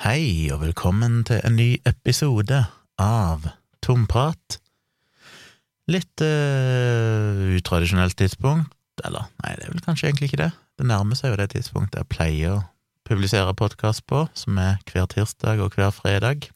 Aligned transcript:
Hei, 0.00 0.48
og 0.48 0.62
velkommen 0.62 1.18
til 1.28 1.42
en 1.44 1.58
ny 1.58 1.74
episode 1.84 2.56
av 2.96 3.42
Tomprat. 3.84 4.56
Litt 5.92 6.24
uh, 6.24 7.42
utradisjonelt 7.58 8.16
tidspunkt, 8.16 8.72
eller 9.04 9.28
nei, 9.42 9.52
det 9.60 9.66
er 9.66 9.74
vel 9.74 9.84
kanskje 9.84 10.08
egentlig 10.08 10.30
ikke 10.30 10.40
det. 10.40 10.48
Det 10.80 10.88
nærmer 10.88 11.20
seg 11.20 11.34
jo 11.34 11.40
det 11.42 11.50
tidspunktet 11.52 12.00
jeg 12.00 12.10
pleier 12.16 12.54
å 12.54 12.64
publisere 13.04 13.52
podkast 13.60 14.06
på, 14.08 14.24
som 14.32 14.56
er 14.64 14.80
hver 14.88 15.04
tirsdag 15.12 15.60
og 15.60 15.76
hver 15.76 15.92
fredag. 15.92 16.48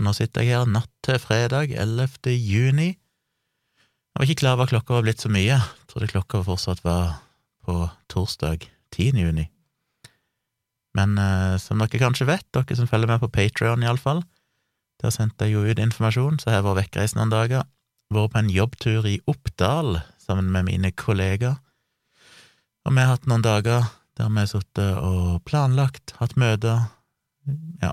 Og 0.00 0.08
nå 0.08 0.16
sitter 0.16 0.48
jeg 0.48 0.56
her 0.56 0.72
natt 0.72 0.88
til 1.04 1.20
fredag 1.20 1.76
11. 1.76 2.32
juni. 2.32 2.94
Jeg 2.96 4.16
var 4.16 4.24
ikke 4.24 4.40
klar 4.46 4.56
over 4.56 4.72
klokka 4.72 4.96
var 4.96 5.04
blitt 5.04 5.20
så 5.20 5.28
mye. 5.28 5.60
Jeg 5.60 5.90
trodde 5.92 6.14
klokka 6.16 6.46
fortsatt 6.48 6.80
var 6.80 7.18
på 7.60 7.82
torsdag 8.08 8.70
10. 8.96 9.20
juni. 9.20 9.52
Men 10.98 11.16
eh, 11.18 11.56
som 11.62 11.80
dere 11.80 12.00
kanskje 12.00 12.28
vet, 12.28 12.46
dere 12.52 12.76
som 12.78 12.88
følger 12.88 13.10
med 13.10 13.22
på 13.22 13.30
Patrion 13.32 13.84
iallfall, 13.84 14.22
der 15.02 15.14
sendte 15.14 15.48
jeg 15.48 15.56
jo 15.56 15.64
ut 15.66 15.80
informasjon, 15.82 16.38
så 16.38 16.52
jeg 16.52 16.60
har 16.60 16.66
vært 16.66 16.84
vekkreist 16.84 17.18
noen 17.18 17.32
dager. 17.32 17.66
Vært 18.12 18.34
på 18.34 18.40
en 18.42 18.52
jobbtur 18.52 19.08
i 19.08 19.18
Oppdal 19.30 19.98
sammen 20.20 20.52
med 20.54 20.68
mine 20.68 20.92
kollegaer. 20.94 21.58
Og 22.86 22.94
vi 22.94 23.02
har 23.02 23.14
hatt 23.14 23.28
noen 23.30 23.44
dager 23.44 23.88
der 24.18 24.28
vi 24.28 24.42
har 24.42 24.48
sittet 24.50 24.98
og 25.00 25.40
planlagt, 25.48 26.12
hatt 26.18 26.34
møter, 26.36 26.84
ja, 27.80 27.92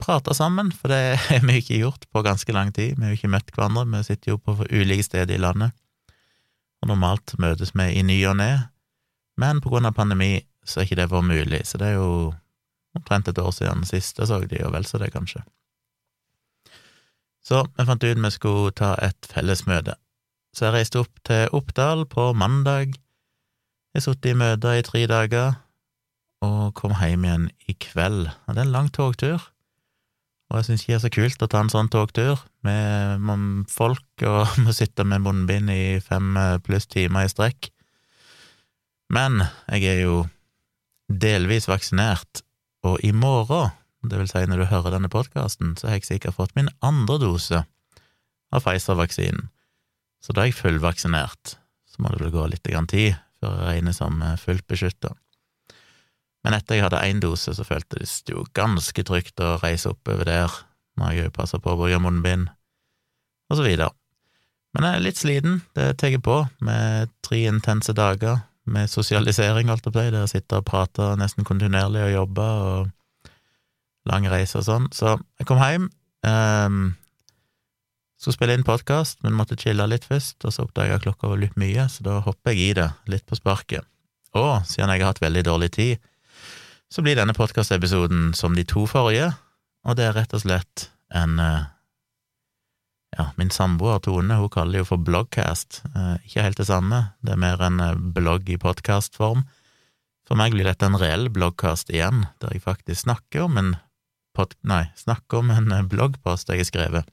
prata 0.00 0.34
sammen, 0.34 0.72
for 0.72 0.92
det 0.92 1.16
har 1.28 1.44
vi 1.44 1.58
ikke 1.60 1.80
gjort 1.82 2.08
på 2.10 2.24
ganske 2.24 2.56
lang 2.56 2.72
tid. 2.72 2.96
Vi 2.96 3.04
har 3.04 3.12
jo 3.12 3.20
ikke 3.20 3.32
møtt 3.34 3.52
hverandre, 3.54 3.86
vi 3.92 4.02
sitter 4.06 4.34
jo 4.34 4.40
på 4.40 4.56
ulike 4.70 5.06
steder 5.06 5.36
i 5.36 5.42
landet, 5.42 5.76
og 6.82 6.90
normalt 6.90 7.36
møtes 7.40 7.74
vi 7.76 7.90
i 7.98 8.02
ny 8.06 8.18
og 8.30 8.38
ne, 8.40 8.50
men 9.40 9.60
på 9.60 9.72
grunn 9.72 9.88
av 9.88 9.96
pandemi 9.96 10.38
så 10.64 10.80
har 10.80 10.88
ikke 10.88 11.00
det 11.02 11.10
vært 11.12 11.28
mulig, 11.28 11.60
så 11.68 11.80
det 11.80 11.92
er 11.92 11.98
jo 11.98 12.32
omtrent 12.94 13.28
et 13.28 13.40
år 13.42 13.52
siden 13.52 13.84
sist 13.88 14.18
jeg 14.18 14.30
så 14.30 14.40
de, 14.40 14.60
og 14.64 14.72
vel 14.74 14.86
så 14.88 15.00
det, 15.02 15.12
kanskje. 15.14 15.42
Så 17.44 17.64
vi 17.76 17.84
fant 17.84 18.04
ut 18.04 18.22
vi 18.24 18.32
skulle 18.32 18.72
ta 18.72 18.94
et 19.04 19.28
fellesmøte. 19.28 19.98
Så 20.54 20.68
jeg 20.68 20.76
reiste 20.76 21.02
opp 21.02 21.18
til 21.26 21.50
Oppdal 21.52 22.06
på 22.06 22.30
mandag. 22.32 22.94
Jeg 23.94 24.06
sittet 24.06 24.30
i 24.32 24.38
møter 24.38 24.78
i 24.78 24.86
tre 24.86 25.02
dager, 25.10 25.58
og 26.44 26.72
kom 26.78 26.94
hjem 27.00 27.26
igjen 27.26 27.50
i 27.68 27.74
kveld. 27.74 28.30
Og 28.46 28.54
det 28.54 28.62
er 28.62 28.68
en 28.68 28.76
lang 28.76 28.88
togtur, 28.94 29.42
og 30.50 30.60
jeg 30.60 30.68
syns 30.68 30.84
ikke 30.84 30.92
det 30.92 30.96
er 30.96 31.04
så 31.04 31.12
kult 31.14 31.44
å 31.44 31.48
ta 31.50 31.60
en 31.64 31.72
sånn 31.72 31.88
togtur 31.92 32.42
med 32.66 33.64
folk 33.72 34.24
og 34.28 34.52
må 34.64 34.74
sitte 34.76 35.06
med 35.08 35.24
munnbind 35.24 35.72
i 35.72 35.98
fem 36.04 36.36
pluss 36.64 36.86
timer 36.90 37.26
i 37.26 37.32
strekk. 37.32 37.70
Men 39.14 39.42
jeg 39.68 39.88
er 39.90 40.00
jo 40.04 40.20
delvis 41.08 41.68
vaksinert, 41.68 42.42
og 42.84 43.00
i 43.04 43.12
morgen, 43.16 43.72
det 44.04 44.20
vil 44.20 44.28
si 44.28 44.44
når 44.48 44.60
du 44.60 44.68
hører 44.68 44.96
denne 44.96 45.10
podkasten, 45.12 45.74
så 45.76 45.88
har 45.88 45.98
jeg 45.98 46.08
sikkert 46.08 46.36
fått 46.36 46.54
min 46.56 46.68
andre 46.84 47.18
dose 47.22 47.64
av 48.52 48.64
Pfizer-vaksinen. 48.64 49.48
Så 50.24 50.32
da 50.32 50.44
er 50.44 50.50
jeg 50.50 50.58
fullvaksinert. 50.58 51.56
Så 51.88 52.02
må 52.02 52.12
det 52.12 52.22
vel 52.22 52.32
gå 52.34 52.46
litt 52.48 52.64
tid 52.64 53.16
før 53.40 53.58
jeg 53.58 53.66
regnes 53.68 54.00
som 54.00 54.22
eh, 54.24 54.38
fullt 54.40 54.66
beskytta. 54.68 55.12
Men 56.44 56.56
etter 56.56 56.76
jeg 56.76 56.84
hadde 56.84 57.02
én 57.08 57.20
dose, 57.20 57.54
så 57.56 57.64
føltes 57.64 58.22
det 58.24 58.34
jo 58.34 58.44
ganske 58.56 59.04
trygt 59.04 59.40
å 59.40 59.56
reise 59.62 59.92
oppover 59.92 60.28
der, 60.28 60.56
når 61.00 61.16
jeg 61.16 61.34
passer 61.36 61.60
på 61.60 61.72
å 61.72 61.78
bruke 61.80 62.00
munnbind, 62.00 62.50
og 63.48 63.58
så 63.58 63.64
videre. 63.64 63.92
Men 64.74 64.88
jeg 64.88 64.96
er 64.96 65.04
litt 65.04 65.20
sliten, 65.20 65.60
det 65.76 65.94
tar 66.00 66.16
på, 66.24 66.36
med 66.64 67.12
tre 67.24 67.44
intense 67.48 67.94
dager 67.96 68.42
med 68.64 68.90
sosialisering, 68.90 69.68
holdt 69.68 69.84
jeg 69.84 69.92
på 69.92 70.00
å 70.00 70.04
der 70.04 70.20
jeg 70.22 70.32
sitter 70.36 70.62
og 70.62 70.68
prater 70.68 71.16
nesten 71.20 71.46
kontinuerlig 71.46 72.06
og 72.06 72.14
jobber 72.14 72.68
og 72.68 72.92
lang 74.08 74.28
reise 74.28 74.60
og 74.60 74.66
sånn. 74.66 74.86
Så 74.92 75.16
jeg 75.40 75.48
kom 75.48 75.60
hjem, 75.60 75.88
um, 76.26 76.94
skulle 78.20 78.36
spille 78.38 78.56
inn 78.56 78.66
podkast, 78.66 79.20
men 79.24 79.36
måtte 79.36 79.58
chille 79.60 79.84
litt 79.90 80.06
først, 80.08 80.38
og 80.44 80.54
så 80.54 80.64
oppdaga 80.64 81.00
klokka 81.02 81.28
var 81.32 81.42
litt 81.42 81.58
mye, 81.60 81.88
så 81.92 82.06
da 82.06 82.18
hopper 82.24 82.54
jeg 82.54 82.70
i 82.70 82.78
det, 82.80 82.88
litt 83.12 83.26
på 83.28 83.38
sparket. 83.38 83.84
Og 84.34 84.64
siden 84.68 84.90
jeg 84.90 85.04
har 85.04 85.12
hatt 85.12 85.22
veldig 85.22 85.44
dårlig 85.46 85.70
tid, 85.76 86.10
så 86.92 87.02
blir 87.04 87.18
denne 87.18 87.36
podkastepisoden 87.36 88.32
som 88.38 88.56
de 88.56 88.64
to 88.68 88.86
forrige, 88.88 89.32
og 89.84 89.98
det 89.98 90.08
er 90.08 90.16
rett 90.16 90.32
og 90.36 90.44
slett 90.44 90.88
en 91.14 91.36
uh, 91.40 91.68
ja, 93.18 93.28
min 93.38 93.52
samboer 93.54 94.00
Tone 94.04 94.38
hun 94.40 94.50
kaller 94.52 94.78
det 94.78 94.84
jo 94.84 94.90
for 94.92 95.04
bloggcast. 95.06 95.82
Eh, 95.94 96.14
ikke 96.26 96.46
helt 96.46 96.60
det 96.60 96.68
samme, 96.70 97.00
det 97.24 97.34
er 97.34 97.40
mer 97.40 97.62
en 97.64 97.80
eh, 97.82 97.96
blogg 98.16 98.50
i 98.50 98.58
podkastform. 98.60 99.44
For 100.24 100.40
meg 100.40 100.54
blir 100.56 100.68
dette 100.68 100.86
en 100.88 100.98
reell 100.98 101.28
bloggcast 101.32 101.92
igjen, 101.92 102.26
der 102.40 102.54
jeg 102.54 102.64
faktisk 102.64 103.04
snakker 103.04 103.46
om 103.48 103.58
en 103.60 103.74
pod... 104.34 104.56
Nei, 104.66 104.86
snakker 104.98 105.42
om 105.42 105.52
en 105.54 105.72
eh, 105.72 105.84
bloggpost 105.88 106.50
jeg 106.50 106.64
har 106.64 106.70
skrevet. 106.70 107.12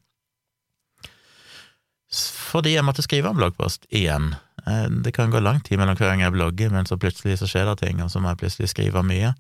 Fordi 2.12 2.74
jeg 2.74 2.84
måtte 2.84 3.04
skrive 3.06 3.32
en 3.32 3.40
bloggpost 3.40 3.86
igjen. 3.88 4.34
Eh, 4.66 4.88
det 5.04 5.14
kan 5.16 5.32
gå 5.32 5.40
lang 5.44 5.62
tid 5.64 5.80
mellom 5.80 6.00
hver 6.00 6.12
gang 6.12 6.26
jeg 6.26 6.36
blogger, 6.36 6.74
men 6.74 6.90
så 6.90 7.00
plutselig 7.00 7.40
så 7.40 7.50
skjer 7.52 7.70
det 7.72 7.80
ting, 7.84 8.02
og 8.04 8.12
så 8.12 8.24
må 8.24 8.34
jeg 8.34 8.42
plutselig 8.44 8.72
skrive 8.74 9.04
mye. 9.06 9.34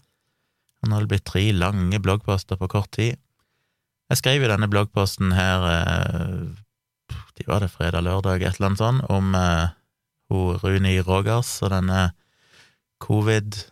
Og 0.82 0.90
nå 0.90 0.98
har 0.98 1.06
det 1.06 1.12
blitt 1.14 1.28
tre 1.30 1.44
lange 1.54 2.00
bloggposter 2.02 2.60
på 2.60 2.70
kort 2.72 2.92
tid. 2.96 3.20
Jeg 4.12 4.20
skrev 4.20 4.44
jo 4.44 4.50
denne 4.52 4.68
bloggposten 4.68 5.32
her 5.32 5.64
eh, 5.72 6.50
de 7.38 7.46
var 7.48 7.64
det 7.64 7.72
fredag-lørdag, 7.72 8.44
et 8.44 8.58
eller 8.58 8.68
annet 8.68 8.82
sånt, 8.82 9.06
om 9.08 9.36
eh, 9.40 9.70
hun 10.32 10.58
Runi 10.60 10.98
Rogers 11.00 11.62
og 11.64 11.72
denne 11.72 12.12
covid- 13.00 13.70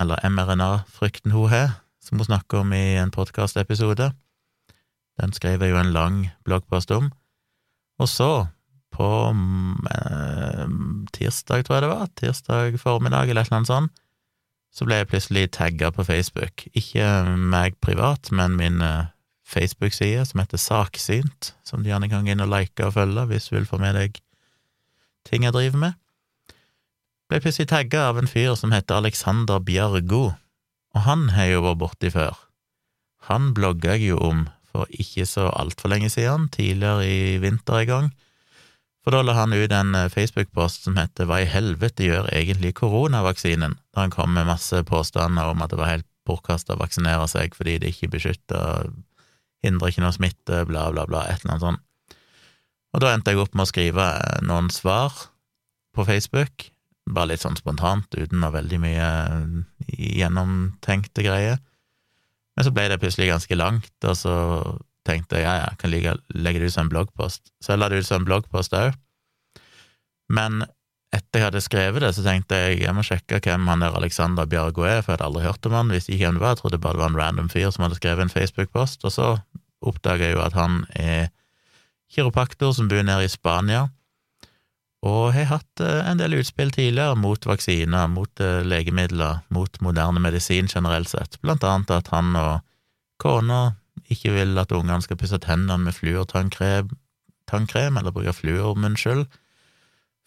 eller 0.00 0.22
mRNA-frykten 0.22 1.34
hun 1.34 1.50
har, 1.50 1.80
som 2.02 2.18
hun 2.18 2.30
snakker 2.30 2.62
om 2.62 2.72
i 2.72 2.96
en 2.98 3.10
podkastepisode. 3.10 4.12
Den 5.20 5.34
skrev 5.34 5.62
jeg 5.62 5.74
jo 5.74 5.80
en 5.80 5.92
lang 5.94 6.20
bloggpost 6.46 6.90
om. 6.94 7.10
Og 7.98 8.08
så, 8.08 8.30
på 8.94 9.08
eh, 9.90 10.66
tirsdag, 11.12 11.66
tror 11.66 11.76
jeg 11.76 11.84
det 11.84 11.90
var, 11.90 12.12
tirsdag 12.22 12.78
formiddag 12.78 13.30
eller 13.30 13.42
et 13.42 13.50
eller 13.50 13.60
annet 13.60 13.72
sånt, 13.74 13.98
så 14.72 14.86
ble 14.86 15.02
jeg 15.02 15.10
plutselig 15.10 15.50
tagga 15.52 15.90
på 15.92 16.06
Facebook. 16.06 16.68
Ikke 16.72 17.26
meg 17.36 17.76
privat, 17.84 18.30
men 18.32 18.56
min 18.56 18.80
eh, 18.80 19.10
Facebook-side 19.52 20.24
som 20.28 20.40
heter 20.42 20.60
Saksynt, 20.60 21.52
som 21.66 21.82
du 21.82 21.90
gjerne 21.90 22.08
kan 22.10 22.24
gå 22.24 22.34
inn 22.34 22.44
og 22.44 22.50
like 22.52 22.86
og 22.86 22.96
følge 22.96 23.26
hvis 23.30 23.50
du 23.50 23.56
vil 23.58 23.68
få 23.68 23.80
med 23.82 23.98
deg 23.98 24.22
ting 25.28 25.44
jeg 25.46 25.54
driver 25.54 25.78
med. 25.84 25.98
Ble 27.30 27.40
plutselig 27.40 27.68
tagga 27.70 28.08
av 28.10 28.18
en 28.20 28.30
fyr 28.30 28.56
som 28.58 28.74
heter 28.74 28.98
Alexander 28.98 29.62
Bjargo, 29.62 30.32
og 30.92 31.06
han 31.06 31.30
har 31.36 31.52
jo 31.52 31.62
vært 31.68 31.80
borti 31.80 32.10
før. 32.12 32.34
Han 33.30 33.52
blogga 33.56 33.94
jeg 33.96 34.12
jo 34.12 34.18
om 34.20 34.48
for 34.72 34.88
ikke 34.90 35.26
så 35.28 35.50
altfor 35.52 35.92
lenge 35.92 36.08
siden, 36.12 36.48
tidligere 36.52 37.04
i 37.06 37.38
vinter 37.42 37.82
en 37.82 37.90
gang, 37.90 38.10
for 39.02 39.14
da 39.14 39.22
la 39.24 39.34
han 39.36 39.52
ut 39.52 39.72
en 39.74 39.96
eh, 39.98 40.10
Facebook-post 40.12 40.86
som 40.86 40.96
heter 40.96 41.26
Hva 41.26 41.40
i 41.42 41.48
helvete 41.50 42.06
gjør 42.06 42.28
egentlig 42.30 42.70
koronavaksinen? 42.78 43.74
Da 43.90 44.04
han 44.04 44.14
kom 44.14 44.30
med 44.36 44.46
masse 44.46 44.78
påstander 44.86 45.50
om 45.50 45.64
at 45.64 45.72
det 45.72 45.80
var 45.80 45.90
helt 45.90 46.08
bortkasta 46.28 46.76
å 46.76 46.82
vaksinere 46.84 47.26
seg 47.30 47.56
fordi 47.58 47.80
det 47.82 47.90
ikke 47.96 48.12
beskytter 48.12 48.92
hindrer 49.62 49.92
ikke 49.92 50.04
noe 50.04 50.14
smitte, 50.14 50.62
bla, 50.68 50.88
bla, 50.94 51.06
bla, 51.08 51.26
et 51.28 51.42
eller 51.42 51.54
annet 51.54 51.66
sånt. 51.66 52.16
Og 52.92 53.00
da 53.00 53.12
endte 53.14 53.32
jeg 53.32 53.40
opp 53.40 53.54
med 53.56 53.64
å 53.64 53.70
skrive 53.70 54.06
noen 54.44 54.68
svar 54.72 55.14
på 55.96 56.04
Facebook, 56.08 56.68
bare 57.08 57.32
litt 57.32 57.42
sånn 57.42 57.58
spontant, 57.58 58.12
uten 58.14 58.42
noe 58.42 58.52
veldig 58.54 58.80
mye 58.82 59.06
eh, 59.06 60.02
gjennomtenkte 60.20 61.24
greier. 61.24 61.60
Men 62.56 62.66
så 62.66 62.72
ble 62.74 62.88
det 62.92 63.00
plutselig 63.00 63.30
ganske 63.30 63.56
langt, 63.56 63.94
og 64.04 64.16
så 64.18 64.34
tenkte 65.08 65.40
jeg 65.40 65.46
ja, 65.48 65.54
ja, 65.64 65.70
kan 65.80 65.90
like, 65.90 66.14
legge 66.36 66.62
det 66.62 66.68
ut 66.70 66.76
som 66.76 66.86
en 66.86 66.92
bloggpost. 66.92 67.50
Så 67.64 67.72
jeg 67.72 67.80
la 67.80 67.88
det 67.90 68.02
ut 68.02 68.08
som 68.08 68.20
en 68.20 68.28
bloggpost 68.28 68.76
òg. 68.76 68.94
Men 70.32 70.62
etter 71.12 71.40
jeg 71.40 71.48
hadde 71.50 71.64
skrevet 71.64 72.04
det, 72.04 72.12
så 72.16 72.24
tenkte 72.24 72.56
jeg 72.56 72.82
jeg 72.86 72.96
må 72.96 73.04
sjekke 73.04 73.40
hvem 73.44 73.66
han 73.68 73.84
der 73.84 73.96
Alexander 73.98 74.48
Bjargo 74.48 74.86
er, 74.88 75.02
for 75.02 75.12
jeg 75.12 75.18
hadde 75.18 75.28
aldri 75.28 75.44
hørt 75.44 75.68
om 75.68 75.76
han, 75.76 75.92
visste 75.92 76.14
ikke 76.14 76.28
hvem 76.28 76.38
det 76.38 76.44
var, 76.44 76.54
jeg 76.54 76.62
trodde 76.62 76.82
bare 76.82 76.96
det 76.96 77.04
var 77.04 77.12
en 77.12 77.20
random 77.20 77.50
fyr 77.52 77.72
som 77.74 77.84
hadde 77.84 77.98
skrevet 78.00 78.24
en 78.24 78.32
Facebook-post, 78.32 79.04
og 79.04 79.12
så 79.12 79.32
oppdaga 79.82 80.30
jeg 80.30 80.38
jo 80.38 80.44
at 80.44 80.56
han 80.56 80.84
er 80.96 81.28
kiropraktor 82.12 82.72
som 82.76 82.88
bor 82.88 83.04
nede 83.04 83.26
i 83.26 83.32
Spania, 83.32 83.90
og 85.02 85.32
har 85.34 85.48
hatt 85.50 85.82
eh, 85.82 86.00
en 86.06 86.20
del 86.20 86.38
utspill 86.38 86.70
tidligere 86.72 87.18
mot 87.18 87.48
vaksiner, 87.48 88.06
mot 88.08 88.40
eh, 88.40 88.62
legemidler, 88.64 89.42
mot 89.50 89.80
moderne 89.82 90.22
medisin 90.22 90.70
generelt 90.70 91.10
sett, 91.10 91.40
blant 91.42 91.64
annet 91.66 91.90
at 91.90 92.12
han 92.14 92.36
og 92.38 92.60
kona 93.22 93.74
ikke 94.12 94.32
vil 94.34 94.54
at 94.60 94.72
ungene 94.74 95.02
skal 95.02 95.18
pusse 95.18 95.40
tennene 95.42 95.80
med 95.82 95.96
fluortannkrem, 95.96 97.98
eller 97.98 98.14
bruke 98.14 98.34
fluormunnskyld, 98.36 99.26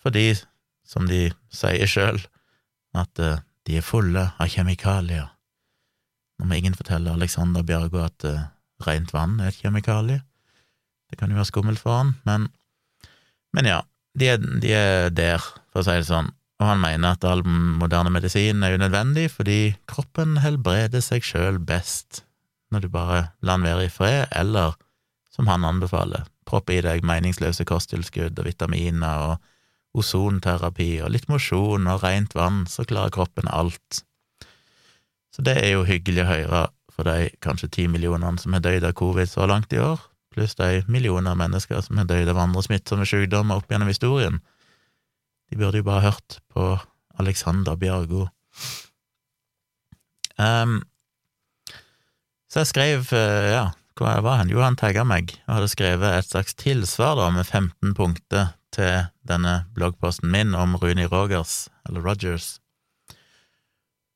fordi 0.03 0.33
som 0.85 1.07
de 1.09 1.27
sier 1.53 1.89
sjøl, 1.89 2.21
at 2.95 3.21
uh, 3.21 3.41
de 3.65 3.79
er 3.79 3.85
fulle 3.85 4.27
av 4.37 4.51
kjemikalier. 4.51 5.31
Nå 6.39 6.47
må 6.47 6.59
ingen 6.59 6.75
fortelle 6.77 7.13
Alexander 7.15 7.65
Bjørgo 7.65 8.03
at 8.05 8.27
uh, 8.27 8.47
rent 8.85 9.13
vann 9.15 9.39
er 9.39 9.51
et 9.51 9.59
kjemikalie. 9.59 10.21
Det 11.09 11.19
kan 11.19 11.31
jo 11.31 11.39
være 11.39 11.49
skummelt 11.49 11.81
for 11.81 11.99
han, 11.99 12.15
men, 12.27 12.49
men 13.55 13.69
ja, 13.69 13.81
de 14.17 14.31
er, 14.33 14.41
de 14.41 14.73
er, 14.73 15.09
der, 15.13 15.43
for 15.71 15.81
å 15.81 15.87
si 15.87 15.97
det 15.99 16.09
sånn. 16.09 16.31
og 16.61 16.69
han 16.69 16.79
mener 16.79 17.15
at 17.15 17.25
all 17.27 17.43
moderne 17.43 18.11
medisin 18.15 18.63
er 18.63 18.77
unødvendig 18.77 19.27
fordi 19.33 19.75
kroppen 19.91 20.37
helbreder 20.39 21.03
seg 21.03 21.25
sjøl 21.27 21.59
best 21.59 22.23
når 22.71 22.85
du 22.85 22.89
bare 22.93 23.19
lar 23.45 23.59
den 23.59 23.67
være 23.67 23.85
i 23.85 23.91
fred, 23.91 24.27
eller, 24.31 24.73
som 25.31 25.47
han 25.51 25.67
anbefaler, 25.67 26.25
proppe 26.47 26.77
i 26.77 26.81
deg 26.83 27.05
meningsløse 27.05 27.65
kosttilskudd 27.67 28.39
og 28.39 28.47
vitaminer 28.47 29.27
og 29.29 29.51
ozonterapi 29.95 30.89
og 31.05 31.13
litt 31.13 31.29
mosjon 31.31 31.87
og 31.91 32.03
rent 32.03 32.35
vann, 32.37 32.63
så 32.69 32.85
klarer 32.87 33.13
kroppen 33.15 33.49
alt. 33.51 34.03
Så 35.35 35.43
det 35.45 35.57
er 35.61 35.75
jo 35.75 35.87
hyggelig 35.87 36.23
å 36.23 36.31
høre 36.31 36.65
for 36.95 37.07
de 37.07 37.29
kanskje 37.43 37.71
ti 37.75 37.87
millionene 37.91 38.39
som 38.39 38.55
har 38.55 38.63
dødd 38.63 38.87
av 38.87 38.95
covid 38.95 39.27
så 39.27 39.47
langt 39.51 39.73
i 39.75 39.81
år, 39.83 39.99
pluss 40.31 40.55
de 40.59 40.83
millioner 40.91 41.33
av 41.33 41.39
mennesker 41.41 41.81
som 41.83 41.99
har 41.99 42.07
dødd 42.07 42.31
av 42.31 42.39
andre 42.45 42.63
smittsomme 42.63 43.07
sykdommer 43.07 43.59
opp 43.59 43.71
gjennom 43.71 43.91
historien. 43.91 44.39
De 45.51 45.59
burde 45.59 45.81
jo 45.81 45.87
bare 45.87 46.07
hørt 46.07 46.39
på 46.55 46.69
Alexander 47.19 47.75
Bjørgo. 47.79 48.27
Um, 50.39 50.81
så 52.51 52.63
jeg 52.63 52.71
skrev, 52.71 53.09
eh, 53.15 53.51
ja, 53.51 53.65
hva 53.99 54.17
var 54.23 54.41
han? 54.41 54.51
Jo, 54.51 54.59
han 54.63 54.75
tagga 54.79 55.05
meg 55.07 55.33
og 55.45 55.57
hadde 55.57 55.71
skrevet 55.71 56.17
et 56.17 56.27
slags 56.27 56.55
tilsvar 56.59 57.15
da, 57.19 57.29
med 57.31 57.47
15 57.47 57.95
punkter 57.95 58.53
til 58.75 59.07
denne 59.27 59.63
bloggposten 59.75 60.31
min 60.31 60.55
om 60.57 60.75
Runi 60.81 61.07
Rogers, 61.09 61.65
eller 61.87 62.03
Rogers. 62.05 62.57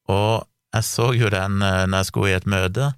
Og 0.10 0.46
jeg 0.76 0.86
så 0.86 1.12
jo 1.18 1.30
den 1.34 1.62
eh, 1.66 1.86
når 1.90 2.04
jeg 2.04 2.10
skulle 2.10 2.32
i 2.34 2.38
et 2.38 2.50
møte, 2.50 2.92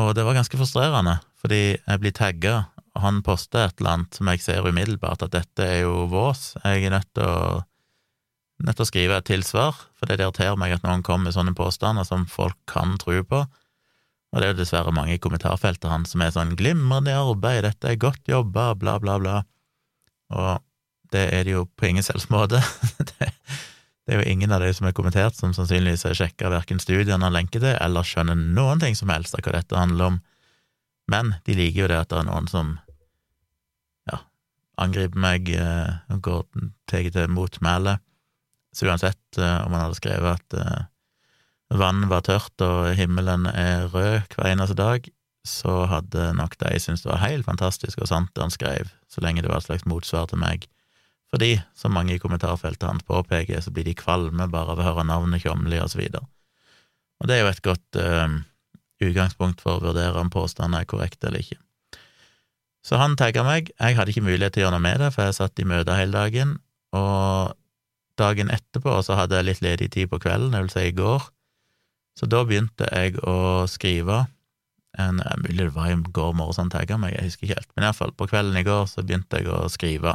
og 0.00 0.14
det 0.16 0.24
var 0.26 0.34
ganske 0.34 0.58
frustrerende, 0.58 1.18
fordi 1.38 1.76
jeg 1.76 2.00
blir 2.02 2.14
tagga, 2.14 2.54
og 2.94 3.02
han 3.02 3.20
poster 3.26 3.68
et 3.68 3.78
eller 3.78 3.92
annet 3.92 4.18
som 4.18 4.30
jeg 4.30 4.42
ser 4.42 4.66
umiddelbart 4.66 5.22
at 5.26 5.34
dette 5.34 5.66
er 5.66 5.84
jo 5.84 6.06
vås, 6.10 6.54
jeg 6.62 6.86
er 6.86 6.94
nødt 6.94 7.10
til 7.14 7.26
å, 7.26 7.60
nødt 8.64 8.78
til 8.78 8.86
å 8.86 8.90
skrive 8.90 9.18
et 9.18 9.28
tilsvar, 9.30 9.78
for 9.94 10.10
det 10.10 10.18
irriterer 10.18 10.58
meg 10.58 10.74
at 10.74 10.86
noen 10.86 11.04
kommer 11.06 11.28
med 11.28 11.36
sånne 11.36 11.54
påstander 11.58 12.06
som 12.06 12.26
folk 12.30 12.58
kan 12.70 12.96
tro 13.02 13.20
på. 13.22 13.44
Og 14.34 14.42
det 14.42 14.46
er 14.46 14.54
jo 14.54 14.60
dessverre 14.64 14.94
mange 14.94 15.14
i 15.14 15.22
kommentarfeltet 15.22 15.86
hans 15.90 16.10
som 16.10 16.22
er 16.24 16.32
sånn 16.34 16.56
'glimrende 16.58 17.14
arbeid, 17.14 17.62
dette 17.62 17.90
er 17.90 18.00
godt 18.02 18.26
jobba', 18.26 18.74
bla, 18.74 18.98
bla, 18.98 19.18
bla. 19.22 19.42
Og 20.32 20.62
det 21.12 21.28
er 21.34 21.44
det 21.46 21.54
jo 21.54 21.64
på 21.76 21.88
ingen 21.90 22.06
selvs 22.06 22.28
måte. 22.32 22.60
det, 23.10 23.30
det 24.04 24.14
er 24.14 24.20
jo 24.20 24.30
ingen 24.30 24.52
av 24.52 24.64
de 24.64 24.70
som 24.76 24.88
er 24.88 24.96
kommentert, 24.96 25.36
som 25.36 25.54
sannsynligvis 25.56 26.06
har 26.08 26.16
sjekka 26.18 26.52
verken 26.52 26.82
studiene 26.82 27.24
han 27.24 27.34
lenker 27.36 27.62
til, 27.62 27.76
eller 27.80 28.06
skjønner 28.06 28.36
noen 28.36 28.82
ting 28.82 28.96
som 28.98 29.12
helst 29.12 29.36
av 29.36 29.44
hva 29.44 29.58
dette 29.58 29.78
handler 29.78 30.14
om. 30.14 30.22
Men 31.10 31.34
de 31.44 31.56
liker 31.56 31.84
jo 31.84 31.90
det 31.92 32.00
at 32.00 32.10
det 32.12 32.22
er 32.22 32.28
noen 32.28 32.48
som 32.48 32.74
ja, 34.10 34.22
angriper 34.80 35.20
meg 35.20 35.50
eh, 35.52 36.00
og 36.12 36.24
går 36.24 36.42
tar 36.90 37.08
til 37.12 37.32
motmæle. 37.32 37.98
Så 38.74 38.88
uansett 38.88 39.38
eh, 39.38 39.58
om 39.64 39.72
han 39.72 39.86
hadde 39.86 40.00
skrevet 40.00 40.40
at 40.40 40.58
eh, 40.60 40.86
vann 41.74 42.08
var 42.10 42.24
tørt 42.26 42.64
og 42.64 42.94
himmelen 42.98 43.46
er 43.50 43.88
rød 43.92 44.34
hver 44.34 44.50
eneste 44.50 44.76
dag, 44.78 45.06
så 45.44 45.84
hadde 45.90 46.32
nok 46.38 46.56
de 46.60 46.72
syntes 46.80 47.04
det 47.04 47.12
var 47.12 47.24
helt 47.24 47.44
fantastisk 47.44 48.00
og 48.00 48.08
sant 48.08 48.32
det 48.32 48.44
han 48.44 48.52
skrev, 48.52 48.92
så 49.14 49.22
lenge 49.24 49.44
det 49.44 49.50
var 49.50 49.62
et 49.62 49.68
slags 49.68 49.86
motsvar 49.88 50.26
til 50.30 50.40
meg. 50.42 50.66
Fordi, 51.34 51.56
som 51.74 51.94
mange 51.94 52.14
i 52.14 52.22
kommentarfeltet 52.22 52.86
hans 52.86 53.06
påpeker, 53.06 53.58
så 53.62 53.72
blir 53.74 53.86
de 53.86 53.96
kvalme 53.98 54.46
bare 54.50 54.74
av 54.74 54.80
å 54.80 54.86
høre 54.86 55.06
navnet 55.08 55.42
Tjomli, 55.42 55.80
og 55.82 55.90
så 55.90 55.98
videre. 55.98 56.26
Og 57.22 57.30
det 57.30 57.36
er 57.36 57.42
jo 57.42 57.50
et 57.50 57.64
godt 57.64 57.98
øh, 57.98 58.36
utgangspunkt 59.02 59.62
for 59.64 59.78
å 59.78 59.84
vurdere 59.88 60.20
om 60.20 60.30
påstanden 60.30 60.78
er 60.78 60.88
korrekt 60.90 61.24
eller 61.26 61.42
ikke. 61.42 61.58
Så 62.84 63.00
han 63.00 63.16
tagga 63.16 63.42
meg, 63.46 63.72
jeg 63.80 63.96
hadde 63.96 64.12
ikke 64.12 64.26
mulighet 64.26 64.54
til 64.54 64.62
å 64.62 64.66
gjøre 64.66 64.76
noe 64.76 64.84
med 64.84 65.00
det, 65.00 65.10
for 65.14 65.24
jeg 65.24 65.38
satt 65.38 65.62
i 65.62 65.66
møte 65.68 65.96
hele 65.96 66.14
dagen, 66.14 66.58
og 66.94 67.54
dagen 68.20 68.52
etterpå 68.52 68.98
så 69.02 69.16
hadde 69.18 69.40
jeg 69.40 69.48
litt 69.48 69.62
ledig 69.64 69.88
tid 69.96 70.10
på 70.12 70.20
kvelden, 70.22 70.52
det 70.52 70.66
vil 70.66 70.74
si 70.74 70.84
i 70.90 70.96
går, 70.96 71.24
så 72.14 72.28
da 72.30 72.44
begynte 72.46 72.86
jeg 72.92 73.16
å 73.26 73.64
skrive 73.70 74.26
en, 75.00 75.22
Mulig 75.42 75.66
det 75.66 75.72
var 75.74 76.34
morges 76.36 76.60
han 76.60 76.70
tagga 76.72 76.98
meg, 77.00 77.16
jeg 77.16 77.30
husker 77.30 77.46
ikke 77.46 77.58
helt, 77.60 77.72
men 77.74 77.86
iallfall, 77.88 78.14
på 78.16 78.28
kvelden 78.30 78.58
i 78.60 78.66
går 78.66 78.86
så 78.90 79.04
begynte 79.04 79.40
jeg 79.40 79.50
å 79.50 79.64
skrive. 79.72 80.14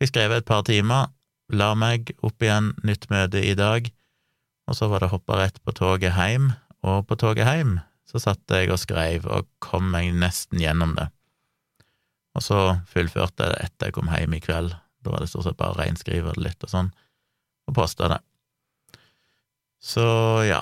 Fikk 0.00 0.12
skrevet 0.12 0.42
et 0.42 0.48
par 0.48 0.64
timer, 0.68 1.10
la 1.52 1.72
meg 1.78 2.12
opp 2.26 2.42
igjen, 2.42 2.72
nytt 2.86 3.08
møte 3.12 3.42
i 3.42 3.54
dag, 3.58 3.90
og 4.66 4.78
så 4.78 4.88
var 4.90 5.04
det 5.04 5.12
hoppa 5.12 5.38
rett 5.40 5.60
på 5.62 5.74
toget 5.76 6.16
hjem, 6.16 6.50
og 6.86 7.06
på 7.08 7.18
toget 7.20 7.46
hjem 7.48 7.78
så 8.06 8.20
satt 8.22 8.54
jeg 8.54 8.70
og 8.70 8.80
skrev 8.80 9.26
og 9.26 9.48
kom 9.62 9.88
meg 9.92 10.12
nesten 10.14 10.60
gjennom 10.62 10.94
det. 10.98 11.08
Og 12.36 12.44
så 12.44 12.60
fullførte 12.90 13.46
jeg 13.46 13.54
det 13.54 13.62
etter 13.64 13.88
jeg 13.88 13.96
kom 13.96 14.10
hjem 14.12 14.36
i 14.36 14.42
kveld, 14.44 14.74
da 15.02 15.12
var 15.12 15.22
det 15.22 15.30
stort 15.30 15.46
sett 15.46 15.58
bare 15.58 15.78
reinskrive 15.78 16.34
det 16.34 16.44
litt 16.44 16.66
og 16.66 16.72
sånn, 16.72 16.90
og 17.66 17.76
posta 17.78 18.10
det. 18.12 18.20
Så 19.82 20.06
ja, 20.46 20.60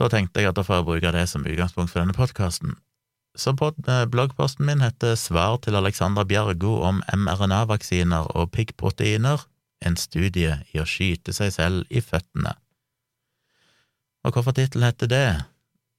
da 0.00 0.08
tenkte 0.10 0.42
jeg 0.42 0.50
at 0.50 0.58
da 0.58 0.64
får 0.66 0.80
jeg 0.80 0.88
bruke 0.88 1.14
det 1.14 1.28
som 1.30 1.46
utgangspunkt 1.46 1.92
for 1.92 2.02
denne 2.02 2.16
podkasten. 2.16 2.74
Så 3.34 3.50
eh, 3.50 4.04
bloggposten 4.06 4.66
min 4.66 4.82
heter 4.82 5.16
Svar 5.18 5.58
til 5.62 5.74
Alexandra 5.74 6.24
Bjergo 6.24 6.76
om 6.86 7.02
mRNA-vaksiner 7.14 8.30
og 8.36 8.52
piggproteiner, 8.54 9.42
en 9.84 9.96
studie 10.00 10.60
i 10.72 10.80
å 10.80 10.86
skyte 10.88 11.34
seg 11.34 11.50
selv 11.52 11.90
i 11.90 12.00
føttene. 12.00 12.54
Og 14.24 14.32
hvorfor 14.32 14.54
tittelen 14.56 14.86
heter 14.86 15.10
det, 15.10 15.26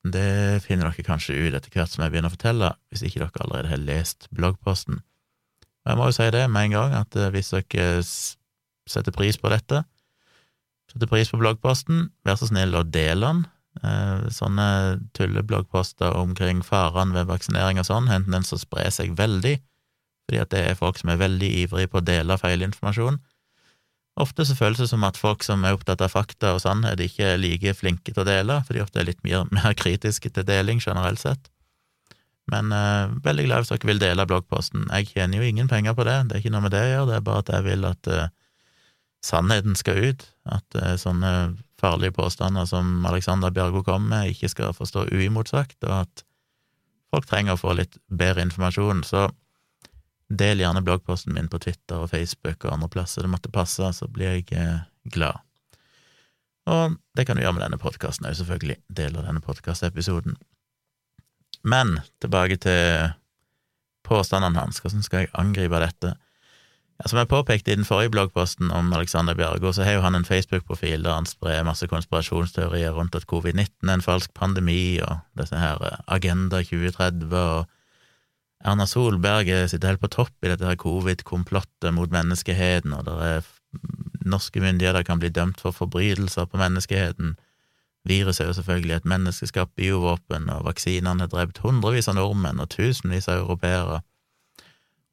det 0.06 0.62
finner 0.66 0.90
dere 0.90 1.06
kanskje 1.06 1.36
ut 1.38 1.58
etter 1.58 1.74
hvert 1.74 1.92
som 1.92 2.04
jeg 2.04 2.14
begynner 2.14 2.32
å 2.32 2.36
fortelle, 2.36 2.72
hvis 2.90 3.04
ikke 3.06 3.22
dere 3.22 3.44
allerede 3.46 3.74
har 3.74 3.84
lest 3.84 4.30
bloggposten. 4.34 5.02
Og 5.86 5.92
jeg 5.92 6.00
må 6.00 6.08
jo 6.10 6.16
si 6.18 6.30
det 6.34 6.46
med 6.50 6.70
en 6.70 6.78
gang, 6.80 6.96
at 7.04 7.20
eh, 7.20 7.32
hvis 7.36 7.52
dere 7.54 8.00
setter 8.90 9.14
pris 9.14 9.38
på 9.42 9.52
dette, 9.54 9.84
setter 10.92 11.10
pris 11.10 11.30
på 11.30 11.42
bloggposten, 11.42 12.10
vær 12.26 12.40
så 12.40 12.50
snill 12.50 12.78
å 12.78 12.86
dele 12.88 13.28
den, 13.28 13.46
sånne 14.34 14.68
tullebloggposter 15.18 16.16
omkring 16.18 16.64
farene 16.66 17.16
ved 17.18 17.30
vaksinering 17.30 17.80
og 17.82 17.88
sånn, 17.88 18.10
enten 18.12 18.36
den 18.36 18.48
som 18.48 18.62
sprer 18.62 18.92
seg 18.94 19.16
veldig, 19.18 19.58
fordi 20.26 20.42
at 20.42 20.52
det 20.54 20.62
er 20.66 20.80
folk 20.80 21.00
som 21.00 21.12
er 21.14 21.22
veldig 21.22 21.50
ivrige 21.64 21.92
på 21.92 22.02
å 22.02 22.06
dele 22.06 22.38
feilinformasjon. 22.42 23.20
Ofte 24.16 24.46
så 24.48 24.56
føles 24.56 24.80
det 24.80 24.88
som 24.88 25.04
at 25.04 25.20
folk 25.20 25.44
som 25.44 25.66
er 25.68 25.76
opptatt 25.76 26.02
av 26.06 26.14
fakta 26.14 26.54
og 26.56 26.62
sannhet, 26.64 27.02
ikke 27.04 27.34
er 27.34 27.42
like 27.42 27.74
flinke 27.76 28.14
til 28.14 28.24
å 28.24 28.28
dele, 28.28 28.62
fordi 28.68 28.82
ofte 28.86 29.02
er 29.02 29.10
litt 29.10 29.22
mer, 29.28 29.44
mer 29.58 29.76
kritiske 29.76 30.32
til 30.32 30.48
deling 30.48 30.80
generelt 30.84 31.22
sett. 31.22 31.52
Men 32.52 32.72
eh, 32.72 33.12
veldig 33.26 33.48
glad 33.48 33.64
hvis 33.64 33.74
dere 33.74 33.90
vil 33.90 34.02
dele 34.02 34.28
bloggposten. 34.30 34.86
Jeg 34.94 35.12
tjener 35.12 35.42
jo 35.42 35.50
ingen 35.50 35.70
penger 35.70 35.98
på 35.98 36.06
det, 36.08 36.20
det 36.30 36.38
er 36.38 36.44
ikke 36.44 36.54
noe 36.54 36.66
med 36.68 36.76
det 36.76 36.84
å 36.86 36.92
gjøre, 36.92 37.08
det 37.10 37.16
er 37.18 37.28
bare 37.28 37.44
at 37.44 37.54
jeg 37.56 37.66
vil 37.66 37.88
at 37.90 38.12
eh, 38.14 38.34
sannheten 39.26 39.78
skal 39.80 40.02
ut, 40.12 40.28
at 40.58 40.80
eh, 40.80 40.96
sånne 41.02 41.32
farlige 41.82 42.16
påstander 42.16 42.66
som 42.70 43.06
Alexander 43.06 43.52
Bjørgo 43.52 43.84
kom 43.84 44.08
med, 44.10 44.32
ikke 44.32 44.50
skal 44.52 44.76
få 44.76 44.88
stå 44.88 45.08
uimotsagt, 45.12 45.78
og 45.84 46.06
at 46.06 46.24
folk 47.14 47.28
trenger 47.30 47.56
å 47.56 47.62
få 47.62 47.76
litt 47.78 47.98
bedre 48.08 48.46
informasjon. 48.48 49.04
Så 49.08 49.28
del 50.30 50.64
gjerne 50.64 50.84
bloggposten 50.86 51.36
min 51.36 51.50
på 51.52 51.60
Twitter 51.62 52.02
og 52.02 52.10
Facebook 52.14 52.64
og 52.66 52.74
andre 52.74 52.92
plasser 52.96 53.26
det 53.26 53.34
måtte 53.34 53.54
passe, 53.54 53.92
så 53.94 54.08
blir 54.12 54.40
jeg 54.40 54.48
eh, 54.58 54.86
glad. 55.14 55.44
Og 56.66 56.98
det 57.18 57.28
kan 57.28 57.38
du 57.38 57.44
gjøre 57.44 57.60
med 57.60 57.66
denne 57.68 57.82
podkasten 57.82 58.26
òg, 58.26 58.38
selvfølgelig. 58.40 58.80
Deler 58.90 59.28
denne 59.28 59.44
podkastepisoden. 59.46 60.40
Men 61.66 62.00
tilbake 62.22 62.58
til 62.62 63.12
påstandene 64.06 64.62
hans. 64.62 64.82
Hvordan 64.82 65.06
skal 65.06 65.26
jeg 65.26 65.34
angripe 65.38 65.82
dette? 65.82 66.16
Ja, 66.96 67.10
som 67.12 67.20
jeg 67.20 67.28
påpekte 67.28 67.74
i 67.74 67.76
den 67.76 67.88
forrige 67.88 68.14
bloggposten 68.14 68.70
om 68.72 68.94
Alexander 68.96 69.36
Bjørgo, 69.36 69.74
så 69.76 69.84
har 69.84 69.98
jo 69.98 70.04
han 70.06 70.16
en 70.16 70.26
Facebook-profil 70.26 71.04
der 71.04 71.18
han 71.18 71.28
sprer 71.28 71.66
masse 71.68 71.88
konspirasjonsteorier 71.92 72.96
rundt 72.96 73.16
at 73.16 73.28
covid-19 73.28 73.90
er 73.90 73.94
en 73.94 74.06
falsk 74.06 74.34
pandemi, 74.34 75.00
og 75.04 75.18
disse 75.40 75.60
her 75.60 75.82
eh, 75.84 75.98
Agenda 76.08 76.62
2030, 76.64 77.36
og 77.36 77.66
Erna 78.66 78.86
Solberg 78.86 79.52
sitter 79.70 79.92
helt 79.92 80.02
på 80.02 80.08
topp 80.08 80.34
i 80.44 80.50
dette 80.54 80.66
her 80.66 80.80
covid-komplottet 80.80 81.94
mot 81.94 82.12
menneskeheten, 82.12 82.94
og 82.94 83.06
der 83.06 83.22
er 83.22 83.52
norske 84.26 84.60
myndigheter 84.64 85.04
kan 85.04 85.20
bli 85.20 85.30
dømt 85.30 85.62
for 85.62 85.76
forbrytelser 85.76 86.46
på 86.46 86.58
menneskeheten. 86.58 87.36
Viruset 88.06 88.44
er 88.44 88.48
jo 88.48 88.54
selvfølgelig 88.54 88.96
et 88.96 89.06
menneskeskapt 89.06 89.76
biovåpen, 89.76 90.50
og 90.50 90.66
vaksinene 90.66 91.26
har 91.26 91.30
drept 91.30 91.58
hundrevis 91.58 92.08
av 92.08 92.16
nordmenn 92.16 92.62
og 92.62 92.70
tusenvis 92.70 93.28
av 93.28 93.44
europeere 93.44 94.02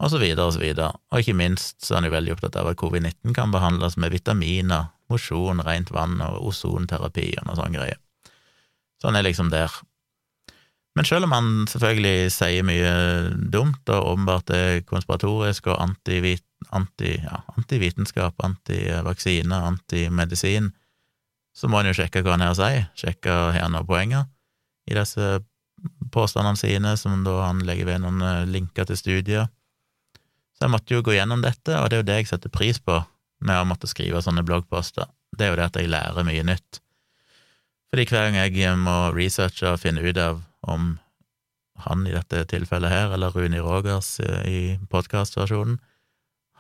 og 0.03 0.11
så 0.11 0.19
videre 0.19 0.49
og 0.49 0.57
så 0.57 0.63
videre. 0.63 0.91
Og 1.13 1.23
ikke 1.23 1.39
minst 1.39 1.85
så 1.85 1.95
er 1.95 2.01
han 2.01 2.09
jo 2.09 2.17
veldig 2.17 2.35
opptatt 2.35 2.59
av 2.59 2.73
at 2.73 2.81
covid-19 2.81 3.37
kan 3.37 3.55
behandles 3.55 3.99
med 4.03 4.15
vitaminer, 4.15 4.91
mosjon, 5.13 5.63
rent 5.63 5.93
vann 5.95 6.19
og 6.25 6.49
ozonterapi 6.51 7.29
og 7.39 7.47
noe 7.47 7.59
sånn 7.59 7.77
greie. 7.77 7.97
Så 8.99 9.11
han 9.11 9.19
er 9.19 9.29
liksom 9.29 9.49
der. 9.53 9.71
Men 10.97 11.05
selv 11.09 11.25
om 11.27 11.33
han 11.33 11.47
selvfølgelig 11.71 12.33
sier 12.35 12.63
mye 12.67 12.93
dumt 13.55 13.89
og 13.95 14.09
åpenbart 14.13 14.49
er 14.53 14.83
konspiratorisk 14.89 15.63
og 15.73 15.81
antivitenskap, 15.81 18.35
anti, 18.43 18.43
antivaksine, 18.43 19.57
antimedisin, 19.71 20.67
så 21.57 21.65
må 21.69 21.75
han 21.81 21.89
jo 21.91 21.97
sjekke 21.97 22.23
hva 22.25 22.33
han 22.37 22.45
her 22.45 22.55
sier, 22.59 22.85
sjekke 22.99 23.33
her 23.55 23.69
noen 23.73 23.89
poenger 23.89 24.25
i 24.91 24.93
disse 24.97 25.25
påstandene 26.13 26.59
sine, 26.59 26.97
som 27.01 27.25
da 27.27 27.33
han 27.47 27.59
legger 27.67 27.87
ved 27.89 27.99
noen 28.05 28.21
linker 28.51 28.85
til 28.89 28.99
studier. 28.99 29.45
Så 30.63 30.69
jeg 30.69 30.77
måtte 30.77 30.95
jo 30.95 31.03
gå 31.03 31.17
gjennom 31.17 31.41
dette, 31.43 31.75
og 31.75 31.89
det 31.91 31.97
er 31.97 32.01
jo 32.05 32.07
det 32.07 32.17
jeg 32.21 32.29
setter 32.31 32.51
pris 32.55 32.79
på 32.79 33.01
med 33.43 33.59
å 33.59 33.65
måtte 33.67 33.89
skrive 33.91 34.21
sånne 34.23 34.45
bloggposter, 34.47 35.09
det 35.35 35.43
er 35.43 35.49
jo 35.51 35.57
det 35.59 35.65
at 35.65 35.79
jeg 35.81 35.91
lærer 35.91 36.23
mye 36.23 36.45
nytt. 36.47 36.79
Fordi 37.91 38.05
hver 38.07 38.29
gang 38.29 38.37
jeg 38.39 38.77
må 38.79 38.95
researche 39.11 39.73
og 39.73 39.81
finne 39.83 40.05
ut 40.07 40.21
av 40.23 40.37
om 40.71 40.93
han 41.83 42.05
i 42.07 42.13
dette 42.15 42.45
tilfellet 42.53 42.95
her, 42.95 43.11
eller 43.17 43.35
Runi 43.35 43.59
Rogers 43.59 44.21
eh, 44.23 44.45
i 44.47 44.61
podkastversjonen, 44.93 45.81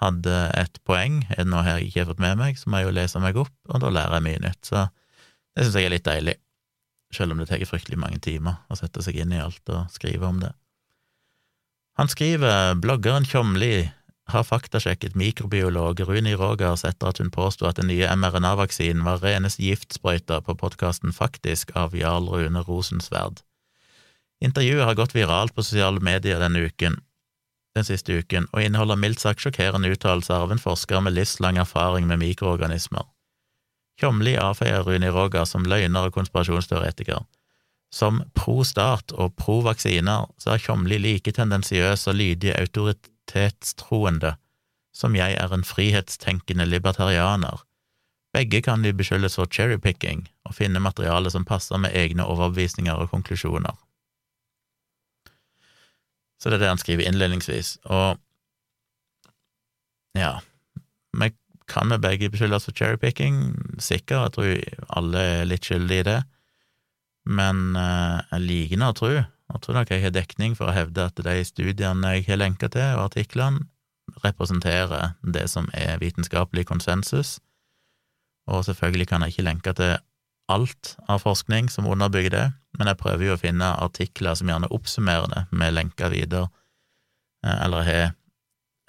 hadde 0.03 0.41
et 0.59 0.83
poeng, 0.83 1.21
er 1.31 1.45
det 1.45 1.53
noe 1.53 1.63
her 1.63 1.79
jeg 1.79 1.93
ikke 1.93 2.03
har 2.03 2.11
fått 2.11 2.25
med 2.27 2.41
meg, 2.41 2.59
så 2.59 2.73
må 2.73 2.81
jeg 2.81 2.89
jo 2.89 2.97
lese 2.97 3.23
meg 3.23 3.39
opp, 3.39 3.55
og 3.71 3.85
da 3.85 3.93
lærer 4.01 4.19
jeg 4.19 4.27
mye 4.27 4.43
nytt. 4.49 4.65
Så 4.67 4.83
det 5.55 5.69
syns 5.69 5.79
jeg 5.79 5.87
er 5.87 5.95
litt 5.95 6.11
deilig, 6.11 6.35
selv 7.15 7.37
om 7.37 7.39
det 7.39 7.47
tar 7.53 7.63
fryktelig 7.71 8.03
mange 8.03 8.19
timer 8.19 8.65
å 8.67 8.83
sette 8.83 9.07
seg 9.07 9.23
inn 9.23 9.39
i 9.39 9.39
alt 9.47 9.63
og 9.71 9.95
skrive 9.95 10.27
om 10.27 10.43
det. 10.43 10.51
Han 11.99 12.09
skriver 12.09 12.75
bloggeren 12.81 13.25
Tjomli 13.25 13.91
har 14.33 14.45
faktasjekket 14.45 15.15
mikrobiolog 15.15 16.01
Runi 16.01 16.35
Rogers 16.35 16.85
etter 16.89 17.11
at 17.11 17.19
hun 17.21 17.31
påsto 17.31 17.67
at 17.69 17.77
den 17.77 17.91
nye 17.91 18.09
mRNA-vaksinen 18.17 19.05
var 19.05 19.21
reneste 19.21 19.65
giftsprøyta 19.67 20.41
på 20.47 20.57
podkasten 20.57 21.13
Faktisk 21.13 21.75
av 21.77 21.97
Jarl 21.97 22.31
Rune 22.33 22.63
Rosensverd. 22.65 23.43
Intervjuet 24.43 24.87
har 24.89 24.97
gått 24.99 25.15
viralt 25.15 25.55
på 25.55 25.63
sosiale 25.63 26.01
medier 26.01 26.41
denne 26.41 26.65
uken, 26.65 26.97
den 27.77 27.87
siste 27.87 28.17
uken, 28.19 28.49
og 28.53 28.63
inneholder 28.63 28.99
mildt 29.01 29.21
sagt 29.23 29.45
sjokkerende 29.45 29.93
uttalelser 29.93 30.47
av 30.47 30.53
en 30.53 30.63
forsker 30.63 31.05
med 31.05 31.17
livslang 31.17 31.61
erfaring 31.61 32.09
med 32.09 32.23
mikroorganismer. 32.25 33.05
Tjomli 34.01 34.35
avfeier 34.41 34.83
Runi 34.87 35.13
Roga 35.13 35.45
som 35.47 35.69
løgner 35.69 36.09
og 36.09 36.17
konspirasjonsteoretiker. 36.17 37.23
Som 37.93 38.23
pro 38.35 38.63
stat 38.65 39.13
og 39.13 39.35
pro 39.37 39.61
vaksiner 39.67 40.31
så 40.41 40.55
er 40.55 40.63
Tjomli 40.63 40.99
like 40.99 41.33
tendensiøs 41.37 42.07
og 42.09 42.17
lydig 42.17 42.55
autoritetstroende 42.57 44.37
som 44.93 45.17
jeg 45.17 45.37
er 45.41 45.53
en 45.53 45.65
frihetstenkende 45.65 46.67
libertarianer. 46.69 47.65
Begge 48.33 48.63
kan 48.65 48.85
de 48.85 48.93
beskyldes 48.97 49.37
for 49.37 49.49
cherrypicking 49.53 50.27
og 50.49 50.57
finne 50.57 50.81
materiale 50.81 51.31
som 51.33 51.45
passer 51.49 51.81
med 51.81 51.97
egne 51.97 52.25
overbevisninger 52.25 52.97
og 52.97 53.11
konklusjoner. 53.13 53.77
Så 56.41 56.51
det 56.51 56.59
er 56.59 56.65
det 56.65 56.73
han 56.73 56.81
skriver 56.81 57.09
innledningsvis. 57.09 57.77
Og 57.85 58.19
ja, 60.19 60.39
vi 61.21 61.31
kan 61.69 61.93
vi 61.93 62.01
begge 62.03 62.31
beskyldes 62.33 62.67
for 62.69 62.77
cherrypicking? 62.77 63.55
Sikkert, 63.79 64.23
jeg 64.23 64.33
tror 64.37 64.97
alle 64.99 65.27
er 65.37 65.49
litt 65.49 65.69
skyldige 65.69 66.05
i 66.05 66.09
det. 66.09 66.19
Men 67.25 67.77
eh, 67.79 68.19
jeg 68.33 68.47
liker 68.47 68.81
nå 68.81 68.91
å 68.91 68.97
tro, 68.99 69.13
og 69.53 69.63
tror 69.63 69.79
nok 69.79 69.93
jeg 69.93 70.03
har 70.03 70.15
dekning 70.15 70.57
for 70.59 70.71
å 70.71 70.77
hevde 70.77 71.07
at 71.07 71.21
de 71.23 71.37
studiene 71.47 72.17
jeg 72.17 72.27
har 72.31 72.41
lenka 72.41 72.71
til, 72.73 72.97
og 72.97 73.11
artiklene, 73.11 73.69
representerer 74.25 75.15
det 75.23 75.47
som 75.49 75.69
er 75.73 76.01
vitenskapelig 76.03 76.67
konsensus. 76.69 77.37
Og 78.51 78.65
selvfølgelig 78.67 79.07
kan 79.09 79.23
jeg 79.23 79.35
ikke 79.35 79.47
lenke 79.47 79.75
til 79.79 79.95
alt 80.51 80.97
av 81.09 81.23
forskning 81.23 81.71
som 81.71 81.87
underbygger 81.89 82.35
det, 82.35 82.47
men 82.79 82.91
jeg 82.91 82.99
prøver 83.01 83.29
jo 83.29 83.37
å 83.37 83.41
finne 83.41 83.71
artikler 83.79 84.35
som 84.37 84.51
gjerne 84.51 84.71
oppsummerer 84.75 85.31
det, 85.31 85.45
med 85.55 85.77
lenker 85.77 86.13
videre, 86.13 86.51
eh, 87.47 87.59
eller 87.65 87.87
har 87.87 88.05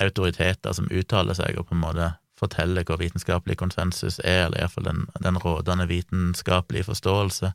autoriteter 0.02 0.74
som 0.74 0.90
uttaler 0.90 1.38
seg 1.38 1.60
og 1.60 1.70
på 1.70 1.78
en 1.78 1.84
måte 1.84 2.10
forteller 2.40 2.84
hvor 2.88 2.98
vitenskapelig 3.00 3.60
konsensus 3.62 4.18
er, 4.24 4.48
eller 4.48 4.64
iallfall 4.64 4.90
den, 4.90 5.06
den 5.22 5.38
rådende 5.40 5.86
vitenskapelige 5.88 6.90
forståelse 6.90 7.54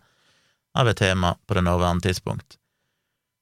av 0.79 0.89
et 0.89 1.01
tema 1.01 1.35
på 1.47 1.57
det 1.59 1.65
nåværende 1.67 2.07
tidspunkt. 2.07 2.59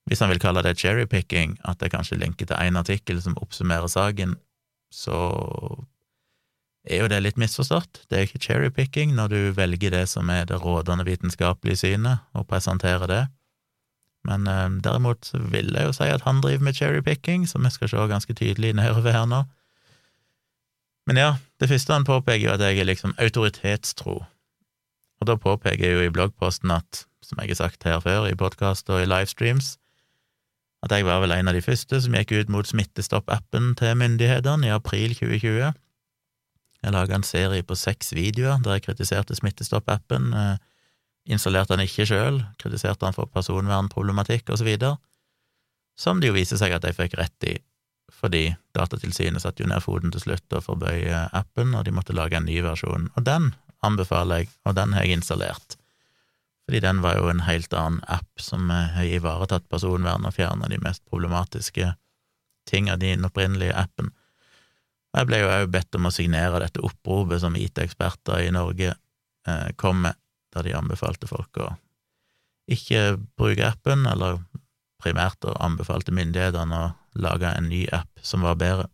Hvis 0.06 0.22
han 0.22 0.30
vil 0.30 0.40
kalle 0.40 0.62
det 0.62 0.78
cherrypicking, 0.78 1.56
at 1.66 1.80
det 1.82 1.90
kanskje 1.92 2.18
linker 2.20 2.46
til 2.46 2.56
én 2.56 2.78
artikkel 2.78 3.18
som 3.22 3.36
oppsummerer 3.42 3.90
saken, 3.90 4.36
så 4.94 5.18
er 6.86 7.02
jo 7.02 7.08
det 7.10 7.18
litt 7.24 7.40
misforstått. 7.40 8.04
Det 8.06 8.18
er 8.18 8.28
ikke 8.28 8.44
cherrypicking 8.44 9.16
når 9.16 9.32
du 9.32 9.40
velger 9.56 9.90
det 9.90 10.04
som 10.08 10.30
er 10.30 10.46
det 10.46 10.60
rådende 10.62 11.06
vitenskapelige 11.08 11.82
synet, 11.82 12.22
og 12.38 12.46
presenterer 12.46 13.10
det. 13.10 13.24
Men 14.26 14.46
eh, 14.50 14.70
derimot 14.82 15.30
vil 15.50 15.74
jeg 15.74 15.90
jo 15.90 15.94
si 15.94 16.08
at 16.10 16.24
han 16.26 16.40
driver 16.42 16.64
med 16.68 16.78
cherrypicking, 16.78 17.46
som 17.50 17.66
vi 17.66 17.74
skal 17.74 17.90
se 17.90 18.06
ganske 18.10 18.34
tydelig 18.38 18.74
nedover 18.78 19.14
her 19.14 19.26
nå. 19.30 19.42
Men 21.06 21.20
ja, 21.20 21.34
det 21.60 21.68
første 21.70 21.94
han 21.94 22.06
påpeker, 22.06 22.50
er 22.50 22.54
at 22.54 22.64
jeg 22.66 22.82
er 22.82 22.88
liksom 22.88 23.14
autoritetstro. 23.18 24.24
Og 25.20 25.30
da 25.30 25.37
påpeker 25.40 25.87
jeg 25.87 25.96
jo 25.96 26.04
i 26.04 26.12
bloggposten 26.12 26.73
at, 26.75 27.06
som 27.25 27.40
jeg 27.40 27.54
har 27.54 27.62
sagt 27.62 27.87
her 27.88 28.00
før, 28.04 28.28
i 28.28 28.38
podkast 28.38 28.90
og 28.92 29.02
i 29.02 29.08
livestreams, 29.08 29.76
at 30.85 30.92
jeg 30.92 31.06
var 31.08 31.23
vel 31.25 31.32
en 31.35 31.49
av 31.50 31.56
de 31.56 31.64
første 31.64 31.99
som 32.04 32.14
gikk 32.14 32.35
ut 32.37 32.52
mot 32.52 32.68
Smittestopp-appen 32.68 33.73
til 33.80 33.96
myndighetene 33.99 34.68
i 34.68 34.75
april 34.75 35.16
2020. 35.16 35.73
Jeg 36.85 36.94
laga 36.94 37.16
en 37.16 37.26
serie 37.26 37.64
på 37.66 37.75
seks 37.78 38.12
videoer 38.14 38.61
der 38.62 38.76
jeg 38.76 38.87
kritiserte 38.90 39.35
Smittestopp-appen, 39.35 40.32
eh, 40.37 40.56
installerte 41.32 41.75
den 41.75 41.88
ikke 41.88 42.06
sjøl, 42.06 42.42
kritiserte 42.61 43.02
den 43.06 43.16
for 43.16 43.26
personvernproblematikk 43.32 44.52
videre, 44.62 44.99
som 45.99 46.20
det 46.20 46.28
jo 46.28 46.37
viser 46.37 46.61
seg 46.61 46.76
at 46.76 46.85
jeg 46.85 46.94
fikk 46.94 47.16
rett 47.18 47.49
i, 47.49 47.56
fordi 48.12 48.54
Datatilsynet 48.76 49.42
satte 49.42 49.64
jo 49.64 49.68
ned 49.68 49.82
foten 49.82 50.12
til 50.12 50.23
slutt 50.23 50.52
og 50.52 50.62
forbøy 50.68 51.08
appen, 51.32 51.75
og 51.75 51.85
de 51.85 51.90
måtte 51.96 52.14
lage 52.14 52.37
en 52.37 52.46
ny 52.46 52.61
versjon, 52.62 53.11
og 53.16 53.25
den 53.26 53.54
anbefaler 53.85 54.45
jeg, 54.45 54.52
og 54.64 54.76
den 54.78 54.95
har 54.97 55.04
jeg 55.04 55.18
installert, 55.18 55.76
fordi 56.66 56.80
den 56.83 57.02
var 57.04 57.18
jo 57.18 57.28
en 57.30 57.45
helt 57.47 57.73
annen 57.76 58.02
app 58.11 58.42
som 58.42 58.71
har 58.71 59.06
ivaretatt 59.06 59.68
personvern 59.71 60.26
og 60.26 60.35
fjerna 60.35 60.71
de 60.71 60.80
mest 60.83 61.04
problematiske 61.06 61.92
tinga 62.66 62.97
i 62.97 63.02
den 63.04 63.26
opprinnelige 63.28 63.76
appen. 63.78 64.11
Jeg 65.16 65.28
ble 65.30 65.40
jo 65.40 65.52
òg 65.52 65.71
bedt 65.73 65.97
om 65.97 66.09
å 66.09 66.12
signere 66.12 66.61
dette 66.61 66.83
oppropet 66.85 67.40
som 67.40 67.56
IT-eksperter 67.56 68.42
i 68.45 68.52
Norge 68.52 68.92
eh, 68.92 69.68
kom 69.80 70.02
med, 70.04 70.18
der 70.52 70.66
de 70.66 70.75
anbefalte 70.76 71.28
folk 71.30 71.62
å 71.62 71.71
ikke 72.66 73.16
bruke 73.38 73.68
appen, 73.68 74.04
eller 74.11 74.42
primært 75.02 75.47
anbefalte 75.54 76.12
myndighetene 76.14 76.83
å 76.83 76.92
lage 77.23 77.52
en 77.54 77.71
ny 77.71 77.85
app 77.95 78.11
som 78.26 78.45
var 78.45 78.59
bedre, 78.61 78.90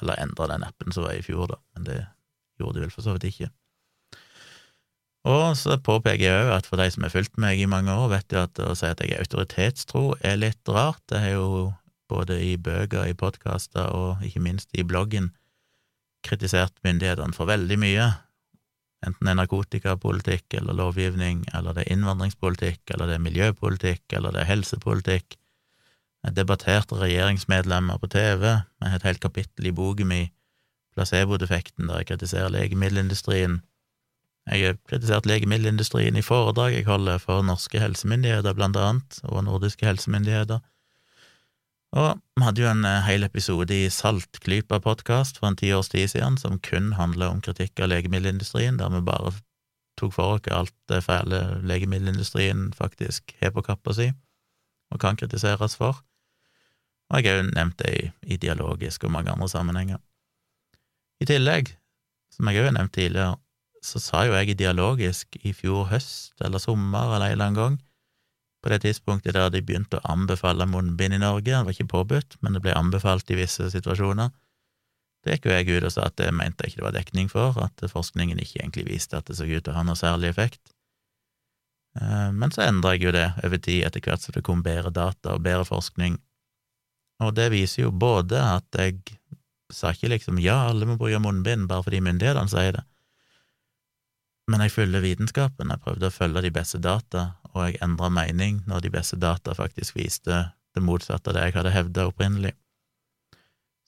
eller 0.00 0.20
endre 0.22 0.48
den 0.52 0.64
appen 0.64 0.94
som 0.94 1.04
var 1.04 1.18
i 1.18 1.24
fjor, 1.26 1.50
da, 1.50 1.58
men 1.74 1.88
det 1.88 1.98
gjorde 2.60 2.78
de 2.78 2.86
vel 2.86 2.94
for 2.94 3.04
så 3.04 3.16
vidt 3.16 3.28
ikke. 3.32 3.50
Og 5.28 5.56
så 5.58 5.76
påpeker 5.84 6.24
jeg 6.24 6.46
òg 6.46 6.54
at 6.54 6.68
for 6.68 6.80
de 6.80 6.86
som 6.92 7.04
har 7.04 7.12
fulgt 7.12 7.36
meg 7.40 7.60
i 7.60 7.68
mange 7.68 7.92
år, 7.92 8.08
vet 8.14 8.32
jo 8.32 8.40
at 8.46 8.60
å 8.64 8.72
si 8.78 8.88
at 8.88 9.02
jeg 9.04 9.12
er 9.12 9.24
autoritetstro 9.24 10.14
er 10.24 10.40
litt 10.40 10.70
rart. 10.72 11.02
Det 11.12 11.20
er 11.20 11.34
jo 11.34 11.72
både 12.08 12.38
i 12.42 12.56
bøker, 12.56 13.04
i 13.06 13.18
podkaster 13.18 13.92
og 13.94 14.24
ikke 14.26 14.42
minst 14.42 14.72
i 14.72 14.86
bloggen 14.86 15.30
kritisert 16.26 16.74
myndighetene 16.84 17.36
for 17.36 17.48
veldig 17.48 17.78
mye, 17.80 18.08
enten 19.06 19.24
det 19.24 19.32
er 19.32 19.38
narkotikapolitikk 19.38 20.58
eller 20.58 20.76
lovgivning, 20.76 21.44
eller 21.56 21.76
det 21.76 21.86
er 21.86 21.94
innvandringspolitikk, 21.94 22.82
eller 22.92 23.08
det 23.08 23.16
er 23.16 23.24
miljøpolitikk, 23.24 24.04
eller 24.16 24.34
det 24.34 24.42
er 24.42 24.50
helsepolitikk. 24.50 25.38
Jeg 26.26 26.36
debatterte 26.36 26.98
regjeringsmedlemmer 27.00 28.00
på 28.02 28.10
TV, 28.12 28.44
med 28.82 28.96
et 28.96 29.06
helt 29.08 29.22
kapittel 29.24 29.70
i 29.70 29.74
boken 29.76 30.10
min, 30.10 30.28
Placebo-defekten, 30.90 31.86
der 31.86 32.00
jeg 32.00 32.08
kritiserer 32.08 32.50
legemiddelindustrien. 32.50 33.60
Jeg 34.50 34.66
har 34.66 34.78
kritisert 34.90 35.28
legemiddelindustrien 35.30 36.16
i 36.18 36.24
foredrag 36.26 36.74
jeg 36.74 36.88
holder 36.88 37.20
for 37.22 37.44
norske 37.46 37.78
helsemyndigheter, 37.78 38.56
blant 38.58 38.76
annet, 38.76 39.20
og 39.30 39.44
nordiske 39.46 39.86
helsemyndigheter. 39.86 40.58
Og 41.94 42.18
vi 42.38 42.46
hadde 42.46 42.62
jo 42.62 42.70
en 42.70 42.84
eh, 42.86 43.04
hel 43.06 43.26
episode 43.26 43.74
i 43.74 43.88
Saltklypa-podkast 43.90 45.38
for 45.38 45.50
en 45.50 45.58
ti 45.58 45.70
års 45.74 45.90
tid 45.90 46.10
siden 46.10 46.38
som 46.38 46.58
kun 46.62 46.92
handla 46.98 47.30
om 47.30 47.42
kritikk 47.42 47.82
av 47.82 47.90
legemiddelindustrien, 47.90 48.78
der 48.78 48.90
vi 48.94 49.02
bare 49.06 49.32
tok 49.98 50.14
for 50.14 50.38
oss 50.38 50.50
alt 50.54 50.74
det 50.90 51.02
fæle 51.06 51.40
legemiddelindustrien 51.66 52.70
faktisk 52.74 53.34
har 53.42 53.54
på 53.54 53.64
kappa 53.66 53.94
si 53.94 54.10
og 54.90 55.02
kan 55.02 55.18
kritiseres 55.18 55.76
for. 55.78 56.00
Og 57.10 57.20
jeg 57.20 57.30
har 57.30 57.42
jo 57.42 57.50
nevnt 57.50 57.78
det 57.82 57.90
i, 57.94 58.06
i 58.34 58.38
dialogisk 58.38 59.04
og 59.06 59.14
mange 59.14 59.30
andre 59.30 59.48
sammenhenger. 59.50 59.98
I 61.22 61.26
tillegg, 61.30 61.74
som 62.34 62.48
jeg 62.48 62.62
òg 62.62 62.70
har 62.70 62.76
nevnt 62.78 62.94
tidligere, 62.94 63.38
så 63.84 64.00
sa 64.02 64.26
jo 64.28 64.34
jeg 64.36 64.58
dialogisk 64.60 65.38
i 65.40 65.54
fjor 65.56 65.88
høst 65.92 66.40
eller 66.44 66.60
sommer 66.60 67.14
eller 67.16 67.30
en 67.30 67.32
eller 67.32 67.46
annen 67.46 67.60
gang 67.60 67.78
på 68.60 68.68
det 68.68 68.82
tidspunktet 68.84 69.36
der 69.36 69.48
de 69.52 69.62
begynte 69.64 70.00
å 70.00 70.12
anbefale 70.12 70.66
munnbind 70.68 71.16
i 71.16 71.20
Norge. 71.22 71.48
Det 71.48 71.64
var 71.64 71.72
ikke 71.72 71.92
påbudt, 71.94 72.36
men 72.44 72.56
det 72.56 72.60
ble 72.64 72.74
anbefalt 72.76 73.30
i 73.32 73.38
visse 73.38 73.70
situasjoner. 73.72 74.28
Det 75.24 75.36
gikk 75.36 75.48
jo 75.48 75.54
jeg 75.54 75.68
ut 75.70 75.86
og 75.88 75.94
sa 75.94 76.08
at 76.08 76.16
det 76.20 76.28
mente 76.32 76.64
jeg 76.64 76.74
ikke 76.74 76.80
det 76.80 76.86
var 76.86 76.96
dekning 76.96 77.30
for, 77.32 77.56
at 77.60 77.84
forskningen 77.92 78.40
ikke 78.40 78.60
egentlig 78.60 78.86
viste 78.88 79.16
at 79.16 79.28
det 79.28 79.38
så 79.38 79.48
ut 79.48 79.64
til 79.64 79.72
å 79.72 79.76
ha 79.78 79.84
noe 79.84 79.96
særlig 79.96 80.32
effekt. 80.32 80.74
Eh, 82.00 82.28
men 82.36 82.52
så 82.52 82.66
endra 82.66 82.94
jeg 82.94 83.08
jo 83.08 83.14
det 83.16 83.26
over 83.44 83.60
tid, 83.60 83.84
etter 83.88 84.04
hvert 84.04 84.24
som 84.24 84.36
det 84.36 84.44
kom 84.44 84.64
bedre 84.64 84.92
data 84.92 85.36
og 85.36 85.44
bedre 85.44 85.66
forskning, 85.68 86.20
og 87.20 87.34
det 87.36 87.50
viser 87.52 87.84
jo 87.84 87.92
både 87.92 88.40
at 88.40 88.80
jeg 88.80 89.00
sa 89.70 89.92
ikke 89.92 90.08
liksom 90.14 90.40
ja, 90.42 90.70
alle 90.70 90.88
må 90.88 90.96
bruke 90.98 91.20
munnbind 91.22 91.68
bare 91.70 91.84
fordi 91.86 92.00
myndighetene 92.04 92.50
sier 92.50 92.78
det, 92.78 92.84
men 94.50 94.64
jeg 94.64 94.74
følger 94.74 95.04
vitenskapen, 95.04 95.70
jeg 95.70 95.82
prøvde 95.84 96.08
å 96.10 96.14
følge 96.14 96.42
de 96.42 96.50
beste 96.54 96.80
data, 96.82 97.30
og 97.52 97.68
jeg 97.68 97.78
endra 97.84 98.10
mening 98.10 98.64
når 98.70 98.86
de 98.86 98.90
beste 98.94 99.18
data 99.20 99.54
faktisk 99.54 99.94
viste 99.98 100.40
det 100.74 100.82
motsatte 100.82 101.30
av 101.30 101.36
det 101.36 101.46
jeg 101.46 101.56
hadde 101.58 101.74
hevda 101.74 102.06
opprinnelig. 102.10 102.54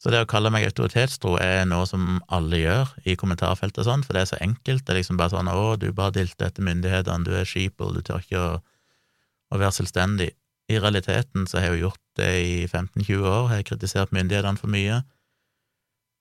Så 0.03 0.11
det 0.11 0.19
å 0.25 0.27
kalle 0.27 0.51
meg 0.51 0.67
autoritetstro 0.67 1.37
er 1.39 1.63
noe 1.71 1.87
som 1.87 2.17
alle 2.35 2.59
gjør 2.59 2.91
i 3.07 3.15
kommentarfeltet 3.19 3.85
og 3.85 3.87
sånn, 3.87 4.03
for 4.03 4.17
det 4.17 4.25
er 4.25 4.31
så 4.33 4.39
enkelt. 4.43 4.83
Det 4.83 4.91
er 4.91 4.99
liksom 4.99 5.19
bare 5.21 5.31
sånn 5.31 5.51
'Å, 5.51 5.79
du 5.79 5.93
bare 5.95 6.17
dilter 6.19 6.49
etter 6.49 6.67
myndighetene, 6.67 7.23
du 7.23 7.37
er 7.39 7.47
sheeple, 7.47 7.93
du 7.95 8.03
tør 8.03 8.19
ikke 8.19 8.41
å, 8.43 8.53
å, 8.59 9.59
være 9.63 9.77
selvstendig'. 9.79 10.35
I 10.75 10.81
realiteten 10.83 11.47
så 11.47 11.59
har 11.59 11.69
jeg 11.69 11.79
jo 11.79 11.87
gjort 11.87 12.03
det 12.19 12.33
i 12.43 12.67
15-20 12.67 13.23
år, 13.23 13.51
jeg 13.51 13.63
har 13.63 13.69
kritisert 13.71 14.15
myndighetene 14.15 14.59
for 14.59 14.75
mye, 14.75 15.03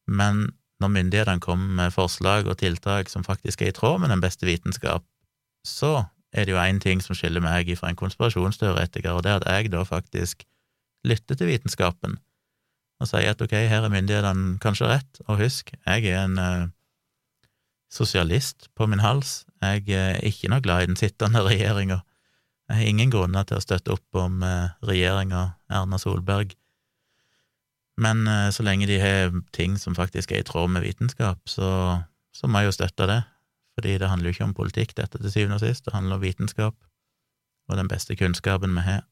men 0.08 0.52
når 0.82 0.94
myndighetene 0.96 1.44
kommer 1.44 1.76
med 1.78 1.94
forslag 1.94 2.50
og 2.50 2.58
tiltak 2.62 3.10
som 3.12 3.26
faktisk 3.26 3.62
er 3.62 3.72
i 3.72 3.76
tråd 3.78 4.02
med 4.02 4.12
den 4.14 4.24
beste 4.24 4.48
vitenskap, 4.50 5.06
så 5.68 6.06
er 6.34 6.48
det 6.48 6.56
jo 6.56 6.62
én 6.62 6.80
ting 6.82 7.02
som 7.04 7.16
skiller 7.18 7.44
meg 7.44 7.70
fra 7.78 7.92
en 7.92 8.00
konspirasjonsteoretiker, 8.00 9.14
og 9.14 9.24
det 9.24 9.32
er 9.32 9.42
at 9.42 9.50
jeg 9.52 9.72
da 9.74 9.84
faktisk 9.86 10.46
lytter 11.08 11.38
til 11.38 11.50
vitenskapen 11.50 12.18
og 13.02 13.10
sier 13.10 13.34
at 13.34 13.42
ok, 13.42 13.56
her 13.66 13.88
er 13.88 13.90
myndighetene 13.90 14.60
kanskje 14.62 14.92
rett, 14.92 15.22
og 15.26 15.42
husk, 15.42 15.74
jeg 15.74 16.06
er 16.06 16.22
en 16.22 16.38
uh, 16.38 16.70
sosialist 17.90 18.70
på 18.78 18.86
min 18.86 19.02
hals, 19.02 19.42
jeg 19.62 19.88
er 19.98 20.20
ikke 20.28 20.52
noe 20.54 20.62
glad 20.62 20.86
i 20.86 20.92
den 20.92 21.00
sittende 21.00 21.42
regjeringa, 21.48 22.04
jeg 22.70 22.78
har 22.78 22.92
ingen 22.94 23.12
grunner 23.12 23.48
til 23.48 23.58
å 23.58 23.64
støtte 23.64 23.96
opp 23.98 24.22
om 24.22 24.46
uh, 24.46 24.70
regjeringa 24.86 25.48
Erna 25.74 25.98
Solberg, 26.02 26.54
men 28.02 28.26
uh, 28.28 28.50
så 28.54 28.66
lenge 28.66 28.90
de 28.90 29.00
har 29.02 29.36
ting 29.56 29.78
som 29.80 29.96
faktisk 29.98 30.34
er 30.34 30.42
i 30.42 30.48
tråd 30.48 30.72
med 30.74 30.86
vitenskap, 30.86 31.40
så, 31.50 32.02
så 32.34 32.50
må 32.50 32.62
jeg 32.62 32.72
jo 32.72 32.78
støtte 32.80 33.08
det, 33.10 33.22
fordi 33.78 33.98
det 34.02 34.10
handler 34.10 34.30
jo 34.30 34.36
ikke 34.36 34.48
om 34.50 34.58
politikk, 34.58 34.96
dette 34.98 35.22
til 35.22 35.34
syvende 35.34 35.60
og 35.60 35.64
sist, 35.64 35.86
det 35.86 35.96
handler 35.96 36.18
om 36.18 36.26
vitenskap 36.26 36.76
og 37.70 37.78
den 37.78 37.88
beste 37.88 38.18
kunnskapen 38.20 38.74
vi 38.76 38.84
har. 38.84 39.04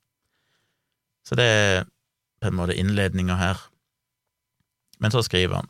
Så 1.27 1.37
det 1.39 1.45
er 1.45 1.83
på 2.41 2.49
en 2.49 2.57
måte 2.57 2.75
innledninga 2.75 3.35
her. 3.39 3.59
Men 4.99 5.11
så 5.11 5.21
skriver 5.23 5.61
han 5.61 5.69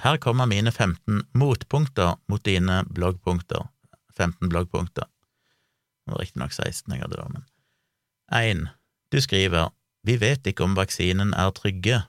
her 0.00 0.16
kommer 0.16 0.46
mine 0.48 0.72
15 0.72 1.26
motpunkter 1.36 2.16
mot 2.28 2.44
dine 2.44 2.84
bloggpunkter. 2.88 3.68
15 4.16 4.48
bloggpunkter. 4.48 5.04
Det 6.04 6.12
var 6.12 6.20
riktignok 6.22 6.52
16 6.52 6.94
jeg 6.94 7.02
hadde 7.02 7.18
da, 7.18 7.26
men 7.28 7.44
1. 8.32 8.68
Du 9.12 9.20
skriver 9.20 9.68
Vi 10.04 10.16
vet 10.20 10.46
ikke 10.46 10.64
om 10.64 10.76
vaksinen 10.76 11.34
er 11.36 11.50
trygge. 11.50 12.00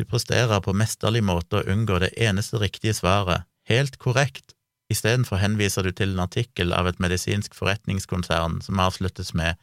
Du 0.00 0.06
presterer 0.08 0.62
på 0.64 0.72
mesterlig 0.72 1.20
måte 1.28 1.60
å 1.60 1.66
unngå 1.68 1.98
det 2.00 2.14
eneste 2.16 2.56
riktige 2.62 2.96
svaret, 2.96 3.44
helt 3.68 4.00
korrekt, 4.00 4.54
Istedenfor 4.90 5.38
henviser 5.38 5.86
du 5.86 5.92
til 5.94 6.14
en 6.14 6.24
artikkel 6.24 6.74
av 6.74 6.88
et 6.90 6.98
medisinsk 7.02 7.54
forretningskonsern 7.54 8.58
som 8.64 8.80
avsluttes 8.82 9.34
med 9.38 9.58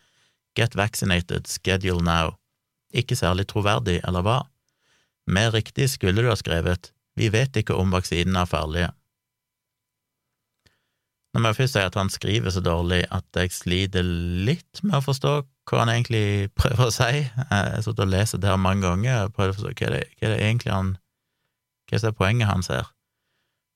Get 0.57 0.77
vaccinated, 0.79 1.45
schedule 1.51 2.01
now. 2.01 2.37
Ikke 2.95 3.17
særlig 3.19 3.49
troverdig, 3.51 3.99
eller 4.07 4.23
hva? 4.23 4.37
Mer 5.27 5.51
riktig 5.53 5.89
skulle 5.91 6.23
du 6.23 6.31
ha 6.31 6.37
skrevet 6.39 6.93
Vi 7.19 7.27
vet 7.33 7.59
ikke 7.59 7.75
om 7.75 7.91
vaksinene 7.91 8.45
er 8.45 8.49
farlige. 8.49 8.89
Nå 11.33 11.43
må 11.43 11.51
jeg 11.51 11.59
først 11.59 11.75
si 11.75 11.83
at 11.83 11.97
han 11.99 12.09
skriver 12.09 12.53
så 12.53 12.63
dårlig 12.63 13.03
at 13.13 13.27
jeg 13.35 13.51
sliter 13.53 14.05
litt 14.47 14.81
med 14.85 15.01
å 15.01 15.05
forstå 15.05 15.33
hva 15.67 15.83
han 15.83 15.91
egentlig 15.91 16.49
prøver 16.59 16.87
å 16.87 16.93
si. 16.93 17.23
Jeg 17.23 17.47
har 17.51 17.81
sittet 17.83 18.05
og 18.05 18.11
lest 18.11 18.37
det 18.39 18.49
her 18.49 18.59
mange 18.61 18.87
ganger 18.87 19.25
og 19.25 19.33
prøvd 19.35 19.53
å 19.53 19.57
forstå 19.57 19.73
hva 19.73 19.91
det, 19.95 20.03
hva 20.19 20.31
det 20.33 20.39
egentlig 20.43 20.73
han 20.73 20.95
Hva 21.87 21.99
er 22.03 22.15
poenget 22.15 22.49
hans 22.49 22.67
her? 22.67 22.87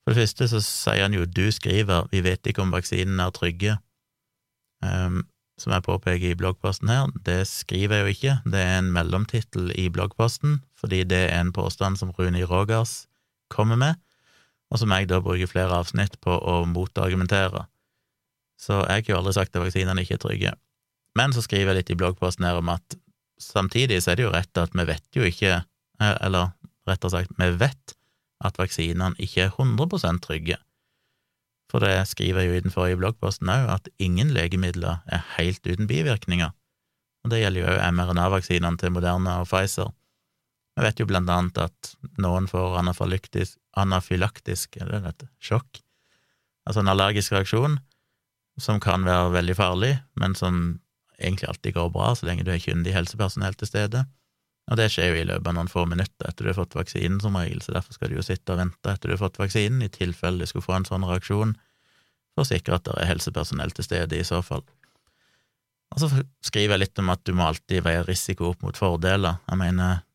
For 0.03 0.11
det 0.11 0.23
første 0.23 0.47
så 0.51 0.59
sier 0.65 1.05
han 1.05 1.13
jo 1.15 1.27
du 1.29 1.45
skriver 1.53 2.09
vi 2.11 2.23
vet 2.25 2.47
ikke 2.47 2.63
om 2.63 2.73
vaksinen 2.73 3.21
er 3.21 3.31
trygge, 3.35 3.77
um, 4.83 5.21
som 5.61 5.75
jeg 5.75 5.85
påpeker 5.85 6.33
i 6.33 6.37
bloggposten 6.37 6.89
her. 6.89 7.11
Det 7.23 7.45
skriver 7.47 8.01
jeg 8.01 8.03
jo 8.03 8.15
ikke, 8.15 8.33
det 8.51 8.63
er 8.65 8.79
en 8.79 8.89
mellomtittel 8.91 9.69
i 9.77 9.87
bloggposten, 9.93 10.59
fordi 10.75 11.03
det 11.05 11.21
er 11.29 11.37
en 11.39 11.53
påstand 11.53 12.01
som 12.01 12.11
Runi 12.17 12.43
Rogers 12.43 13.05
kommer 13.53 13.77
med, 13.77 14.01
og 14.73 14.81
som 14.81 14.91
jeg 14.91 15.07
da 15.11 15.21
bruker 15.21 15.51
flere 15.51 15.77
avsnitt 15.83 16.17
på 16.23 16.33
å 16.33 16.63
motargumentere. 16.65 17.67
Så 18.59 18.81
jeg 18.89 19.05
har 19.05 19.13
jo 19.13 19.21
aldri 19.21 19.37
sagt 19.37 19.55
at 19.55 19.63
vaksinene 19.63 20.03
ikke 20.03 20.17
er 20.17 20.25
trygge. 20.25 20.51
Men 21.17 21.33
så 21.35 21.43
skriver 21.43 21.73
jeg 21.73 21.81
litt 21.81 21.93
i 21.93 21.99
bloggposten 21.99 22.47
her 22.47 22.59
om 22.61 22.71
at 22.71 22.97
samtidig 23.41 23.99
så 24.03 24.13
er 24.13 24.19
det 24.19 24.27
jo 24.27 24.33
rett 24.35 24.61
at 24.61 24.75
vi 24.77 24.85
vet 24.87 25.17
jo 25.17 25.27
ikke, 25.27 25.61
eh, 25.99 26.15
eller 26.25 26.53
rettere 26.87 27.13
sagt, 27.13 27.33
vi 27.37 27.49
vet 27.59 27.95
at 28.41 28.57
vaksinene 28.57 29.17
ikke 29.21 29.47
er 29.47 29.55
100% 29.55 30.23
trygge. 30.25 30.57
For 31.71 31.83
det 31.83 31.93
skriver 32.09 32.43
jeg 32.43 32.49
jo 32.49 32.57
i 32.57 32.63
den 32.65 32.73
forrige 32.73 32.99
bloggposten 32.99 33.51
òg, 33.51 33.69
at 33.77 33.87
ingen 34.01 34.33
legemidler 34.35 35.05
er 35.07 35.23
helt 35.37 35.63
uten 35.67 35.87
bivirkninger. 35.87 36.51
Og 37.21 37.31
det 37.31 37.43
gjelder 37.43 37.61
jo 37.61 37.69
òg 37.71 37.81
mRNA-vaksinene 37.95 38.81
til 38.81 38.93
Moderna 38.95 39.39
og 39.43 39.47
Pfizer. 39.47 39.91
Vi 40.75 40.83
vet 40.83 40.99
jo 40.99 41.07
blant 41.07 41.29
annet 41.29 41.59
at 41.61 41.93
noen 42.21 42.47
får 42.49 42.79
anafylaktisk 42.81 44.79
er 44.79 44.89
det 44.89 45.01
dette, 45.05 45.27
sjokk, 45.43 45.81
altså 46.65 46.81
en 46.81 46.91
allergisk 46.91 47.35
reaksjon, 47.35 47.77
som 48.59 48.79
kan 48.83 49.05
være 49.07 49.33
veldig 49.35 49.55
farlig, 49.57 49.91
men 50.19 50.35
som 50.35 50.79
egentlig 51.21 51.49
alltid 51.49 51.77
går 51.77 51.93
bra 51.93 52.11
så 52.17 52.27
lenge 52.27 52.45
du 52.47 52.51
har 52.53 52.61
kyndig 52.61 52.95
helsepersonell 52.95 53.55
til 53.59 53.69
stede. 53.69 54.03
Og 54.71 54.77
det 54.79 54.87
skjer 54.93 55.11
jo 55.11 55.21
i 55.21 55.25
løpet 55.27 55.49
av 55.49 55.57
noen 55.57 55.71
få 55.71 55.83
minutter 55.89 56.29
etter 56.29 56.45
du 56.45 56.51
har 56.51 56.59
fått 56.59 56.77
vaksinen, 56.77 57.19
som 57.23 57.35
regel, 57.35 57.63
så 57.63 57.73
derfor 57.75 57.97
skal 57.97 58.11
du 58.11 58.19
jo 58.19 58.25
sitte 58.25 58.53
og 58.53 58.61
vente 58.61 58.93
etter 58.93 59.09
du 59.09 59.15
har 59.15 59.23
fått 59.23 59.41
vaksinen, 59.41 59.81
i 59.83 59.91
tilfelle 59.91 60.43
du 60.43 60.49
skulle 60.49 60.67
få 60.67 60.77
en 60.77 60.87
sånn 60.87 61.07
reaksjon, 61.07 61.55
for 62.31 62.45
å 62.45 62.47
sikre 62.47 62.77
at 62.77 62.85
det 62.87 62.95
er 63.01 63.09
helsepersonell 63.09 63.73
til 63.75 63.87
stede 63.87 64.19
i 64.19 64.27
så 64.27 64.39
fall. 64.45 64.63
Og 65.91 65.99
så 65.99 66.07
skriver 66.45 66.77
jeg 66.77 66.85
litt 66.85 67.01
om 67.03 67.11
at 67.11 67.23
du 67.27 67.33
må 67.35 67.49
alltid 67.49 67.83
veie 67.83 68.05
risiko 68.07 68.53
opp 68.53 68.61
mot 68.63 68.77
fordeler. 68.79 69.41
Jeg 69.49 69.59
mener, 69.59 70.05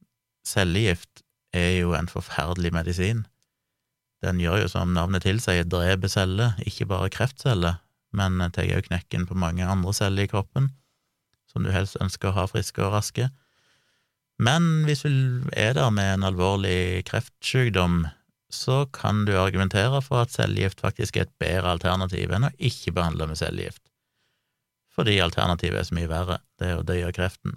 cellegift 0.48 1.20
er 1.56 1.74
jo 1.82 1.92
en 1.98 2.08
forferdelig 2.08 2.72
medisin. 2.72 3.26
Den 4.24 4.40
gjør 4.40 4.62
jo 4.62 4.70
som 4.72 4.94
navnet 4.96 5.26
tilsier, 5.26 5.68
dreper 5.68 6.08
celler, 6.08 6.56
ikke 6.64 6.88
bare 6.88 7.12
kreftceller, 7.12 7.82
men 8.16 8.40
tar 8.54 8.72
òg 8.72 8.88
knekken 8.88 9.26
på 9.28 9.36
mange 9.36 9.66
andre 9.68 9.92
celler 9.92 10.24
i 10.24 10.30
kroppen, 10.30 10.70
som 11.56 11.64
du 11.64 11.72
helst 11.72 11.96
ønsker 12.04 12.30
å 12.30 12.36
ha 12.36 12.46
friske 12.50 12.84
og 12.84 12.92
raske. 12.92 13.30
Men 14.36 14.84
hvis 14.84 15.06
du 15.06 15.48
er 15.56 15.72
der 15.78 15.90
med 15.94 16.18
en 16.18 16.28
alvorlig 16.28 17.06
kreftsykdom, 17.08 18.04
så 18.52 18.84
kan 18.94 19.24
du 19.26 19.34
argumentere 19.40 20.02
for 20.04 20.22
at 20.22 20.34
cellegift 20.34 20.82
faktisk 20.84 21.16
er 21.16 21.26
et 21.26 21.38
bedre 21.40 21.72
alternativ 21.72 22.32
enn 22.32 22.50
å 22.50 22.54
ikke 22.60 22.92
behandle 22.94 23.26
med 23.30 23.40
cellegift, 23.40 23.82
fordi 24.94 25.16
alternativet 25.20 25.80
er 25.80 25.88
så 25.88 25.96
mye 25.96 26.12
verre, 26.12 26.38
det 26.60 26.70
er 26.70 26.80
å 26.80 26.86
dø 26.86 27.00
av 27.08 27.16
kreften. 27.16 27.56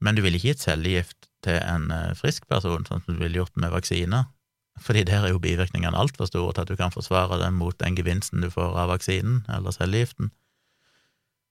Men 0.00 0.16
du 0.16 0.22
ville 0.22 0.38
ikke 0.38 0.52
gitt 0.52 0.64
cellegift 0.64 1.28
til 1.44 1.58
en 1.58 1.90
eh, 1.90 2.14
frisk 2.18 2.46
person, 2.52 2.84
sånn 2.84 3.02
som 3.02 3.16
du 3.16 3.22
ville 3.22 3.40
gjort 3.40 3.56
med 3.56 3.72
vaksiner, 3.72 4.28
fordi 4.80 5.06
der 5.08 5.24
er 5.24 5.32
jo 5.32 5.40
bivirkningene 5.40 5.96
altfor 5.96 6.28
store 6.28 6.52
til 6.52 6.66
at 6.66 6.70
du 6.70 6.76
kan 6.76 6.92
forsvare 6.92 7.38
dem 7.40 7.56
mot 7.56 7.76
den 7.80 7.96
gevinsten 7.96 8.44
du 8.44 8.50
får 8.52 8.76
av 8.76 8.90
vaksinen 8.92 9.46
eller 9.48 9.72
cellegiften. 9.72 10.30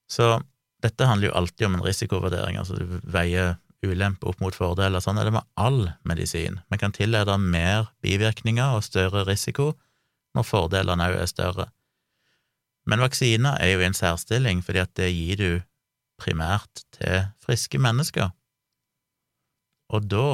Så 0.06 0.38
dette 0.84 1.08
handler 1.08 1.30
jo 1.30 1.38
alltid 1.40 1.68
om 1.68 1.78
en 1.78 1.86
risikovurdering, 1.86 2.58
altså 2.60 2.80
du 2.80 2.98
veier 3.04 3.56
ulempe 3.86 4.28
opp 4.30 4.42
mot 4.42 4.56
fordeler. 4.56 5.02
Sånn 5.04 5.20
er 5.22 5.28
det 5.28 5.36
med 5.36 5.48
all 5.62 5.92
medisin. 6.08 6.60
Vi 6.72 6.80
kan 6.82 6.96
tillede 6.96 7.38
mer 7.42 7.92
bivirkninger 8.06 8.78
og 8.78 8.86
større 8.86 9.26
risiko 9.28 9.74
når 10.36 10.48
fordelene 10.48 11.10
òg 11.12 11.20
er 11.22 11.32
større. 11.32 11.68
Men 12.86 13.02
vaksiner 13.02 13.58
er 13.62 13.74
jo 13.74 13.82
i 13.82 13.88
en 13.88 13.98
særstilling, 13.98 14.62
fordi 14.66 14.82
at 14.84 14.94
det 14.98 15.10
gir 15.14 15.40
du 15.40 15.52
primært 16.22 16.84
til 16.96 17.30
friske 17.44 17.80
mennesker. 17.82 18.30
Og 19.94 20.06
da 20.10 20.28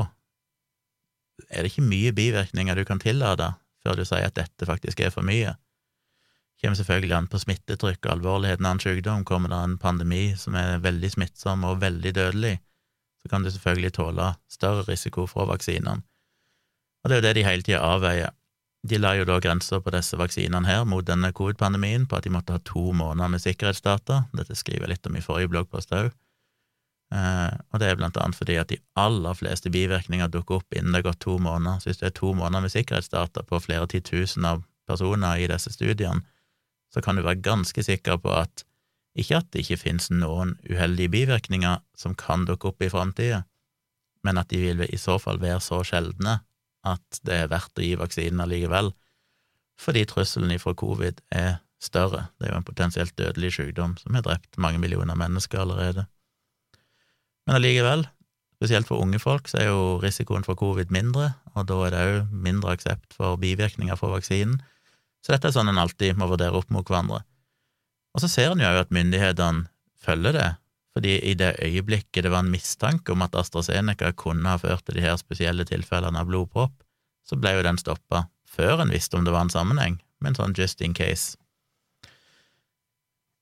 er 1.50 1.64
det 1.64 1.72
ikke 1.72 1.88
mye 1.88 2.14
bivirkninger 2.16 2.78
du 2.78 2.86
kan 2.88 3.02
tillate 3.02 3.54
før 3.82 3.98
du 3.98 4.06
sier 4.06 4.30
at 4.30 4.38
dette 4.38 4.68
faktisk 4.68 5.00
er 5.02 5.14
for 5.14 5.26
mye. 5.26 5.56
Kommer 6.62 6.78
selvfølgelig 6.78 7.16
an 7.18 7.28
på 7.28 7.40
smittetrykk 7.42 8.06
og 8.06 8.12
alvorligheten 8.16 8.68
av 8.70 8.76
en 8.76 8.82
sykdom. 8.84 9.24
Kommer 9.26 9.50
det 9.50 9.62
en 9.66 9.80
pandemi 9.82 10.36
som 10.38 10.54
er 10.60 10.84
veldig 10.84 11.10
smittsom 11.16 11.66
og 11.66 11.80
veldig 11.82 12.12
dødelig, 12.14 12.60
så 13.22 13.30
kan 13.30 13.44
du 13.44 13.52
selvfølgelig 13.52 13.94
tåle 13.98 14.34
større 14.50 14.86
risiko 14.88 15.26
fra 15.30 15.48
vaksinene. 15.50 16.04
Og 17.02 17.10
det 17.10 17.16
er 17.16 17.22
jo 17.22 17.26
det 17.28 17.36
de 17.38 17.48
hele 17.48 17.66
tida 17.66 17.82
avveier. 17.82 18.34
De 18.88 18.98
la 18.98 19.14
jo 19.14 19.26
da 19.30 19.38
grenser 19.42 19.82
på 19.82 19.94
disse 19.94 20.18
vaksinene 20.18 20.66
her 20.66 20.86
mot 20.90 21.06
denne 21.06 21.30
covid-pandemien 21.38 22.08
på 22.10 22.18
at 22.18 22.26
de 22.26 22.34
måtte 22.34 22.56
ha 22.56 22.62
to 22.66 22.92
måneder 22.98 23.30
med 23.30 23.42
sikkerhetsdata. 23.44 24.24
Dette 24.34 24.58
skriver 24.58 24.88
jeg 24.88 24.96
litt 24.96 25.10
om 25.10 25.18
i 25.18 25.22
forrige 25.26 25.52
bloggpost 25.54 25.94
òg. 25.98 26.10
Eh, 27.14 27.54
og 27.74 27.82
det 27.82 27.90
er 27.90 27.98
blant 28.00 28.18
annet 28.18 28.38
fordi 28.38 28.56
at 28.58 28.72
de 28.72 28.80
aller 28.98 29.38
fleste 29.38 29.70
bivirkninger 29.74 30.32
dukker 30.32 30.62
opp 30.62 30.78
innen 30.78 30.94
det 30.94 31.02
har 31.02 31.12
gått 31.12 31.22
to 31.26 31.38
måneder. 31.38 31.82
Så 31.82 31.92
hvis 31.92 32.02
det 32.02 32.10
er 32.10 32.18
to 32.18 32.34
måneder 32.34 32.66
med 32.66 32.74
sikkerhetsdata 32.74 33.46
på 33.50 33.62
flere 33.62 33.90
titusener 33.92 34.58
av 34.58 34.66
personer 34.90 35.42
i 35.42 35.50
disse 35.52 35.74
studiene, 35.74 36.26
så 36.92 37.02
kan 37.04 37.18
du 37.18 37.24
være 37.26 37.42
ganske 37.44 37.84
sikker 37.84 38.20
på 38.22 38.34
at 38.36 38.66
ikke 39.20 39.42
at 39.42 39.50
det 39.52 39.66
ikke 39.66 39.82
finnes 39.82 40.08
noen 40.14 40.54
uheldige 40.70 41.12
bivirkninger 41.12 41.82
som 42.00 42.16
kan 42.16 42.46
dukke 42.48 42.72
opp 42.72 42.84
i 42.84 42.92
framtida, 42.92 43.44
men 44.24 44.40
at 44.40 44.52
de 44.54 44.62
vil 44.62 44.86
i 44.88 45.00
så 45.02 45.18
fall 45.20 45.42
være 45.42 45.60
så 45.64 45.82
sjeldne 45.88 46.40
at 46.88 47.20
det 47.28 47.44
er 47.44 47.52
verdt 47.52 47.78
å 47.78 47.84
gi 47.86 47.98
vaksinen 48.00 48.44
allikevel, 48.46 48.94
fordi 49.82 50.06
trusselen 50.08 50.54
ifra 50.54 50.74
covid 50.78 51.20
er 51.34 51.60
større. 51.82 52.28
Det 52.38 52.48
er 52.48 52.54
jo 52.54 52.62
en 52.62 52.68
potensielt 52.68 53.16
dødelig 53.18 53.56
sykdom 53.58 53.98
som 54.00 54.16
har 54.16 54.26
drept 54.26 54.60
mange 54.62 54.80
millioner 54.82 55.18
mennesker 55.18 55.64
allerede. 55.64 56.06
Men 57.48 57.58
allikevel, 57.58 58.06
Spesielt 58.62 58.86
for 58.86 59.02
unge 59.02 59.18
folk 59.18 59.48
så 59.50 59.58
er 59.58 59.72
jo 59.72 59.96
risikoen 60.04 60.44
for 60.46 60.54
covid 60.54 60.92
mindre, 60.94 61.32
og 61.58 61.66
da 61.66 61.80
er 61.82 61.94
det 61.96 62.02
òg 62.06 62.34
mindre 62.46 62.76
aksept 62.76 63.16
for 63.18 63.40
bivirkninger 63.42 63.98
fra 63.98 64.12
vaksinen. 64.12 64.60
Så 65.22 65.34
dette 65.34 65.50
er 65.50 65.56
sånn 65.56 65.70
en 65.70 65.82
alltid 65.82 66.18
må 66.18 66.28
vurdere 66.32 66.58
opp 66.58 66.72
mot 66.74 66.88
hverandre. 66.88 67.22
Og 68.16 68.24
så 68.24 68.30
ser 68.32 68.54
en 68.54 68.64
jo 68.64 68.70
at 68.82 68.94
myndighetene 68.94 69.68
følger 70.02 70.36
det, 70.36 70.50
fordi 70.92 71.18
i 71.32 71.36
det 71.40 71.54
øyeblikket 71.64 72.26
det 72.26 72.32
var 72.34 72.44
en 72.44 72.52
mistanke 72.52 73.14
om 73.14 73.22
at 73.24 73.36
AstraZeneca 73.38 74.12
kunne 74.18 74.50
ha 74.50 74.60
ført 74.60 74.84
til 74.88 74.98
de 74.98 75.06
her 75.06 75.16
spesielle 75.22 75.64
tilfellene 75.68 76.20
av 76.20 76.28
blodpropp, 76.28 76.74
så 77.24 77.38
ble 77.40 77.54
jo 77.56 77.68
den 77.68 77.80
stoppa 77.80 78.26
før 78.52 78.84
en 78.84 78.92
visste 78.92 79.16
om 79.16 79.24
det 79.24 79.32
var 79.32 79.46
en 79.46 79.54
sammenheng, 79.54 80.02
med 80.20 80.34
en 80.34 80.42
sånn 80.42 80.58
just 80.58 80.82
in 80.84 80.98
case. 80.98 81.38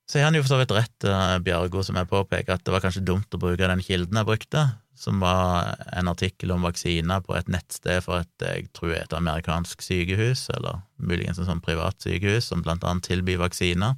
Så 0.10 0.20
har 0.20 0.30
han 0.30 0.38
jo 0.38 0.44
for 0.44 0.54
så 0.54 0.60
vidt 0.60 0.74
rett, 0.74 1.06
eh, 1.06 1.38
Bjargo, 1.46 1.84
som 1.86 1.98
jeg 1.98 2.10
påpeker, 2.10 2.58
at 2.58 2.64
det 2.66 2.74
var 2.74 2.82
kanskje 2.82 3.06
dumt 3.06 3.34
å 3.34 3.42
bruke 3.42 3.68
den 3.70 3.82
kilden 3.86 4.18
jeg 4.18 4.26
brukte, 4.26 4.64
som 5.00 5.22
var 5.24 5.78
en 5.96 6.12
artikkel 6.12 6.52
om 6.52 6.66
vaksiner 6.68 7.24
på 7.24 7.38
et 7.38 7.48
nettsted 7.52 8.04
for 8.04 8.26
et 8.26 8.44
jeg 8.44 8.68
tror 8.76 8.94
et 8.98 9.16
amerikansk 9.16 9.82
sykehus, 9.86 10.50
eller 10.58 10.82
muligens 10.98 11.40
en 11.40 11.48
sånn 11.48 11.64
privat 11.64 12.00
sykehus, 12.04 12.50
som 12.52 12.64
blant 12.66 12.84
annet 12.84 13.08
tilbyr 13.08 13.40
vaksiner. 13.40 13.96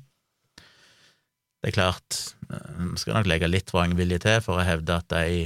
Det 1.62 1.72
er 1.72 1.78
klart, 1.78 2.20
vi 2.50 3.02
skal 3.02 3.20
nok 3.20 3.30
legge 3.30 3.50
litt 3.50 3.74
vrangvilje 3.74 4.22
til 4.24 4.40
for 4.46 4.62
å 4.62 4.66
hevde 4.66 4.98
at 4.98 5.10
de 5.14 5.44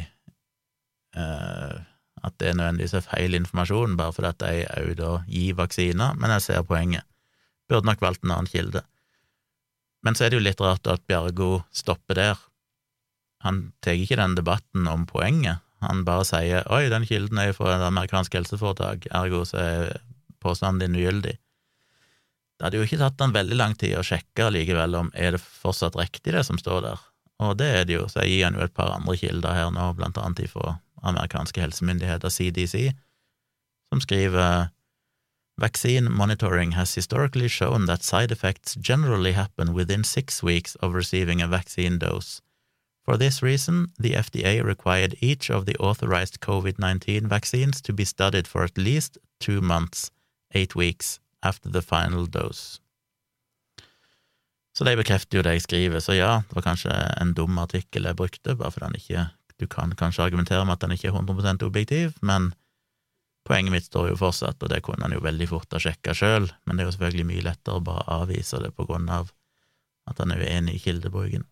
eh, 1.15 1.75
at 2.25 2.35
det 2.41 2.55
nødvendigvis 2.57 2.95
er 2.97 3.05
feil 3.05 3.37
informasjon, 3.37 3.97
bare 3.99 4.13
fordi 4.15 4.31
at 4.31 4.41
de 4.41 4.63
òg 4.81 4.91
da 4.99 5.11
gir 5.29 5.57
vaksiner, 5.59 6.15
men 6.17 6.33
jeg 6.35 6.45
ser 6.47 6.65
poenget. 6.67 7.05
Burde 7.69 7.89
nok 7.89 8.01
valgt 8.01 8.23
en 8.25 8.33
annen 8.33 8.49
kilde. 8.49 8.81
Men 10.05 10.17
så 10.17 10.25
er 10.25 10.33
det 10.33 10.39
jo 10.39 10.45
litt 10.45 10.61
rart 10.61 10.87
at 10.89 11.05
Bjargo 11.09 11.65
stopper 11.73 12.19
der. 12.19 12.41
Han 13.45 13.61
tar 13.85 13.97
ikke 14.01 14.17
den 14.19 14.35
debatten 14.37 14.89
om 14.89 15.05
poenget, 15.09 15.61
han 15.85 16.03
bare 16.05 16.25
sier 16.25 16.65
'oi, 16.65 16.89
den 16.89 17.05
kilden 17.05 17.37
er 17.37 17.51
jo 17.51 17.57
fra 17.59 17.75
et 17.75 17.87
amerikansk 17.87 18.33
helseforetak, 18.33 19.07
ergo 19.13 19.43
så 19.45 19.57
er 19.61 19.97
påstanden 20.41 20.81
din 20.81 21.01
ugyldig'. 21.01 21.37
Det 22.55 22.63
hadde 22.63 22.79
jo 22.79 22.85
ikke 22.87 23.01
tatt 23.01 23.19
han 23.21 23.35
veldig 23.35 23.57
lang 23.59 23.75
tid 23.75 23.97
å 23.99 24.05
sjekke 24.05 24.47
likevel 24.49 24.95
om 24.95 25.11
er 25.13 25.35
det 25.35 25.43
fortsatt 25.43 25.97
riktig, 25.99 26.33
det 26.33 26.45
som 26.47 26.57
står 26.57 26.81
der, 26.87 27.01
og 27.43 27.57
det 27.59 27.67
er 27.67 27.83
det 27.85 27.97
jo, 27.97 28.07
så 28.07 28.23
jeg 28.23 28.31
gir 28.31 28.45
han 28.47 28.55
jo 28.55 28.63
et 28.65 28.73
par 28.73 28.93
andre 28.95 29.17
kilder 29.19 29.57
her 29.57 29.73
nå, 29.75 29.89
blant 29.97 30.17
annet 30.17 30.45
ifra 30.47 30.77
amerikanske 31.03 31.61
helsemyndigheter, 31.61 32.31
CDC, 32.31 32.95
som 33.91 34.01
skriver 34.01 34.71
Vaccine 35.57 36.09
monitoring 36.09 36.73
has 36.73 36.95
historically 36.95 37.47
shown 37.47 37.85
that 37.85 38.03
side 38.03 38.31
effects 38.31 38.75
generally 38.75 39.31
happen 39.31 39.73
within 39.73 40.03
six 40.03 40.43
weeks 40.43 40.75
of 40.75 40.93
receiving 40.93 41.41
a 41.41 41.47
vaccine 41.47 41.97
dose. 41.97 42.41
For 43.05 43.17
this 43.17 43.43
reason, 43.43 43.91
the 43.99 44.13
FDA 44.13 44.63
required 44.63 45.15
each 45.21 45.51
of 45.51 45.65
the 45.65 45.77
authorized 45.77 46.39
COVID 46.39 46.79
19 46.79 47.27
vaccines 47.27 47.81
to 47.81 47.93
be 47.93 48.05
studied 48.05 48.47
for 48.47 48.63
at 48.63 48.77
least 48.77 49.17
two 49.39 49.61
months, 49.61 50.11
eight 50.55 50.75
weeks, 50.75 51.19
after 51.43 51.69
the 51.69 51.81
final 51.81 52.25
dose. 52.25 52.81
Så 54.77 54.83
de 54.83 54.95
bekrefter 54.97 55.37
jo 55.37 55.43
det 55.43 55.53
jeg 55.53 55.61
skriver, 55.61 55.99
så 55.99 56.17
ja, 56.17 56.41
det 56.49 56.55
var 56.55 56.65
kanskje 56.65 56.91
en 57.21 57.33
dum 57.33 57.57
artikkel 57.59 58.03
jeg 58.03 58.15
brukte, 58.15 58.55
bare 58.55 58.71
fordi 58.71 58.85
den 58.85 59.01
ikke 59.01 59.27
Du 59.59 59.67
kan 59.67 59.91
kanskje 59.95 60.23
argumentere 60.23 60.65
med 60.65 60.73
at 60.73 60.81
den 60.81 60.91
ikke 60.91 61.07
er 61.07 61.13
100 61.13 61.63
objektiv, 61.63 62.11
men 62.21 62.53
Poenget 63.45 63.71
mitt 63.71 63.85
står 63.85 64.09
jo 64.09 64.17
fortsatt, 64.17 64.57
og 64.63 64.71
det 64.71 64.81
kunne 64.81 65.05
han 65.05 65.13
jo 65.13 65.21
veldig 65.21 65.47
fort 65.51 65.73
ha 65.75 65.81
sjekka 65.81 66.15
sjøl, 66.17 66.47
men 66.65 66.77
det 66.77 66.81
er 66.81 66.87
jo 66.87 66.93
selvfølgelig 66.95 67.25
mye 67.29 67.43
lettere 67.45 67.77
å 67.77 67.83
bare 67.85 68.05
avvise 68.15 68.57
det 68.63 68.71
på 68.73 68.87
grunn 68.89 69.05
av 69.13 69.29
at 70.09 70.21
han 70.21 70.33
er 70.33 70.41
uenig 70.41 70.79
i 70.79 70.81
kildebruken. 70.81 71.45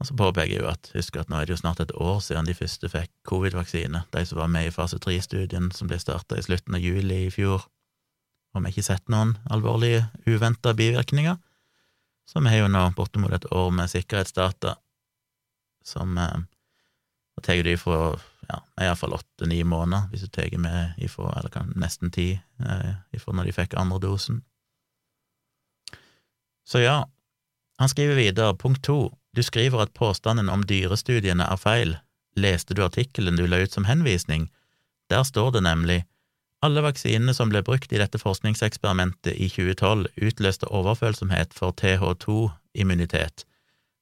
Og 0.00 0.08
så 0.08 0.16
påpeker 0.16 0.54
jeg 0.54 0.62
jo 0.62 0.70
at 0.70 0.88
husk 0.94 1.18
at 1.20 1.28
nå 1.28 1.36
er 1.36 1.48
det 1.48 1.54
jo 1.54 1.60
snart 1.60 1.82
et 1.82 1.92
år 1.92 2.22
siden 2.24 2.48
de 2.48 2.56
første 2.56 2.88
fikk 2.88 3.10
covid-vaksine, 3.28 4.00
de 4.14 4.22
som 4.24 4.40
var 4.40 4.48
med 4.48 4.70
i 4.70 4.72
fase 4.72 4.96
tre-studien 4.98 5.68
som 5.76 5.90
ble 5.90 5.98
starta 6.00 6.38
i 6.40 6.44
slutten 6.46 6.78
av 6.78 6.80
juli 6.80 7.26
i 7.26 7.34
fjor, 7.34 7.66
og 8.50 8.62
vi 8.62 8.64
har 8.64 8.72
ikke 8.72 8.86
sett 8.86 9.12
noen 9.12 9.36
alvorlige, 9.52 10.06
uventa 10.26 10.72
bivirkninger, 10.74 11.36
så 12.26 12.40
vi 12.40 12.48
har 12.48 12.64
jo 12.64 12.72
nå 12.72 12.86
bortimot 12.96 13.34
et 13.36 13.46
år 13.52 13.68
med 13.76 13.92
sikkerhetsdata 13.92 14.78
som 15.84 16.18
eh, 16.18 16.40
Og 17.38 17.44
tar 17.46 17.62
de 17.64 17.76
fra 17.78 18.18
ja, 18.50 18.58
iallfall 18.84 19.14
åtte-ni 19.16 19.62
måneder, 19.64 20.08
hvis 20.10 20.26
du 20.26 20.28
tar 20.28 20.50
med 20.58 20.98
ifra, 20.98 21.30
eller 21.38 21.70
nesten 21.78 22.10
ti, 22.10 22.34
eh, 22.36 22.90
ifra 23.16 23.32
når 23.32 23.48
de 23.48 23.54
fikk 23.54 23.76
andre 23.78 24.00
dosen. 24.02 24.42
Så 26.66 26.82
ja, 26.82 27.04
han 27.78 27.88
skriver 27.88 28.18
videre, 28.18 28.56
punkt 28.58 28.82
to, 28.84 28.98
du 29.36 29.42
skriver 29.42 29.82
at 29.82 29.94
påstanden 29.94 30.48
om 30.48 30.62
dyrestudiene 30.66 31.46
er 31.46 31.60
feil. 31.60 31.96
Leste 32.36 32.74
du 32.74 32.84
artikkelen 32.84 33.36
du 33.36 33.46
la 33.46 33.62
ut 33.62 33.72
som 33.72 33.84
henvisning? 33.84 34.50
Der 35.10 35.22
står 35.22 35.50
det 35.56 35.62
nemlig 35.66 36.04
alle 36.62 36.82
vaksinene 36.84 37.32
som 37.34 37.48
ble 37.48 37.62
brukt 37.64 37.92
i 37.92 37.98
dette 37.98 38.18
forskningseksperimentet 38.20 39.32
i 39.32 39.48
2012, 39.48 40.10
utløste 40.28 40.68
overfølsomhet 40.68 41.54
for 41.56 41.72
TH2-immunitet, 41.72 43.46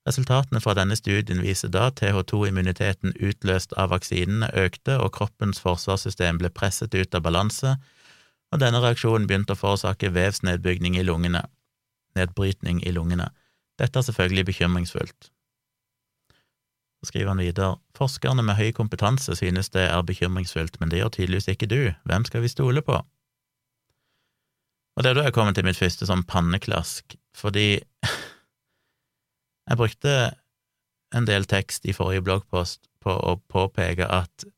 Resultatene 0.09 0.61
fra 0.65 0.73
denne 0.79 0.97
studien 0.97 1.43
viser 1.45 1.69
da 1.73 1.91
TH2-immuniteten 1.93 3.13
utløst 3.21 3.75
av 3.77 3.91
vaksinene 3.93 4.49
økte, 4.57 4.97
og 4.97 5.13
kroppens 5.19 5.61
forsvarssystem 5.61 6.39
ble 6.41 6.49
presset 6.55 6.95
ut 6.97 7.17
av 7.17 7.27
balanse, 7.27 7.75
og 8.49 8.63
denne 8.63 8.81
reaksjonen 8.81 9.27
begynte 9.29 9.53
å 9.53 9.61
forårsake 9.61 10.09
vevsnedbygning 10.15 10.97
i 10.97 11.05
lungene, 11.05 11.43
nedbrytning 12.17 12.81
i 12.89 12.95
lungene. 12.97 13.29
Dette 13.79 13.99
er 14.01 14.07
selvfølgelig 14.07 14.45
bekymringsfullt. 14.51 15.31
Så 16.99 17.13
skriver 17.13 17.31
han 17.31 17.39
videre, 17.39 17.77
forskerne 17.95 18.43
med 18.43 18.59
høy 18.59 18.73
kompetanse 18.75 19.37
synes 19.39 19.71
det 19.71 19.87
er 19.87 20.03
bekymringsfullt, 20.03 20.81
men 20.81 20.91
det 20.91 20.99
gjør 20.99 21.15
tydeligvis 21.15 21.49
ikke 21.53 21.71
du, 21.71 21.81
hvem 22.11 22.27
skal 22.27 22.43
vi 22.43 22.51
stole 22.51 22.83
på? 22.83 22.99
Og 24.99 25.05
det 25.05 25.13
er 25.13 25.15
da 25.15 25.29
jeg 25.29 25.35
kommer 25.37 25.55
til 25.55 25.63
mitt 25.63 25.79
første 25.79 26.09
sånn 26.09 26.25
panneklask, 26.27 27.15
fordi 27.39 27.79
jeg 29.69 29.79
brukte 29.79 30.15
en 31.15 31.29
del 31.29 31.47
tekst 31.47 31.87
i 31.87 31.95
forrige 31.95 32.25
bloggpost 32.27 32.89
på 33.05 33.15
å 33.15 33.37
påpeke 33.47 34.09
at 34.11 34.49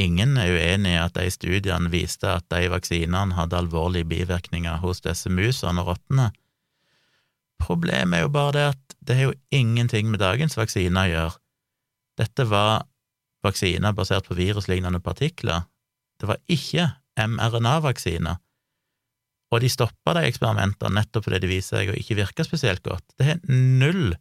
ingen 0.00 0.38
er 0.40 0.56
uenig 0.56 0.94
i 0.96 1.02
at 1.02 1.18
de 1.18 1.28
studiene 1.30 1.92
viste 1.92 2.32
at 2.32 2.48
de 2.50 2.70
vaksinene 2.72 3.36
hadde 3.36 3.60
alvorlige 3.60 4.08
bivirkninger 4.10 4.80
hos 4.82 5.04
disse 5.04 5.30
musene 5.30 5.84
og 5.84 5.92
rottene. 5.92 6.30
Problemet 7.62 8.18
er 8.18 8.24
jo 8.26 8.32
bare 8.34 8.54
det 8.56 8.64
at 8.72 8.96
det 9.04 9.16
har 9.18 9.28
jo 9.28 9.38
ingenting 9.54 10.08
med 10.10 10.22
dagens 10.22 10.56
vaksiner 10.56 11.06
å 11.06 11.12
gjøre. 11.12 11.38
Dette 12.20 12.46
var 12.48 12.84
vaksiner 13.44 13.94
basert 13.96 14.28
på 14.28 14.36
viruslignende 14.38 15.00
partikler. 15.04 15.66
Det 16.20 16.28
var 16.30 16.40
ikke 16.50 16.88
mRNA-vaksiner. 17.20 18.40
Og 19.52 19.60
de 19.62 19.70
stoppa 19.70 20.16
de 20.16 20.24
eksperimentene 20.26 20.96
nettopp 20.96 21.28
fordi 21.28 21.42
de 21.44 21.50
viser 21.50 21.78
seg 21.78 21.92
å 21.92 21.98
ikke 21.98 22.18
virke 22.18 22.46
spesielt 22.46 22.82
godt. 22.86 23.04
Det 23.18 23.28
har 23.28 23.42
null 23.50 24.16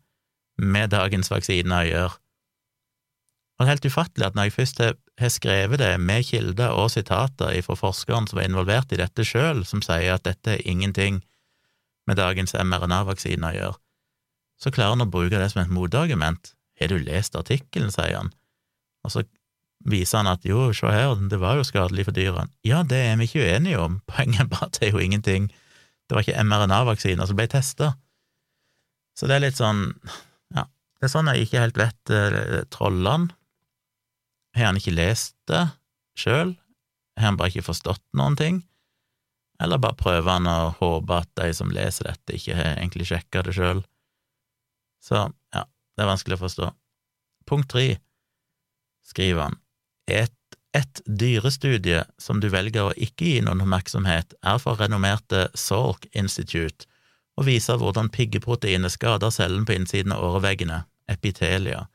med 0.61 0.91
dagens 0.93 1.31
vaksiner 1.33 1.79
å 1.79 1.89
gjøre. 1.89 2.19
Og 3.53 3.63
det 3.63 3.69
er 3.69 3.75
helt 3.75 3.87
ufattelig 3.93 4.27
at 4.27 4.37
når 4.37 4.47
jeg 4.49 4.55
først 4.57 4.81
har 4.83 5.31
skrevet 5.31 5.79
det 5.79 5.91
med 6.01 6.25
kilder 6.25 6.73
og 6.73 6.89
sitater 6.91 7.53
fra 7.65 7.77
forskeren 7.77 8.27
som 8.27 8.39
var 8.39 8.49
involvert 8.49 8.93
i 8.93 8.99
dette 8.99 9.25
sjøl, 9.25 9.61
som 9.65 9.81
sier 9.85 10.15
at 10.15 10.25
dette 10.25 10.57
er 10.57 10.65
ingenting 10.69 11.21
med 12.09 12.19
dagens 12.19 12.55
mRNA-vaksine 12.57 13.49
å 13.49 13.55
gjøre, 13.55 13.79
så 14.59 14.71
klarer 14.73 14.95
han 14.95 15.05
å 15.05 15.11
bruke 15.11 15.39
det 15.39 15.49
som 15.51 15.63
et 15.63 15.71
motargument. 15.73 16.53
Har 16.79 16.91
du 16.91 16.97
lest 16.99 17.35
artikkelen, 17.37 17.91
sier 17.93 18.17
han, 18.17 18.31
og 19.03 19.13
så 19.13 19.23
viser 19.89 20.21
han 20.21 20.31
at 20.31 20.45
jo, 20.47 20.69
se 20.75 20.91
her, 20.91 21.15
det 21.29 21.39
var 21.41 21.59
jo 21.59 21.67
skadelig 21.67 22.07
for 22.07 22.15
dyrene. 22.15 22.51
Ja, 22.65 22.81
det 22.87 23.01
er 23.03 23.19
vi 23.19 23.27
ikke 23.27 23.43
uenige 23.43 23.81
om, 23.83 23.99
poenget 24.11 24.51
bare 24.51 24.69
at 24.69 24.79
det 24.79 24.89
er 24.89 24.97
jo 24.97 25.03
ingenting, 25.03 25.49
det 26.07 26.17
var 26.17 26.25
ikke 26.25 26.43
mRNA-vaksiner 26.47 27.29
som 27.29 27.39
ble 27.39 27.47
testa. 27.51 27.93
Så 29.17 29.29
det 29.29 29.37
er 29.37 29.45
litt 29.45 29.59
sånn 29.59 29.85
ja, 30.55 30.65
det 30.65 31.07
er 31.07 31.13
sånn 31.13 31.29
jeg 31.31 31.45
ikke 31.45 31.61
helt 31.61 31.79
vet 31.79 32.13
eh, 32.13 32.63
Trollene. 32.73 33.33
Har 34.57 34.69
han 34.69 34.77
ikke 34.77 34.93
lest 34.93 35.35
det 35.49 35.65
sjøl? 36.17 36.53
Har 37.17 37.31
han 37.31 37.37
bare 37.39 37.53
ikke 37.53 37.69
forstått 37.69 38.03
noen 38.17 38.37
ting? 38.37 38.61
Eller 39.63 39.79
bare 39.79 39.95
prøve 39.95 40.27
han 40.27 40.47
å 40.49 40.73
håpe 40.79 41.19
at 41.23 41.29
de 41.39 41.49
som 41.55 41.71
leser 41.71 42.09
dette, 42.09 42.35
ikke 42.35 42.55
egentlig 42.73 43.07
sjekka 43.09 43.45
det 43.47 43.55
sjøl? 43.55 43.83
Så, 45.03 45.27
ja, 45.55 45.65
det 45.95 46.03
er 46.03 46.09
vanskelig 46.09 46.37
å 46.37 46.43
forstå. 46.43 46.71
Punkt 47.47 47.69
tre, 47.71 47.85
skriver 49.07 49.47
han, 49.47 49.59
et, 50.11 50.57
et 50.75 51.03
dyrestudie 51.07 52.03
som 52.19 52.39
du 52.43 52.49
velger 52.51 52.89
å 52.89 52.95
ikke 52.95 53.29
gi 53.29 53.43
noen 53.43 53.63
oppmerksomhet, 53.63 54.35
er 54.43 54.59
for 54.63 54.79
renommerte 54.79 55.47
Salk 55.59 56.07
Institute 56.11 56.87
og 57.39 57.47
viser 57.47 57.79
hvordan 57.81 58.11
piggeproteinet 58.13 58.93
skader 58.93 59.31
cellen 59.33 59.65
på 59.65 59.73
innsiden 59.73 60.13
av 60.13 60.21
åreveggene, 60.27 60.83
epitelia, 61.09 61.87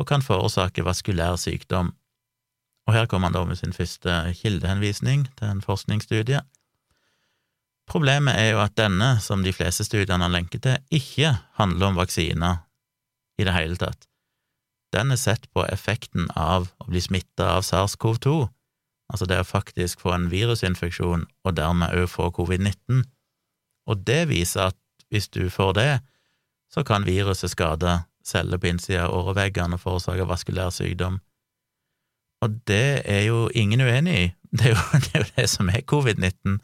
og 0.00 0.08
kan 0.08 0.24
forårsake 0.24 0.84
vaskulær 0.86 1.36
sykdom. 1.40 1.92
Og 2.88 2.96
her 2.96 3.06
kommer 3.10 3.28
han 3.28 3.36
da 3.36 3.44
med 3.44 3.60
sin 3.60 3.76
første 3.76 4.14
kildehenvisning 4.40 5.26
til 5.36 5.52
en 5.52 5.60
forskningsstudie. 5.64 6.40
Problemet 7.90 8.38
er 8.38 8.52
jo 8.52 8.60
at 8.62 8.76
denne, 8.78 9.16
som 9.18 9.42
de 9.42 9.52
fleste 9.54 9.84
studiene 9.86 10.22
han 10.22 10.34
lenker 10.34 10.62
til, 10.62 10.78
ikke 10.94 11.32
handler 11.58 11.90
om 11.90 11.98
vaksiner 11.98 12.62
i 13.40 13.46
det 13.48 13.56
hele 13.56 13.80
tatt. 13.80 14.06
den 14.90 15.12
er 15.14 15.18
sett 15.22 15.44
på 15.54 15.62
effekten 15.70 16.24
av 16.34 16.64
å 16.82 16.88
bli 16.90 16.98
smitta 16.98 17.46
av 17.54 17.62
SARS-CoV-2, 17.62 18.48
altså 19.12 19.26
det 19.30 19.38
å 19.38 19.46
faktisk 19.46 20.00
få 20.02 20.10
en 20.16 20.26
virusinfeksjon 20.32 21.28
og 21.46 21.54
dermed 21.54 21.94
òg 21.94 22.08
få 22.10 22.26
covid-19, 22.34 23.04
og 23.86 24.02
det 24.06 24.24
viser 24.32 24.72
at 24.72 24.78
hvis 25.10 25.28
du 25.30 25.46
får 25.50 25.72
det, 25.78 25.92
så 26.74 26.82
kan 26.82 27.06
viruset 27.06 27.50
skade 27.54 28.00
celler 28.26 28.58
på 28.58 28.70
innsida 28.70 29.06
av 29.06 29.14
åreveggene 29.14 29.78
og 29.78 29.82
forårsake 29.84 30.26
vaskulær 30.26 30.74
sykdom. 30.74 31.20
Og 32.42 32.58
det 32.66 33.02
er 33.04 33.24
jo 33.28 33.48
ingen 33.54 33.80
uenig 33.80 34.16
i, 34.18 34.26
det 34.50 34.70
er 34.70 34.74
jo 34.74 34.82
det, 35.04 35.14
er 35.14 35.24
jo 35.24 35.30
det 35.36 35.48
som 35.50 35.70
er 35.70 35.86
covid-19. 35.86 36.58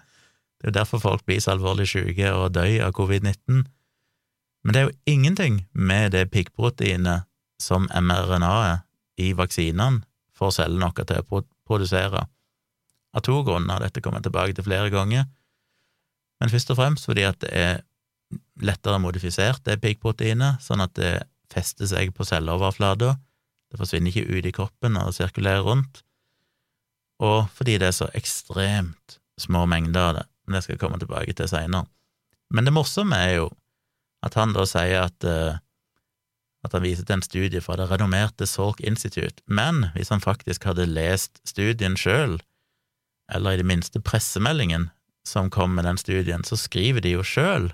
Det 0.67 0.73
er 0.73 0.75
jo 0.75 0.81
derfor 0.81 0.99
folk 0.99 1.21
blir 1.23 1.39
så 1.39 1.53
alvorlig 1.53 1.85
syke 1.87 2.31
og 2.35 2.57
dør 2.57 2.89
av 2.89 2.95
covid-19. 2.97 3.61
Men 4.67 4.75
det 4.75 4.81
er 4.81 4.89
jo 4.89 4.97
ingenting 5.07 5.61
med 5.71 6.11
det 6.11 6.25
piggproteinet 6.33 7.29
som 7.63 7.87
mRNA-et 7.87 8.83
i 9.23 9.29
vaksinene 9.39 10.03
får 10.35 10.57
cellene 10.59 10.91
våre 10.91 11.07
til 11.07 11.23
å 11.23 11.45
produsere, 11.71 12.25
av 13.15 13.23
to 13.23 13.39
grunner. 13.47 13.79
Dette 13.79 14.03
kommer 14.03 14.19
jeg 14.19 14.27
tilbake 14.27 14.59
til 14.59 14.67
flere 14.67 14.91
ganger. 14.91 15.31
Men 16.43 16.51
først 16.51 16.75
og 16.75 16.81
fremst 16.83 17.07
fordi 17.07 17.29
at 17.31 17.39
det 17.47 17.55
er 17.55 17.81
lettere 18.59 18.99
modifisert, 18.99 19.63
det 19.71 19.79
piggproteinet, 19.87 20.59
sånn 20.67 20.83
at 20.83 20.99
det 20.99 21.15
fester 21.55 21.87
seg 21.87 22.11
på 22.11 22.27
celleoverflata. 22.27 23.15
Det 23.71 23.79
forsvinner 23.79 24.11
ikke 24.11 24.35
ut 24.35 24.51
i 24.51 24.59
kroppen 24.59 24.99
og 24.99 25.15
sirkulerer 25.15 25.63
rundt. 25.63 26.03
Og 27.23 27.47
fordi 27.55 27.79
det 27.79 27.95
er 27.95 28.01
så 28.03 28.11
ekstremt 28.19 29.21
små 29.39 29.63
mengder 29.71 30.11
av 30.11 30.19
det. 30.19 30.33
Men 30.47 30.57
det 30.57 30.65
skal 30.65 30.77
jeg 30.77 30.83
komme 30.83 30.99
tilbake 31.03 31.35
til 31.37 31.49
seinere. 31.51 31.87
Men 32.55 32.67
det 32.67 32.75
morsomme 32.75 33.19
er 33.19 33.39
jo 33.41 33.49
at 34.27 34.35
han 34.39 34.55
da 34.57 34.65
sier 34.67 35.07
at, 35.07 35.27
uh, 35.27 35.59
at 36.67 36.75
han 36.75 36.85
viser 36.85 37.07
til 37.07 37.19
en 37.19 37.25
studie 37.25 37.63
fra 37.63 37.77
det 37.79 37.89
renommerte 37.91 38.47
Salk 38.49 38.81
Institute, 38.81 39.43
men 39.47 39.91
hvis 39.95 40.11
han 40.15 40.23
faktisk 40.25 40.67
hadde 40.67 40.89
lest 40.91 41.41
studien 41.47 41.99
sjøl, 41.99 42.39
eller 43.33 43.55
i 43.55 43.61
det 43.61 43.67
minste 43.67 44.01
pressemeldingen 44.03 44.91
som 45.27 45.51
kom 45.51 45.75
med 45.75 45.87
den 45.87 45.99
studien, 45.99 46.45
så 46.47 46.59
skriver 46.59 47.03
de 47.03 47.17
jo 47.17 47.27
sjøl, 47.27 47.73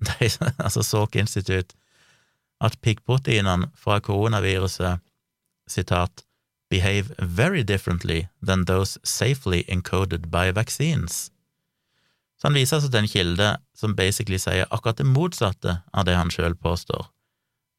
altså 0.64 0.84
Salk 0.84 1.16
Institute, 1.16 1.76
at 2.60 2.76
piggproteinene 2.84 3.70
fra 3.74 4.00
koronaviruset, 4.04 5.00
sitat, 5.68 6.24
behave 6.70 7.10
very 7.18 7.62
differently 7.62 8.28
than 8.42 8.66
those 8.66 8.98
safely 9.02 9.64
encoded 9.68 10.30
by 10.30 10.52
vaccines. 10.52 11.30
Så 12.40 12.48
han 12.48 12.56
viser 12.56 12.78
altså 12.78 12.88
til 12.88 13.02
en 13.02 13.10
kilde 13.12 13.48
som 13.76 13.96
basically 13.96 14.38
sier 14.40 14.68
akkurat 14.72 15.00
det 15.00 15.08
motsatte 15.08 15.80
av 15.92 16.06
det 16.08 16.16
han 16.16 16.32
sjøl 16.32 16.56
påstår, 16.56 17.10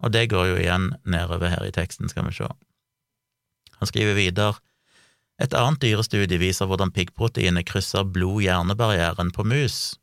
og 0.02 0.14
det 0.14 0.28
går 0.30 0.52
jo 0.52 0.60
igjen 0.62 0.92
nedover 1.04 1.50
her 1.50 1.66
i 1.66 1.74
teksten, 1.74 2.10
skal 2.10 2.28
vi 2.28 2.36
se. 2.38 2.50
Han 3.82 3.90
skriver 3.90 4.18
videre 4.18 4.60
et 5.42 5.56
annet 5.58 5.82
dyrestudie 5.82 6.38
viser 6.38 6.70
hvordan 6.70 6.92
piggproteinet 6.94 7.66
krysser 7.66 8.06
blod-hjernebarrieren 8.06 9.32
på 9.34 9.46
mus. 9.50 9.96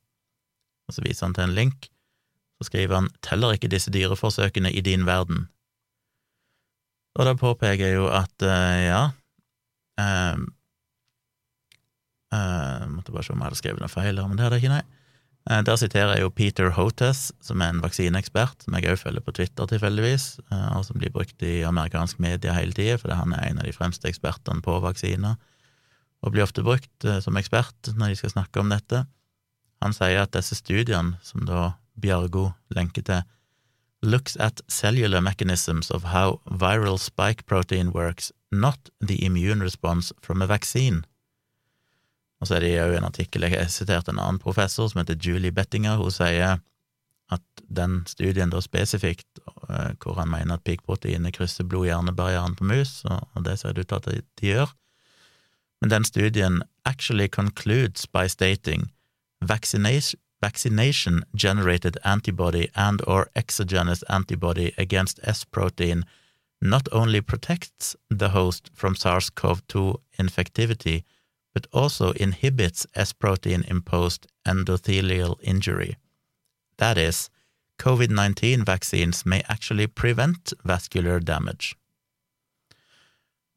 Og 0.89 0.97
så 0.97 1.05
viser 1.05 1.29
han 1.29 1.37
til 1.37 1.47
en 1.47 1.55
link. 1.55 1.87
Så 2.59 2.67
skriver 2.67 2.99
han 2.99 3.11
teller 3.23 3.55
ikke 3.55 3.71
disse 3.71 3.93
dyreforsøkene 3.95 4.73
i 4.75 4.83
din 4.83 5.07
verden. 5.07 5.47
Og 7.19 7.27
da 7.27 7.37
påpeker 7.39 7.85
jeg 7.85 7.99
jo 7.99 8.09
at 8.11 8.35
uh, 8.43 8.79
ja 8.83 9.03
uh, 10.01 10.43
uh, 12.35 12.87
Måtte 12.91 13.15
bare 13.15 13.27
se 13.27 13.35
om 13.35 13.43
jeg 13.43 13.49
hadde 13.51 13.61
skrevet 13.61 13.83
noe 13.83 13.93
feil 13.93 14.17
her, 14.17 14.29
men 14.29 14.39
det 14.39 14.47
hadde 14.47 14.59
jeg 14.59 14.67
ikke, 14.67 14.79
nei. 14.79 14.85
Uh, 15.49 15.61
der 15.65 15.81
siterer 15.81 16.15
jeg 16.17 16.27
jo 16.27 16.33
Peter 16.41 16.73
Hotes, 16.77 17.29
som 17.45 17.63
er 17.65 17.73
en 17.73 17.83
vaksineekspert, 17.85 18.65
som 18.65 18.79
jeg 18.79 18.91
òg 18.93 19.03
følger 19.03 19.25
på 19.25 19.37
Twitter 19.39 19.71
tilfeldigvis, 19.71 20.27
og 20.77 20.83
som 20.89 20.99
blir 21.01 21.13
brukt 21.15 21.45
i 21.47 21.61
amerikansk 21.69 22.21
media 22.23 22.57
hele 22.57 22.77
tida, 22.77 22.99
fordi 23.01 23.17
han 23.21 23.37
er 23.37 23.47
en 23.49 23.63
av 23.63 23.69
de 23.69 23.77
fremste 23.77 24.11
ekspertene 24.11 24.65
på 24.65 24.77
vaksiner, 24.85 25.39
og 26.19 26.35
blir 26.35 26.45
ofte 26.45 26.65
brukt 26.67 27.07
som 27.23 27.37
ekspert 27.39 27.93
når 27.95 28.13
de 28.13 28.21
skal 28.21 28.35
snakke 28.35 28.61
om 28.61 28.73
dette. 28.75 29.05
Han 29.85 29.95
sier 29.95 30.25
at 30.25 30.35
disse 30.35 30.59
studiene, 30.59 31.19
som 31.23 31.45
da 31.47 31.77
Bjargo 31.99 32.51
lenker 32.75 33.05
til, 33.07 33.23
looks 34.03 34.37
at 34.37 34.61
cellular 34.69 35.21
mechanisms 35.21 35.91
of 35.91 36.05
how 36.05 36.41
viral 36.47 36.99
spike 36.99 37.47
protein 37.47 37.93
works, 37.93 38.33
not 38.51 38.91
the 39.01 39.25
immune 39.25 39.61
response 39.61 40.13
from 40.21 40.43
a 40.43 40.47
vaccine. 40.47 41.05
Og 42.41 42.49
så 42.49 42.57
er 42.57 42.65
det 42.65 42.75
òg 42.83 42.97
en 42.99 43.09
artikkel 43.09 43.47
jeg 43.47 43.59
har 43.59 43.71
sitert 43.73 44.09
en 44.09 44.21
annen 44.21 44.39
professor 44.43 44.89
som 44.89 45.01
heter 45.01 45.19
Julie 45.19 45.55
Bettinger. 45.55 45.99
Hun 45.99 46.15
sier 46.15 46.61
at 47.29 47.63
den 47.69 48.03
studien 48.09 48.51
da 48.51 48.61
spesifikt, 48.65 49.29
eh, 49.69 49.91
hvor 50.01 50.17
han 50.21 50.31
mener 50.31 50.57
at 50.57 50.65
piggproteinet 50.65 51.35
krysser 51.37 51.67
blod-hjernebarrieren 51.69 52.57
på 52.57 52.65
mus, 52.65 53.03
og 53.05 53.45
det 53.45 53.59
ser 53.59 53.75
det 53.75 53.85
ut 53.85 53.91
til 53.93 53.99
at 53.99 54.25
de 54.41 54.53
gjør, 54.53 54.73
men 55.81 55.91
den 55.91 56.05
studien 56.05 56.63
actually 56.85 57.29
concludes 57.29 58.07
by 58.07 58.27
stating 58.27 58.91
vaccination 59.41 60.21
vaccination 60.41 61.25
generated 61.35 61.97
antibody 62.05 62.69
and 62.75 63.03
or 63.07 63.29
exogenous 63.35 64.03
antibody 64.09 64.73
against 64.79 65.19
S 65.25 65.45
protein 65.45 66.05
not 66.61 66.89
only 66.93 67.21
protects 67.21 67.97
the 68.11 68.29
host 68.29 68.71
from 68.75 68.95
SARS-CoV-2 68.95 69.97
infectivity, 70.19 71.03
but 71.59 71.67
also 71.73 72.13
inhibits 72.13 72.87
S 72.95 73.13
protein 73.13 73.65
imposed 73.69 74.27
endothelial 74.47 75.37
injury. 75.43 75.97
That 76.77 76.97
is, 76.97 77.31
COVID 77.79 78.11
19 78.11 78.65
vaccines 78.65 79.27
may 79.27 79.43
actually 79.49 79.89
prevent 79.89 80.53
vascular 80.65 81.19
damage. 81.21 81.75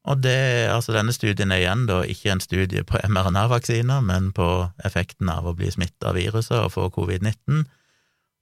Og 0.04 0.24
det, 0.24 0.70
altså 0.74 0.96
denne 0.96 1.14
studien 1.14 1.52
er 1.52 1.62
igjen 1.62 1.86
da 1.86 2.00
ikke 2.02 2.32
en 2.34 2.42
studie 2.42 2.82
på 2.84 2.98
mRNA-vaksiner, 3.06 4.02
men 4.02 4.32
på 4.34 4.48
effekten 4.86 5.30
av 5.30 5.46
å 5.46 5.54
bli 5.54 5.70
smitta 5.70 6.10
av 6.10 6.18
viruset 6.18 6.58
og 6.58 6.74
få 6.74 6.88
covid-19, 6.96 7.68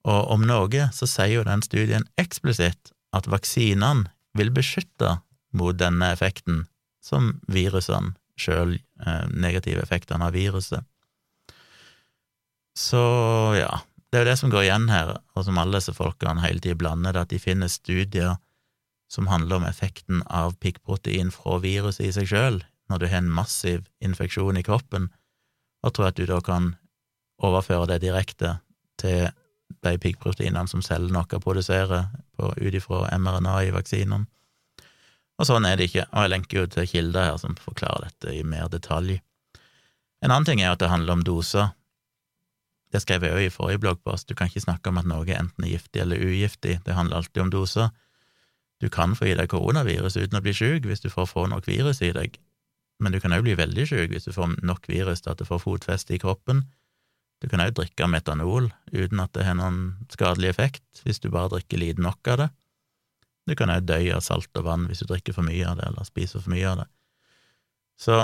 og 0.07 0.31
om 0.31 0.47
noe 0.47 0.85
så 0.95 1.03
sier 1.03 1.41
jo 1.41 1.43
den 1.43 1.65
studien 1.65 2.07
eksplisitt 2.15 2.93
at 3.11 3.27
vaksinene 3.27 4.07
vil 4.39 4.55
beskytte 4.55 5.17
mot 5.51 5.75
denne 5.75 6.13
effekten 6.15 6.63
som 7.03 7.33
virusene 7.51 8.15
sjøl, 8.41 8.77
eh, 9.05 9.25
negative 9.33 9.83
effektene 9.83 10.29
av 10.29 10.35
viruset. 10.37 10.85
Så 12.77 13.01
ja, 13.57 13.81
det 14.09 14.17
er 14.17 14.23
jo 14.23 14.29
det 14.31 14.37
som 14.39 14.51
går 14.53 14.65
igjen 14.65 14.87
her, 14.89 15.17
og 15.35 15.45
som 15.45 15.57
alle 15.61 15.79
disse 15.81 15.93
folkene 15.93 16.45
hele 16.45 16.63
tida 16.63 16.77
blander, 16.79 17.13
det 17.13 17.25
at 17.27 17.33
de 17.33 17.41
finner 17.41 17.71
studier 17.71 18.37
som 19.09 19.27
handler 19.27 19.59
om 19.59 19.65
effekten 19.65 20.21
av 20.29 20.55
piggprotein 20.61 21.31
fra 21.33 21.57
viruset 21.61 22.05
i 22.07 22.13
seg 22.13 22.29
sjøl, 22.29 22.61
når 22.89 23.01
du 23.01 23.07
har 23.09 23.23
en 23.23 23.33
massiv 23.33 23.87
infeksjon 24.05 24.57
i 24.57 24.65
kroppen, 24.65 25.09
og 25.85 25.93
tror 25.95 26.09
at 26.09 26.17
du 26.17 26.25
da 26.29 26.39
kan 26.45 26.73
overføre 27.41 27.87
det 27.93 28.01
direkte 28.03 28.57
til 28.99 29.29
de 29.85 29.93
piggproteinene 30.01 30.67
som 30.67 30.81
cellene 30.85 31.21
våre 31.23 31.41
produserer 31.43 32.09
ut 32.39 32.75
ifra 32.75 33.05
mRNA 33.17 33.55
i 33.67 33.73
vaksinene. 33.75 34.25
Og 35.39 35.47
sånn 35.47 35.65
er 35.65 35.79
det 35.79 35.87
ikke, 35.87 36.03
og 36.11 36.25
jeg 36.25 36.31
lenker 36.33 36.59
jo 36.59 36.69
til 36.73 36.87
kilder 36.91 37.29
her 37.29 37.37
som 37.39 37.55
forklarer 37.55 38.09
dette 38.09 38.35
i 38.35 38.43
mer 38.43 38.67
detalj. 38.71 39.21
En 40.19 40.33
annen 40.33 40.47
ting 40.47 40.59
er 40.59 40.73
at 40.73 40.81
det 40.81 40.91
handler 40.91 41.15
om 41.15 41.23
doser. 41.23 41.71
Det 42.91 42.99
skrev 43.03 43.23
jeg 43.23 43.37
òg 43.37 43.45
i 43.45 43.53
forrige 43.53 43.79
bloggpost, 43.85 44.27
du 44.27 44.35
kan 44.35 44.49
ikke 44.49 44.65
snakke 44.65 44.91
om 44.91 44.99
at 44.99 45.07
noe 45.07 45.23
enten 45.31 45.63
er 45.63 45.75
giftig 45.77 46.03
eller 46.03 46.19
ugiftig, 46.19 46.79
det 46.83 46.97
handler 46.97 47.21
alltid 47.21 47.43
om 47.45 47.53
doser. 47.53 47.93
Du 48.83 48.89
kan 48.91 49.15
få 49.15 49.29
i 49.29 49.37
deg 49.37 49.51
koronavirus 49.51 50.17
uten 50.17 50.39
å 50.39 50.43
bli 50.43 50.55
syk 50.55 50.87
hvis 50.87 51.03
du 51.03 51.09
får 51.13 51.29
få 51.29 51.45
nok 51.51 51.67
virus 51.69 52.01
i 52.03 52.11
deg, 52.15 52.35
men 52.99 53.15
du 53.15 53.21
kan 53.23 53.35
òg 53.35 53.45
bli 53.45 53.55
veldig 53.59 53.87
syk 53.87 54.11
hvis 54.11 54.27
du 54.27 54.33
får 54.35 54.57
nok 54.65 54.89
virus 54.91 55.23
til 55.23 55.35
at 55.35 55.39
det 55.39 55.47
får 55.47 55.63
fotfeste 55.63 56.17
i 56.17 56.21
kroppen. 56.21 56.65
Du 57.39 57.47
kan 57.47 57.63
òg 57.63 57.77
drikke 57.77 58.09
metanol 58.11 58.71
uten 58.91 59.23
at 59.23 59.31
det 59.37 59.47
har 59.47 59.55
noen 59.55 59.99
skadelig 60.11 60.51
effekt, 60.51 61.03
hvis 61.05 61.23
du 61.23 61.29
bare 61.31 61.53
drikker 61.53 61.79
lite 61.79 62.03
nok 62.03 62.33
av 62.33 62.41
det. 62.41 62.49
Du 63.49 63.55
kan 63.57 63.71
òg 63.73 63.87
dø 63.89 63.97
av 64.13 64.21
salt 64.21 64.49
og 64.59 64.67
vann 64.67 64.85
hvis 64.89 65.01
du 65.01 65.09
drikker 65.09 65.33
for 65.33 65.47
mye 65.47 65.65
av 65.65 65.79
det 65.79 65.87
eller 65.89 66.05
spiser 66.05 66.43
for 66.43 66.53
mye 66.53 66.67
av 66.69 66.83
det. 66.83 66.89
Så 67.99 68.17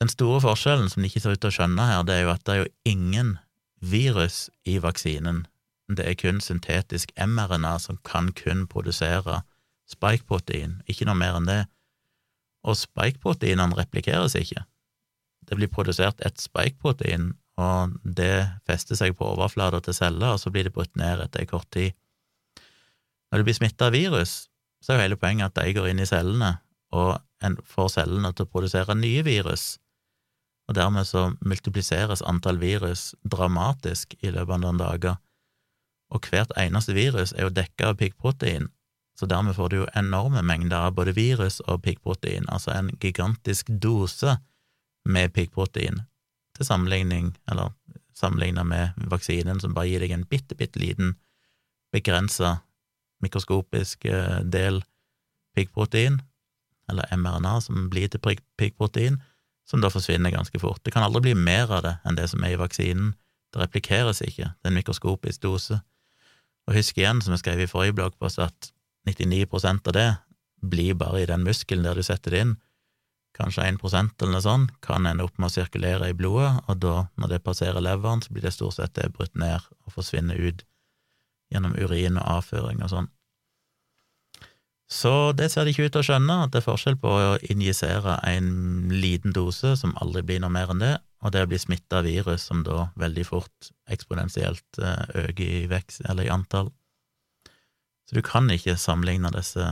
den 0.00 0.08
store 0.08 0.40
forskjellen 0.44 0.88
som 0.88 1.02
de 1.02 1.10
ikke 1.10 1.20
ser 1.24 1.34
ut 1.34 1.42
til 1.42 1.50
å 1.50 1.56
skjønne 1.58 1.86
her, 1.90 2.04
det 2.06 2.16
er 2.16 2.22
jo 2.24 2.32
at 2.32 2.44
det 2.46 2.54
er 2.54 2.62
jo 2.62 2.70
ingen 2.88 3.34
virus 3.80 4.46
i 4.68 4.78
vaksinen. 4.80 5.44
Det 5.90 6.06
er 6.06 6.16
kun 6.16 6.38
syntetisk 6.44 7.10
mRNA 7.18 7.74
som 7.82 7.98
kan 8.06 8.30
kun 8.36 8.66
produsere 8.70 9.42
spikeprotein, 9.90 10.78
ikke 10.86 11.08
noe 11.08 11.18
mer 11.18 11.36
enn 11.40 11.48
det. 11.50 11.60
Og 12.62 12.78
spikeproteinene 12.78 13.76
replikeres 13.76 14.36
ikke. 14.38 14.62
Det 15.48 15.58
blir 15.58 15.72
produsert 15.72 16.20
ett 16.24 16.38
spikeprotein, 16.38 17.32
og 17.60 17.96
det 18.04 18.46
fester 18.68 18.96
seg 18.96 19.16
på 19.18 19.26
overflata 19.32 19.82
til 19.84 19.96
celler, 19.96 20.36
og 20.36 20.40
så 20.40 20.52
blir 20.52 20.68
det 20.68 20.74
brutt 20.76 20.94
ned 21.00 21.24
etter 21.24 21.42
en 21.42 21.50
kort 21.50 21.68
tid. 21.74 21.96
Når 23.30 23.40
du 23.40 23.48
blir 23.48 23.58
smitta 23.58 23.88
av 23.90 23.96
virus, 23.96 24.49
så 24.80 24.92
er 24.92 24.98
jo 24.98 25.04
hele 25.04 25.20
poenget 25.20 25.50
at 25.50 25.60
de 25.60 25.74
går 25.76 25.90
inn 25.90 26.02
i 26.02 26.08
cellene 26.08 26.56
og 26.96 27.18
får 27.70 27.94
cellene 27.94 28.32
til 28.34 28.46
å 28.46 28.50
produsere 28.50 28.96
nye 28.98 29.22
virus, 29.24 29.78
og 30.68 30.76
dermed 30.78 31.06
så 31.08 31.30
multipliseres 31.46 32.22
antall 32.26 32.60
virus 32.62 33.10
dramatisk 33.22 34.14
i 34.20 34.30
løpet 34.30 34.56
av 34.56 34.62
noen 34.64 34.80
dager, 34.80 35.16
og 36.10 36.26
hvert 36.26 36.52
eneste 36.58 36.94
virus 36.96 37.32
er 37.36 37.46
jo 37.46 37.54
dekka 37.54 37.92
av 37.92 37.98
piggprotein, 38.00 38.68
så 39.18 39.28
dermed 39.30 39.56
får 39.56 39.70
du 39.70 39.76
jo 39.80 39.88
enorme 39.98 40.42
mengder 40.46 40.88
av 40.88 40.94
både 40.96 41.14
virus 41.16 41.60
og 41.66 41.82
piggprotein, 41.84 42.48
altså 42.48 42.72
en 42.74 42.90
gigantisk 43.02 43.70
dose 43.82 44.38
med 45.04 45.34
piggprotein, 45.36 46.02
til 46.56 46.66
sammenligning, 46.66 47.34
eller 47.50 47.74
sammenligna 48.16 48.64
med 48.66 49.10
vaksinen, 49.10 49.60
som 49.60 49.74
bare 49.76 49.90
gir 49.90 50.02
deg 50.02 50.14
en 50.16 50.26
bitte, 50.28 50.56
bitte 50.58 50.80
liten, 50.82 51.14
begrensa, 51.94 52.60
mikroskopisk 53.24 54.04
eh, 54.08 54.40
del 54.44 54.82
piggprotein, 55.56 56.20
eller 56.90 57.10
mRNA, 57.16 57.60
som 57.64 57.88
blir 57.90 58.10
til 58.10 58.22
piggprotein, 58.58 59.20
som 59.68 59.82
da 59.82 59.90
forsvinner 59.92 60.34
ganske 60.34 60.58
fort. 60.58 60.82
Det 60.84 60.94
kan 60.94 61.04
aldri 61.06 61.28
bli 61.28 61.36
mer 61.38 61.70
av 61.70 61.84
det 61.86 61.94
enn 62.04 62.18
det 62.18 62.26
som 62.32 62.42
er 62.44 62.56
i 62.56 62.60
vaksinen. 62.60 63.12
Det 63.50 63.62
replikeres 63.62 64.22
ikke, 64.26 64.50
det 64.50 64.66
er 64.66 64.72
en 64.72 64.78
mikroskopisk 64.78 65.42
dose. 65.42 65.80
Og 66.68 66.76
husk 66.76 66.98
igjen, 66.98 67.22
som 67.22 67.34
jeg 67.34 67.42
skrev 67.42 67.62
i 67.62 67.70
forrige 67.70 67.96
bloggpost, 67.98 68.42
at 68.42 68.72
99% 69.08 69.86
av 69.90 69.96
det 69.96 70.08
blir 70.60 70.98
bare 70.98 71.22
i 71.22 71.28
den 71.30 71.46
muskelen 71.46 71.86
der 71.86 71.98
du 71.98 72.04
setter 72.06 72.34
det 72.34 72.42
inn. 72.44 72.56
Kanskje 73.38 73.64
1 73.64 73.78
eller 73.80 74.32
noe 74.34 74.42
sånt 74.44 74.72
kan 74.84 75.06
ende 75.06 75.24
opp 75.24 75.38
med 75.38 75.48
å 75.48 75.54
sirkulere 75.54 76.10
i 76.10 76.16
blodet, 76.16 76.50
og 76.68 76.80
da, 76.82 76.96
når 77.16 77.36
det 77.36 77.44
passerer 77.46 77.80
leveren, 77.80 78.22
så 78.22 78.34
blir 78.34 78.44
det 78.44 78.52
stort 78.52 78.76
sett 78.76 78.94
det 78.98 79.12
brutt 79.14 79.34
ned 79.38 79.62
og 79.86 79.94
forsvinner 79.94 80.36
ut 80.36 80.64
gjennom 81.50 81.74
urin 81.78 82.18
og 82.20 82.28
avføring 82.38 82.82
og 82.84 82.92
sånn. 82.92 83.10
Så 84.90 85.32
det 85.38 85.52
ser 85.52 85.64
de 85.64 85.70
ikke 85.70 85.86
ut 85.86 85.92
til 85.94 86.02
å 86.02 86.06
skjønne, 86.08 86.36
at 86.44 86.50
det 86.50 86.60
er 86.60 86.66
forskjell 86.66 86.96
på 86.98 87.10
å 87.14 87.36
injisere 87.52 88.16
en 88.26 88.48
liten 88.90 89.30
dose, 89.34 89.76
som 89.78 89.94
aldri 90.02 90.24
blir 90.26 90.40
noe 90.42 90.50
mer 90.50 90.72
enn 90.72 90.82
det, 90.82 90.96
og 91.22 91.30
det 91.34 91.44
å 91.46 91.50
bli 91.50 91.60
smitta 91.62 92.00
av 92.00 92.08
virus, 92.08 92.48
som 92.48 92.64
da 92.66 92.88
veldig 92.98 93.26
fort 93.28 93.70
eksponentielt 93.92 94.80
eh, 94.82 95.04
øker 95.28 95.44
i 95.46 95.68
vekst, 95.70 96.02
eller 96.10 96.26
i 96.26 96.32
antall. 96.34 96.72
Så 98.08 98.18
du 98.18 98.22
kan 98.26 98.50
ikke 98.50 98.74
sammenligne 98.80 99.30
disse 99.36 99.68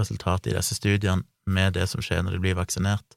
resultatene 0.00 0.52
i 0.52 0.58
disse 0.58 0.76
studiene 0.76 1.24
med 1.48 1.78
det 1.78 1.86
som 1.88 2.04
skjer 2.04 2.20
når 2.26 2.36
du 2.36 2.44
blir 2.44 2.58
vaksinert. 2.60 3.16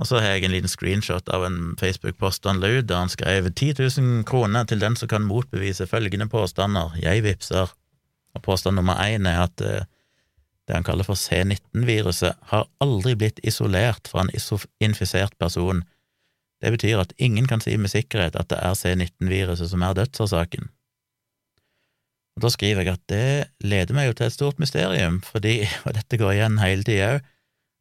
Og 0.00 0.08
så 0.08 0.16
har 0.16 0.32
jeg 0.32 0.46
en 0.48 0.54
liten 0.54 0.72
screenshot 0.72 1.28
av 1.28 1.44
en 1.44 1.74
Facebook-post 1.80 2.46
han 2.48 2.62
la 2.62 2.70
ut, 2.78 2.88
der 2.88 3.02
han 3.02 3.12
skrev 3.12 3.50
10 3.52 3.74
000 4.00 4.24
kroner 4.28 4.64
til 4.64 4.80
den 4.80 4.96
som 4.96 5.10
kan 5.12 5.26
motbevise 5.28 5.86
følgende 5.86 6.28
påstander, 6.32 6.94
jeg 7.02 7.24
vipser. 7.26 7.68
Og 8.34 8.42
påstand 8.42 8.78
nummer 8.78 8.96
én 9.04 9.28
er 9.28 9.42
at 9.44 9.60
eh, 9.60 9.84
det 10.70 10.78
han 10.78 10.86
kaller 10.86 11.04
for 11.04 11.18
C19-viruset, 11.18 12.38
har 12.52 12.68
aldri 12.80 13.16
blitt 13.18 13.42
isolert 13.44 14.08
fra 14.08 14.24
en 14.24 14.32
infisert 14.80 15.34
person. 15.38 15.82
Det 16.62 16.72
betyr 16.72 17.02
at 17.02 17.12
ingen 17.18 17.48
kan 17.50 17.60
si 17.60 17.76
med 17.76 17.92
sikkerhet 17.92 18.38
at 18.38 18.48
det 18.52 18.60
er 18.62 18.78
C19-viruset 18.78 19.72
som 19.72 19.82
er 19.82 19.98
dødsårsaken. 19.98 20.70
Og 22.36 22.44
Da 22.46 22.52
skriver 22.54 22.86
jeg 22.86 22.94
at 22.94 23.04
det 23.10 23.50
leder 23.60 23.96
meg 23.96 24.06
jo 24.08 24.16
til 24.16 24.30
et 24.30 24.36
stort 24.36 24.62
mysterium, 24.62 25.20
fordi, 25.20 25.66
og 25.84 25.92
dette 25.98 26.16
går 26.16 26.38
igjen 26.38 26.62
hele 26.62 26.86
tida 26.86 27.16
òg, 27.16 27.28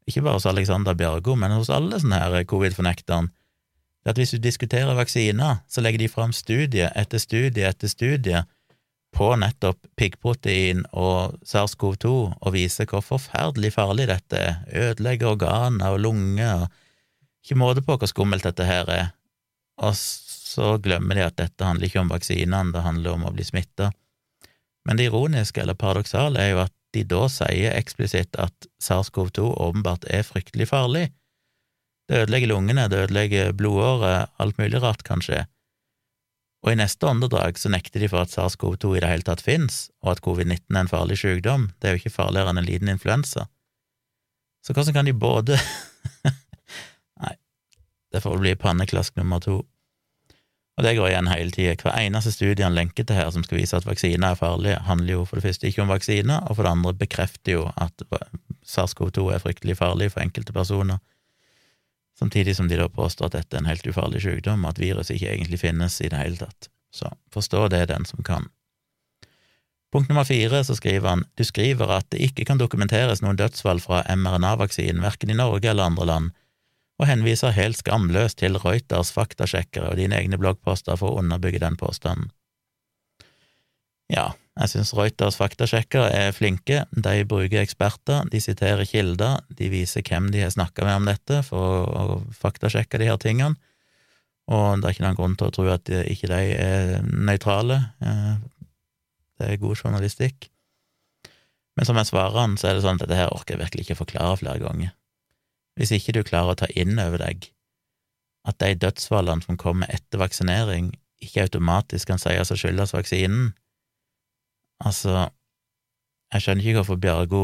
ikke 0.09 0.25
bare 0.25 0.39
hos 0.39 0.47
Alexander 0.49 0.97
Bjørgo, 0.97 1.35
men 1.39 1.53
hos 1.55 1.71
alle 1.73 1.99
sånne 2.01 2.21
her 2.21 2.47
covid-fornekterne, 2.49 3.31
at 4.07 4.17
hvis 4.17 4.31
du 4.33 4.39
diskuterer 4.41 4.95
vaksiner, 4.97 5.59
så 5.69 5.83
legger 5.83 6.01
de 6.01 6.09
fram 6.09 6.31
studie 6.33 6.87
etter 6.97 7.21
studie 7.21 7.67
etter 7.67 7.91
studie 7.91 8.43
på 9.15 9.27
nettopp 9.41 9.89
piggprotein 9.99 10.85
og 10.97 11.35
SARS-CoV-2 11.45 12.11
og 12.39 12.53
viser 12.55 12.87
hvor 12.89 13.03
forferdelig 13.05 13.73
farlig 13.75 14.07
dette 14.09 14.39
er, 14.39 14.59
ødelegger 14.69 15.33
organer 15.33 15.95
og 15.95 16.03
lunger 16.05 16.63
og 16.63 16.67
ikke 17.43 17.59
måte 17.59 17.83
på 17.85 17.97
hvor 17.97 18.09
skummelt 18.09 18.45
dette 18.45 18.65
her 18.67 18.89
er, 18.93 19.11
og 19.81 19.95
så 19.95 20.75
glemmer 20.83 21.17
de 21.17 21.25
at 21.25 21.37
dette 21.39 21.65
handler 21.65 21.87
ikke 21.87 22.03
om 22.03 22.11
vaksinene, 22.11 22.73
det 22.73 22.85
handler 22.85 23.15
om 23.15 23.27
å 23.29 23.33
bli 23.33 23.45
smitta. 23.47 23.91
Men 24.87 24.99
det 24.99 25.09
ironiske 25.09 25.61
eller 25.61 25.77
paradoksale 25.77 26.41
er 26.41 26.53
jo 26.53 26.61
at 26.65 26.73
de 26.95 27.03
da 27.05 27.27
sier 27.29 27.75
eksplisitt 27.77 28.37
at 28.41 28.67
SARS-CoV-2 28.81 29.45
åpenbart 29.61 30.07
er 30.09 30.25
fryktelig 30.25 30.69
farlig. 30.71 31.09
Det 32.09 32.23
ødelegger 32.23 32.49
lungene, 32.49 32.87
det 32.89 33.03
ødelegger 33.05 33.53
blodåret, 33.53 34.31
alt 34.41 34.57
mulig 34.57 34.81
rart 34.81 35.03
kan 35.05 35.21
skje. 35.21 35.43
Og 36.65 36.73
i 36.73 36.79
neste 36.79 37.07
åndedrag 37.07 37.59
så 37.59 37.69
nekter 37.71 38.01
de 38.01 38.09
for 38.11 38.25
at 38.25 38.33
SARS-CoV-2 38.33 38.97
i 38.97 39.03
det 39.03 39.11
hele 39.11 39.27
tatt 39.27 39.43
fins, 39.45 39.87
og 40.03 40.15
at 40.15 40.23
covid-19 40.25 40.65
er 40.73 40.81
en 40.81 40.91
farlig 40.91 41.19
sykdom, 41.21 41.69
det 41.79 41.87
er 41.87 41.95
jo 41.95 42.01
ikke 42.01 42.17
farligere 42.17 42.51
enn 42.51 42.61
en 42.63 42.67
liten 42.67 42.91
influensa. 42.91 43.45
Så 44.65 44.75
hvordan 44.75 44.97
kan 44.97 45.07
de 45.07 45.13
både 45.15 45.55
Nei, 47.23 47.35
det 48.11 48.23
får 48.25 48.41
bli 48.41 48.57
panneklask 48.59 49.15
nummer 49.15 49.39
to. 49.43 49.61
Og 50.79 50.85
det 50.85 50.93
går 50.95 51.09
igjen 51.09 51.27
hele 51.27 51.51
tida. 51.51 51.73
Hver 51.75 51.97
eneste 51.99 52.31
studie 52.31 52.63
han 52.63 52.75
lenker 52.77 53.03
til 53.03 53.17
her 53.19 53.27
som 53.35 53.43
skal 53.43 53.59
vise 53.59 53.75
at 53.75 53.83
vaksiner 53.83 54.31
er 54.31 54.37
farlige, 54.39 54.77
handler 54.87 55.17
jo 55.17 55.25
for 55.27 55.35
det 55.35 55.43
første 55.49 55.67
ikke 55.67 55.83
om 55.83 55.89
vaksiner, 55.91 56.45
og 56.47 56.55
for 56.55 56.63
det 56.63 56.71
andre 56.71 56.93
bekrefter 57.01 57.57
jo 57.57 57.65
at 57.75 58.05
SARS-CoV-2 58.63 59.25
er 59.35 59.43
fryktelig 59.43 59.75
farlig 59.81 60.07
for 60.13 60.23
enkelte 60.23 60.55
personer, 60.55 61.01
samtidig 62.15 62.55
som 62.55 62.71
de 62.71 62.79
da 62.79 62.87
påstår 62.87 63.27
at 63.27 63.35
dette 63.35 63.57
er 63.57 63.65
en 63.65 63.67
helt 63.67 63.91
ufarlig 63.91 64.23
sykdom, 64.23 64.63
at 64.69 64.79
viruset 64.79 65.17
ikke 65.17 65.33
egentlig 65.33 65.59
finnes 65.59 65.99
i 65.99 66.07
det 66.13 66.23
hele 66.23 66.39
tatt. 66.39 66.71
Så 66.95 67.11
forstå 67.35 67.67
det, 67.75 67.89
den 67.91 68.07
som 68.07 68.23
kan. 68.23 68.47
Punkt 69.91 70.07
nummer 70.07 70.23
fire, 70.23 70.63
så 70.63 70.77
skriver 70.79 71.09
han 71.09 71.25
du 71.35 71.43
skriver 71.43 71.91
at 71.91 72.07
det 72.13 72.23
ikke 72.23 72.47
kan 72.47 72.61
dokumenteres 72.61 73.19
noen 73.25 73.35
dødsfall 73.35 73.83
fra 73.83 74.05
mRNA-vaksinen, 74.15 75.03
verken 75.03 75.33
i 75.33 75.37
Norge 75.43 75.73
eller 75.73 75.91
andre 75.91 76.07
land 76.07 76.31
og 76.99 77.07
henviser 77.07 77.55
helt 77.55 77.79
skamløst 77.79 78.41
til 78.41 78.59
Reuters 78.59 79.13
faktasjekkere 79.15 79.93
og 79.93 79.99
dine 79.99 80.19
egne 80.19 80.39
bloggposter 80.39 80.99
for 80.99 81.13
å 81.13 81.23
underbygge 81.23 81.61
den 81.63 81.79
påstanden. 81.79 82.33
Ja, 84.11 84.33
jeg 84.59 84.73
synes 84.73 84.91
Reuters 84.97 85.37
faktasjekkere 85.39 86.09
er 86.11 86.35
flinke, 86.35 86.83
de 86.91 87.23
bruker 87.29 87.61
eksperter, 87.61 88.25
de 88.33 88.41
siterer 88.43 88.83
kilder, 88.89 89.39
de 89.55 89.69
viser 89.71 90.03
hvem 90.03 90.31
de 90.33 90.43
har 90.43 90.51
snakka 90.51 90.87
med 90.87 90.99
om 90.99 91.09
dette 91.11 91.41
for 91.47 91.87
å 91.87 92.19
faktasjekke 92.35 92.99
de 92.99 93.07
her 93.11 93.21
tingene, 93.21 93.55
og 94.49 94.81
det 94.81 94.89
er 94.89 94.95
ikke 94.95 95.05
noen 95.05 95.19
grunn 95.19 95.39
til 95.39 95.51
å 95.51 95.55
tro 95.55 95.67
at 95.71 95.91
ikke 95.93 96.31
de 96.31 96.41
er 96.57 96.95
nøytrale, 97.05 97.83
eh, 98.01 98.39
det 99.39 99.53
er 99.53 99.61
god 99.61 99.77
journalistikk. 99.77 100.49
Men 101.77 101.87
som 101.87 101.95
jeg 102.01 102.09
svarer 102.09 102.35
han, 102.41 102.57
så 102.59 102.67
er 102.67 102.75
det 102.75 102.83
sånn 102.83 102.97
at 102.97 103.05
dette 103.05 103.21
her 103.21 103.31
orker 103.31 103.55
jeg 103.55 103.61
virkelig 103.61 103.85
ikke 103.85 104.01
forklare 104.01 104.41
flere 104.41 104.59
ganger 104.65 104.89
hvis 105.79 105.93
ikke 105.95 106.17
du 106.17 106.25
klarer 106.27 106.53
å 106.53 106.59
ta 106.59 106.67
inn 106.75 106.99
over 106.99 107.21
deg 107.23 107.47
at 108.47 108.59
de 108.63 108.73
dødsfallene 108.81 109.45
som 109.45 109.57
kommer 109.59 109.89
etter 109.93 110.19
vaksinering, 110.21 110.91
ikke 111.23 111.45
automatisk 111.47 112.09
kan 112.11 112.21
sies 112.21 112.51
å 112.51 112.57
skyldes 112.57 112.93
vaksinen. 112.95 113.51
Altså, 114.83 115.27
jeg 116.33 116.45
skjønner 116.45 116.65
ikke 116.65 116.81
hvorfor 116.81 117.01
Bjørgo 117.03 117.43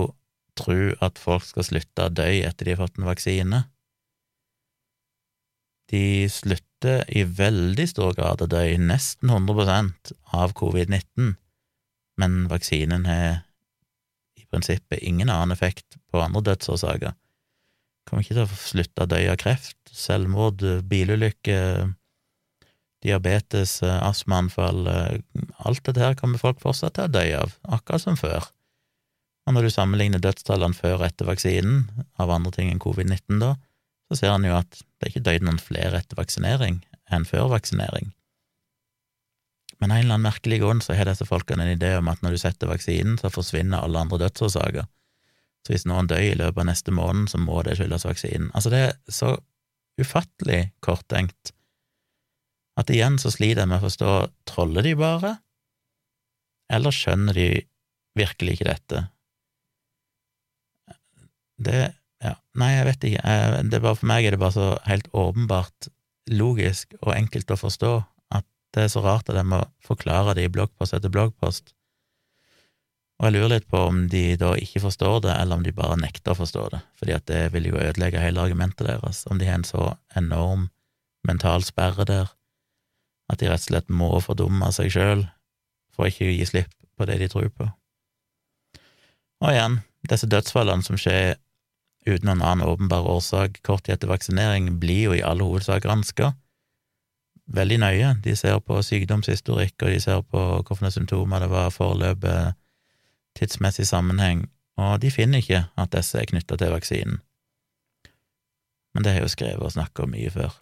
tror 0.55 0.93
at 1.03 1.19
folk 1.19 1.43
skal 1.47 1.67
slutte 1.67 2.07
å 2.07 2.13
dø 2.15 2.27
etter 2.47 2.67
de 2.67 2.75
har 2.75 2.83
fått 2.85 2.99
en 2.99 3.09
vaksine. 3.09 3.61
De 5.91 6.05
slutter 6.31 7.03
i 7.13 7.25
veldig 7.27 7.87
stor 7.91 8.15
grad 8.17 8.41
å 8.41 8.49
dø, 8.49 8.63
nesten 8.79 9.33
100% 9.33 10.15
av 10.37 10.55
covid-19, 10.57 11.35
men 12.21 12.39
vaksinen 12.49 13.05
har 13.09 13.43
i 14.39 14.47
prinsippet 14.47 15.03
ingen 15.03 15.29
annen 15.29 15.53
effekt 15.53 15.99
på 16.09 16.23
andre 16.23 16.45
dødsårsaker. 16.53 17.13
Kommer 18.05 18.23
ikke 18.23 18.37
til 18.37 18.45
å 18.45 18.57
slutte 18.61 19.05
å 19.05 19.09
dø 19.09 19.21
av 19.31 19.37
kreft, 19.41 19.77
selvmord, 19.89 20.61
bilulykke, 20.89 21.59
diabetes, 23.05 23.79
astmaanfall 23.85 24.87
Alt 24.89 25.83
dette 25.85 26.01
her 26.01 26.17
kommer 26.19 26.41
folk 26.41 26.61
fortsatt 26.61 26.97
til 26.97 27.07
å 27.07 27.13
dø 27.15 27.25
av, 27.39 27.55
akkurat 27.77 28.03
som 28.03 28.19
før. 28.19 28.49
Og 29.45 29.53
når 29.53 29.67
du 29.67 29.73
sammenligner 29.73 30.21
dødstallene 30.21 30.77
før 30.77 30.99
og 30.99 31.07
etter 31.07 31.29
vaksinen, 31.29 31.85
av 32.17 32.33
andre 32.33 32.53
ting 32.55 32.71
enn 32.73 32.81
covid-19, 32.81 33.37
da, 33.41 33.53
så 34.09 34.19
ser 34.19 34.33
en 34.33 34.47
jo 34.47 34.57
at 34.57 34.69
det 34.73 35.07
er 35.07 35.11
ikke 35.13 35.25
dødd 35.27 35.45
noen 35.45 35.61
flere 35.61 36.01
etter 36.01 36.17
vaksinering 36.17 36.81
enn 37.13 37.27
før 37.29 37.51
vaksinering. 37.53 38.11
Men 39.81 39.91
av 39.91 39.97
en 39.97 40.05
eller 40.05 40.15
annen 40.15 40.29
merkelig 40.29 40.61
grunn 40.61 40.81
så 40.81 40.95
har 40.97 41.09
disse 41.09 41.27
folkene 41.27 41.65
en 41.65 41.75
idé 41.75 41.91
om 41.99 42.09
at 42.09 42.21
når 42.23 42.35
du 42.35 42.41
setter 42.41 42.69
vaksinen, 42.71 43.17
så 43.21 43.33
forsvinner 43.33 43.83
alle 43.83 44.01
andre 44.05 44.21
dødsårsaker. 44.23 44.87
Så 45.65 45.73
hvis 45.73 45.87
noen 45.89 46.07
dør 46.09 46.21
i 46.21 46.37
løpet 46.37 46.61
av 46.61 46.69
neste 46.69 46.93
måned, 46.93 47.31
så 47.31 47.41
må 47.41 47.63
det 47.65 47.79
skyldes 47.79 48.05
vaksinen. 48.05 48.51
Altså, 48.53 48.71
det 48.73 48.81
er 48.85 48.95
så 49.09 49.33
ufattelig 50.01 50.61
korttenkt 50.85 51.55
at 52.75 52.91
igjen 52.91 53.17
så 53.21 53.31
sliter 53.31 53.63
jeg 53.63 53.71
med 53.71 53.79
å 53.79 53.85
forstå 53.87 54.13
troller 54.49 54.85
de 54.85 54.93
bare, 54.99 55.37
eller 56.75 56.93
skjønner 56.93 57.37
de 57.37 57.49
virkelig 58.19 58.57
ikke 58.57 58.67
dette? 58.67 59.03
Det 61.55 61.85
ja, 62.23 62.33
nei, 62.57 62.71
jeg 62.73 62.87
vet 62.87 63.07
ikke, 63.09 63.21
jeg, 63.21 63.69
bare 63.75 63.97
for 63.99 64.09
meg 64.09 64.25
er 64.25 64.35
det 64.35 64.41
bare 64.41 64.55
så 64.55 64.67
helt 64.87 65.07
åpenbart 65.13 65.89
logisk 66.33 66.95
og 67.03 67.13
enkelt 67.13 67.51
å 67.53 67.59
forstå 67.59 67.91
at 68.33 68.47
det 68.75 68.85
er 68.85 68.91
så 68.91 69.03
rart 69.05 69.29
at 69.29 69.37
jeg 69.37 69.47
må 69.51 69.61
forklare 69.85 70.33
det 70.37 70.47
i 70.47 70.51
bloggpost 70.51 70.95
etter 70.97 71.13
bloggpost. 71.13 71.75
Og 73.15 73.27
jeg 73.27 73.35
lurer 73.35 73.51
litt 73.53 73.67
på 73.71 73.79
om 73.87 74.01
de 74.11 74.23
da 74.39 74.51
ikke 74.59 74.81
forstår 74.83 75.21
det, 75.23 75.35
eller 75.39 75.59
om 75.59 75.63
de 75.63 75.71
bare 75.75 75.95
nekter 76.01 76.33
å 76.33 76.39
forstå 76.41 76.65
det, 76.73 76.81
fordi 76.99 77.15
at 77.15 77.27
det 77.31 77.43
vil 77.53 77.69
jo 77.69 77.79
ødelegge 77.79 78.23
hele 78.23 78.43
argumentet 78.43 78.87
deres, 78.89 79.23
om 79.31 79.39
de 79.39 79.47
har 79.47 79.61
en 79.61 79.67
så 79.67 79.93
enorm 80.19 80.67
mental 81.25 81.63
sperre 81.63 82.05
der 82.07 82.33
at 83.31 83.39
de 83.41 83.49
rett 83.49 83.63
og 83.63 83.69
slett 83.71 83.89
må 83.89 84.11
fordumme 84.21 84.67
seg 84.75 84.91
sjøl 84.93 85.23
for 85.95 86.09
ikke 86.09 86.27
å 86.27 86.35
gi 86.35 86.45
slipp 86.45 86.73
på 86.95 87.07
det 87.09 87.17
de 87.23 87.29
tror 87.31 87.49
på. 87.55 87.69
Og 89.43 89.51
igjen, 89.51 89.79
disse 90.05 90.29
dødsfallene 90.29 90.85
som 90.85 90.99
skjer 90.99 91.37
uten 92.05 92.27
noen 92.29 92.43
annen 92.45 92.67
åpenbar 92.67 93.07
årsak 93.09 93.61
kort 93.65 93.85
tid 93.85 93.95
etter 93.95 94.11
vaksinering, 94.11 94.75
blir 94.81 95.09
jo 95.09 95.15
i 95.15 95.23
all 95.25 95.41
hovedsak 95.41 95.83
granska 95.87 96.33
veldig 97.55 97.79
nøye. 97.81 98.11
De 98.25 98.35
ser 98.37 98.59
på 98.61 98.77
sykdomshistorikk, 98.85 99.75
og 99.81 99.93
de 99.93 100.03
ser 100.03 100.21
på 100.29 100.43
hvilke 100.61 100.91
symptomer 100.93 101.41
det 101.41 101.49
var, 101.51 101.73
forløpet, 101.73 102.57
tidsmessig 103.37 103.87
sammenheng, 103.89 104.45
og 104.79 104.99
de 105.03 105.11
finner 105.11 105.43
ikke 105.43 105.65
at 105.79 105.93
disse 105.95 106.19
er 106.19 106.27
knytta 106.29 106.57
til 106.59 106.73
vaksinen. 106.73 107.21
Men 108.95 109.03
det 109.03 109.11
har 109.11 109.21
jeg 109.21 109.27
jo 109.27 109.35
skrevet 109.35 109.67
og 109.67 109.75
snakka 109.75 110.05
om 110.05 110.13
mye 110.15 110.31
før. 110.31 110.55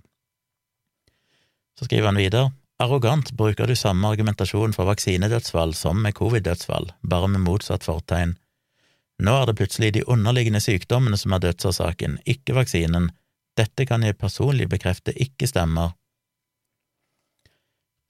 Så 1.77 1.85
skriver 1.85 2.09
han 2.09 2.21
videre. 2.21 2.51
Arrogant 2.81 3.31
bruker 3.37 3.69
du 3.69 3.75
samme 3.77 4.09
argumentasjon 4.09 4.73
for 4.73 4.89
vaksinedødsfall 4.89 5.75
som 5.77 6.01
med 6.01 6.17
covid-dødsfall, 6.17 6.89
bare 7.09 7.29
med 7.29 7.45
motsatt 7.45 7.85
fortegn. 7.85 8.33
Nå 9.23 9.33
er 9.37 9.45
det 9.47 9.57
plutselig 9.59 9.91
de 9.93 10.05
underliggende 10.09 10.61
sykdommene 10.63 11.17
som 11.21 11.35
er 11.35 11.43
dødsårsaken, 11.45 12.17
ikke 12.25 12.57
vaksinen. 12.57 13.11
Dette 13.57 13.85
kan 13.85 14.03
jeg 14.03 14.17
personlig 14.17 14.67
bekrefte 14.71 15.13
ikke 15.13 15.47
stemmer. 15.47 15.93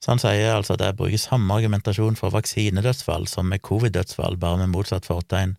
Så 0.04 0.12
han 0.12 0.20
sier 0.20 0.50
altså 0.52 0.74
at 0.74 0.82
jeg 0.84 0.96
bruker 0.98 1.20
samme 1.20 1.56
argumentasjon 1.56 2.18
for 2.18 2.34
vaksinedødsfall 2.34 3.24
som 3.30 3.48
med 3.48 3.62
covid-dødsfall, 3.64 4.36
bare 4.36 4.58
med 4.60 4.74
motsatt 4.74 5.08
fortegn. 5.08 5.54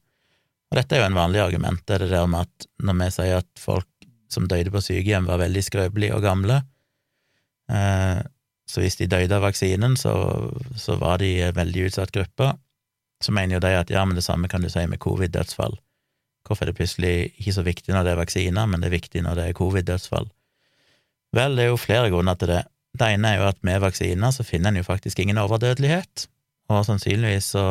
Og 0.70 0.78
dette 0.78 0.94
er 0.94 1.02
jo 1.02 1.08
en 1.10 1.18
vanlig 1.18 1.42
argument, 1.42 1.82
det 1.88 1.96
er 1.96 2.04
det 2.06 2.12
der 2.12 2.28
med 2.30 2.46
at 2.46 2.68
når 2.86 3.00
vi 3.00 3.08
sier 3.16 3.40
at 3.40 3.50
folk 3.58 3.90
som 4.30 4.46
døde 4.50 4.70
på 4.74 4.84
sykehjem, 4.86 5.26
var 5.26 5.42
veldig 5.42 5.64
skrøpelige 5.66 6.14
og 6.14 6.22
gamle, 6.26 6.60
eh, 7.74 8.22
så 8.70 8.84
hvis 8.84 9.00
de 9.02 9.10
døde 9.10 9.34
av 9.34 9.46
vaksinen, 9.46 9.98
så, 9.98 10.14
så 10.78 11.00
var 11.02 11.24
de 11.24 11.32
en 11.48 11.58
veldig 11.58 11.88
utsatt 11.90 12.14
gruppe, 12.14 12.52
så 13.24 13.34
mener 13.34 13.58
jo 13.58 13.64
de 13.66 13.74
at 13.80 13.94
ja, 13.94 14.06
men 14.06 14.18
det 14.18 14.26
samme 14.26 14.50
kan 14.52 14.62
du 14.62 14.70
si 14.70 14.86
med 14.90 15.02
covid-dødsfall. 15.02 15.78
Hvorfor 16.46 16.66
er 16.66 16.74
det 16.74 16.78
plutselig 16.78 17.16
ikke 17.40 17.56
så 17.58 17.66
viktig 17.66 17.94
når 17.94 18.06
det 18.06 18.14
er 18.14 18.22
vaksiner, 18.22 18.70
men 18.70 18.82
det 18.82 18.92
er 18.92 18.98
viktig 19.00 19.26
når 19.26 19.40
det 19.40 19.50
er 19.50 19.58
covid-dødsfall? 19.58 20.30
Vel, 21.34 21.58
det 21.58 21.66
er 21.66 21.72
jo 21.74 21.82
flere 21.82 22.12
grunner 22.14 22.38
til 22.38 22.54
det. 22.54 22.62
Det 22.96 23.10
ene 23.12 23.34
er 23.34 23.42
jo 23.42 23.50
at 23.50 23.60
med 23.66 23.82
vaksiner 23.84 24.32
så 24.32 24.46
finner 24.48 24.72
en 24.72 24.80
jo 24.80 24.88
faktisk 24.88 25.20
ingen 25.20 25.40
overdødelighet, 25.42 26.28
og 26.72 26.86
sannsynligvis 26.88 27.52
så, 27.56 27.66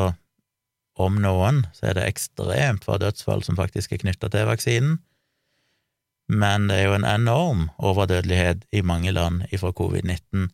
om 1.01 1.17
noen, 1.23 1.65
så 1.75 1.91
er 1.91 1.99
det 1.99 2.07
ekstremt 2.07 2.85
få 2.87 2.99
dødsfall 3.03 3.43
som 3.47 3.57
faktisk 3.59 3.95
er 3.95 4.03
knytta 4.05 4.31
til 4.31 4.47
vaksinen, 4.51 4.99
men 6.29 6.69
det 6.71 6.79
er 6.79 6.87
jo 6.89 6.97
en 6.97 7.09
enorm 7.09 7.67
overdødelighet 7.85 8.63
i 8.73 8.85
mange 8.87 9.13
land 9.13 9.45
ifra 9.53 9.73
covid-19, 9.77 10.49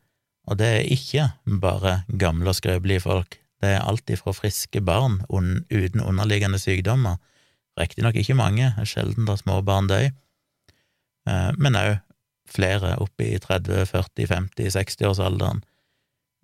og 0.50 0.58
det 0.58 0.70
er 0.78 0.92
ikke 0.94 1.28
bare 1.62 2.00
gamle 2.18 2.50
og 2.50 2.58
skrøpelige 2.58 3.04
folk, 3.04 3.36
det 3.60 3.74
er 3.74 3.84
alt 3.84 4.10
ifra 4.10 4.32
friske 4.32 4.80
barn 4.80 5.20
uten 5.28 6.00
underliggende 6.00 6.58
sykdommer, 6.58 7.18
riktignok 7.78 8.16
ikke 8.16 8.38
mange, 8.38 8.72
sjelden 8.84 9.28
da 9.28 9.36
små 9.38 9.60
barn 9.66 9.90
dør, 9.90 10.08
eh, 11.28 11.50
men 11.58 11.78
òg 11.78 11.98
flere 12.54 12.96
oppe 13.02 13.26
i 13.26 13.38
30-, 13.38 13.86
40-, 13.90 14.26
50-, 14.30 14.70
60-årsalderen. 14.76 15.62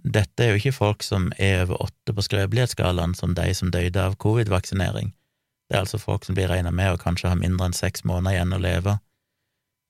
Dette 0.06 0.44
er 0.44 0.52
jo 0.52 0.60
ikke 0.60 0.76
folk 0.76 1.02
som 1.02 1.30
er 1.42 1.64
over 1.64 1.88
åtte 1.88 2.14
på 2.14 2.24
skrøpelighetsskalaen, 2.24 3.14
som 3.18 3.34
de 3.34 3.48
som 3.56 3.72
døde 3.74 4.02
av 4.02 4.18
covid-vaksinering. 4.22 5.12
Det 5.66 5.74
er 5.74 5.82
altså 5.82 5.98
folk 5.98 6.26
som 6.26 6.36
blir 6.36 6.50
regna 6.52 6.70
med 6.70 6.94
å 6.94 7.00
kanskje 7.00 7.32
ha 7.32 7.38
mindre 7.38 7.66
enn 7.66 7.76
seks 7.76 8.04
måneder 8.06 8.36
igjen 8.36 8.54
å 8.54 8.62
leve. 8.62 8.98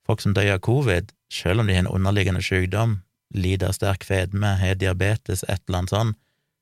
Folk 0.07 0.23
som 0.23 0.33
dør 0.33 0.55
av 0.55 0.63
covid, 0.65 1.11
selv 1.29 1.61
om 1.61 1.67
de 1.67 1.75
har 1.75 1.85
en 1.85 1.91
underliggende 1.91 2.41
sykdom, 2.41 3.01
lider 3.35 3.69
av 3.69 3.77
sterk 3.77 4.07
fedme, 4.07 4.55
har 4.57 4.79
diabetes, 4.79 5.43
et 5.43 5.61
eller 5.67 5.83
annet 5.83 5.93
sånt, 5.93 6.19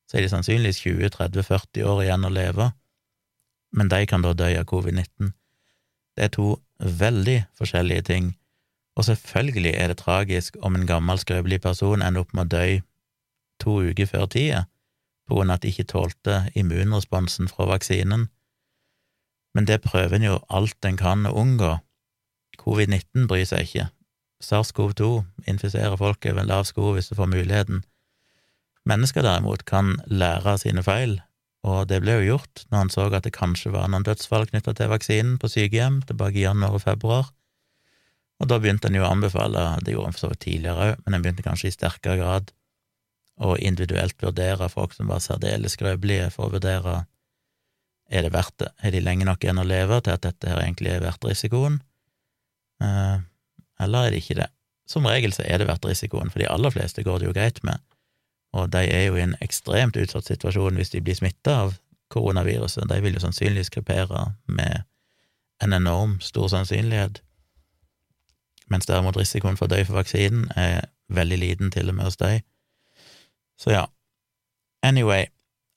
så 0.10 0.18
er 0.18 0.26
de 0.26 0.34
sannsynligvis 0.34 0.82
20-30-40 0.84 1.86
år 1.88 2.04
igjen 2.04 2.28
å 2.28 2.34
leve, 2.34 2.72
men 3.76 3.90
de 3.92 4.02
kan 4.10 4.24
da 4.26 4.34
dø 4.38 4.50
av 4.60 4.68
covid-19. 4.70 5.32
Det 6.16 6.28
er 6.28 6.34
to 6.34 6.56
veldig 6.80 7.40
forskjellige 7.58 8.06
ting 8.10 8.34
og 8.96 9.06
selvfølgelig 9.08 9.74
er 9.76 9.92
det 9.92 9.98
tragisk 10.00 10.56
om 10.62 10.76
en 10.76 10.88
gammel, 10.88 11.20
skrøpelig 11.20 11.62
person 11.62 12.02
ender 12.02 12.24
opp 12.24 12.34
med 12.34 12.48
å 12.48 12.58
dø 12.58 12.68
to 13.60 13.80
uker 13.90 14.08
før 14.10 14.26
tida 14.32 14.64
på 15.28 15.38
grunn 15.38 15.50
av 15.50 15.58
at 15.58 15.66
de 15.66 15.72
ikke 15.74 15.88
tålte 15.90 16.36
immunresponsen 16.56 17.50
fra 17.50 17.66
vaksinen, 17.70 18.28
men 19.56 19.68
det 19.68 19.82
prøver 19.82 20.20
en 20.20 20.28
jo 20.28 20.40
alt 20.54 20.86
en 20.86 21.00
kan 21.00 21.26
å 21.26 21.34
unngå. 21.42 21.78
Covid-19 22.62 23.28
bryr 23.30 23.48
seg 23.48 23.66
ikke. 23.66 23.86
SARS-CoV-2 24.44 25.24
infiserer 25.50 25.96
folk 25.98 26.26
over 26.28 26.44
en 26.44 26.52
lav 26.52 26.66
sko 26.68 26.92
hvis 26.94 27.10
du 27.10 27.16
får 27.18 27.32
muligheten. 27.32 27.82
Mennesker 28.86 29.26
derimot 29.26 29.64
kan 29.66 29.96
lære 30.06 30.56
av 30.56 30.62
sine 30.62 30.84
feil, 30.86 31.18
og 31.66 31.88
det 31.90 32.02
ble 32.04 32.20
jo 32.20 32.28
gjort 32.36 32.66
når 32.70 32.84
han 32.84 32.92
så 32.94 33.08
at 33.10 33.26
det 33.26 33.34
kanskje 33.34 33.72
var 33.74 33.88
noen 33.90 34.06
dødsfall 34.06 34.46
knytta 34.52 34.76
til 34.78 34.92
vaksinen 34.92 35.40
på 35.42 35.50
sykehjem 35.50 36.04
tilbake 36.06 36.38
i 36.38 36.46
januar 36.46 36.78
og 36.78 36.84
februar. 36.84 37.32
Og 38.42 38.50
da 38.52 38.60
begynte 38.60 38.90
en 38.90 38.98
jo 38.98 39.06
å 39.06 39.12
anbefale, 39.14 39.64
det 39.86 39.96
gjorde 39.96 40.12
en 40.12 40.16
for 40.16 40.26
så 40.26 40.30
vidt 40.34 40.44
tidligere 40.44 40.90
òg, 40.90 41.04
men 41.06 41.16
en 41.16 41.24
begynte 41.24 41.46
kanskje 41.46 41.70
i 41.70 41.76
sterkere 41.76 42.20
grad 42.20 42.52
å 43.36 43.56
individuelt 43.60 44.22
vurdere 44.24 44.68
folk 44.72 44.96
som 44.96 45.12
var 45.12 45.24
særdeles 45.24 45.76
skrøpelige, 45.76 46.30
for 46.36 46.48
å 46.48 46.56
vurdere 46.56 47.04
er 48.12 48.26
det 48.28 48.34
verdt 48.36 48.58
det, 48.62 48.70
er 48.84 48.94
de 48.94 49.02
lenge 49.04 49.28
nok 49.28 49.44
igjen 49.44 49.60
å 49.60 49.68
leve 49.68 50.02
til 50.04 50.14
at 50.14 50.24
dette 50.28 50.52
her 50.52 50.62
egentlig 50.62 50.92
er 50.94 51.04
verdt 51.04 51.26
risikoen, 51.26 51.80
eh, 52.84 53.18
eller 53.82 54.08
er 54.08 54.14
det 54.14 54.22
ikke 54.24 54.40
det? 54.44 54.52
Som 54.88 55.08
regel 55.10 55.34
så 55.34 55.44
er 55.48 55.60
det 55.60 55.70
verdt 55.72 55.88
risikoen, 55.90 56.30
for 56.32 56.44
de 56.44 56.52
aller 56.52 56.76
fleste 56.76 57.04
går 57.04 57.22
det 57.22 57.30
jo 57.30 57.36
greit 57.36 57.64
med, 57.66 57.82
og 58.56 58.70
de 58.76 58.84
er 58.86 59.08
jo 59.08 59.18
i 59.18 59.24
en 59.26 59.36
ekstremt 59.44 59.98
utsatt 60.00 60.30
situasjon 60.30 60.78
hvis 60.80 60.94
de 60.94 61.04
blir 61.04 61.18
smitta 61.18 61.58
av 61.66 61.80
koronaviruset, 62.14 62.86
de 62.88 63.00
vil 63.04 63.18
jo 63.18 63.24
sannsynligvis 63.24 63.74
krepere 63.74 64.28
med 64.46 64.86
en 65.64 65.74
enorm 65.74 66.20
stor 66.24 66.52
sannsynlighet 66.52 67.24
mens 68.72 68.88
derimot 68.90 69.18
risikoen 69.18 69.58
for 69.58 69.68
å 69.68 69.76
dø 69.76 69.82
for 69.86 70.00
vaksinen 70.00 70.50
er 70.56 70.88
veldig 71.14 71.40
liten, 71.40 71.72
til 71.72 71.90
og 71.90 71.98
med 71.98 72.10
hos 72.10 72.20
deg. 72.22 72.46
Så 73.62 73.72
ja. 73.72 73.86
Anyway 74.84 75.26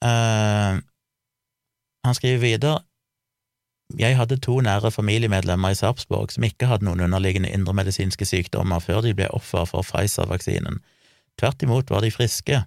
uh, 0.05 0.77
Han 2.05 2.17
skriver 2.17 2.43
videre 2.43 2.81
jeg 3.97 4.17
hadde 4.19 4.37
to 4.37 4.59
nære 4.61 4.91
familiemedlemmer 4.93 5.73
i 5.73 5.77
Sarpsborg 5.79 6.33
som 6.35 6.45
ikke 6.45 6.67
hadde 6.69 6.85
noen 6.85 7.01
underliggende 7.01 7.49
indremedisinske 7.57 8.27
sykdommer 8.29 8.83
før 8.85 9.01
de 9.01 9.15
ble 9.17 9.31
offer 9.33 9.65
for 9.65 9.87
Pfizer-vaksinen. 9.87 10.83
Tvert 11.41 11.63
imot 11.65 11.91
var 11.91 12.05
de 12.05 12.11
friske. 12.13 12.59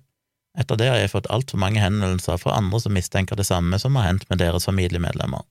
Etter 0.58 0.80
det 0.82 0.90
har 0.90 0.98
jeg 0.98 1.12
fått 1.14 1.30
altfor 1.30 1.62
mange 1.62 1.80
henvendelser 1.80 2.42
fra 2.42 2.56
andre 2.58 2.82
som 2.82 2.98
mistenker 2.98 3.38
det 3.38 3.46
samme 3.46 3.78
som 3.80 3.96
har 3.96 4.10
hendt 4.10 4.26
med 4.30 4.42
deres 4.42 4.66
familiemedlemmer. 4.66 5.46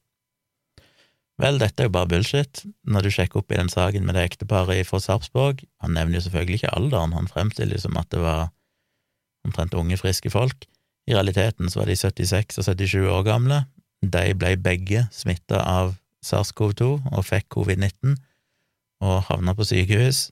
Vel, 1.41 1.57
dette 1.57 1.81
er 1.81 1.89
jo 1.89 1.95
bare 1.95 2.09
bullshit. 2.11 2.65
Når 2.85 3.07
du 3.07 3.11
sjekker 3.15 3.41
opp 3.41 3.53
i 3.53 3.57
den 3.57 3.71
saken 3.73 4.05
med 4.05 4.17
det 4.19 4.27
ekteparet 4.29 4.85
fra 4.89 5.01
Sarpsborg 5.01 5.63
Han 5.81 5.95
nevner 5.97 6.19
jo 6.19 6.27
selvfølgelig 6.27 6.61
ikke 6.61 6.75
alderen, 6.77 7.15
han 7.17 7.31
fremstiller 7.31 7.79
det 7.79 7.85
som 7.85 7.97
at 7.97 8.11
det 8.13 8.21
var 8.21 8.51
omtrent 9.49 9.75
unge, 9.75 9.97
friske 9.97 10.31
folk. 10.31 10.67
I 11.09 11.15
realiteten 11.17 11.71
så 11.73 11.81
var 11.81 11.89
de 11.89 11.97
76 11.97 12.61
og 12.61 12.67
77 12.67 13.07
år 13.09 13.25
gamle. 13.25 13.63
De 14.05 14.35
ble 14.37 14.53
begge 14.61 15.07
smitta 15.17 15.63
av 15.65 15.95
SARS-CoV-2 16.25 16.91
og 17.09 17.25
fikk 17.25 17.49
covid-19 17.57 18.19
og 19.01 19.23
havna 19.31 19.55
på 19.57 19.65
sykehus. 19.65 20.27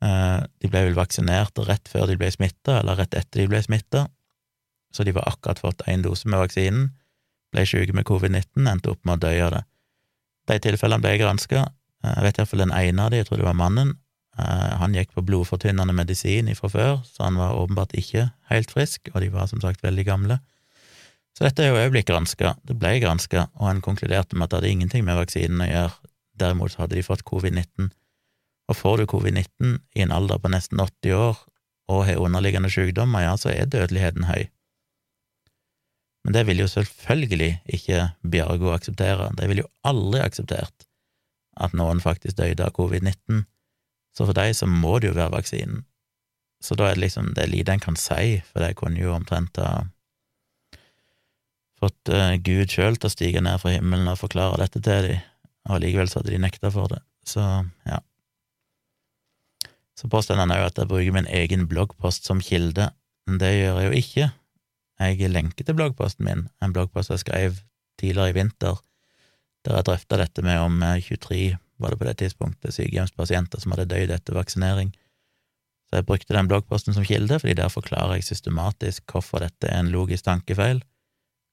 Eh, 0.00 0.40
de 0.64 0.70
ble 0.72 0.86
vel 0.88 0.96
vaksinert 0.96 1.60
rett 1.68 1.88
før 1.92 2.08
de 2.08 2.16
ble 2.20 2.30
smitta, 2.32 2.78
eller 2.80 2.96
rett 3.02 3.16
etter 3.18 3.42
de 3.42 3.50
ble 3.52 3.60
smitta, 3.64 4.06
så 4.90 5.04
de 5.04 5.12
var 5.12 5.28
akkurat 5.28 5.60
fått 5.60 5.84
én 5.92 6.00
dose 6.04 6.28
med 6.28 6.40
vaksinen, 6.40 6.88
ble 7.52 7.66
syke 7.68 7.92
med 7.92 8.08
covid-19, 8.08 8.64
endte 8.64 8.94
opp 8.94 9.04
med 9.04 9.18
å 9.18 9.22
dø 9.26 9.34
av 9.44 9.52
det. 9.58 9.62
De 10.50 10.58
tilfellene 10.58 11.02
ble 11.04 11.16
granska. 11.20 11.68
Eh, 12.04 12.14
jeg 12.16 12.26
vet 12.26 12.40
iallfall 12.40 12.64
den 12.64 12.76
ene 12.76 13.06
av 13.06 13.12
dem, 13.12 13.22
jeg 13.22 13.30
tror 13.30 13.40
det 13.40 13.48
var 13.48 13.58
mannen. 13.58 13.94
Eh, 14.38 14.70
han 14.80 14.94
gikk 14.96 15.14
på 15.14 15.24
blodfortynnende 15.26 15.94
medisin 15.96 16.50
fra 16.58 16.70
før, 16.72 16.94
så 17.06 17.28
han 17.28 17.38
var 17.38 17.58
åpenbart 17.58 17.94
ikke 17.98 18.30
helt 18.50 18.72
frisk, 18.74 19.12
og 19.14 19.20
de 19.22 19.30
var 19.34 19.50
som 19.50 19.62
sagt 19.62 19.84
veldig 19.86 20.06
gamle. 20.08 20.40
Så 21.36 21.46
dette 21.46 21.64
er 21.64 21.70
jo 21.70 21.78
òg 21.80 21.94
blitt 21.94 22.10
granska. 22.10 22.56
Det 22.66 22.76
ble 22.78 22.96
granska, 23.02 23.46
og 23.56 23.68
han 23.68 23.84
konkluderte 23.84 24.36
med 24.36 24.48
at 24.48 24.52
det 24.52 24.60
hadde 24.60 24.72
ingenting 24.74 25.06
med 25.06 25.18
vaksinen 25.20 25.62
å 25.64 25.70
gjøre. 25.70 26.12
Derimot 26.40 26.76
hadde 26.80 26.98
de 26.98 27.04
fått 27.06 27.24
covid-19. 27.28 27.92
Og 28.70 28.76
får 28.76 29.00
du 29.00 29.06
covid-19 29.10 29.78
i 29.98 30.04
en 30.04 30.14
alder 30.14 30.40
på 30.40 30.50
nesten 30.52 30.80
80 30.82 31.16
år 31.16 31.38
og 31.90 32.04
har 32.06 32.22
underliggende 32.22 32.70
sykdommer, 32.70 33.24
ja, 33.24 33.34
så 33.38 33.50
er 33.50 33.66
dødeligheten 33.66 34.28
høy. 34.28 34.46
Men 36.24 36.36
det 36.36 36.44
vil 36.48 36.60
jo 36.60 36.68
selvfølgelig 36.68 37.52
ikke 37.76 38.10
Bjargo 38.32 38.74
akseptere. 38.74 39.30
De 39.38 39.48
vil 39.48 39.62
jo 39.62 39.70
aldri 39.88 40.20
akseptert 40.24 40.86
at 41.60 41.76
noen 41.76 42.00
faktisk 42.00 42.38
døde 42.38 42.64
av 42.64 42.74
covid-19, 42.76 43.44
så 44.16 44.26
for 44.26 44.36
dem 44.36 44.52
så 44.56 44.68
må 44.68 44.98
det 44.98 45.10
jo 45.10 45.16
være 45.16 45.34
vaksinen. 45.36 45.84
Så 46.60 46.76
da 46.76 46.90
er 46.90 46.98
det 46.98 47.06
liksom 47.06 47.32
det 47.36 47.44
er 47.44 47.52
lite 47.52 47.72
en 47.72 47.82
kan 47.82 47.96
si, 47.96 48.40
for 48.44 48.64
de 48.64 48.76
kunne 48.76 49.00
jo 49.00 49.14
omtrent 49.14 49.56
ha 49.60 49.86
fått 51.80 52.12
uh, 52.12 52.36
Gud 52.44 52.72
sjøl 52.72 52.98
til 53.00 53.08
å 53.08 53.12
stige 53.12 53.42
ned 53.44 53.60
fra 53.62 53.72
himmelen 53.72 54.10
og 54.12 54.20
forklare 54.20 54.60
dette 54.60 54.82
til 54.84 55.06
dem, 55.08 55.22
og 55.68 55.78
allikevel 55.78 56.10
så 56.10 56.20
hadde 56.20 56.34
de 56.34 56.42
nekta 56.42 56.72
for 56.74 56.92
det. 56.92 57.00
Så 57.24 57.44
ja. 57.88 58.00
Så 59.96 60.08
påstår 60.12 60.40
han 60.40 60.52
òg 60.52 60.66
at 60.68 60.80
jeg 60.80 60.88
bruker 60.88 61.16
min 61.16 61.28
egen 61.28 61.66
bloggpost 61.68 62.28
som 62.28 62.40
kilde, 62.44 62.90
men 63.28 63.40
det 63.40 63.52
gjør 63.52 63.80
jeg 63.80 63.88
jo 63.88 64.04
ikke. 64.04 64.28
Jeg 65.00 65.32
lenker 65.32 65.64
til 65.64 65.76
bloggposten 65.78 66.26
min, 66.26 66.46
en 66.60 66.72
bloggpost 66.76 67.12
jeg 67.14 67.22
skrev 67.22 67.58
tidligere 68.00 68.34
i 68.34 68.36
vinter, 68.36 68.80
der 69.64 69.78
jeg 69.78 69.86
drøfta 69.88 70.18
dette 70.20 70.44
med 70.44 70.60
om 70.60 70.80
23 70.80 71.38
eh, 71.38 71.58
var 71.80 71.92
det 71.92 72.00
på 72.00 72.04
det 72.04 72.18
tidspunktet 72.20 72.76
sykehjemspasienter 72.76 73.62
som 73.62 73.72
hadde 73.72 73.88
dødd 73.88 74.12
etter 74.12 74.36
vaksinering. 74.36 74.92
Så 75.88 75.98
jeg 75.98 76.06
brukte 76.06 76.36
den 76.36 76.48
bloggposten 76.48 76.94
som 76.94 77.06
kilde, 77.08 77.38
fordi 77.40 77.56
der 77.56 77.72
forklarer 77.72 78.18
jeg 78.18 78.28
systematisk 78.28 79.10
hvorfor 79.10 79.40
dette 79.42 79.68
er 79.68 79.80
en 79.80 79.92
logisk 79.92 80.26
tankefeil, 80.28 80.82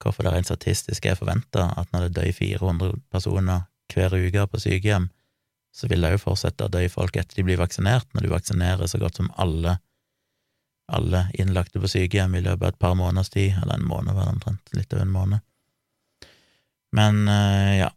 hvorfor 0.03 0.27
det 0.27 0.33
rent 0.33 0.49
statistisk 0.51 1.07
er 1.07 1.15
forventa 1.17 1.71
at 1.79 1.93
når 1.93 2.07
det 2.07 2.17
dør 2.19 2.31
400 2.35 2.99
personer 3.11 3.65
hver 3.93 4.13
uke 4.13 4.43
på 4.51 4.61
sykehjem, 4.61 5.07
så 5.73 5.87
vil 5.87 6.03
det 6.03 6.13
jo 6.15 6.23
fortsette 6.27 6.67
å 6.67 6.73
dø 6.73 6.83
folk 6.91 7.15
etter 7.15 7.39
de 7.39 7.45
blir 7.47 7.59
vaksinert, 7.61 8.07
når 8.13 8.27
du 8.27 8.33
vaksinerer 8.33 8.89
så 8.89 8.99
godt 9.01 9.19
som 9.21 9.31
alle, 9.39 9.77
alle 10.87 11.25
innlagte 11.35 11.81
på 11.83 11.89
sykehjem 11.91 12.37
i 12.37 12.43
løpet 12.45 12.63
av 12.63 12.73
et 12.73 12.79
par 12.79 12.95
måneders 12.99 13.29
tid, 13.33 13.55
eller 13.61 13.75
en 13.75 13.87
måned 13.87 14.15
var 14.15 14.27
det 14.27 14.35
omtrent, 14.37 14.73
litt 14.77 14.93
over 14.93 15.03
en 15.03 15.13
måned. 15.13 15.45
Men 16.95 17.27
eh, 17.27 17.73
ja, 17.81 17.89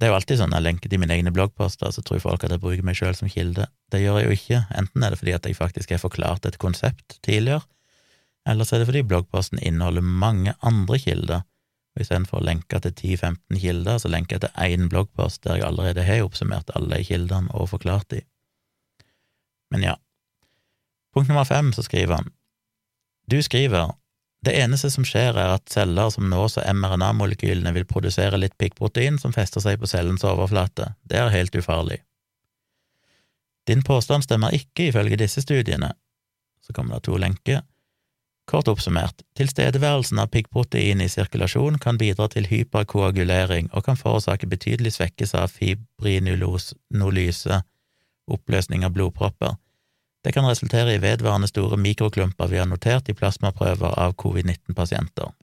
det 0.00 0.06
er 0.06 0.10
jo 0.10 0.16
alltid 0.18 0.40
sånn 0.40 0.54
jeg 0.56 0.64
lenker 0.64 0.90
til 0.90 1.00
mine 1.02 1.14
egne 1.14 1.32
bloggposter, 1.34 1.92
så 1.94 2.02
tror 2.02 2.22
folk 2.22 2.46
at 2.46 2.54
jeg 2.54 2.62
bruker 2.62 2.86
meg 2.86 2.98
sjøl 2.98 3.14
som 3.18 3.30
kilde. 3.30 3.68
Det 3.92 4.00
gjør 4.02 4.20
jeg 4.20 4.26
jo 4.26 4.38
ikke. 4.38 4.60
Enten 4.80 5.04
er 5.04 5.14
det 5.14 5.20
fordi 5.20 5.36
at 5.36 5.46
jeg 5.46 5.58
faktisk 5.58 5.94
har 5.94 6.02
forklart 6.02 6.48
et 6.48 6.58
konsept 6.62 7.18
tidligere, 7.22 7.62
eller 8.48 8.66
så 8.66 8.76
er 8.76 8.82
det 8.82 8.88
fordi 8.90 9.04
bloggposten 9.08 9.62
inneholder 9.62 10.04
mange 10.04 10.52
andre 10.60 10.98
kilder. 11.00 11.44
Og 11.94 12.02
istedenfor 12.02 12.40
å 12.40 12.44
lenke 12.44 12.80
til 12.82 12.92
10-15 12.92 13.60
kilder, 13.62 14.00
så 14.02 14.10
lenker 14.10 14.36
jeg 14.36 14.44
til 14.44 14.64
én 14.66 14.88
bloggpost 14.92 15.44
der 15.46 15.60
jeg 15.60 15.68
allerede 15.68 16.04
har 16.04 16.24
oppsummert 16.26 16.72
alle 16.74 16.98
de 16.98 17.06
kildene 17.06 17.54
og 17.54 17.70
forklart 17.70 18.10
de. 18.12 18.24
Men 19.72 19.86
ja. 19.86 19.94
Punkt 21.14 21.30
nummer 21.30 21.44
fem, 21.44 21.72
så 21.72 21.82
skriver 21.86 22.14
han. 22.14 22.32
Du 23.30 23.42
skriver 23.42 23.94
det 24.44 24.52
eneste 24.60 24.90
som 24.92 25.06
skjer, 25.08 25.38
er 25.40 25.54
at 25.56 25.70
celler 25.72 26.10
som 26.12 26.26
nås 26.28 26.58
av 26.60 26.66
mRNA-molekylene, 26.76 27.72
vil 27.72 27.86
produsere 27.88 28.36
litt 28.36 28.58
piggprotein 28.60 29.16
som 29.18 29.32
fester 29.32 29.62
seg 29.64 29.78
på 29.80 29.88
cellens 29.88 30.24
overflate. 30.28 30.90
Det 31.08 31.16
er 31.16 31.32
helt 31.32 31.56
ufarlig. 31.56 32.02
Din 33.64 33.82
påstand 33.82 34.26
stemmer 34.26 34.52
ikke 34.52 34.90
ifølge 34.90 35.16
disse 35.22 35.40
studiene. 35.40 35.94
Så 36.60 36.76
kommer 36.76 36.98
det 36.98 37.06
to 37.08 37.16
lenker. 37.16 37.62
Kort 38.44 38.68
oppsummert, 38.68 39.22
tilstedeværelsen 39.38 40.20
av 40.20 40.28
piggprotein 40.34 41.00
i 41.00 41.08
sirkulasjon 41.08 41.80
kan 41.80 41.96
bidra 41.96 42.28
til 42.28 42.44
hyperkoagulering 42.50 43.72
og 43.72 43.86
kan 43.86 43.96
forårsake 43.96 44.50
betydelig 44.50 44.92
svekkelse 44.98 45.40
av 45.40 45.56
fibrinulyse, 45.56 47.62
oppløsning 48.28 48.84
av 48.84 48.92
blodpropper. 48.92 49.56
Det 50.24 50.32
kan 50.32 50.46
resultere 50.48 50.94
i 50.94 51.00
vedvarende 51.02 51.48
store 51.50 51.76
mikroklumper 51.76 52.48
vi 52.48 52.60
har 52.60 52.68
notert 52.68 53.08
i 53.12 53.16
plasmaprøver 53.16 53.98
av 54.00 54.14
covid-19-pasienter. 54.20 55.34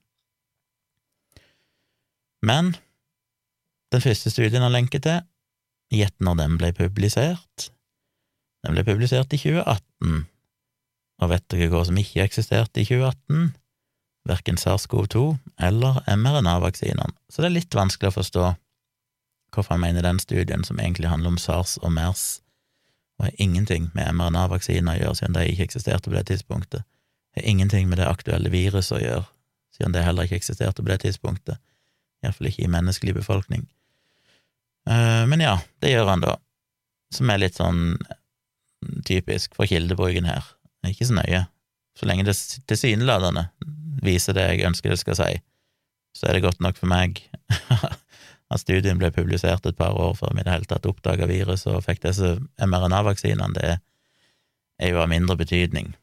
Men 2.41 2.73
den 3.93 4.01
første 4.01 4.33
studien 4.33 4.65
har 4.65 4.73
lenker 4.73 5.03
til, 5.03 5.21
gjett 5.93 6.17
når 6.23 6.39
den 6.39 6.57
ble 6.57 6.71
publisert. 6.73 7.69
Den 8.65 8.73
ble 8.73 8.85
publisert 8.87 9.33
i 9.35 9.39
2018, 9.41 10.25
og 11.21 11.29
vet 11.29 11.47
dere 11.53 11.69
hva 11.73 11.83
som 11.85 11.97
ikke 12.01 12.25
eksisterte 12.25 12.81
i 12.81 12.87
2018? 12.87 13.51
Verken 14.29 14.57
SARS-CoV-2 14.61 15.23
eller 15.65 16.01
mRNA-vaksinene, 16.05 17.13
så 17.29 17.41
det 17.41 17.49
er 17.49 17.57
litt 17.57 17.77
vanskelig 17.77 18.11
å 18.11 18.17
forstå 18.19 18.43
hvorfor 19.51 19.75
han 19.75 19.81
mener 19.83 20.05
den 20.05 20.21
studien, 20.21 20.63
som 20.63 20.79
egentlig 20.79 21.09
handler 21.11 21.33
om 21.33 21.39
SARS 21.41 21.75
og 21.81 21.91
MERS, 21.93 22.39
og 23.21 23.27
har 23.27 23.35
ingenting 23.37 23.91
med 23.93 24.15
mRNA-vaksiner 24.17 24.95
å 24.95 24.97
gjøre, 24.97 25.17
siden 25.19 25.35
de 25.35 25.43
ikke 25.51 25.67
eksisterte 25.67 26.09
på 26.09 26.15
det 26.15 26.23
tidspunktet. 26.31 26.87
Har 27.37 27.43
ingenting 27.45 27.85
med 27.89 28.01
det 28.01 28.07
aktuelle 28.09 28.49
viruset 28.49 28.95
å 28.97 29.01
gjøre, 29.01 29.27
siden 29.77 29.93
det 29.93 30.01
heller 30.01 30.25
ikke 30.25 30.39
eksisterte 30.41 30.81
på 30.81 30.89
det 30.89 31.03
tidspunktet. 31.03 31.61
Iallfall 32.25 32.49
ikke 32.49 32.65
i 32.65 32.71
menneskelig 32.73 33.13
befolkning. 33.19 33.67
Uh, 34.89 35.29
men 35.29 35.45
ja, 35.45 35.59
det 35.85 35.93
gjør 35.93 36.09
han 36.09 36.25
da, 36.25 36.33
som 37.13 37.29
er 37.29 37.43
litt 37.43 37.61
sånn 37.61 37.93
typisk 39.05 39.53
for 39.53 39.69
kildebruken 39.69 40.25
her. 40.25 40.49
Ikke 40.89 41.05
så 41.05 41.19
nøye. 41.19 41.45
Så 41.93 42.09
lenge 42.09 42.25
det 42.25 42.33
tilsynelatende 42.65 43.51
viser 44.01 44.33
det 44.33 44.47
jeg 44.49 44.65
ønsker 44.65 44.89
det 44.89 45.01
skal 45.03 45.19
si, 45.19 45.31
så 46.17 46.25
er 46.25 46.39
det 46.39 46.45
godt 46.47 46.63
nok 46.65 46.81
for 46.81 46.89
meg 46.89 47.21
at 48.51 48.61
studien 48.63 48.99
ble 48.99 49.11
publisert 49.15 49.65
et 49.65 49.77
par 49.77 49.95
år 49.95 50.17
før 50.19 50.35
vi 50.35 50.43
i 50.43 50.45
det 50.47 50.53
hele 50.53 50.67
tatt 50.69 50.87
oppdaga 50.89 51.27
viruset 51.29 51.71
og 51.71 51.85
fikk 51.85 52.03
disse 52.03 52.35
mRNA-vaksinene, 52.59 53.53
det 53.55 53.77
er 54.81 54.93
jo 54.93 55.01
av 55.01 55.11
mindre 55.11 55.37
betydning. 55.39 55.93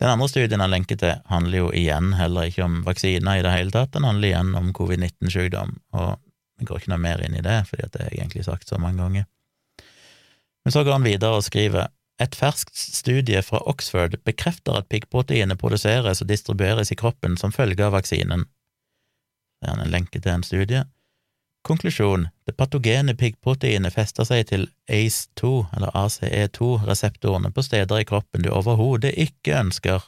Den 0.00 0.08
andre 0.14 0.30
studien 0.32 0.62
han 0.64 0.72
lenker 0.72 0.96
til, 0.96 1.20
handler 1.28 1.58
jo 1.58 1.70
igjen 1.76 2.14
heller 2.16 2.48
ikke 2.48 2.64
om 2.64 2.80
vaksiner 2.86 3.38
i 3.38 3.44
det 3.44 3.52
hele 3.52 3.74
tatt, 3.74 3.92
den 3.94 4.08
handler 4.08 4.30
igjen 4.30 4.54
om 4.56 4.72
covid-19-sykdom, 4.76 5.74
og 5.92 6.16
vi 6.58 6.68
går 6.68 6.80
ikke 6.80 6.92
noe 6.94 7.04
mer 7.04 7.22
inn 7.24 7.36
i 7.36 7.44
det, 7.44 7.58
fordi 7.68 7.88
det 7.92 8.06
er 8.06 8.14
egentlig 8.16 8.46
sagt 8.48 8.68
så 8.68 8.80
mange 8.80 9.02
ganger. 9.02 9.28
Men 10.64 10.72
så 10.72 10.84
går 10.84 10.98
han 10.98 11.08
videre 11.08 11.36
og 11.36 11.44
skriver 11.44 11.92
et 12.20 12.36
ferskt 12.36 12.76
studie 12.76 13.40
fra 13.44 13.62
Oxford 13.68 14.18
bekrefter 14.28 14.76
at 14.76 14.88
piggproteinet 14.92 15.60
produseres 15.60 16.20
og 16.20 16.28
distribueres 16.28 16.92
i 16.92 16.98
kroppen 17.00 17.38
som 17.40 17.52
følge 17.52 17.86
av 17.86 17.94
vaksinen. 17.96 18.44
Det 19.60 19.68
er 19.68 19.80
en 19.80 19.92
lenke 19.92 20.20
til 20.20 20.32
en 20.32 20.44
studie. 20.44 20.84
Konklusjon 21.62 22.28
Det 22.46 22.56
patogene 22.56 23.14
piggproteinet 23.14 23.94
fester 23.94 24.24
seg 24.24 24.46
til 24.48 24.68
ACE2, 24.90 25.50
eller 25.76 25.92
ACE2-reseptorene 25.98 27.52
på 27.52 27.62
steder 27.62 28.00
i 28.00 28.06
kroppen 28.08 28.42
du 28.44 28.50
overhodet 28.50 29.12
ikke 29.20 29.58
ønsker. 29.60 30.06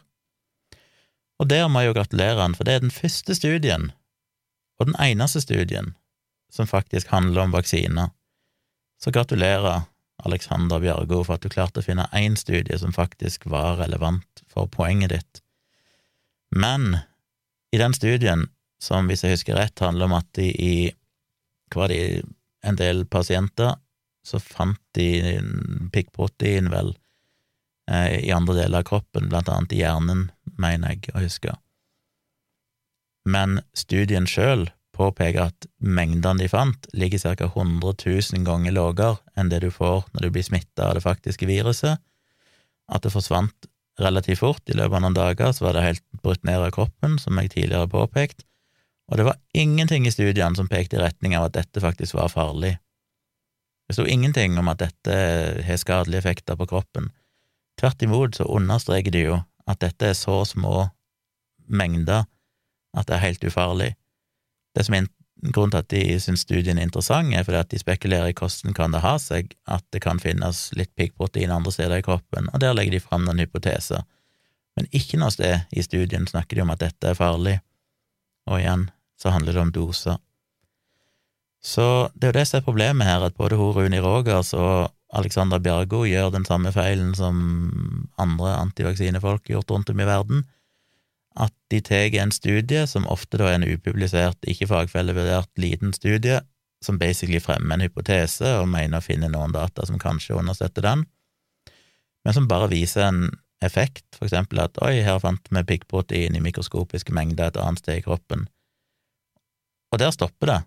Og 1.38 1.48
der 1.50 1.68
må 1.68 1.82
jeg 1.82 1.92
jo 1.92 1.98
gratulere 1.98 2.40
han, 2.40 2.56
for 2.56 2.64
det 2.64 2.74
er 2.74 2.84
den 2.84 2.94
første 2.94 3.34
studien, 3.34 3.90
og 4.80 4.88
den 4.88 4.98
eneste 5.02 5.42
studien, 5.44 5.94
som 6.52 6.66
faktisk 6.66 7.12
handler 7.12 7.44
om 7.44 7.54
vaksiner. 7.54 8.12
Så 9.02 9.10
gratulerer, 9.10 9.88
Alexander 10.24 10.80
Bjørgo, 10.80 11.22
for 11.26 11.34
at 11.34 11.42
du 11.42 11.50
klarte 11.50 11.82
å 11.82 11.86
finne 11.86 12.06
én 12.14 12.36
studie 12.38 12.78
som 12.78 12.94
faktisk 12.94 13.48
var 13.50 13.80
relevant 13.80 14.44
for 14.46 14.70
poenget 14.70 15.10
ditt. 15.10 15.42
Men 16.54 17.02
i 17.74 17.80
den 17.80 17.94
studien, 17.96 18.46
som 18.82 19.08
hvis 19.08 19.24
jeg 19.24 19.36
husker 19.36 19.58
rett, 19.58 19.78
handler 19.82 20.10
om 20.10 20.18
at 20.20 20.28
de 20.38 20.50
i 20.52 20.74
var 21.78 21.92
det 21.92 22.22
en 22.62 22.78
del 22.78 23.04
pasienter, 23.10 23.74
så 24.26 24.38
fant 24.38 24.80
de 24.94 25.40
piggprotein, 25.94 26.70
vel, 26.70 26.94
eh, 27.90 28.20
i 28.22 28.32
andre 28.34 28.60
deler 28.60 28.82
av 28.82 28.88
kroppen, 28.90 29.28
blant 29.30 29.50
annet 29.50 29.74
i 29.74 29.82
hjernen, 29.82 30.28
mener 30.58 30.94
jeg 30.94 31.10
å 31.14 31.24
huske. 31.24 31.56
Men 33.26 33.60
studien 33.74 34.26
sjøl 34.26 34.68
påpeker 34.92 35.48
at 35.48 35.66
mengdene 35.78 36.42
de 36.42 36.48
fant, 36.52 36.86
ligger 36.92 37.36
ca. 37.36 37.48
100 37.48 37.94
000 38.04 38.46
ganger 38.46 38.74
lavere 38.76 39.18
enn 39.38 39.50
det 39.50 39.62
du 39.64 39.70
får 39.72 40.04
når 40.12 40.26
du 40.26 40.30
blir 40.34 40.46
smitta 40.46 40.90
av 40.90 40.98
det 40.98 41.04
faktiske 41.06 41.48
viruset, 41.48 42.02
at 42.92 43.04
det 43.04 43.14
forsvant 43.14 43.68
relativt 44.00 44.40
fort, 44.40 44.62
i 44.68 44.76
løpet 44.76 44.98
av 44.98 45.04
noen 45.04 45.16
dager 45.16 45.52
så 45.52 45.66
var 45.66 45.76
det 45.76 45.86
helt 45.86 46.04
brutt 46.22 46.44
ned 46.48 46.60
av 46.60 46.72
kroppen, 46.74 47.18
som 47.20 47.38
jeg 47.40 47.52
tidligere 47.54 47.86
har 47.86 47.92
påpekt, 47.92 48.44
og 49.12 49.18
det 49.20 49.26
var 49.28 49.36
ingenting 49.52 50.06
i 50.08 50.12
studiene 50.14 50.56
som 50.56 50.70
pekte 50.72 50.96
i 50.96 51.02
retning 51.02 51.36
av 51.36 51.50
at 51.50 51.58
dette 51.58 51.82
faktisk 51.84 52.16
var 52.16 52.32
farlig. 52.32 52.78
Det 53.84 53.98
sto 53.98 54.06
ingenting 54.08 54.56
om 54.56 54.70
at 54.72 54.80
dette 54.80 55.16
har 55.66 55.80
skadelige 55.80 56.22
effekter 56.22 56.56
på 56.56 56.66
kroppen. 56.70 57.10
Tvert 57.76 58.02
imot 58.02 58.38
så 58.38 58.48
understreker 58.48 59.12
de 59.12 59.26
jo 59.26 59.40
at 59.68 59.82
dette 59.84 60.08
er 60.08 60.16
så 60.16 60.38
små 60.48 60.86
mengder 61.68 62.24
at 62.96 63.08
det 63.08 63.18
er 63.18 63.26
helt 63.26 63.44
ufarlig. 63.44 63.90
Det 64.72 64.86
som 64.86 64.96
er 64.96 65.10
Grunnen 65.42 65.72
til 65.72 65.80
at 65.80 65.90
de 65.90 66.20
syns 66.22 66.44
studien 66.44 66.78
er 66.78 66.86
interessant, 66.86 67.34
er 67.34 67.42
fordi 67.42 67.58
at 67.58 67.70
de 67.72 67.78
spekulerer 67.80 68.30
i 68.30 68.34
hvordan 68.38 68.76
kan 68.78 68.92
det 68.94 69.00
ha 69.02 69.16
seg 69.18 69.50
at 69.66 69.82
det 69.90 69.98
kan 70.04 70.20
finnes 70.22 70.68
litt 70.78 70.92
piggprotein 70.94 71.50
andre 71.50 71.72
steder 71.74 71.98
i 71.98 72.04
kroppen, 72.06 72.46
og 72.52 72.62
der 72.62 72.76
legger 72.78 72.94
de 72.94 73.00
fram 73.02 73.24
noen 73.26 73.42
hypoteser. 73.42 74.04
Men 74.78 74.86
ikke 74.94 75.18
noe 75.18 75.34
sted 75.34 75.66
i 75.74 75.82
studien 75.82 76.28
snakker 76.30 76.56
de 76.56 76.62
om 76.62 76.70
at 76.70 76.84
dette 76.84 77.10
er 77.10 77.18
farlig. 77.18 77.56
Og 78.46 78.60
igjen, 78.60 78.86
så 79.22 79.30
handler 79.30 79.54
det 79.54 79.62
om 79.62 79.72
doser. 79.74 80.18
Så 81.62 82.10
det 82.14 82.26
er 82.26 82.32
jo 82.32 82.38
det 82.40 82.48
som 82.50 82.58
er 82.58 82.66
problemet 82.66 83.06
her, 83.06 83.22
at 83.22 83.38
både 83.38 83.58
hun 83.60 83.70
Runi 83.76 84.00
Rogers 84.02 84.50
og 84.58 84.90
Alexandra 85.14 85.60
Bjargo 85.62 86.02
gjør 86.08 86.32
den 86.34 86.46
samme 86.48 86.72
feilen 86.74 87.12
som 87.14 87.36
andre 88.18 88.56
antivaksinefolk 88.56 89.52
gjort 89.52 89.70
rundt 89.70 89.92
om 89.92 90.00
i 90.00 90.08
verden, 90.08 90.42
at 91.38 91.54
de 91.70 91.80
tar 91.80 92.12
en 92.20 92.32
studie, 92.34 92.86
som 92.86 93.06
ofte 93.08 93.38
da 93.40 93.48
er 93.48 93.60
en 93.60 93.68
upublisert, 93.68 94.40
ikke 94.48 94.68
fagfellevurdert 94.68 95.52
liten 95.60 95.94
studie, 95.96 96.40
som 96.82 96.98
basically 96.98 97.38
fremmer 97.40 97.76
en 97.76 97.86
hypotese 97.86 98.56
og 98.58 98.68
mener 98.72 98.98
å 98.98 99.04
finne 99.04 99.30
noen 99.30 99.54
data 99.54 99.86
som 99.86 100.00
kanskje 100.02 100.36
understøtter 100.40 100.84
den, 100.84 101.06
men 102.24 102.34
som 102.34 102.48
bare 102.50 102.70
viser 102.72 103.06
en 103.06 103.22
effekt, 103.62 104.04
for 104.16 104.26
eksempel 104.26 104.60
at 104.64 104.78
oi, 104.82 104.96
her 105.06 105.20
fant 105.22 105.46
vi 105.50 105.62
piggprotein 105.66 106.36
i 106.36 106.42
mikroskopiske 106.42 107.14
mengder 107.14 107.52
et 107.52 107.60
annet 107.62 107.82
sted 107.82 108.00
i 108.00 108.04
kroppen. 108.04 108.48
Og 109.92 110.00
der 110.00 110.12
stopper 110.14 110.48
det, 110.48 110.60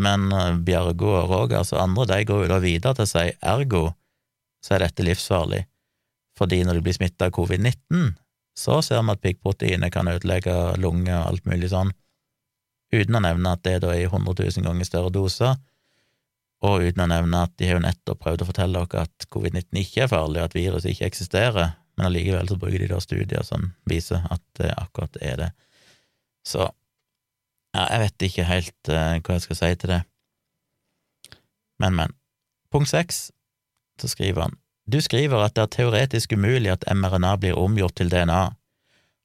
men 0.00 0.30
eh, 0.32 0.58
Bjørgo 0.66 1.14
og 1.22 1.32
Rogers 1.32 1.72
og 1.74 1.82
andre 1.82 2.06
de 2.12 2.26
går 2.28 2.44
jo 2.44 2.52
da 2.52 2.60
videre 2.62 2.94
til 2.96 3.08
å 3.08 3.10
si 3.10 3.26
ergo 3.40 3.88
så 4.64 4.76
er 4.76 4.84
dette 4.84 5.04
livsfarlig, 5.04 5.64
fordi 6.36 6.60
når 6.64 6.78
du 6.78 6.84
blir 6.84 6.96
smitta 6.96 7.28
av 7.28 7.34
covid-19, 7.36 8.12
så 8.56 8.80
ser 8.84 9.00
vi 9.00 9.14
at 9.14 9.22
piggproteinet 9.24 9.92
kan 9.94 10.08
ødelegge 10.10 10.54
lunger 10.80 11.16
og 11.16 11.32
alt 11.32 11.48
mulig 11.48 11.70
sånn, 11.72 11.92
uten 12.92 13.16
å 13.16 13.24
nevne 13.24 13.54
at 13.54 13.64
det 13.64 13.78
da 13.84 13.94
er 13.94 14.04
i 14.04 14.10
100 14.10 14.36
000 14.36 14.66
ganger 14.66 14.88
større 14.88 15.12
doser, 15.14 15.56
og 16.60 16.84
uten 16.84 17.06
å 17.06 17.08
nevne 17.08 17.44
at 17.46 17.54
de 17.56 17.70
har 17.70 17.78
jo 17.78 17.84
nettopp 17.86 18.20
prøvd 18.20 18.44
å 18.44 18.48
fortelle 18.50 18.82
dere 18.84 19.06
at 19.08 19.28
covid-19 19.32 19.80
ikke 19.80 20.04
er 20.04 20.12
farlig, 20.12 20.42
at 20.44 20.56
viruset 20.56 20.92
ikke 20.92 21.08
eksisterer, 21.08 21.72
men 21.96 22.10
allikevel 22.10 22.50
så 22.50 22.58
bruker 22.60 22.84
de 22.84 22.90
da 22.90 23.00
studier 23.00 23.46
som 23.46 23.70
viser 23.88 24.26
at 24.28 24.44
det 24.60 24.74
akkurat 24.76 25.16
er 25.24 25.40
det. 25.40 25.48
Så 26.44 26.68
ja, 27.74 27.84
jeg 27.86 28.00
vet 28.04 28.26
ikke 28.26 28.48
helt 28.48 28.90
uh, 28.90 29.18
hva 29.18 29.36
jeg 29.36 29.44
skal 29.46 29.58
si 29.58 29.74
til 29.82 29.92
det. 29.94 30.00
Men, 31.80 31.96
men. 31.96 32.16
Punkt 32.70 32.90
seks, 32.90 33.30
så 34.00 34.08
skriver 34.10 34.46
han 34.46 34.56
Du 34.90 35.00
skriver 35.00 35.44
at 35.44 35.56
det 35.56 35.62
er 35.62 35.74
teoretisk 35.76 36.32
umulig 36.32 36.72
at 36.72 36.86
mRNA 36.86 37.36
blir 37.42 37.58
omgjort 37.58 37.96
til 37.98 38.10
DNA. 38.10 38.50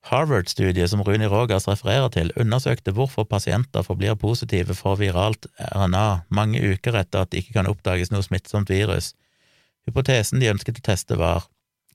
Harvard-studiet 0.05 0.89
som 0.91 1.01
Runi 1.01 1.25
Rogas 1.25 1.67
refererer 1.67 2.11
til, 2.13 2.29
undersøkte 2.37 2.93
hvorfor 2.93 3.25
pasienter 3.25 3.81
forblir 3.81 4.13
positive 4.13 4.75
for 4.77 4.99
viralt 5.01 5.47
RNA 5.73 6.27
mange 6.29 6.61
uker 6.61 6.99
etter 7.01 7.25
at 7.25 7.31
det 7.31 7.41
ikke 7.41 7.57
kan 7.57 7.69
oppdages 7.69 8.13
noe 8.13 8.21
smittsomt 8.25 8.69
virus. 8.69 9.15
Hypotesen 9.89 10.41
de 10.41 10.51
ønsket 10.53 10.81
å 10.81 10.85
teste, 10.85 11.17
var 11.17 11.47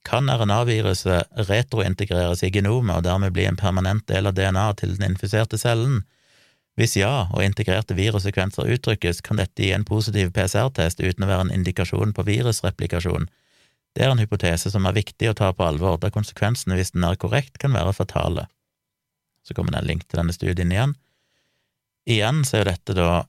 kan 0.03 0.27
RNA-viruset 0.27 1.47
retrointegreres 1.47 2.43
i 2.43 2.51
genomet 2.51 2.97
og 2.97 3.05
dermed 3.07 3.31
bli 3.35 3.45
en 3.47 3.59
permanent 3.59 4.03
del 4.09 4.27
av 4.27 4.35
DNA 4.35 4.67
til 4.81 4.97
den 4.97 5.13
infiserte 5.13 5.59
cellen? 5.61 6.01
Hvis 6.79 6.95
ja, 6.95 7.27
og 7.33 7.43
integrerte 7.43 7.97
virussekvenser 7.97 8.69
uttrykkes, 8.73 9.19
kan 9.25 9.41
dette 9.41 9.59
gi 9.59 9.73
en 9.75 9.85
positiv 9.87 10.31
PCR-test 10.35 11.03
uten 11.03 11.25
å 11.25 11.29
være 11.29 11.47
en 11.47 11.53
indikasjon 11.57 12.13
på 12.15 12.25
virusreplikasjon. 12.29 13.27
Det 13.91 14.05
er 14.05 14.13
en 14.13 14.21
hypotese 14.23 14.71
som 14.71 14.87
er 14.87 14.95
viktig 14.95 15.29
å 15.29 15.35
ta 15.35 15.51
på 15.51 15.67
alvor, 15.67 15.99
da 15.99 16.11
konsekvensene, 16.13 16.77
hvis 16.79 16.93
den 16.95 17.03
er 17.03 17.19
korrekt, 17.19 17.59
kan 17.59 17.75
være 17.75 17.93
fatale. 17.97 18.47
Så 19.43 19.57
kommer 19.57 19.75
det 19.75 19.81
en 19.81 19.89
link 19.89 20.07
til 20.07 20.21
denne 20.21 20.35
studien 20.35 20.71
igjen. 20.71 20.95
Igjen 22.07 22.45
så 22.47 22.61
er 22.61 22.71
dette 22.71 22.95
da 22.97 23.25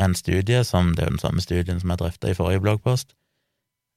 en 0.00 0.14
studie 0.16 0.62
som 0.64 0.94
Det 0.94 1.04
er 1.04 1.10
den 1.10 1.20
samme 1.20 1.42
studien 1.44 1.80
som 1.80 1.90
jeg 1.92 2.00
drøfta 2.00 2.30
i 2.30 2.36
forrige 2.38 2.62
bloggpost. 2.64 3.12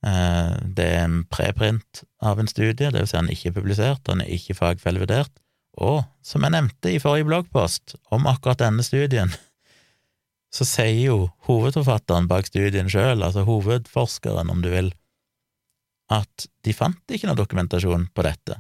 Eh, 0.04 0.56
det 0.76 0.88
er 0.98 1.06
en 1.06 1.22
preprint 1.32 2.04
av 2.22 2.40
en 2.40 2.50
studie, 2.50 2.92
det 2.92 3.00
vil 3.00 3.08
si 3.08 3.16
han 3.18 3.30
er 3.32 3.56
publisert, 3.56 4.08
han 4.10 4.22
er 4.22 4.34
ikke 4.36 4.58
fagfellevurdert, 4.58 5.32
og 5.82 6.04
som 6.26 6.46
jeg 6.46 6.54
nevnte 6.54 6.92
i 6.94 7.00
forrige 7.02 7.28
bloggpost 7.30 7.96
om 8.14 8.28
akkurat 8.30 8.62
denne 8.62 8.86
studien, 8.86 9.32
så 10.56 10.68
sier 10.68 11.00
jo 11.08 11.18
hovedforfatteren 11.48 12.30
bak 12.30 12.50
studien 12.50 12.92
sjøl, 12.92 13.24
altså 13.24 13.46
hovedforskeren, 13.48 14.52
om 14.54 14.62
du 14.62 14.70
vil, 14.74 14.92
at 16.14 16.48
de 16.66 16.76
fant 16.78 17.16
ikke 17.16 17.30
noe 17.30 17.40
dokumentasjon 17.40 18.10
på 18.14 18.26
dette. 18.28 18.60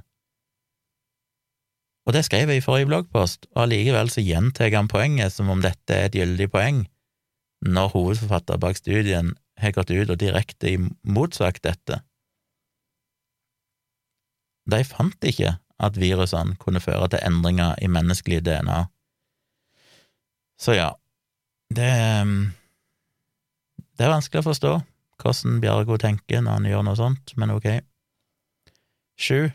Og 2.03 2.15
det 2.15 2.25
skrev 2.27 2.49
jeg 2.51 2.59
i 2.59 2.63
forrige 2.63 2.89
bloggpost, 2.89 3.45
og 3.53 3.65
allikevel 3.67 4.09
så 4.11 4.23
gjentar 4.23 4.73
han 4.73 4.89
poenget 4.91 5.31
som 5.35 5.51
om 5.53 5.61
dette 5.63 5.95
er 5.95 6.09
et 6.09 6.17
gyldig 6.17 6.49
poeng, 6.51 6.81
når 7.63 7.93
hovedforfatter 7.93 8.59
bak 8.59 8.79
studien 8.79 9.31
har 9.61 9.75
gått 9.75 9.93
ut 9.93 10.09
og 10.09 10.19
direkte 10.19 10.73
motsagt 11.07 11.63
dette. 11.63 12.01
De 14.67 14.79
fant 14.87 15.27
ikke 15.27 15.55
at 15.83 15.99
virusene 15.99 16.57
kunne 16.61 16.81
føre 16.83 17.09
til 17.11 17.23
endringer 17.25 17.77
i 17.81 17.89
menneskelig 17.91 18.41
DNA. 18.45 18.83
Så 20.59 20.77
ja, 20.77 20.91
det 21.73 21.91
Det 23.93 24.05
er 24.05 24.09
vanskelig 24.15 24.41
å 24.41 24.49
forstå 24.49 24.73
hvordan 25.21 25.59
Bjargo 25.61 25.97
tenker 26.01 26.41
når 26.41 26.57
han 26.57 26.65
gjør 26.67 26.81
noe 26.87 26.97
sånt, 26.99 27.33
men 27.37 27.53
ok. 27.53 27.67
Sju, 29.19 29.51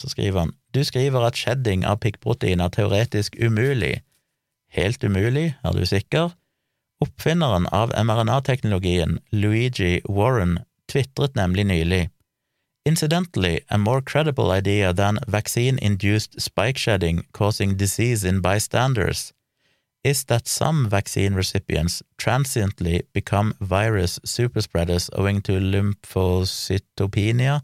så 0.00 0.10
skriver 0.10 0.40
han, 0.40 0.52
du 0.74 0.82
skriver 0.84 1.24
at 1.24 1.38
shedding 1.38 1.84
av 1.86 2.00
piggprotein 2.02 2.60
er 2.60 2.72
teoretisk 2.74 3.38
umulig. 3.38 4.02
Helt 4.74 5.04
umulig, 5.06 5.54
er 5.62 5.76
du 5.76 5.86
sikker? 5.86 6.34
Oppfinneren 7.04 7.68
av 7.72 7.94
mRNA-teknologien, 7.94 9.20
Luigi 9.30 10.00
Warren, 10.08 10.58
tvitret 10.90 11.38
nemlig 11.38 11.66
nylig. 11.70 12.02
Incidentally, 12.86 13.62
a 13.70 13.78
more 13.78 14.02
credible 14.02 14.50
idea 14.50 14.92
than 14.92 15.18
vaccine-induced 15.26 16.40
spike 16.40 16.76
shedding 16.76 17.24
causing 17.32 17.76
disease 17.76 18.24
in 18.24 18.40
bystanders 18.40 19.32
is 20.04 20.24
that 20.24 20.46
some 20.46 20.90
vaccine 20.90 21.34
recipients 21.34 22.02
transiently 22.18 23.02
become 23.14 23.54
virus 23.60 24.18
superspreaders 24.26 25.08
owing 25.14 25.40
to 25.40 25.52
lymphocytopenia, 25.52 27.62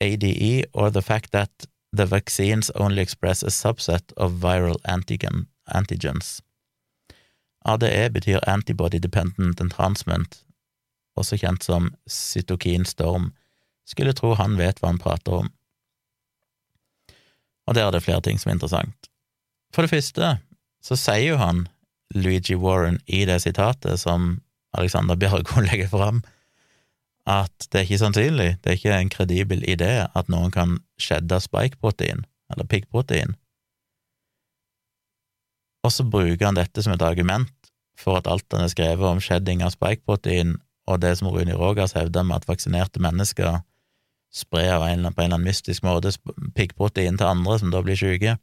ADE, 0.00 0.66
or 0.72 0.90
the 0.90 1.02
fact 1.02 1.32
that 1.32 1.50
the 1.92 2.06
vaccines 2.06 2.70
only 2.76 3.02
express 3.02 3.42
a 3.42 3.50
subset 3.50 4.12
of 4.16 4.34
viral 4.34 4.76
antigen, 4.86 5.46
antigens. 5.74 6.40
ADE 7.66 8.12
betyr 8.12 8.38
antibody 8.46 9.00
dependent 9.00 9.60
entrancement, 9.60 10.44
også 11.16 11.36
kjent 11.36 11.64
som 11.64 11.94
cytokinstorm. 12.08 13.32
Skulle 13.86 14.14
tro 14.16 14.34
han 14.38 14.58
vet 14.58 14.80
hva 14.82 14.92
han 14.92 15.02
prater 15.02 15.42
om. 15.42 15.50
Og 17.66 17.74
der 17.74 17.86
er 17.86 17.94
det 17.94 18.04
flere 18.06 18.22
ting 18.22 18.38
som 18.38 18.50
er 18.50 18.58
interessant. 18.58 19.10
For 19.74 19.82
det 19.82 19.92
første, 19.92 20.36
så 20.82 20.98
sier 20.98 21.32
jo 21.32 21.40
han, 21.40 21.66
Luigi 22.14 22.54
Warren, 22.54 23.00
i 23.06 23.24
det 23.26 23.40
sitatet 23.42 23.98
som 24.00 24.40
Alexander 24.78 25.18
Bjørgo 25.18 25.62
legger 25.68 25.90
fram, 25.90 26.22
at 27.26 27.66
det 27.72 27.80
er 27.80 27.88
ikke 27.88 27.98
sannsynlig, 28.04 28.50
det 28.62 28.70
er 28.70 28.78
ikke 28.78 28.98
en 29.00 29.10
kredibel 29.10 29.64
idé 29.66 29.90
at 30.06 30.28
noen 30.30 30.52
kan 30.54 30.76
shedde 31.02 31.40
spike-protein, 31.42 32.22
eller 32.54 32.68
piggprotein. 32.70 33.34
Og 35.82 35.92
så 35.94 36.06
bruker 36.06 36.46
han 36.46 36.58
dette 36.58 36.82
som 36.82 36.94
et 36.94 37.02
argument 37.02 37.50
for 37.98 38.20
at 38.20 38.28
alt 38.30 38.46
han 38.52 38.62
har 38.62 38.70
skrevet 38.70 39.10
om 39.10 39.22
shedding 39.22 39.64
av 39.66 39.74
spike-protein, 39.74 40.54
og 40.86 41.02
det 41.02 41.16
som 41.18 41.32
Rune 41.34 41.56
Rogers 41.58 41.96
hevder 41.98 42.22
med 42.22 42.42
at 42.42 42.48
vaksinerte 42.48 43.02
mennesker 43.02 43.58
sprer 44.34 44.78
på 44.78 44.88
en 44.88 45.06
eller 45.06 45.24
annen 45.24 45.46
mystisk 45.46 45.84
måte 45.86 46.12
piggprotein 46.56 47.18
til 47.18 47.28
andre 47.30 47.58
som 47.60 47.72
da 47.72 47.82
blir 47.84 47.98
syke. 47.98 48.36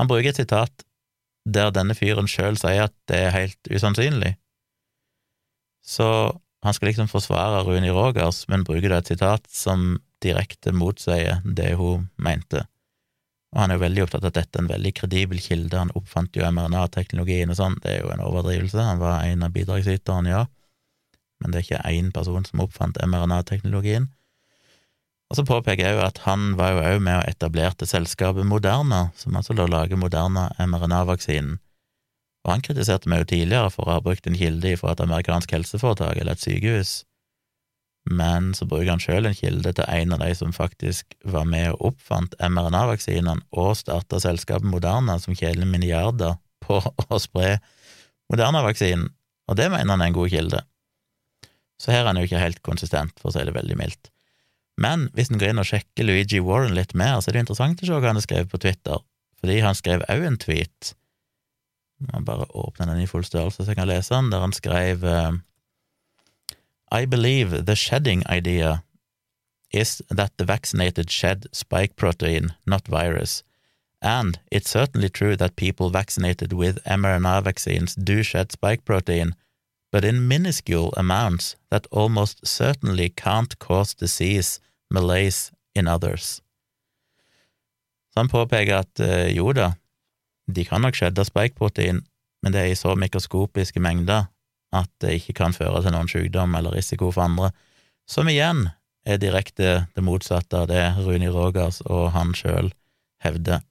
Han 0.00 0.10
bruker 0.10 0.32
et 0.32 0.42
sitat 0.42 0.84
der 1.46 1.70
denne 1.70 1.94
fyren 1.94 2.28
sjøl 2.28 2.58
sier 2.58 2.88
at 2.88 2.94
det 3.10 3.20
er 3.28 3.36
helt 3.36 3.70
usannsynlig. 3.70 4.34
Så 5.86 6.08
han 6.66 6.74
skal 6.74 6.90
liksom 6.90 7.10
forsvare 7.10 7.62
Runi 7.62 7.92
Rogers, 7.94 8.44
men 8.50 8.64
bruker 8.66 8.90
da 8.90 8.98
et 8.98 9.12
sitat 9.12 9.46
som 9.52 10.00
direkte 10.24 10.72
motsier 10.74 11.38
det 11.44 11.76
hun 11.78 12.08
mente. 12.18 12.64
Og 13.54 13.62
han 13.62 13.70
er 13.70 13.78
jo 13.78 13.84
veldig 13.84 14.02
opptatt 14.02 14.24
av 14.24 14.32
at 14.32 14.38
dette 14.40 14.58
er 14.58 14.64
en 14.64 14.72
veldig 14.72 14.92
kredibel 14.98 15.40
kilde, 15.40 15.78
han 15.78 15.94
oppfant 15.96 16.34
jo 16.36 16.44
mRNA-teknologien 16.50 17.52
og 17.52 17.58
sånn, 17.60 17.78
det 17.84 17.92
er 17.92 18.02
jo 18.02 18.10
en 18.12 18.24
overdrivelse, 18.26 18.82
han 18.82 19.00
var 19.00 19.22
en 19.24 19.46
av 19.46 19.54
bidragsyterne, 19.54 20.32
ja, 20.32 20.42
men 21.40 21.52
det 21.52 21.60
er 21.60 21.66
ikke 21.66 21.94
én 21.94 22.10
person 22.12 22.44
som 22.48 22.64
oppfant 22.64 22.98
mRNA-teknologien. 23.06 24.10
Og 25.30 25.38
så 25.38 25.44
påpeker 25.46 25.82
jeg 25.82 25.96
jo 25.96 26.04
at 26.06 26.20
han 26.26 26.52
var 26.58 26.74
jo 26.74 26.84
òg 26.86 27.00
med 27.02 27.18
og 27.18 27.30
etablerte 27.30 27.88
selskapet 27.88 28.46
Moderna, 28.46 29.08
som 29.18 29.34
altså 29.38 29.56
da 29.58 29.66
lager 29.66 29.98
Moderna 29.98 30.48
mRNA-vaksinen. 30.62 31.58
Og 32.46 32.52
han 32.52 32.62
kritiserte 32.62 33.10
meg 33.10 33.24
jo 33.24 33.30
tidligere 33.32 33.72
for 33.74 33.88
å 33.88 33.96
ha 33.96 34.04
brukt 34.04 34.28
en 34.30 34.38
kilde 34.38 34.76
fra 34.78 34.94
et 34.94 35.02
amerikansk 35.02 35.56
helseforetak 35.56 36.20
eller 36.20 36.36
et 36.36 36.44
sykehus, 36.44 37.00
men 38.06 38.52
så 38.54 38.68
bruker 38.70 38.92
han 38.92 39.02
sjøl 39.02 39.26
en 39.26 39.34
kilde 39.34 39.72
til 39.74 39.88
en 39.90 40.14
av 40.14 40.22
de 40.22 40.30
som 40.38 40.54
faktisk 40.54 41.16
var 41.26 41.46
med 41.50 41.72
og 41.72 41.88
oppfant 41.90 42.36
mRNA-vaksinene 42.38 43.42
og 43.50 43.72
starta 43.80 44.20
selskapet 44.22 44.68
Moderna, 44.70 45.18
som 45.18 45.34
tjener 45.34 45.66
milliarder 45.66 46.38
på 46.62 46.78
å 46.86 47.18
spre 47.22 47.56
Moderna-vaksinen, 48.30 49.10
og 49.50 49.58
det 49.58 49.70
mener 49.72 49.94
han 49.94 50.04
er 50.04 50.10
en 50.12 50.18
god 50.18 50.30
kilde. 50.30 50.62
Så 51.82 51.92
her 51.92 52.04
er 52.04 52.12
han 52.12 52.20
jo 52.20 52.28
ikke 52.28 52.42
helt 52.42 52.62
konsistent, 52.66 53.18
for 53.18 53.30
å 53.30 53.34
si 53.34 53.42
det 53.46 53.54
veldig 53.54 53.76
mildt. 53.78 54.10
Men 54.76 55.08
hvis 55.16 55.30
en 55.30 55.40
går 55.40 55.54
inn 55.54 55.62
og 55.62 55.68
sjekker 55.70 56.04
Luigi 56.04 56.40
Warren 56.44 56.76
litt 56.76 56.92
mer, 56.94 57.18
så 57.20 57.30
er 57.30 57.38
det 57.38 57.46
interessant 57.46 57.80
å 57.80 57.88
se 57.88 57.96
hva 57.96 58.10
han 58.10 58.18
har 58.20 58.26
skrevet 58.26 58.52
på 58.52 58.60
Twitter, 58.60 59.02
fordi 59.40 59.58
han 59.64 59.78
skrev 59.78 60.04
òg 60.12 60.24
en 60.28 60.40
tweet. 60.40 60.92
Jeg 62.04 62.24
bare 62.28 62.48
åpne 62.52 62.90
den 62.90 63.00
i 63.00 63.08
full 63.08 63.24
størrelse 63.24 63.64
så 63.64 63.72
jeg 63.72 63.78
kan 63.78 63.88
lese 63.88 64.12
den, 64.12 64.28
der 64.32 64.42
han 64.44 64.52
skrev 64.52 65.04
uh, 65.08 65.32
I 66.92 67.06
believe 67.06 67.64
the 67.64 67.74
shedding 67.76 68.22
idea 68.28 68.82
is 69.72 70.02
that 70.10 70.36
the 70.36 70.44
vaccinated 70.44 71.10
shed 71.10 71.46
spike 71.52 71.96
protein, 71.96 72.52
not 72.66 72.86
virus. 72.86 73.42
And 74.02 74.38
it's 74.52 74.70
certainly 74.70 75.08
true 75.08 75.36
that 75.36 75.56
people 75.56 75.90
vaccinated 75.90 76.52
with 76.52 76.84
mRNA 76.84 77.42
vaccines 77.42 77.94
do 77.94 78.22
shed 78.22 78.52
spike 78.52 78.84
protein, 78.84 79.34
but 79.90 80.04
in 80.04 80.28
minuscule 80.28 80.92
amounts 80.96 81.56
that 81.70 81.86
almost 81.90 82.46
certainly 82.46 83.08
can't 83.08 83.58
cause 83.58 83.94
disease 83.94 84.60
malaise 84.92 85.52
in 85.74 85.88
others. 85.88 86.40
Så 88.12 88.22
han 88.22 88.32
påpeker 88.32 88.80
at 88.80 89.02
eh, 89.02 89.28
jo 89.36 89.52
da, 89.56 89.74
de 90.46 90.64
kan 90.64 90.84
nok 90.84 90.96
skjedde 90.96 91.26
spikeprotein, 91.26 92.00
men 92.42 92.54
det 92.54 92.62
er 92.62 92.72
i 92.72 92.78
så 92.78 92.94
mikroskopiske 92.96 93.82
mengder 93.82 94.28
at 94.76 94.90
det 95.02 95.18
ikke 95.18 95.36
kan 95.40 95.54
føre 95.56 95.82
til 95.82 95.94
noen 95.94 96.10
sykdom 96.10 96.54
eller 96.58 96.74
risiko 96.76 97.10
for 97.14 97.26
andre, 97.26 97.50
som 98.08 98.28
igjen 98.30 98.68
er 99.06 99.20
direkte 99.22 99.86
det 99.94 100.04
motsatte 100.04 100.62
av 100.62 100.68
det 100.70 100.82
Runi 100.98 101.28
Rogers 101.30 101.80
og 101.86 102.10
han 102.14 102.34
sjøl 102.36 102.72
hevder. 103.22 103.62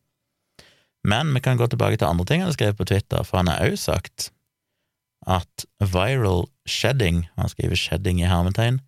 Men 1.05 1.33
vi 1.35 1.41
kan 1.43 1.59
gå 1.59 1.67
tilbake 1.69 1.99
til 1.99 2.07
andre 2.07 2.25
ting 2.25 2.41
han 2.41 2.49
har 2.49 2.57
skrevet 2.57 2.79
på 2.79 2.87
Twitter, 2.89 3.23
for 3.23 3.41
han 3.41 3.51
har 3.51 3.67
òg 3.67 3.77
sagt 3.79 4.31
at 5.25 5.65
viral 5.81 6.45
shedding, 6.69 7.25
han 7.37 7.49
skriver 7.49 7.77
shedding 7.79 8.21
i 8.21 8.29
hermetegn, 8.29 8.79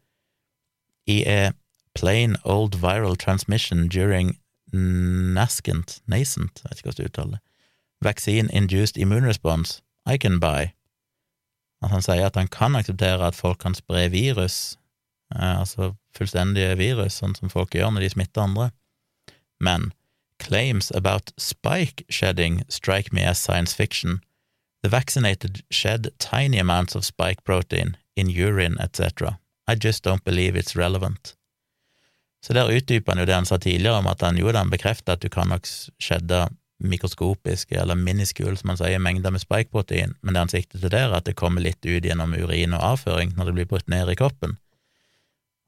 i 1.08 1.22
a 1.26 1.52
plain 1.98 2.38
old 2.46 2.78
viral 2.78 3.18
transmission 3.18 3.88
during 3.88 4.38
nascent, 4.72 6.02
nascent, 6.06 6.62
jeg 6.64 6.70
vet 6.70 6.80
ikke 6.80 6.92
hvordan 6.92 7.04
du 7.04 7.10
uttaler 7.10 7.32
det, 7.38 7.44
vaccine-induced 8.06 8.98
immune 8.98 9.26
response, 9.26 9.82
I 10.06 10.18
can 10.18 10.40
buy. 10.40 10.74
At 11.82 11.90
han 11.90 12.04
sier 12.06 12.26
at 12.26 12.36
han 12.38 12.48
kan 12.48 12.76
akseptere 12.78 13.26
at 13.26 13.36
folk 13.36 13.58
kan 13.64 13.74
spre 13.74 14.08
virus, 14.14 14.78
eh, 15.36 15.60
altså 15.60 15.96
fullstendige 16.16 16.78
virus, 16.78 17.18
sånn 17.18 17.36
som 17.38 17.50
folk 17.50 17.74
gjør 17.74 17.96
når 17.96 18.06
de 18.06 18.10
smitter 18.14 18.46
andre, 18.46 18.70
men 19.60 19.92
claims 20.40 20.92
about 20.94 21.34
spike 21.38 22.06
shedding 22.10 22.62
strike 22.70 23.14
me 23.14 23.26
as 23.26 23.42
science 23.42 23.74
fiction. 23.74 24.22
The 24.84 24.90
vaccinated 24.90 25.64
shed 25.72 26.12
tiny 26.20 26.60
amounts 26.60 26.96
of 26.96 27.06
spike 27.06 27.44
protein 27.44 27.98
in 28.16 28.30
urine, 28.30 28.78
etc. 28.80 29.40
I 29.68 29.76
just 29.76 30.04
don't 30.04 30.24
believe 30.24 30.56
it's 30.56 30.76
relevant. 30.76 31.37
Så 32.48 32.56
der 32.56 32.70
utdyper 32.72 33.12
han 33.12 33.20
jo 33.20 33.28
det 33.28 33.36
han 33.36 33.46
sa 33.46 33.58
tidligere 33.60 34.00
om 34.00 34.08
at 34.08 34.22
han 34.24 34.38
jo 34.40 34.54
da 34.56 34.62
bekrefter 34.64 35.18
at 35.18 35.24
du 35.24 35.28
kan 35.28 35.50
nok 35.52 35.68
skjedde 35.68 36.46
mikroskopiske 36.80 37.76
eller 37.76 37.98
miniskule, 38.00 38.56
som 38.56 38.72
han 38.72 38.80
sier, 38.80 39.02
mengder 39.04 39.34
med 39.36 39.44
spikeprotein, 39.44 40.14
men 40.22 40.34
det 40.34 40.44
han 40.46 40.54
sikter 40.54 40.80
til 40.80 40.94
der, 40.94 41.10
er 41.10 41.18
at 41.18 41.28
det 41.28 41.36
kommer 41.36 41.66
litt 41.66 41.82
ut 41.84 42.06
gjennom 42.06 42.38
urin 42.38 42.76
og 42.78 42.86
avføring 42.94 43.34
når 43.36 43.50
det 43.50 43.56
blir 43.58 43.70
brutt 43.74 43.92
ned 43.92 44.14
i 44.14 44.16
kroppen. 44.16 44.56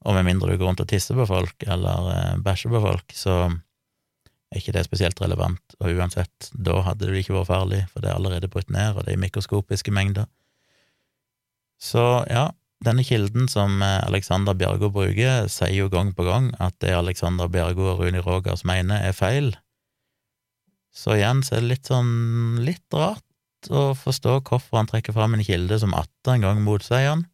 Og 0.08 0.16
med 0.16 0.30
mindre 0.30 0.54
du 0.54 0.56
går 0.56 0.70
rundt 0.70 0.84
og 0.86 0.88
tisser 0.88 1.18
på 1.20 1.28
folk 1.28 1.66
eller 1.68 2.12
eh, 2.14 2.38
bæsjer 2.46 2.72
på 2.72 2.84
folk, 2.86 3.12
så 3.12 3.36
er 3.50 4.62
ikke 4.62 4.78
det 4.78 4.86
spesielt 4.88 5.20
relevant, 5.22 5.76
og 5.82 6.00
uansett, 6.00 6.52
da 6.54 6.80
hadde 6.86 7.10
det 7.10 7.26
ikke 7.26 7.36
vært 7.36 7.52
farlig, 7.52 7.82
for 7.92 8.06
det 8.06 8.14
er 8.14 8.22
allerede 8.22 8.50
brutt 8.50 8.72
ned, 8.72 8.96
og 8.96 9.04
det 9.04 9.18
er 9.18 9.22
mikroskopiske 9.26 9.92
mengder. 9.94 10.30
Så 11.80 12.24
ja, 12.32 12.48
denne 12.86 13.04
kilden 13.04 13.50
som 13.52 13.82
eh, 13.84 14.00
Alexander 14.08 14.56
Bjergo 14.58 14.92
bruker, 14.94 15.48
sier 15.52 15.76
jo 15.76 15.90
gang 15.92 16.14
på 16.16 16.26
gang 16.28 16.52
at 16.64 16.78
det 16.84 16.96
Alexander 16.96 17.50
Bjergo 17.52 17.92
og 17.94 18.04
Runi 18.04 18.22
Rogers 18.24 18.64
mener, 18.68 19.04
er 19.04 19.16
feil, 19.16 19.52
så 20.96 21.16
igjen 21.16 21.44
så 21.46 21.58
er 21.58 21.64
det 21.64 21.72
litt 21.74 21.90
sånn 21.90 22.62
litt 22.66 22.96
rart 22.96 23.70
å 23.70 23.92
forstå 23.98 24.40
hvorfor 24.48 24.80
han 24.80 24.90
trekker 24.90 25.16
fram 25.16 25.36
en 25.36 25.46
kilde 25.46 25.78
som 25.82 25.94
atter 25.98 26.36
en 26.38 26.46
gang 26.48 26.62
motsier 26.64 27.12
han. 27.12 27.26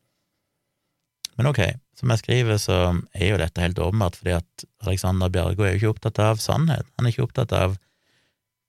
Men 1.37 1.51
ok, 1.51 1.61
som 1.99 2.11
jeg 2.11 2.21
skriver, 2.23 2.59
så 2.61 2.77
er 3.13 3.31
jo 3.31 3.39
dette 3.39 3.61
helt 3.61 3.79
åpenbart, 3.81 4.17
fordi 4.19 4.35
at 4.37 4.65
Alexander 4.85 5.31
Bjergo 5.31 5.65
er 5.65 5.75
jo 5.75 5.81
ikke 5.81 5.93
opptatt 5.93 6.21
av 6.23 6.41
sannhet. 6.43 6.87
Han 6.97 7.07
er 7.07 7.13
ikke 7.13 7.27
opptatt 7.27 7.53
av 7.55 7.77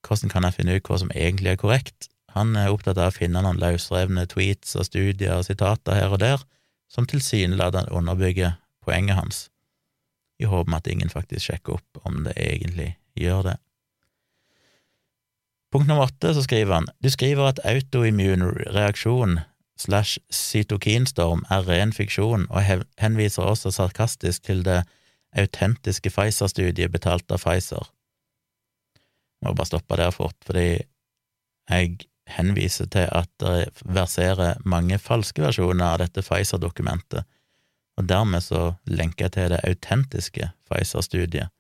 hvordan 0.07 0.31
kan 0.31 0.47
jeg 0.47 0.59
finne 0.59 0.77
ut 0.77 0.91
hva 0.91 1.01
som 1.03 1.13
egentlig 1.15 1.55
er 1.55 1.61
korrekt. 1.63 2.11
Han 2.37 2.53
er 2.59 2.75
opptatt 2.75 2.99
av 3.01 3.11
å 3.11 3.17
finne 3.17 3.43
noen 3.43 3.59
løsrevne 3.63 4.27
tweets 4.31 4.77
og 4.79 4.87
studier 4.87 5.39
og 5.39 5.47
sitater 5.49 5.97
her 5.99 6.13
og 6.13 6.21
der 6.23 6.45
som 6.97 7.05
tilsynelatende 7.09 7.93
underbygger 7.93 8.57
poenget 8.85 9.19
hans, 9.19 9.47
i 10.41 10.49
håp 10.49 10.69
om 10.69 10.77
at 10.79 10.89
ingen 10.89 11.13
faktisk 11.13 11.51
sjekker 11.51 11.77
opp 11.77 12.07
om 12.09 12.25
det 12.25 12.33
egentlig 12.41 12.95
gjør 13.17 13.51
det. 13.51 13.57
Punkt 15.73 15.91
nummer 15.91 16.09
åtte, 16.09 16.33
så 16.33 16.45
skriver 16.47 16.79
han 16.79 16.89
du 17.05 17.11
skriver 17.13 17.51
at 17.51 17.61
autoimmun 17.69 18.47
reaksjon 18.73 19.41
slash 19.77 20.17
cytokinstorm 20.33 21.45
er 21.53 21.67
ren 21.69 21.93
fiksjon, 21.93 22.47
og 22.49 22.85
henviser 23.03 23.45
også 23.45 23.75
sarkastisk 23.75 24.47
til 24.49 24.65
det 24.65 24.85
autentiske 25.37 26.09
Pfizer-studiet 26.09 26.95
betalt 26.95 27.29
av 27.29 27.43
Pfizer. 27.43 27.91
Jeg 29.43 29.51
må 29.51 29.53
bare 29.59 29.69
stoppe 29.69 29.99
der 30.01 30.15
fort, 30.17 30.37
fordi 30.49 30.81
jeg 31.69 32.07
henviser 32.27 32.89
til 32.91 33.09
at 33.15 33.31
det 33.43 33.71
verserer 33.85 34.61
mange 34.65 34.99
falske 34.99 35.45
versjoner 35.45 35.95
av 35.95 36.01
dette 36.03 36.25
Pfizer-dokumentet, 36.27 37.27
og 37.97 38.09
dermed 38.11 38.45
så 38.45 38.75
lenker 38.91 39.27
jeg 39.27 39.37
til 39.37 39.53
det 39.55 39.63
autentiske 39.65 40.51
Pfizer-studiet. 40.69 41.53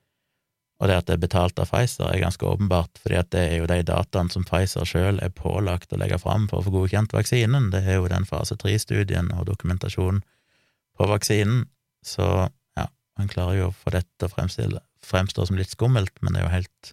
Og 0.77 0.91
det 0.91 0.97
at 0.99 1.07
det 1.09 1.15
er 1.17 1.23
betalt 1.23 1.61
av 1.63 1.71
Pfizer, 1.71 2.11
er 2.11 2.21
ganske 2.21 2.45
åpenbart, 2.45 2.99
fordi 3.01 3.17
at 3.17 3.31
det 3.33 3.45
er 3.47 3.55
jo 3.63 3.69
de 3.71 3.79
dataene 3.89 4.33
som 4.33 4.45
Pfizer 4.45 4.85
sjøl 4.85 5.23
er 5.25 5.33
pålagt 5.33 5.95
å 5.95 6.01
legge 6.01 6.19
fram 6.21 6.45
for 6.51 6.61
å 6.61 6.67
få 6.67 6.75
godkjent 6.75 7.17
vaksinen. 7.17 7.71
Det 7.73 7.81
er 7.87 7.97
jo 7.97 8.11
den 8.13 8.29
fase 8.29 8.59
tre-studien 8.61 9.31
og 9.39 9.47
dokumentasjonen 9.49 10.21
på 10.97 11.09
vaksinen. 11.09 11.65
Så 12.05 12.27
ja, 12.77 12.87
han 13.17 13.33
klarer 13.33 13.57
jo 13.57 13.71
å 13.71 13.77
få 13.79 13.95
dette 13.97 14.29
til 14.29 14.77
å 14.77 14.85
fremstå 15.07 15.49
som 15.49 15.57
litt 15.57 15.73
skummelt, 15.73 16.13
men 16.21 16.37
det 16.37 16.43
er 16.43 16.49
jo 16.49 16.55
helt, 16.59 16.93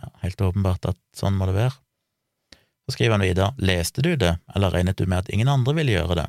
ja, 0.00 0.12
helt 0.24 0.48
åpenbart 0.48 0.94
at 0.94 1.00
sånn 1.12 1.36
må 1.36 1.50
det 1.50 1.58
være. 1.60 1.76
Så 2.84 2.96
skriver 2.96 3.16
han 3.16 3.24
videre, 3.24 3.52
leste 3.58 4.02
du 4.04 4.14
det, 4.16 4.36
eller 4.54 4.70
regnet 4.70 4.98
du 4.98 5.06
med 5.06 5.24
at 5.24 5.30
ingen 5.32 5.48
andre 5.48 5.74
ville 5.74 5.94
gjøre 5.96 6.18
det? 6.20 6.26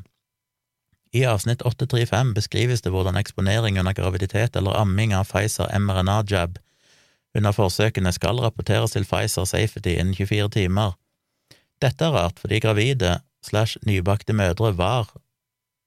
I 1.16 1.24
avsnitt 1.28 1.64
835 1.64 2.34
beskrives 2.36 2.84
det 2.84 2.92
hvordan 2.92 3.20
eksponering 3.20 3.80
under 3.80 3.96
graviditet 3.96 4.56
eller 4.56 4.76
amming 4.76 5.14
av 5.16 5.30
Pfizer 5.30 5.72
mRNA-jab 5.80 6.58
under 7.36 7.56
forsøkene 7.56 8.12
skal 8.16 8.40
rapporteres 8.44 8.96
til 8.96 9.08
Pfizer 9.08 9.48
Safety 9.48 9.98
innen 10.00 10.16
24 10.16 10.50
timer. 10.56 10.96
Dette 11.84 12.08
er 12.08 12.16
rart 12.16 12.40
fordi 12.40 12.62
gravide 12.64 13.18
slash 13.44 13.80
nybakte 13.88 14.34
mødre 14.34 14.72
var, 14.78 15.12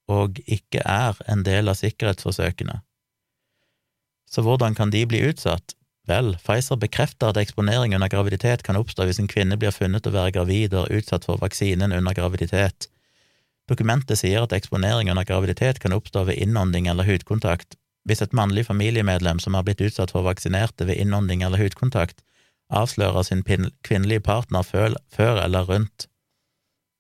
og 0.09 0.41
ikke 0.47 0.85
er, 0.85 1.17
en 1.29 1.45
del 1.45 1.69
av 1.69 1.79
sikkerhetsforsøkene. 1.81 2.81
Så 4.29 4.45
hvordan 4.45 4.77
kan 4.77 4.93
de 4.93 5.05
bli 5.09 5.25
utsatt? 5.29 5.75
Vel, 6.09 6.37
Pfizer 6.41 6.79
bekrefter 6.81 7.33
at 7.33 7.41
eksponering 7.41 7.93
under 7.95 8.09
graviditet 8.09 8.63
kan 8.65 8.79
oppstå 8.81 9.05
hvis 9.05 9.19
en 9.21 9.29
kvinne 9.29 9.59
blir 9.61 9.75
funnet 9.77 10.07
å 10.09 10.13
være 10.15 10.33
gravid 10.39 10.77
og 10.79 10.89
utsatt 10.95 11.27
for 11.29 11.41
vaksinen 11.43 11.93
under 11.93 12.17
graviditet. 12.17 12.89
Dokumentet 13.69 14.17
sier 14.23 14.47
at 14.47 14.55
eksponering 14.57 15.11
under 15.13 15.27
graviditet 15.29 15.83
kan 15.83 15.93
oppstå 15.93 16.25
ved 16.31 16.41
innånding 16.41 16.89
eller 16.89 17.05
hudkontakt. 17.05 17.77
Hvis 18.09 18.23
et 18.25 18.33
mannlig 18.33 18.65
familiemedlem 18.71 19.39
som 19.45 19.53
har 19.59 19.67
blitt 19.69 19.85
utsatt 19.85 20.15
for 20.15 20.25
vaksinerte 20.25 20.89
ved 20.89 20.97
innånding 20.97 21.45
eller 21.45 21.61
hudkontakt, 21.61 22.23
avslører 22.73 23.23
sin 23.29 23.45
kvinnelige 23.45 24.25
partner 24.25 24.63
før, 24.65 24.97
eller 25.45 25.69
rundt 25.69 26.09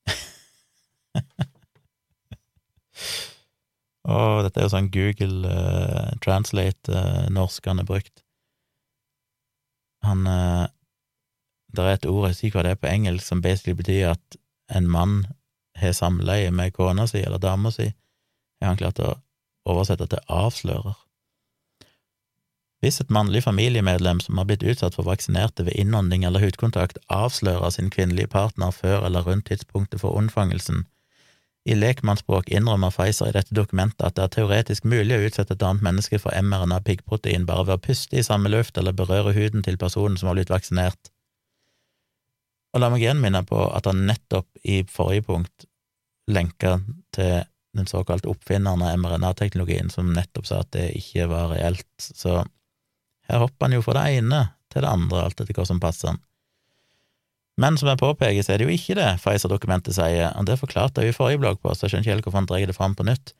Å, 4.09 4.15
oh, 4.15 4.39
dette 4.45 4.61
er 4.61 4.65
jo 4.65 4.73
sånn 4.73 4.89
Google 4.93 5.49
uh, 5.49 6.15
Translate 6.25 6.89
uh, 6.89 7.27
norsk 7.33 7.67
han 7.69 7.81
har 7.83 7.89
brukt. 7.89 8.23
Han 10.07 10.27
uh, 10.27 10.67
Det 11.75 11.85
er 11.85 11.99
et 11.99 12.07
ord, 12.07 12.29
jeg 12.29 12.37
husker 12.37 12.57
hva 12.57 12.65
det 12.65 12.71
er 12.75 12.81
på 12.81 12.89
engelsk, 12.91 13.27
som 13.27 13.43
basically 13.45 13.77
betyr 13.77 14.15
at 14.15 14.39
en 14.73 14.89
mann 14.89 15.27
har 15.77 15.93
samleie 15.93 16.51
med 16.51 16.73
kona 16.73 17.07
si 17.07 17.21
eller 17.21 17.39
dama 17.39 17.71
si, 17.71 17.91
har 18.61 18.73
han 18.73 18.81
klart 18.81 19.03
å 19.05 19.19
oversette 19.69 20.09
til 20.09 20.25
avslører. 20.33 20.97
Hvis 22.81 23.01
et 23.03 23.11
mannlig 23.11 23.43
familiemedlem 23.43 24.21
som 24.23 24.39
har 24.39 24.47
blitt 24.47 24.63
utsatt 24.63 24.95
for 24.95 25.07
vaksinerte 25.09 25.65
ved 25.67 25.75
innånding 25.75 26.25
eller 26.25 26.41
hudkontakt, 26.41 26.99
avslører 27.11 27.71
sin 27.75 27.91
kvinnelige 27.91 28.31
partner 28.31 28.71
før 28.71 29.07
eller 29.09 29.27
rundt 29.27 29.49
tidspunktet 29.51 30.01
for 30.01 30.15
unnfangelsen, 30.15 30.87
i 31.69 31.77
lekmannsspråk 31.77 32.49
innrømmer 32.49 32.93
Pfizer 32.95 33.29
i 33.29 33.35
dette 33.37 33.55
dokumentet 33.57 34.07
at 34.07 34.17
det 34.17 34.25
er 34.25 34.33
teoretisk 34.39 34.87
mulig 34.89 35.19
å 35.19 35.27
utsette 35.27 35.53
et 35.53 35.65
annet 35.67 35.85
menneske 35.85 36.21
for 36.23 36.33
mRNA-piggprotein 36.33 37.45
bare 37.49 37.67
ved 37.69 37.77
å 37.77 37.85
puste 37.85 38.17
i 38.17 38.25
samme 38.25 38.49
luft 38.53 38.81
eller 38.81 38.97
berøre 38.97 39.35
huden 39.37 39.65
til 39.67 39.77
personen 39.81 40.17
som 40.17 40.31
har 40.31 40.39
blitt 40.39 40.53
vaksinert. 40.53 41.11
Og 42.73 42.81
la 42.81 42.89
meg 42.93 43.05
igjen 43.05 43.21
minne 43.21 43.43
på 43.49 43.61
at 43.69 43.89
han 43.89 44.07
nettopp 44.09 44.49
i 44.65 44.81
forrige 44.89 45.27
punkt 45.29 45.69
lenka 46.29 46.79
til 47.17 47.45
den 47.77 47.89
såkalte 47.89 48.31
oppfinneren 48.33 48.83
av 48.85 48.97
mRNA-teknologien, 49.01 49.93
som 49.93 50.13
nettopp 50.13 50.49
sa 50.49 50.63
at 50.65 50.73
det 50.77 50.89
ikke 50.97 51.29
var 51.31 51.53
reelt. 51.53 51.89
Så 52.01 52.41
her 53.29 53.45
hopper 53.45 53.69
han 53.69 53.77
jo 53.77 53.85
fra 53.85 54.01
det 54.01 54.23
ene 54.23 54.41
til 54.73 54.85
det 54.85 54.91
andre, 54.93 55.27
alt 55.27 55.41
etter 55.41 55.57
hva 55.57 55.69
som 55.69 55.81
passer 55.81 56.13
han. 56.13 56.23
Men 57.59 57.75
som 57.79 57.91
jeg 57.91 57.99
påpeker, 57.99 58.39
så 58.45 58.55
er 58.55 58.61
det 58.61 58.69
jo 58.69 58.75
ikke 58.75 58.95
det 58.95 59.09
Pfizer-dokumentet 59.19 59.97
sier, 59.97 60.31
og 60.39 60.47
det 60.47 60.61
forklarte 60.61 61.03
jeg 61.03 61.11
jo 61.11 61.17
i 61.17 61.19
forrige 61.19 61.43
bloggpost, 61.43 61.83
jeg 61.83 61.91
skjønner 61.91 62.07
ikke 62.07 62.15
helt 62.15 62.29
hvorfor 62.29 62.43
han 62.43 62.51
dreier 62.51 62.71
det 62.71 62.77
fram 62.79 62.95
på 62.95 63.07
nytt. 63.09 63.35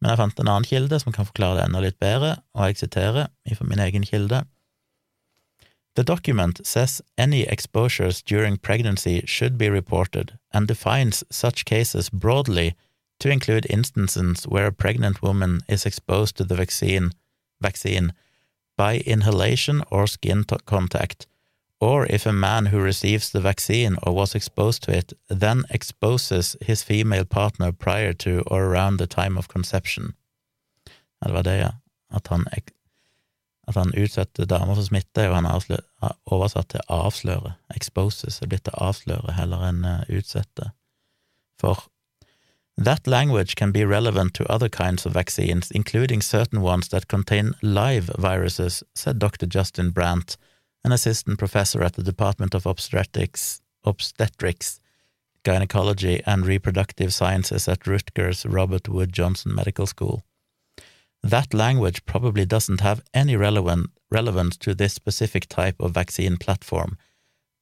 Men 0.00 0.10
jeg 0.10 0.20
fant 0.22 0.40
en 0.40 0.48
annen 0.48 0.66
kilde 0.66 0.98
som 0.98 1.14
kan 1.14 1.28
forklare 1.28 1.60
det 1.60 1.66
enda 1.68 1.82
litt 1.84 1.98
bedre, 2.02 2.38
og 2.56 2.70
jeg 2.70 2.80
siterer 2.80 3.28
fra 3.58 3.68
min 3.68 3.82
egen 3.84 4.08
kilde. 4.08 4.42
The 5.94 6.02
document 6.02 6.66
says 6.66 7.02
any 7.18 7.42
exposures 7.42 8.22
during 8.22 8.56
pregnancy 8.56 9.22
should 9.26 9.58
be 9.58 9.68
reported 9.68 10.38
and 10.54 10.66
defines 10.66 11.22
such 11.30 11.66
cases 11.66 12.08
broadly 12.08 12.74
to 13.20 13.28
include 13.28 13.66
instances 13.68 14.48
where 14.48 14.66
a 14.66 14.72
pregnant 14.72 15.22
woman 15.22 15.60
is 15.68 15.84
exposed 15.84 16.36
to 16.36 16.44
the 16.44 16.56
vaccine, 16.56 17.12
vaccine 17.60 18.14
by 18.78 19.02
inhalation 19.06 19.84
or 19.90 20.06
skin 20.06 20.44
contact, 20.64 21.26
or 21.82 22.06
if 22.06 22.26
a 22.26 22.32
man 22.32 22.66
who 22.66 22.78
receives 22.78 23.32
the 23.32 23.40
vaccine 23.40 23.96
or 24.02 24.12
was 24.14 24.36
exposed 24.36 24.82
to 24.84 24.92
it 24.98 25.12
then 25.28 25.64
exposes 25.70 26.56
his 26.60 26.84
female 26.84 27.24
partner 27.24 27.72
prior 27.72 28.12
to 28.12 28.42
or 28.46 28.62
around 28.64 28.98
the 28.98 29.06
time 29.06 29.36
of 29.38 29.48
conception. 29.48 30.12
Det 31.24 31.32
var 31.32 31.42
det, 31.42 31.56
ja. 31.56 31.70
At 32.14 32.26
han 32.26 32.46
At 33.68 33.74
han 33.74 33.94
utsetter 33.94 34.44
damer 34.44 34.74
for 34.74 34.82
smitte, 34.82 35.20
er 35.20 35.26
jo 35.26 35.34
han 35.34 35.46
avslø- 35.46 36.12
oversatt 36.26 36.68
til 36.68 36.80
avsløre. 36.88 37.52
Exposes 37.74 38.42
er 38.42 38.46
blitt 38.46 38.64
til 38.64 38.74
avsløre 38.76 39.32
heller 39.32 39.62
enn 39.68 39.84
uh, 39.84 40.02
utsette. 40.08 40.70
For 41.60 41.88
That 42.78 43.06
language 43.06 43.54
can 43.54 43.72
be 43.72 43.84
relevant 43.84 44.34
to 44.34 44.44
other 44.52 44.68
kinds 44.68 45.06
of 45.06 45.14
vaccines, 45.14 45.70
including 45.70 46.22
certain 46.22 46.62
ones 46.62 46.88
that 46.88 47.08
contain 47.08 47.54
live 47.62 48.10
viruses, 48.18 48.82
said 48.94 49.18
Dr. 49.18 49.46
Justin 49.46 49.92
Brandt, 49.92 50.36
an 50.84 50.92
assistant 50.92 51.38
professor 51.38 51.82
at 51.82 51.94
the 51.94 52.02
Department 52.02 52.54
of 52.54 52.66
Obstetrics, 52.66 53.60
Obstetrics 53.84 54.80
Gynecology 55.44 56.22
and 56.24 56.46
Reproductive 56.46 57.12
Sciences 57.12 57.68
at 57.68 57.86
Rutgers 57.86 58.46
Robert 58.46 58.88
Wood 58.88 59.12
Johnson 59.12 59.54
Medical 59.54 59.86
School. 59.86 60.22
That 61.22 61.54
language 61.54 62.04
probably 62.04 62.44
doesn't 62.44 62.80
have 62.80 63.02
any 63.14 63.36
relevant, 63.36 63.90
relevance 64.10 64.56
to 64.58 64.74
this 64.74 64.92
specific 64.92 65.48
type 65.48 65.76
of 65.80 65.92
vaccine 65.92 66.36
platform, 66.36 66.96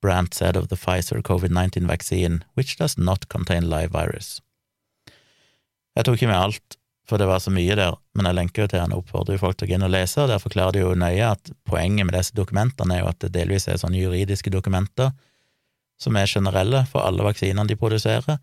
Brandt 0.00 0.34
said 0.34 0.56
of 0.56 0.68
the 0.68 0.76
Pfizer 0.76 1.22
COVID 1.22 1.50
19 1.50 1.86
vaccine, 1.86 2.44
which 2.54 2.76
does 2.76 2.96
not 2.96 3.28
contain 3.28 3.68
live 3.68 3.90
virus. 3.90 4.40
Jeg 5.96 6.04
tok 6.04 6.14
ikke 6.14 6.26
med 6.26 6.36
alt, 6.36 6.76
for 7.10 7.18
det 7.18 7.26
var 7.26 7.42
så 7.42 7.50
mye 7.52 7.74
der, 7.78 7.96
men 8.14 8.28
jeg 8.28 8.38
lenker 8.38 8.64
jo 8.64 8.70
til 8.70 8.82
han 8.82 8.94
og 8.94 9.02
oppfordrer 9.02 9.36
jo 9.36 9.42
folk 9.42 9.58
til 9.58 9.66
å 9.66 9.70
gå 9.70 9.76
inn 9.76 9.86
og 9.88 9.92
lese, 9.92 10.20
og 10.22 10.30
der 10.30 10.42
forklarer 10.42 10.76
de 10.76 10.84
jo 10.84 10.92
nøye 10.98 11.32
at 11.32 11.50
poenget 11.66 12.06
med 12.06 12.14
disse 12.14 12.36
dokumentene 12.36 12.96
er 12.96 13.02
jo 13.02 13.10
at 13.10 13.18
det 13.24 13.32
delvis 13.34 13.66
er 13.68 13.80
sånne 13.82 13.98
juridiske 13.98 14.52
dokumenter 14.54 15.10
som 16.00 16.16
er 16.16 16.30
generelle 16.30 16.84
for 16.88 17.04
alle 17.04 17.26
vaksinene 17.26 17.68
de 17.68 17.76
produserer, 17.76 18.38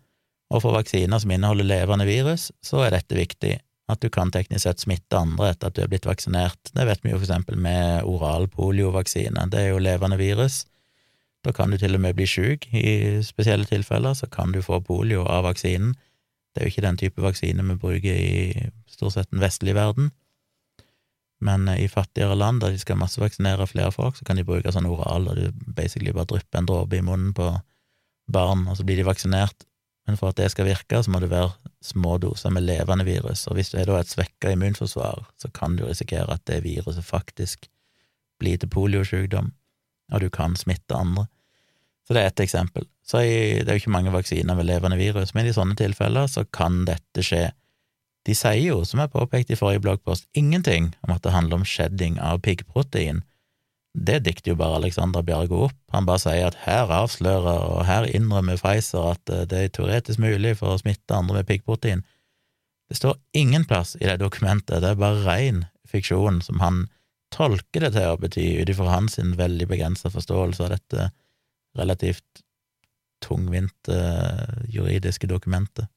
og 0.48 0.62
for 0.64 0.76
vaksiner 0.76 1.20
som 1.20 1.32
inneholder 1.34 1.66
levende 1.66 2.06
virus, 2.08 2.48
så 2.64 2.84
er 2.86 2.94
dette 2.94 3.16
viktig, 3.18 3.58
at 3.88 4.00
du 4.04 4.08
kan 4.12 4.30
teknisk 4.32 4.66
sett 4.66 4.84
smitte 4.84 5.16
andre 5.16 5.52
etter 5.52 5.70
at 5.70 5.76
du 5.76 5.82
er 5.82 5.90
blitt 5.90 6.06
vaksinert. 6.08 6.72
Det 6.76 6.84
vet 6.88 7.00
vi 7.04 7.12
jo 7.12 7.18
for 7.18 7.26
eksempel 7.26 7.56
med 7.60 8.04
oral 8.08 8.48
poliovaksine, 8.52 9.48
det 9.52 9.64
er 9.64 9.72
jo 9.72 9.80
levende 9.82 10.20
virus. 10.20 10.66
Da 11.46 11.54
kan 11.54 11.70
du 11.70 11.78
til 11.80 11.96
og 11.96 12.02
med 12.02 12.16
bli 12.18 12.26
sjuk 12.28 12.66
i 12.74 13.22
spesielle 13.24 13.68
tilfeller 13.68 14.16
så 14.18 14.26
kan 14.30 14.52
du 14.52 14.60
få 14.64 14.80
polio 14.84 15.24
av 15.24 15.46
vaksinen. 15.46 15.94
Det 16.58 16.64
er 16.64 16.66
jo 16.66 16.72
ikke 16.72 16.86
den 16.88 16.96
type 16.98 17.22
vaksine 17.22 17.62
vi 17.68 17.74
bruker 17.78 18.16
i 18.18 18.70
stort 18.90 19.14
sett 19.14 19.30
den 19.30 19.38
vestlige 19.38 19.76
verden, 19.78 20.08
men 21.38 21.68
i 21.70 21.86
fattigere 21.86 22.34
land 22.34 22.64
der 22.64 22.74
de 22.74 22.80
skal 22.82 22.98
massevaksinere 22.98 23.68
flere 23.70 23.92
folk, 23.94 24.16
så 24.18 24.26
kan 24.26 24.40
de 24.40 24.46
bruke 24.46 24.72
sånn 24.74 24.88
oral, 24.90 25.28
og 25.30 25.38
du 25.38 25.74
basically 25.76 26.10
bare 26.10 26.26
drypper 26.32 26.58
en 26.58 26.66
dråpe 26.66 26.98
i 26.98 27.04
munnen 27.06 27.30
på 27.36 27.52
barn, 28.34 28.66
og 28.66 28.74
så 28.74 28.86
blir 28.88 28.98
de 28.98 29.06
vaksinert. 29.06 29.62
Men 30.08 30.18
for 30.18 30.32
at 30.32 30.40
det 30.40 30.48
skal 30.50 30.66
virke, 30.66 30.98
så 30.98 31.12
må 31.14 31.20
det 31.22 31.30
være 31.30 31.52
små 31.84 32.16
doser 32.18 32.50
med 32.50 32.66
levende 32.66 33.06
virus, 33.06 33.46
og 33.46 33.54
hvis 33.54 33.70
du 33.70 33.78
er 33.78 33.94
et 34.00 34.10
svekka 34.10 34.50
immunforsvar, 34.56 35.28
så 35.38 35.52
kan 35.54 35.78
du 35.78 35.86
risikere 35.86 36.34
at 36.34 36.42
det 36.50 36.64
viruset 36.66 37.06
faktisk 37.06 37.70
blir 38.42 38.58
til 38.58 38.74
poliosykdom, 38.74 39.52
og 40.10 40.26
du 40.26 40.30
kan 40.34 40.58
smitte 40.58 40.98
andre. 40.98 41.28
Så 42.08 42.14
det 42.16 42.22
er 42.22 42.30
ett 42.30 42.40
eksempel. 42.40 42.86
Så 43.04 43.20
i, 43.20 43.60
det 43.60 43.68
er 43.68 43.76
jo 43.76 43.82
ikke 43.82 43.92
mange 43.92 44.12
vaksiner 44.14 44.56
med 44.56 44.64
levende 44.64 44.96
virus, 44.96 45.34
men 45.36 45.44
i 45.44 45.52
sånne 45.52 45.76
tilfeller 45.76 46.24
så 46.32 46.46
kan 46.56 46.86
dette 46.88 47.24
skje. 47.24 47.50
De 48.24 48.36
sier 48.36 48.62
jo, 48.64 48.78
som 48.88 49.02
jeg 49.02 49.12
påpekte 49.12 49.52
i 49.52 49.58
forrige 49.60 49.82
bloggpost, 49.84 50.24
ingenting 50.32 50.94
om 51.04 51.12
at 51.12 51.20
det 51.24 51.34
handler 51.36 51.60
om 51.60 51.66
shedding 51.68 52.16
av 52.24 52.40
piggprotein. 52.44 53.20
Det 53.92 54.22
dikter 54.24 54.54
jo 54.54 54.58
bare 54.60 54.80
Alexander 54.80 55.24
Bjargo 55.24 55.66
opp. 55.66 55.76
Han 55.92 56.08
bare 56.08 56.22
sier 56.24 56.48
at 56.48 56.58
her 56.64 56.88
avslører 56.96 57.60
og 57.68 57.84
her 57.88 58.08
innrømmer 58.08 58.56
Pfizer 58.60 59.12
at 59.12 59.32
eh, 59.32 59.44
det 59.48 59.62
er 59.62 59.72
teoretisk 59.76 60.24
mulig 60.24 60.56
for 60.62 60.72
å 60.72 60.80
smitte 60.80 61.16
andre 61.16 61.42
med 61.42 61.48
piggprotein. 61.50 62.04
Det 62.88 62.96
står 62.96 63.18
ingen 63.36 63.68
plass 63.68 63.98
i 64.00 64.06
det 64.08 64.16
dokumentet, 64.22 64.80
det 64.80 64.94
er 64.94 65.00
bare 65.00 65.24
ren 65.26 65.66
fiksjon 65.88 66.40
som 66.44 66.64
han 66.64 66.86
tolker 67.34 67.84
det 67.84 67.92
til 67.96 68.14
å 68.14 68.20
bety 68.20 68.46
ut 68.62 68.70
ifra 68.72 68.94
hans 68.94 69.18
veldig 69.20 69.66
begrensa 69.68 70.08
forståelse 70.12 70.64
av 70.64 70.72
dette 70.72 71.10
relativt 71.76 72.42
tungvinte 73.24 73.94
uh, 73.94 74.64
juridiske 74.70 75.26
dokumenter. 75.26 75.88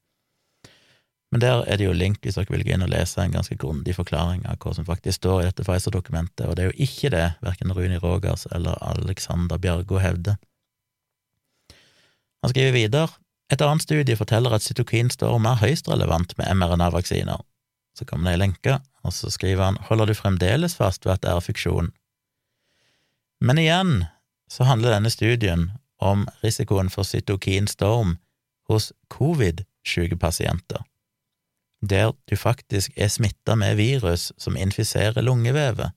Men 1.31 1.39
der 1.39 1.63
er 1.63 1.79
det 1.79 1.85
jo 1.85 1.95
link 1.95 2.19
hvis 2.25 2.35
dere 2.35 2.51
vil 2.51 2.65
gå 2.67 2.73
inn 2.75 2.83
og 2.83 2.91
lese 2.91 3.23
en 3.23 3.31
ganske 3.31 3.55
grundig 3.55 3.95
forklaring 3.95 4.43
av 4.49 4.57
hva 4.59 4.73
som 4.75 4.87
faktisk 4.87 5.21
står 5.21 5.41
i 5.41 5.45
dette 5.47 5.63
Pfizer-dokumentet, 5.63 6.43
og 6.43 6.57
det 6.57 6.65
er 6.65 6.71
jo 6.73 6.83
ikke 6.87 7.11
det 7.13 7.27
verken 7.45 7.71
Runi 7.71 8.01
Rogers 8.03 8.47
eller 8.51 8.75
Alexander 8.83 9.61
Bjørgo 9.61 10.01
hevder. 10.03 10.35
Han 12.41 12.51
skriver 12.51 12.75
videre 12.75 13.07
et 13.51 13.61
annet 13.63 13.83
studie 13.83 14.15
forteller 14.15 14.53
at 14.55 14.63
cytokin 14.63 15.11
står 15.11 15.39
mer 15.43 15.59
høyst 15.59 15.89
relevant 15.91 16.33
med 16.39 16.47
mRNA-vaksiner. 16.55 17.41
Så 17.97 18.07
kommer 18.07 18.29
det 18.29 18.37
ei 18.37 18.41
lenke, 18.45 18.77
og 19.03 19.11
så 19.15 19.31
skriver 19.31 19.65
han 19.65 19.79
holder 19.89 20.07
du 20.07 20.15
fremdeles 20.15 20.77
fast 20.79 21.05
ved 21.05 21.17
at 21.17 21.25
det 21.25 21.33
er 21.33 21.43
fiksjon. 21.43 21.91
Men 23.43 23.59
igjen 23.59 24.05
så 24.51 24.67
handler 24.67 24.97
denne 24.97 25.09
studien 25.13 25.69
om 26.01 26.27
risikoen 26.43 26.91
for 26.91 27.07
cytokinstorm 27.07 28.17
hos 28.67 28.91
covid-syke 29.13 30.19
pasienter 30.19 30.83
der 31.81 32.11
du 32.29 32.35
faktisk 32.35 32.91
er 32.95 33.07
smitta 33.07 33.55
med 33.55 33.75
virus 33.75 34.31
som 34.37 34.55
infiserer 34.55 35.21
lungevevet. 35.21 35.91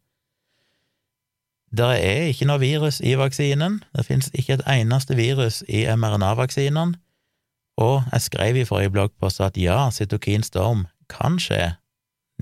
Det 1.77 1.85
er 1.85 2.29
ikke 2.31 2.47
noe 2.47 2.63
virus 2.63 3.01
i 3.01 3.17
vaksinen, 3.19 3.83
det 3.97 4.07
finnes 4.07 4.31
ikke 4.33 4.59
et 4.59 4.67
eneste 4.71 5.17
virus 5.19 5.63
i 5.69 5.85
mRNA-vaksinene, 5.91 7.01
og 7.77 8.03
jeg 8.13 8.23
skrev 8.23 8.57
i 8.57 8.65
forrige 8.65 8.93
bloggpost 8.95 9.41
at 9.43 9.57
ja, 9.59 9.91
cytokinstorm 9.91 10.87
kan 11.11 11.41
skje. 11.43 11.75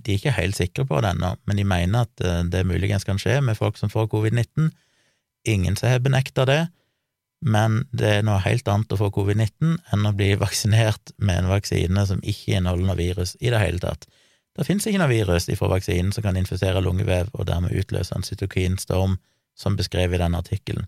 De 0.05 0.13
er 0.13 0.21
ikke 0.21 0.37
helt 0.37 0.57
sikre 0.57 0.85
på 0.87 1.01
det 1.01 1.15
ennå, 1.15 1.35
men 1.47 1.57
de 1.57 1.65
mener 1.65 2.05
at 2.05 2.25
eh, 2.25 2.45
det 2.53 2.67
muligens 2.69 3.05
kan 3.05 3.19
skje 3.19 3.41
med 3.41 3.57
folk 3.57 3.81
som 3.81 3.91
får 3.91 4.11
covid-19. 4.13 4.69
Ingen 5.49 5.77
som 5.77 5.91
har 5.91 6.03
benekta 6.03 6.47
det, 6.47 6.61
men 7.43 7.81
det 7.91 8.09
er 8.19 8.27
noe 8.27 8.39
helt 8.45 8.69
annet 8.71 8.93
å 8.95 8.99
få 9.01 9.09
covid-19 9.15 9.75
enn 9.93 10.07
å 10.07 10.15
bli 10.15 10.31
vaksinert 10.39 11.11
med 11.19 11.41
en 11.41 11.51
vaksine 11.51 12.05
som 12.07 12.23
ikke 12.23 12.55
inneholder 12.59 12.87
noe 12.87 13.01
virus 13.01 13.35
i 13.41 13.51
det 13.51 13.59
hele 13.59 13.83
tatt. 13.83 14.07
Det 14.55 14.67
finnes 14.69 14.87
ikke 14.87 15.01
noe 15.01 15.11
virus 15.11 15.49
ifra 15.51 15.71
vaksinen 15.73 16.13
som 16.15 16.23
kan 16.23 16.39
infisere 16.39 16.83
lungevev 16.85 17.33
og 17.33 17.49
dermed 17.49 17.75
utløse 17.75 18.15
en 18.15 18.27
cytokinstorm, 18.27 19.17
som 19.59 19.77
beskrevet 19.77 20.17
i 20.17 20.23
denne 20.23 20.39
artikkelen. 20.41 20.87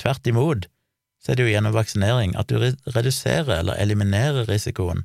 Tvert 0.00 0.26
imot 0.26 0.66
så 1.22 1.32
er 1.32 1.38
det 1.38 1.44
jo 1.46 1.52
gjennom 1.52 1.74
vaksinering 1.76 2.32
at 2.38 2.50
du 2.50 2.58
reduserer 2.96 3.60
eller 3.60 3.78
eliminerer 3.78 4.48
risikoen 4.48 5.04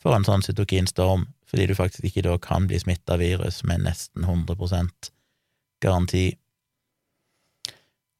for 0.00 0.16
en 0.16 0.24
sånn 0.24 0.44
cytokinstorm, 0.44 1.28
fordi 1.48 1.68
du 1.70 1.76
faktisk 1.76 2.08
ikke 2.08 2.24
da 2.26 2.36
kan 2.40 2.66
bli 2.68 2.80
smitta 2.80 3.16
av 3.16 3.22
virus 3.22 3.62
med 3.68 3.84
nesten 3.84 4.24
100% 4.24 5.10
garanti. 5.84 6.26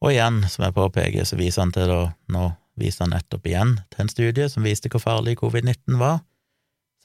Og 0.01 0.15
igjen, 0.15 0.41
som 0.49 0.65
jeg 0.65 0.73
påpeker, 0.73 1.25
så 1.29 1.37
viser 1.37 1.65
han 1.65 1.73
til 1.75 1.89
da, 1.89 2.01
nå 2.33 2.47
viser 2.79 3.05
han 3.05 3.13
nettopp 3.13 3.45
igjen 3.47 3.75
til 3.93 4.03
en 4.03 4.09
studie 4.09 4.47
som 4.49 4.65
viste 4.65 4.89
hvor 4.89 5.03
farlig 5.03 5.37
covid-19 5.41 5.99
var, 6.01 6.23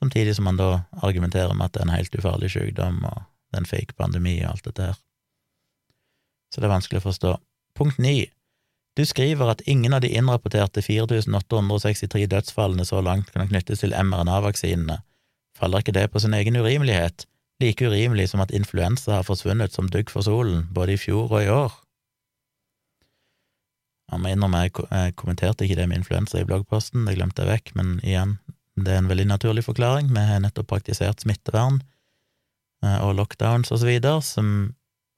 samtidig 0.00 0.36
som 0.38 0.48
han 0.48 0.60
da 0.60 0.70
argumenterer 1.04 1.52
med 1.52 1.68
at 1.68 1.76
det 1.76 1.82
er 1.82 1.90
en 1.90 1.96
helt 1.96 2.16
ufarlig 2.16 2.52
sykdom, 2.54 3.02
og 3.04 3.26
det 3.50 3.58
er 3.58 3.64
en 3.64 3.68
fake 3.68 3.98
pandemi 4.00 4.38
og 4.42 4.54
alt 4.54 4.70
dette 4.70 4.88
her. 4.90 5.02
Så 6.52 6.62
det 6.62 6.70
er 6.70 6.76
vanskelig 6.76 7.02
å 7.02 7.08
forstå. 7.10 7.36
Punkt 7.76 8.00
ni. 8.00 8.30
Du 8.96 9.04
skriver 9.04 9.50
at 9.52 9.64
ingen 9.68 9.92
av 9.92 10.00
de 10.00 10.08
innrapporterte 10.16 10.80
4863 10.80 12.24
dødsfallene 12.32 12.86
så 12.88 13.02
langt 13.04 13.28
kan 13.34 13.44
knyttes 13.50 13.84
til 13.84 13.92
mRNA-vaksinene. 13.92 15.02
Faller 15.56 15.84
ikke 15.84 15.92
det 15.96 16.08
på 16.12 16.22
sin 16.22 16.36
egen 16.36 16.56
urimelighet? 16.56 17.26
Like 17.60 17.84
urimelig 17.88 18.30
som 18.32 18.40
at 18.44 18.52
influensa 18.56 19.18
har 19.18 19.28
forsvunnet 19.28 19.76
som 19.76 19.88
dugg 19.92 20.12
for 20.12 20.24
solen, 20.24 20.64
både 20.72 20.96
i 20.96 21.00
fjor 21.00 21.28
og 21.28 21.42
i 21.42 21.52
år? 21.52 21.76
Jeg 24.06 24.22
må 24.22 24.30
innrømme, 24.30 24.62
jeg 24.68 25.14
kommenterte 25.18 25.66
ikke 25.66 25.80
det 25.80 25.88
med 25.90 26.00
influensa 26.00 26.38
i 26.38 26.46
bloggposten, 26.46 27.08
det 27.08 27.16
glemte 27.16 27.42
jeg 27.42 27.50
vekk, 27.50 27.72
men 27.78 27.96
igjen, 28.06 28.36
det 28.78 28.92
er 28.92 29.00
en 29.02 29.10
veldig 29.10 29.26
naturlig 29.32 29.64
forklaring. 29.66 30.12
Vi 30.14 30.24
har 30.28 30.42
nettopp 30.44 30.68
praktisert 30.70 31.24
smittevern 31.24 31.80
eh, 32.84 32.98
og 33.02 33.16
lockdowns 33.18 33.72
og 33.74 33.80
så 33.82 33.88
videre, 33.88 34.20
som 34.22 34.74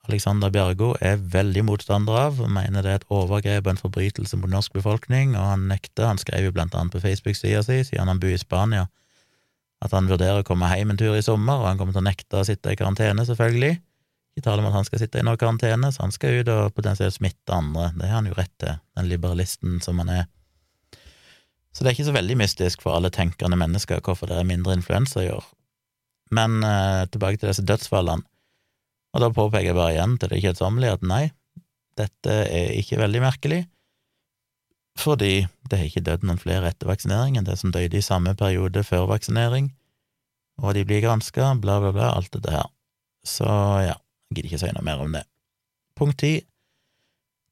Alexander 0.08 0.48
Bjargo 0.48 0.94
er 1.04 1.18
veldig 1.20 1.66
motstander 1.68 2.16
av, 2.16 2.38
og 2.40 2.52
mener 2.54 2.84
det 2.84 2.92
er 2.92 3.00
et 3.02 3.10
overgrep 3.12 3.66
og 3.66 3.74
en 3.74 3.82
forbrytelse 3.82 4.38
mot 4.40 4.48
norsk 4.48 4.78
befolkning, 4.78 5.34
og 5.36 5.50
han 5.50 5.66
nekter, 5.68 6.06
han 6.08 6.20
skrev 6.20 6.48
jo 6.48 6.54
blant 6.56 6.76
annet 6.78 6.94
på 6.94 7.02
Facebook-sida 7.02 7.60
si, 7.66 7.82
siden 7.90 8.08
han 8.08 8.22
bor 8.22 8.32
i 8.32 8.40
Spania, 8.40 8.86
at 9.84 9.92
han 9.92 10.08
vurderer 10.08 10.40
å 10.40 10.46
komme 10.46 10.70
hjem 10.72 10.94
en 10.94 11.00
tur 11.00 11.18
i 11.18 11.24
sommer, 11.24 11.60
og 11.60 11.68
han 11.68 11.80
kommer 11.80 11.92
til 11.92 12.00
å 12.00 12.08
nekte 12.08 12.40
å 12.40 12.46
sitte 12.48 12.72
i 12.72 12.78
karantene, 12.80 13.26
selvfølgelig. 13.28 13.76
De 14.38 14.42
taler 14.44 14.62
om 14.62 14.68
at 14.68 14.76
han 14.76 14.86
skal 14.86 15.00
sitte 15.02 15.18
i 15.18 15.24
noe 15.26 15.38
karantene, 15.40 15.88
så 15.90 16.04
han 16.04 16.12
skal 16.14 16.36
ut 16.38 16.48
og 16.52 16.74
potensielt 16.76 17.16
smitte 17.16 17.50
andre. 17.50 17.88
Det 17.98 18.06
har 18.06 18.20
han 18.20 18.28
jo 18.30 18.36
rett 18.36 18.52
til, 18.62 18.76
den 18.94 19.08
liberalisten 19.10 19.80
som 19.82 19.98
han 19.98 20.12
er. 20.14 20.28
Så 21.74 21.82
det 21.82 21.90
er 21.90 21.96
ikke 21.96 22.06
så 22.06 22.14
veldig 22.14 22.36
mystisk 22.38 22.84
for 22.84 22.94
alle 22.94 23.10
tenkende 23.14 23.58
mennesker 23.58 23.98
hvorfor 24.04 24.30
det 24.30 24.38
er 24.38 24.46
mindre 24.46 24.76
influensa 24.78 25.24
i 25.24 25.32
år. 25.34 25.42
Men 26.34 26.62
eh, 26.62 27.08
tilbake 27.10 27.40
til 27.40 27.50
disse 27.50 27.66
dødsfallene, 27.66 28.22
og 29.16 29.24
da 29.24 29.32
påpeker 29.34 29.72
jeg 29.72 29.78
bare 29.78 29.96
igjen 29.96 30.14
til 30.20 30.30
det 30.30 30.40
kjedsommelige 30.44 30.94
at 30.98 31.06
nei, 31.10 31.22
dette 31.98 32.38
er 32.46 32.76
ikke 32.78 33.00
veldig 33.00 33.24
merkelig, 33.24 33.60
fordi 34.98 35.32
det 35.66 35.80
har 35.80 35.90
ikke 35.90 36.04
dødd 36.06 36.26
noen 36.28 36.38
flere 36.42 36.70
etter 36.70 36.90
vaksinering 36.90 37.38
enn 37.38 37.46
det 37.48 37.58
som 37.58 37.74
døde 37.74 37.98
i 37.98 38.04
samme 38.04 38.36
periode 38.38 38.84
før 38.86 39.08
vaksinering, 39.10 39.72
og 40.62 40.74
de 40.78 40.84
blir 40.86 41.02
granska, 41.02 41.56
bla, 41.58 41.80
bla, 41.82 41.94
bla, 41.94 42.12
alt 42.14 42.30
dette 42.34 42.54
her. 42.54 42.68
Så 43.26 43.48
ja, 43.82 43.96
jeg 44.28 44.36
gidder 44.36 44.50
ikke 44.50 44.60
si 44.62 44.72
noe 44.76 44.86
mer 44.86 45.02
om 45.02 45.14
det. 45.16 45.24
Punkt 45.98 46.20
ti. 46.20 46.34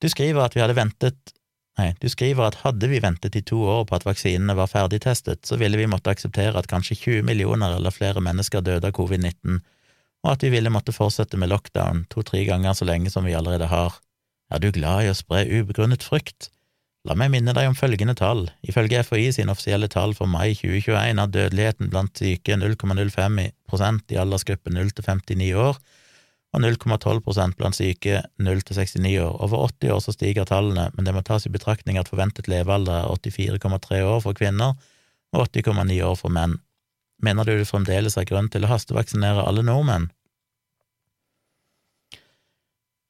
Du 0.02 0.08
skriver 0.12 0.44
at 0.44 0.56
vi 0.56 0.62
hadde 0.62 0.76
ventet 0.76 1.36
Nei, 1.76 1.90
du 2.00 2.06
skriver 2.08 2.46
at 2.46 2.62
hadde 2.62 2.88
vi 2.88 3.02
ventet 3.04 3.34
i 3.36 3.42
to 3.44 3.58
år 3.68 3.82
på 3.84 3.98
at 3.98 4.06
vaksinene 4.06 4.54
var 4.56 4.70
ferdigtestet, 4.70 5.42
så 5.44 5.58
ville 5.60 5.76
vi 5.76 5.88
måtte 5.92 6.08
akseptere 6.08 6.56
at 6.56 6.70
kanskje 6.70 6.96
20 6.96 7.26
millioner 7.28 7.74
eller 7.76 7.92
flere 7.92 8.22
mennesker 8.24 8.64
døde 8.64 8.88
av 8.88 8.94
covid-19, 8.96 9.58
og 10.24 10.30
at 10.32 10.46
vi 10.46 10.54
ville 10.54 10.72
måtte 10.72 10.94
fortsette 10.96 11.36
med 11.36 11.52
lockdown 11.52 12.06
to–tre 12.08 12.46
ganger 12.48 12.72
så 12.78 12.88
lenge 12.88 13.12
som 13.12 13.28
vi 13.28 13.36
allerede 13.36 13.68
har. 13.68 13.98
Er 14.48 14.62
du 14.62 14.70
glad 14.72 15.04
i 15.04 15.10
å 15.12 15.18
spre 15.18 15.44
ubegrunnet 15.44 16.06
frykt? 16.06 16.48
La 17.06 17.14
meg 17.14 17.30
minne 17.34 17.52
deg 17.54 17.68
om 17.68 17.76
følgende 17.76 18.16
tall. 18.18 18.46
Ifølge 18.66 19.04
FHI 19.04 19.28
sine 19.36 19.52
offisielle 19.52 19.90
tall 19.92 20.16
for 20.16 20.30
mai 20.30 20.56
2021 20.56 21.20
er 21.20 21.30
dødeligheten 21.30 21.92
blant 21.92 22.18
syke 22.18 22.56
0,05% 22.56 24.16
i 24.16 24.18
aldersgruppen 24.22 24.80
0 24.80 24.96
til 24.96 25.06
59 25.12 25.52
år, 25.60 25.78
og 26.56 26.64
0,12% 26.64 27.56
blant 27.58 27.76
syke 27.76 28.22
0 28.40 28.62
til 28.64 28.78
69 28.80 29.18
år. 29.20 29.34
Over 29.44 29.68
80 29.68 29.92
år 29.92 30.00
så 30.00 30.14
stiger 30.16 30.48
tallene, 30.48 30.88
men 30.96 31.04
det 31.04 31.12
må 31.12 31.20
tas 31.20 31.44
i 31.44 31.52
betraktning 31.52 32.00
at 32.00 32.08
forventet 32.08 32.48
levealder 32.48 33.02
er 33.02 33.10
84,3 33.12 34.00
år 34.08 34.22
for 34.24 34.38
kvinner 34.38 34.72
og 35.36 35.48
80,9 35.52 36.00
år 36.06 36.16
for 36.16 36.32
menn. 36.32 36.56
Mener 37.22 37.44
du 37.44 37.56
det 37.58 37.68
fremdeles 37.68 38.16
er 38.16 38.28
grunn 38.28 38.48
til 38.52 38.64
å 38.64 38.70
hastevaksinere 38.72 39.44
alle 39.44 39.64
nordmenn? 39.66 40.08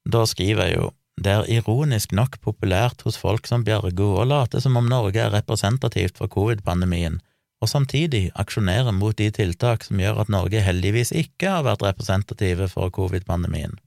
Da 0.07 0.23
skriver 0.27 0.67
jeg 0.67 0.79
jo 0.79 0.91
det 1.17 1.31
er 1.33 1.47
ironisk 1.49 2.11
nok 2.13 2.37
populært 2.43 3.01
hos 3.07 3.17
folk 3.17 3.47
som 3.49 3.63
Bjørgo 3.65 4.11
å 4.21 4.25
late 4.27 4.61
som 4.61 4.77
om 4.77 4.85
Norge 4.85 5.23
er 5.23 5.33
representativt 5.33 6.19
for 6.19 6.29
covid-pandemien, 6.29 7.17
og 7.61 7.69
samtidig 7.71 8.27
aksjonere 8.37 8.93
mot 8.93 9.17
de 9.17 9.29
tiltak 9.33 9.85
som 9.87 9.99
gjør 10.01 10.21
at 10.23 10.31
Norge 10.33 10.61
heldigvis 10.61 11.13
ikke 11.15 11.49
har 11.55 11.65
vært 11.65 11.85
representative 11.85 12.69
for 12.69 12.93
covid-pandemien. 12.93 13.77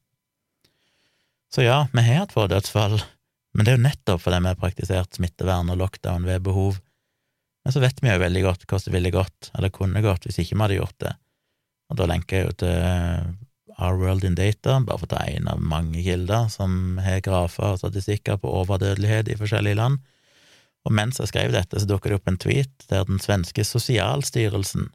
Så 1.55 1.65
ja, 1.67 1.85
vi 1.93 2.03
har 2.07 2.25
hatt 2.25 2.35
få 2.35 2.47
dødsfall, 2.51 2.99
men 3.55 3.67
det 3.67 3.73
er 3.73 3.79
jo 3.79 3.87
nettopp 3.87 4.23
fordi 4.25 4.41
vi 4.43 4.51
har 4.51 4.59
praktisert 4.59 5.19
smittevern 5.19 5.71
og 5.73 5.81
lockdown 5.83 6.27
ved 6.27 6.45
behov. 6.47 6.79
Men 7.65 7.75
så 7.75 7.83
vet 7.83 7.99
vi 8.03 8.11
jo 8.11 8.23
veldig 8.23 8.45
godt 8.47 8.67
hvordan 8.67 8.87
det 8.87 8.97
ville 8.97 9.15
gått, 9.15 9.51
eller 9.59 9.75
kunne 9.75 10.03
gått, 10.05 10.27
hvis 10.27 10.41
ikke 10.43 10.57
vi 10.57 10.65
hadde 10.65 10.79
gjort 10.81 10.99
det. 11.05 11.15
Og 11.91 11.99
da 11.99 12.07
lenker 12.11 12.37
jeg 12.37 12.47
jo 12.47 12.59
til 12.63 12.77
Our 13.81 13.99
World 13.99 14.25
in 14.27 14.39
Data, 14.39 14.79
bare 14.85 15.01
for 15.01 15.09
å 15.09 15.15
ta 15.15 15.25
én 15.31 15.49
av 15.51 15.63
mange 15.63 16.03
kilder 16.05 16.51
som 16.53 16.99
har 17.03 17.23
grafer 17.25 17.75
og 17.75 17.83
statistikker 17.83 18.39
på 18.41 18.51
overdødelighet 18.63 19.31
i 19.33 19.39
forskjellige 19.41 19.79
land. 19.79 20.01
Og 20.89 20.95
mens 20.97 21.21
jeg 21.21 21.29
skrev 21.29 21.53
dette, 21.53 21.77
så 21.77 21.89
dukket 21.89 22.13
det 22.13 22.19
opp 22.21 22.31
en 22.31 22.41
tweet 22.41 22.87
der 22.89 23.05
den 23.09 23.21
svenske 23.21 23.65
sosialstyrelsen 23.67 24.89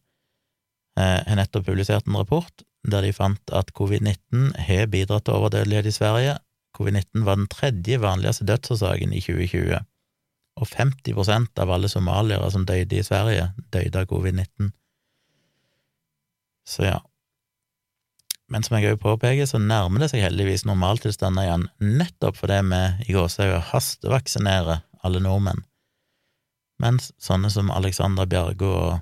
eh, 0.99 1.19
har 1.27 1.37
nettopp 1.37 1.67
publisert 1.69 2.07
en 2.09 2.17
rapport 2.17 2.65
der 2.85 3.05
de 3.05 3.13
fant 3.13 3.53
at 3.57 3.71
covid-19 3.77 4.51
har 4.67 4.89
bidratt 4.93 5.25
til 5.25 5.37
overdødelighet 5.39 5.89
i 5.89 5.93
Sverige. 5.95 6.37
Covid-19 6.77 7.25
var 7.25 7.39
den 7.39 7.49
tredje 7.49 7.97
vanligste 8.01 8.45
dødsårsaken 8.45 9.13
i 9.15 9.21
2020, 9.25 9.79
og 10.61 10.69
50% 10.69 11.61
av 11.63 11.71
alle 11.73 11.89
somaliere 11.89 12.49
som 12.53 12.65
døde 12.67 12.99
i 12.99 13.05
Sverige, 13.05 13.51
døde 13.73 14.03
av 14.03 14.09
covid-19. 14.11 14.69
Så 16.65 16.85
ja. 16.85 16.99
Men 18.53 18.61
som 18.61 18.77
jeg 18.77 18.93
òg 18.93 19.01
påpeker, 19.01 19.49
så 19.49 19.57
nærmer 19.57 20.03
det 20.03 20.11
seg 20.11 20.21
heldigvis 20.21 20.67
normaltilstander 20.69 21.47
igjen, 21.47 21.69
nettopp 21.81 22.37
fordi 22.37 22.61
vi 22.69 22.81
i 23.07 23.17
gåseøyne 23.17 23.63
hastevaksinerer 23.71 24.83
alle 25.05 25.21
nordmenn 25.25 25.65
mens 26.81 27.11
sånne 27.21 27.51
som 27.53 27.71
Alexandra 27.71 28.25
Bjargo 28.29 28.71
og 28.73 28.99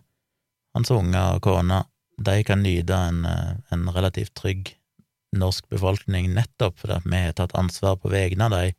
hans 0.77 0.91
unger 0.93 1.37
og 1.37 1.43
kone, 1.45 1.83
de 2.23 2.43
kan 2.45 2.61
nyte 2.63 2.93
en, 2.93 3.25
eh, 3.25 3.55
en 3.73 3.89
relativt 3.89 4.33
trygg 4.37 4.75
norsk 5.33 5.69
befolkning 5.69 6.29
nettopp 6.33 6.77
fordi 6.79 6.99
vi 7.05 7.21
har 7.25 7.33
tatt 7.37 7.55
ansvar 7.57 7.97
på 7.97 8.11
vegne 8.13 8.45
av 8.45 8.53
dem 8.53 8.75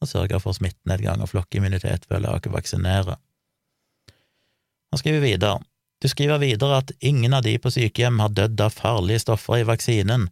og 0.00 0.08
sørga 0.08 0.38
for 0.40 0.56
smittenedgang 0.56 1.20
og 1.20 1.32
flokkimmunitet 1.32 2.06
ved 2.08 2.20
å 2.20 2.22
la 2.24 2.36
oss 2.38 2.52
vaksinere. 2.54 3.18
Han 4.90 4.98
skriver 4.98 5.20
vi 5.20 5.32
videre. 5.34 5.60
Du 6.00 6.08
skriver 6.08 6.40
videre 6.40 6.78
at 6.80 6.92
ingen 7.00 7.34
av 7.36 7.42
de 7.44 7.58
på 7.60 7.70
sykehjem 7.70 8.22
har 8.22 8.32
dødd 8.32 8.60
av 8.64 8.72
farlige 8.72 9.20
stoffer 9.26 9.60
i 9.60 9.66
vaksinen, 9.68 10.30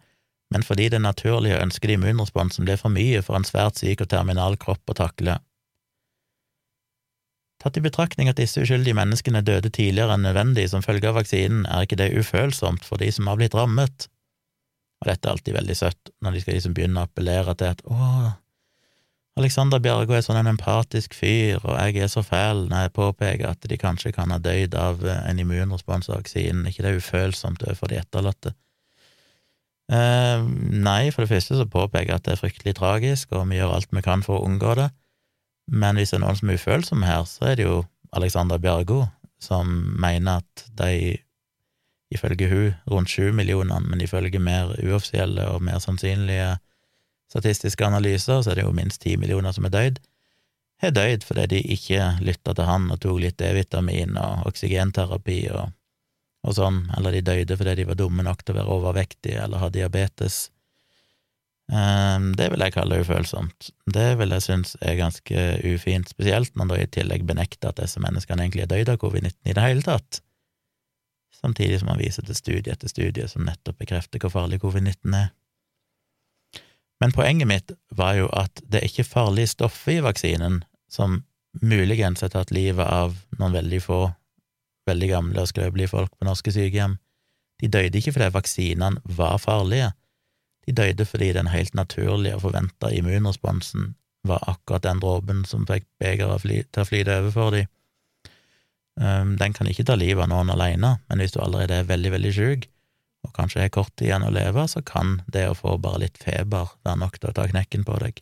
men 0.48 0.64
fordi 0.64 0.88
det 0.88 1.02
naturlige 1.04 1.60
ønskede 1.60 1.98
immunresponsen 1.98 2.64
ble 2.64 2.78
for 2.80 2.94
mye 2.94 3.20
for 3.22 3.36
en 3.36 3.44
svært 3.44 3.76
syk 3.82 4.00
og 4.00 4.08
terminal 4.08 4.56
kropp 4.56 4.88
å 4.88 4.96
takle. 4.96 5.36
Tatt 7.58 7.78
i 7.78 7.82
betraktning 7.82 8.30
at 8.30 8.38
disse 8.38 8.62
uskyldige 8.62 8.94
menneskene 8.94 9.42
døde 9.42 9.70
tidligere 9.74 10.14
enn 10.14 10.26
nødvendig 10.28 10.68
som 10.70 10.84
følge 10.84 11.10
av 11.10 11.18
vaksinen, 11.18 11.64
er 11.66 11.86
ikke 11.86 11.98
det 11.98 12.12
ufølsomt 12.14 12.86
for 12.86 13.02
de 13.02 13.10
som 13.14 13.26
har 13.30 13.40
blitt 13.40 13.56
rammet? 13.58 14.06
Og 15.02 15.10
dette 15.10 15.26
er 15.26 15.34
alltid 15.34 15.56
veldig 15.58 15.78
søtt, 15.78 16.12
når 16.22 16.36
de 16.36 16.42
skal 16.42 16.58
liksom 16.58 16.76
begynne 16.76 17.02
å 17.02 17.08
appellere 17.08 17.54
til 17.58 17.74
at 17.74 17.82
åh, 17.90 18.30
Alexander 19.38 19.78
Bjargo 19.78 20.16
er 20.16 20.24
sånn 20.26 20.40
en 20.40 20.50
empatisk 20.50 21.12
fyr, 21.14 21.60
og 21.62 21.76
jeg 21.76 22.02
er 22.02 22.10
så 22.10 22.24
fæl 22.26 22.64
når 22.70 22.86
jeg 22.86 22.94
påpeker 22.96 23.50
at 23.52 23.68
de 23.70 23.78
kanskje 23.78 24.10
kan 24.14 24.32
ha 24.34 24.38
dødd 24.42 24.74
av 24.74 25.04
en 25.06 25.42
immunrespons 25.42 26.10
av 26.10 26.18
vaksinen, 26.18 26.66
ikke 26.66 26.82
det 26.82 26.90
er 26.90 27.02
ufølsomt 27.02 27.62
overfor 27.66 27.92
de 27.92 28.00
etterlatte? 28.00 28.54
Eh, 29.94 30.42
nei, 30.74 31.12
for 31.14 31.24
det 31.24 31.30
første 31.30 31.60
så 31.60 31.68
påpeker 31.70 32.10
jeg 32.10 32.18
at 32.18 32.26
det 32.26 32.34
er 32.34 32.40
fryktelig 32.42 32.74
tragisk, 32.80 33.30
og 33.32 33.46
vi 33.52 33.60
gjør 33.60 33.76
alt 33.76 33.94
vi 33.94 34.02
kan 34.04 34.26
for 34.26 34.40
å 34.40 34.48
unngå 34.48 34.74
det. 34.80 34.88
Men 35.68 36.00
hvis 36.00 36.14
det 36.14 36.18
er 36.18 36.24
noen 36.24 36.38
som 36.38 36.50
er 36.50 36.58
ufølsomme 36.58 37.08
her, 37.08 37.24
så 37.28 37.50
er 37.50 37.58
det 37.58 37.66
jo 37.68 37.82
Alexandra 38.16 38.58
Bjargo 38.58 39.04
som 39.38 39.68
mener 40.00 40.40
at 40.40 40.64
de, 40.80 41.18
ifølge 42.10 42.48
hun, 42.50 42.78
rundt 42.90 43.12
sju 43.12 43.30
millioner, 43.36 43.84
men 43.84 44.00
ifølge 44.02 44.40
mer 44.42 44.72
uoffisielle 44.80 45.44
og 45.52 45.62
mer 45.62 45.78
sannsynlige 45.84 46.56
statistiske 47.28 47.84
analyser, 47.84 48.40
så 48.42 48.50
er 48.50 48.58
det 48.58 48.64
jo 48.64 48.74
minst 48.74 49.02
ti 49.04 49.16
millioner 49.20 49.52
som 49.52 49.68
er 49.68 49.74
døyd, 49.74 50.00
har 50.82 50.94
døyd 50.94 51.24
fordi 51.26 51.46
de 51.52 51.62
ikke 51.74 52.04
lytta 52.22 52.54
til 52.54 52.68
han 52.68 52.86
og 52.94 53.00
tok 53.02 53.18
litt 53.22 53.38
D-vitamin 53.40 54.16
og 54.20 54.46
oksygenterapi 54.48 55.40
og, 55.50 55.72
og 56.46 56.54
sånn, 56.54 56.84
eller 56.96 57.16
de 57.16 57.24
døde 57.26 57.58
fordi 57.58 57.74
de 57.80 57.88
var 57.88 57.98
dumme 57.98 58.24
nok 58.26 58.44
til 58.44 58.54
å 58.54 58.60
være 58.60 58.76
overvektige 58.78 59.42
eller 59.42 59.64
ha 59.64 59.72
diabetes 59.74 60.48
det 61.68 62.46
vil 62.48 62.62
jeg 62.64 62.72
kalle 62.72 63.00
ufølsomt. 63.02 63.70
Det 63.92 64.14
vil 64.16 64.32
jeg 64.32 64.42
synes 64.42 64.76
er 64.80 64.94
ganske 64.96 65.42
ufint, 65.68 66.08
spesielt 66.08 66.54
når 66.56 66.70
du 66.70 66.74
i 66.78 66.86
tillegg 66.96 67.26
benekter 67.28 67.68
at 67.68 67.82
disse 67.82 68.00
menneskene 68.00 68.46
egentlig 68.46 68.64
er 68.64 68.70
døde 68.72 68.94
av 68.94 69.02
covid-19 69.02 69.50
i 69.50 69.56
det 69.56 69.64
hele 69.66 69.84
tatt, 69.84 70.22
samtidig 71.36 71.80
som 71.80 71.90
man 71.92 72.00
viser 72.00 72.24
til 72.24 72.38
studie 72.38 72.72
etter 72.72 72.88
studie 72.88 73.28
som 73.28 73.44
nettopp 73.44 73.82
bekrefter 73.84 74.22
hvor 74.22 74.32
farlig 74.32 74.62
covid-19 74.64 75.18
er. 75.18 75.28
Men 76.98 77.12
poenget 77.14 77.50
mitt 77.50 77.76
var 77.94 78.16
jo 78.18 78.30
at 78.32 78.62
det 78.64 78.80
er 78.80 78.88
ikke 78.88 79.06
farlige 79.06 79.52
stoffer 79.52 79.98
i 79.98 80.04
vaksinen 80.08 80.62
som 80.90 81.20
muligens 81.62 82.24
har 82.24 82.32
tatt 82.32 82.50
livet 82.50 82.86
av 82.86 83.14
noen 83.38 83.54
veldig 83.54 83.82
få 83.84 84.00
veldig 84.88 85.10
gamle 85.10 85.44
og 85.44 85.50
skrøpelige 85.50 85.92
folk 85.92 86.14
på 86.16 86.26
norske 86.26 86.52
sykehjem. 86.54 86.96
De 87.60 87.68
døde 87.68 87.98
ikke 87.98 88.14
fordi 88.14 88.32
vaksinene 88.34 89.02
var 89.18 89.36
farlige, 89.42 89.92
de 90.68 90.76
døde 90.76 91.06
fordi 91.08 91.32
den 91.32 91.48
helt 91.48 91.74
naturlige 91.74 92.36
og 92.36 92.44
forventa 92.44 92.92
immunresponsen 92.92 93.94
var 94.28 94.44
akkurat 94.50 94.84
den 94.84 95.00
dråpen 95.00 95.44
som 95.48 95.66
fikk 95.68 95.86
begeret 96.02 96.44
til 96.44 96.82
å 96.82 96.88
flyte 96.88 97.20
over 97.22 97.34
for 97.34 97.54
dem. 97.56 97.68
Um, 98.98 99.36
den 99.38 99.54
kan 99.54 99.68
ikke 99.70 99.86
ta 99.86 99.94
livet 99.94 100.24
av 100.24 100.32
noen 100.32 100.50
alene, 100.50 100.96
men 101.06 101.22
hvis 101.22 101.36
du 101.36 101.38
allerede 101.40 101.76
er 101.78 101.86
veldig, 101.86 102.10
veldig 102.16 102.32
sjuk, 102.34 102.66
og 103.26 103.34
kanskje 103.34 103.62
har 103.62 103.70
kort 103.74 104.02
igjen 104.02 104.26
å 104.26 104.32
leve, 104.34 104.64
så 104.70 104.82
kan 104.82 105.20
det 105.30 105.46
å 105.48 105.56
få 105.56 105.76
bare 105.82 106.02
litt 106.02 106.18
feber 106.18 106.74
være 106.86 106.98
nok 107.04 107.18
til 107.18 107.30
å 107.30 107.36
ta 107.36 107.46
knekken 107.50 107.86
på 107.86 107.98
deg. 108.02 108.20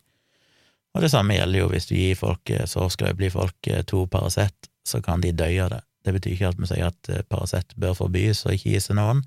Og 0.95 1.03
det 1.03 1.11
samme 1.13 1.37
gjelder 1.37 1.63
jo 1.63 1.69
hvis 1.73 1.89
du 1.89 1.95
gir 1.97 2.17
folk, 2.17 2.49
eh, 2.53 2.65
så 2.69 2.87
skrøpelige 2.93 3.35
folk 3.35 3.69
eh, 3.69 3.83
to 3.89 4.05
Paracet, 4.09 4.69
så 4.87 5.01
kan 5.03 5.21
de 5.21 5.33
dø 5.33 5.49
av 5.65 5.73
det. 5.73 5.83
Det 6.05 6.13
betyr 6.15 6.35
ikke 6.37 6.51
at 6.53 6.61
vi 6.61 6.69
sier 6.69 6.91
at 6.91 7.09
eh, 7.11 7.25
Paracet 7.29 7.73
bør 7.77 7.97
forbys 7.97 8.45
og 8.45 8.55
ikke 8.55 8.77
gis 8.77 8.89
til 8.89 9.01
noen, 9.01 9.25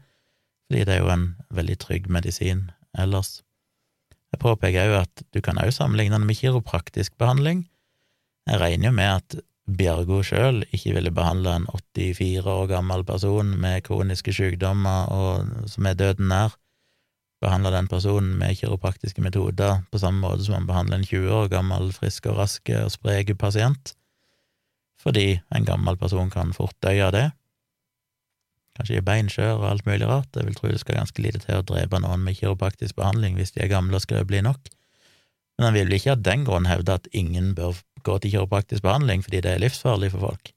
fordi 0.70 0.86
det 0.86 0.96
er 0.96 1.02
jo 1.02 1.12
en 1.12 1.26
veldig 1.50 1.78
trygg 1.82 2.06
medisin 2.10 2.68
ellers. 2.98 3.40
Jeg 4.30 4.42
påpeker 4.42 4.90
òg 4.90 4.96
at 5.02 5.22
du 5.34 5.40
kan 5.42 5.58
òg 5.58 5.72
sammenligne 5.74 6.16
den 6.18 6.26
med 6.28 6.38
kiropraktisk 6.38 7.16
behandling. 7.18 7.64
Jeg 8.48 8.60
regner 8.62 8.90
jo 8.90 8.96
med 8.96 9.10
at 9.18 9.40
Bjargo 9.70 10.20
sjøl 10.26 10.64
ikke 10.74 10.96
ville 10.96 11.12
behandle 11.14 11.52
en 11.60 11.66
84 11.70 12.46
år 12.48 12.66
gammel 12.72 13.04
person 13.06 13.52
med 13.62 13.84
kroniske 13.86 14.32
sykdommer 14.34 15.10
og 15.14 15.68
som 15.70 15.86
er 15.86 15.98
døden 15.98 16.30
nær, 16.32 16.56
behandle 17.40 17.72
den 17.72 17.88
personen 17.88 18.34
med 18.40 18.58
kiropraktiske 18.58 19.22
metoder 19.22 19.84
på 19.92 20.00
samme 20.02 20.24
måte 20.24 20.46
som 20.46 20.58
man 20.58 20.68
behandler 20.68 21.00
en 21.00 21.06
20 21.06 21.36
år 21.36 21.50
gammel 21.52 21.92
frisk 21.96 22.26
og 22.32 22.40
rask 22.42 22.72
og 22.80 22.90
sprek 22.92 23.30
pasient, 23.38 23.94
fordi 25.00 25.40
en 25.54 25.68
gammel 25.68 25.96
person 26.00 26.32
kan 26.32 26.52
fort 26.56 26.76
dø 26.82 26.96
av 27.06 27.14
det 27.16 27.28
kanskje 28.80 28.98
i 28.98 29.04
beinskjør 29.04 29.58
og 29.58 29.66
alt 29.68 29.86
mulig 29.86 30.08
rart. 30.08 30.32
Jeg 30.34 30.48
vil 30.48 30.56
tro 30.56 30.70
det 30.72 30.80
skal 30.80 30.96
ganske 30.96 31.22
lite 31.22 31.42
til 31.44 31.60
å 31.60 31.66
drepe 31.66 32.00
noen 32.00 32.24
med 32.24 32.38
kiropraktisk 32.40 32.96
behandling 32.96 33.36
hvis 33.36 33.52
de 33.54 33.64
er 33.64 33.72
gamle 33.72 34.00
og 34.00 34.04
skrøpelige 34.06 34.46
nok. 34.48 34.70
Men 35.58 35.68
han 35.68 35.76
vil 35.76 35.90
vel 35.90 35.98
ikke 35.98 36.14
av 36.16 36.24
den 36.24 36.46
grunn 36.48 36.70
hevde 36.70 36.96
at 36.96 37.10
ingen 37.12 37.52
bør 37.58 37.82
gå 38.06 38.16
til 38.18 38.32
kiropraktisk 38.32 38.82
behandling 38.86 39.20
fordi 39.26 39.42
det 39.44 39.52
er 39.52 39.62
livsfarlig 39.62 40.14
for 40.14 40.30
folk. 40.30 40.54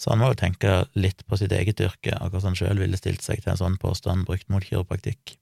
Så 0.00 0.10
han 0.10 0.22
må 0.22 0.32
jo 0.32 0.38
tenke 0.40 0.78
litt 0.98 1.20
på 1.28 1.36
sitt 1.38 1.52
eget 1.54 1.78
yrke, 1.84 2.16
hvordan 2.16 2.48
han 2.48 2.56
sjøl 2.58 2.80
ville 2.80 2.98
stilt 2.98 3.22
seg 3.22 3.44
til 3.44 3.52
en 3.52 3.60
sånn 3.60 3.76
påstand 3.78 4.24
brukt 4.26 4.48
mot 4.50 4.64
kiropraktikk. 4.64 5.36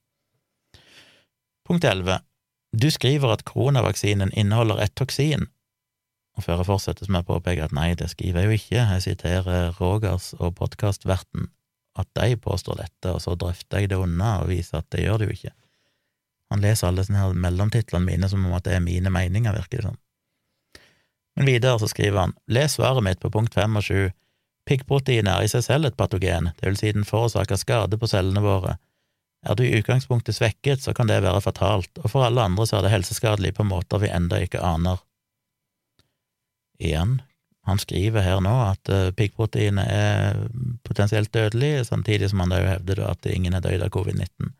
Punkt 1.64 1.86
elleve. 1.86 2.18
Du 2.76 2.90
skriver 2.92 3.32
at 3.32 3.46
koronavaksinen 3.48 4.34
inneholder 4.36 4.82
et 4.84 4.92
toksin, 4.98 5.46
og 6.36 6.44
før 6.44 6.60
jeg 6.60 6.68
fortsetter, 6.68 7.06
så 7.06 7.12
må 7.12 7.22
jeg 7.22 7.30
påpeke 7.30 7.64
at 7.64 7.74
nei, 7.76 7.88
det 7.98 8.10
skriver 8.12 8.42
jeg 8.42 8.50
jo 8.50 8.58
ikke, 8.58 8.82
jeg 8.82 9.06
siterer 9.06 9.72
Rogers 9.80 10.32
og 10.38 10.54
podkastverten, 10.60 11.48
at 11.99 12.09
de 12.14 12.36
påstår 12.36 12.82
dette, 12.84 13.11
og 13.11 13.20
så 13.22 13.34
drøfter 13.38 13.82
jeg 13.82 13.91
det 13.91 13.99
unna 13.99 14.38
og 14.43 14.51
viser 14.53 14.80
at 14.80 14.88
det 14.95 15.05
gjør 15.05 15.20
det 15.20 15.28
jo 15.28 15.36
ikke. 15.38 15.55
Han 16.51 16.62
leser 16.64 16.88
alle 16.88 17.05
sånne 17.07 17.22
her 17.22 17.43
mellomtitlene 17.47 18.07
mine 18.07 18.30
som 18.30 18.47
om 18.47 18.55
at 18.57 18.66
det 18.66 18.76
er 18.76 18.84
mine 18.84 19.12
meninger, 19.14 19.55
virker 19.55 19.80
det 19.80 19.88
som. 19.88 19.99
Men 21.38 21.47
videre 21.47 21.78
så 21.78 21.88
skriver 21.91 22.24
han, 22.24 22.34
les 22.51 22.74
svaret 22.76 23.05
mitt 23.07 23.20
på 23.22 23.30
punkt 23.32 23.55
fem 23.55 23.78
og 23.78 23.86
sju, 23.86 24.11
piggprotein 24.68 25.30
er 25.30 25.45
i 25.45 25.51
seg 25.51 25.64
selv 25.66 25.88
et 25.88 25.99
patogen, 25.99 26.51
det 26.59 26.66
vil 26.66 26.78
si 26.78 26.93
den 26.95 27.07
forårsaker 27.07 27.59
skade 27.59 27.99
på 27.99 28.11
cellene 28.11 28.43
våre. 28.45 28.76
Er 29.47 29.57
du 29.57 29.62
i 29.64 29.72
utgangspunktet 29.78 30.36
svekket, 30.36 30.82
så 30.84 30.93
kan 30.93 31.09
det 31.09 31.22
være 31.24 31.41
fatalt, 31.41 32.03
og 32.03 32.11
for 32.12 32.26
alle 32.26 32.45
andre 32.45 32.66
så 32.68 32.78
er 32.78 32.84
det 32.84 32.93
helseskadelig 32.93 33.55
på 33.57 33.64
måter 33.64 34.03
vi 34.03 34.11
enda 34.12 34.43
ikke 34.43 34.61
aner. 34.61 35.01
Igjen, 36.80 37.20
han 37.68 37.78
skriver 37.78 38.24
her 38.24 38.40
nå 38.44 38.52
at 38.70 38.90
uh, 38.92 39.11
piggproteinet 39.16 39.90
er 39.92 40.38
potensielt 40.86 41.32
dødelig, 41.34 41.86
samtidig 41.86 42.30
som 42.32 42.40
han 42.44 42.54
da 42.54 42.61
hevder 42.64 43.04
at 43.11 43.26
ingen 43.28 43.56
er 43.56 43.64
døyd 43.64 43.84
av 43.84 43.92
covid-19. 43.94 44.54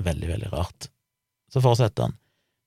Veldig, 0.00 0.28
veldig 0.32 0.50
rart. 0.52 0.90
Så 1.52 1.62
fortsetter 1.62 2.08
han. 2.08 2.16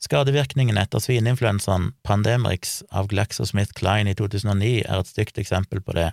Skadevirkningen 0.04 0.78
etter 0.80 1.00
svineinfluensaen 1.00 1.94
Pandemrix 2.04 2.82
av 2.92 3.08
GlaxoSmithKline 3.12 4.12
i 4.12 4.18
2009 4.20 4.72
er 4.84 5.00
et 5.00 5.12
stygt 5.12 5.40
eksempel 5.40 5.80
på 5.84 5.96
det. 5.96 6.10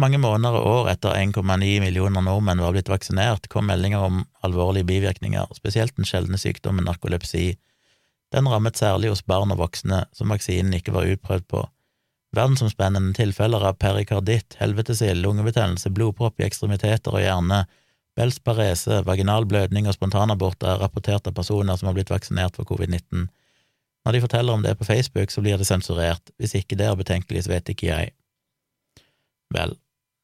Mange 0.00 0.18
måneder 0.18 0.56
og 0.56 0.68
år 0.70 0.90
etter 0.94 1.14
1,9 1.18 1.44
millioner 1.82 2.24
nordmenn 2.24 2.62
var 2.62 2.72
blitt 2.74 2.90
vaksinert, 2.90 3.50
kom 3.52 3.68
meldinger 3.68 4.06
om 4.06 4.22
alvorlige 4.46 4.88
bivirkninger, 4.88 5.50
spesielt 5.54 5.94
den 5.98 6.08
sjeldne 6.08 6.40
sykdommen 6.40 6.86
narkolepsi, 6.88 7.52
den 8.34 8.48
rammet 8.48 8.78
særlig 8.78 9.10
hos 9.12 9.24
barn 9.26 9.52
og 9.54 9.60
voksne, 9.62 10.04
som 10.16 10.32
vaksinen 10.32 10.74
ikke 10.76 10.94
var 10.94 11.08
utprøvd 11.10 11.46
på. 11.50 11.64
Verdensomspennende 12.36 13.16
tilfeller 13.18 13.64
av 13.66 13.80
perikarditt, 13.82 14.54
helvetesild, 14.60 15.18
lungebetennelse, 15.24 15.90
blodpropp 15.90 16.38
i 16.38 16.46
ekstremiteter 16.46 17.16
og 17.16 17.24
hjerne, 17.24 17.64
Bels 18.18 18.40
parese, 18.42 19.02
vaginal 19.06 19.46
blødning 19.46 19.86
og 19.88 19.94
spontanaborter 19.94 20.72
er 20.72 20.80
rapportert 20.82 21.28
av 21.30 21.34
personer 21.36 21.78
som 21.78 21.88
har 21.88 21.94
blitt 21.96 22.10
vaksinert 22.10 22.58
for 22.58 22.68
covid-19. 22.68 23.28
Når 24.04 24.16
de 24.16 24.22
forteller 24.24 24.56
om 24.56 24.64
det 24.64 24.74
på 24.78 24.84
Facebook, 24.88 25.30
så 25.30 25.40
blir 25.44 25.60
det 25.60 25.68
sensurert. 25.68 26.32
Hvis 26.36 26.56
ikke 26.58 26.76
det 26.76 26.88
er 26.88 26.98
betenkelig, 26.98 27.44
så 27.44 27.54
vet 27.54 27.70
ikke 27.70 27.90
jeg. 27.90 28.12
Vel, 29.54 29.76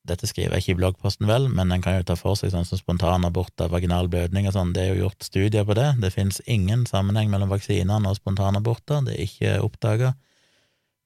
dette 0.09 0.29
skriver 0.29 0.57
jeg 0.57 0.65
ikke 0.65 0.75
i 0.75 0.79
bloggposten, 0.81 1.27
vel, 1.29 1.49
men 1.53 1.73
en 1.75 1.83
kan 1.85 1.99
jo 1.99 2.05
ta 2.07 2.17
for 2.19 2.39
seg 2.39 2.53
sånn 2.53 2.67
som 2.69 2.81
spontanaborter, 2.81 3.71
vaginal 3.73 4.11
blødning 4.13 4.49
og 4.49 4.55
sånn, 4.57 4.75
det 4.77 4.85
er 4.85 4.95
jo 4.95 5.07
gjort 5.07 5.27
studier 5.27 5.67
på 5.67 5.77
det, 5.79 5.89
det 6.03 6.13
finnes 6.15 6.39
ingen 6.47 6.87
sammenheng 6.89 7.33
mellom 7.33 7.53
vaksinene 7.53 8.11
og 8.11 8.21
spontanaborter, 8.21 9.03
det 9.07 9.17
er 9.17 9.27
ikke 9.27 9.59
oppdaga. 9.67 10.15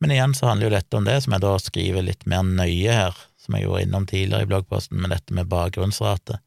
Men 0.00 0.14
igjen 0.14 0.36
så 0.36 0.48
handler 0.48 0.70
jo 0.70 0.76
dette 0.76 0.96
om 0.96 1.08
det, 1.08 1.18
som 1.24 1.34
jeg 1.36 1.44
da 1.44 1.56
skriver 1.60 2.06
litt 2.06 2.28
mer 2.30 2.44
nøye 2.46 2.94
her, 2.96 3.18
som 3.40 3.56
jeg 3.56 3.66
gjorde 3.66 3.82
innom 3.84 4.06
tidligere 4.08 4.46
i 4.46 4.52
bloggposten, 4.52 5.00
med 5.00 5.12
dette 5.12 5.36
med 5.36 5.50
bakgrunnsrate. 5.50 6.40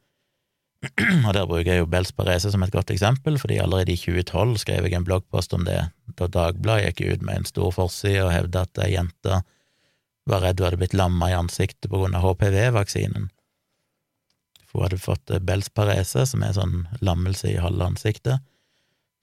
Og 1.28 1.32
der 1.36 1.46
bruker 1.48 1.70
jeg 1.70 1.84
jo 1.84 1.90
Bels 1.90 2.12
Parese 2.16 2.52
som 2.52 2.64
et 2.66 2.74
godt 2.74 2.92
eksempel, 2.92 3.38
fordi 3.40 3.60
allerede 3.62 3.94
i 3.94 4.00
2012 4.00 4.58
skrev 4.66 4.88
jeg 4.88 4.98
en 4.98 5.08
bloggpost 5.08 5.54
om 5.56 5.64
det, 5.68 5.80
da 6.20 6.28
Dagbladet 6.28 6.92
gikk 6.92 7.14
ut 7.14 7.28
med 7.28 7.40
en 7.40 7.48
stor 7.48 7.72
forside 7.76 8.26
og 8.26 8.34
hevda 8.34 8.66
at 8.68 8.82
ei 8.84 8.94
jente 8.98 9.40
var 10.30 10.44
redd 10.44 10.60
hun 10.60 10.70
hadde 10.70 10.80
blitt 10.82 10.98
lamma 10.98 11.32
i 11.32 11.38
ansiktet 11.38 11.90
på 11.92 12.00
grunn 12.00 12.16
av 12.16 12.26
HPV-vaksinen. 12.26 13.30
Hun 14.74 14.82
hadde 14.86 15.02
fått 15.02 15.30
eh, 15.30 15.42
Bels 15.44 15.70
parese, 15.70 16.26
som 16.30 16.44
er 16.46 16.56
sånn 16.56 16.84
lammelse 17.06 17.52
i 17.52 17.62
halve 17.62 17.92
ansiktet, 17.92 18.44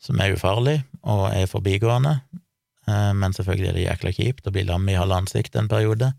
som 0.00 0.20
er 0.22 0.36
ufarlig 0.36 0.78
og 1.02 1.26
er 1.32 1.48
forbigående, 1.50 2.20
eh, 2.86 3.12
men 3.16 3.36
selvfølgelig 3.36 3.70
er 3.70 3.78
det 3.78 3.86
jækla 3.86 4.14
kjipt 4.16 4.48
å 4.48 4.54
bli 4.54 4.66
lam 4.68 4.88
i 4.88 4.98
halve 4.98 5.22
ansiktet 5.24 5.60
en 5.60 5.70
periode. 5.72 6.12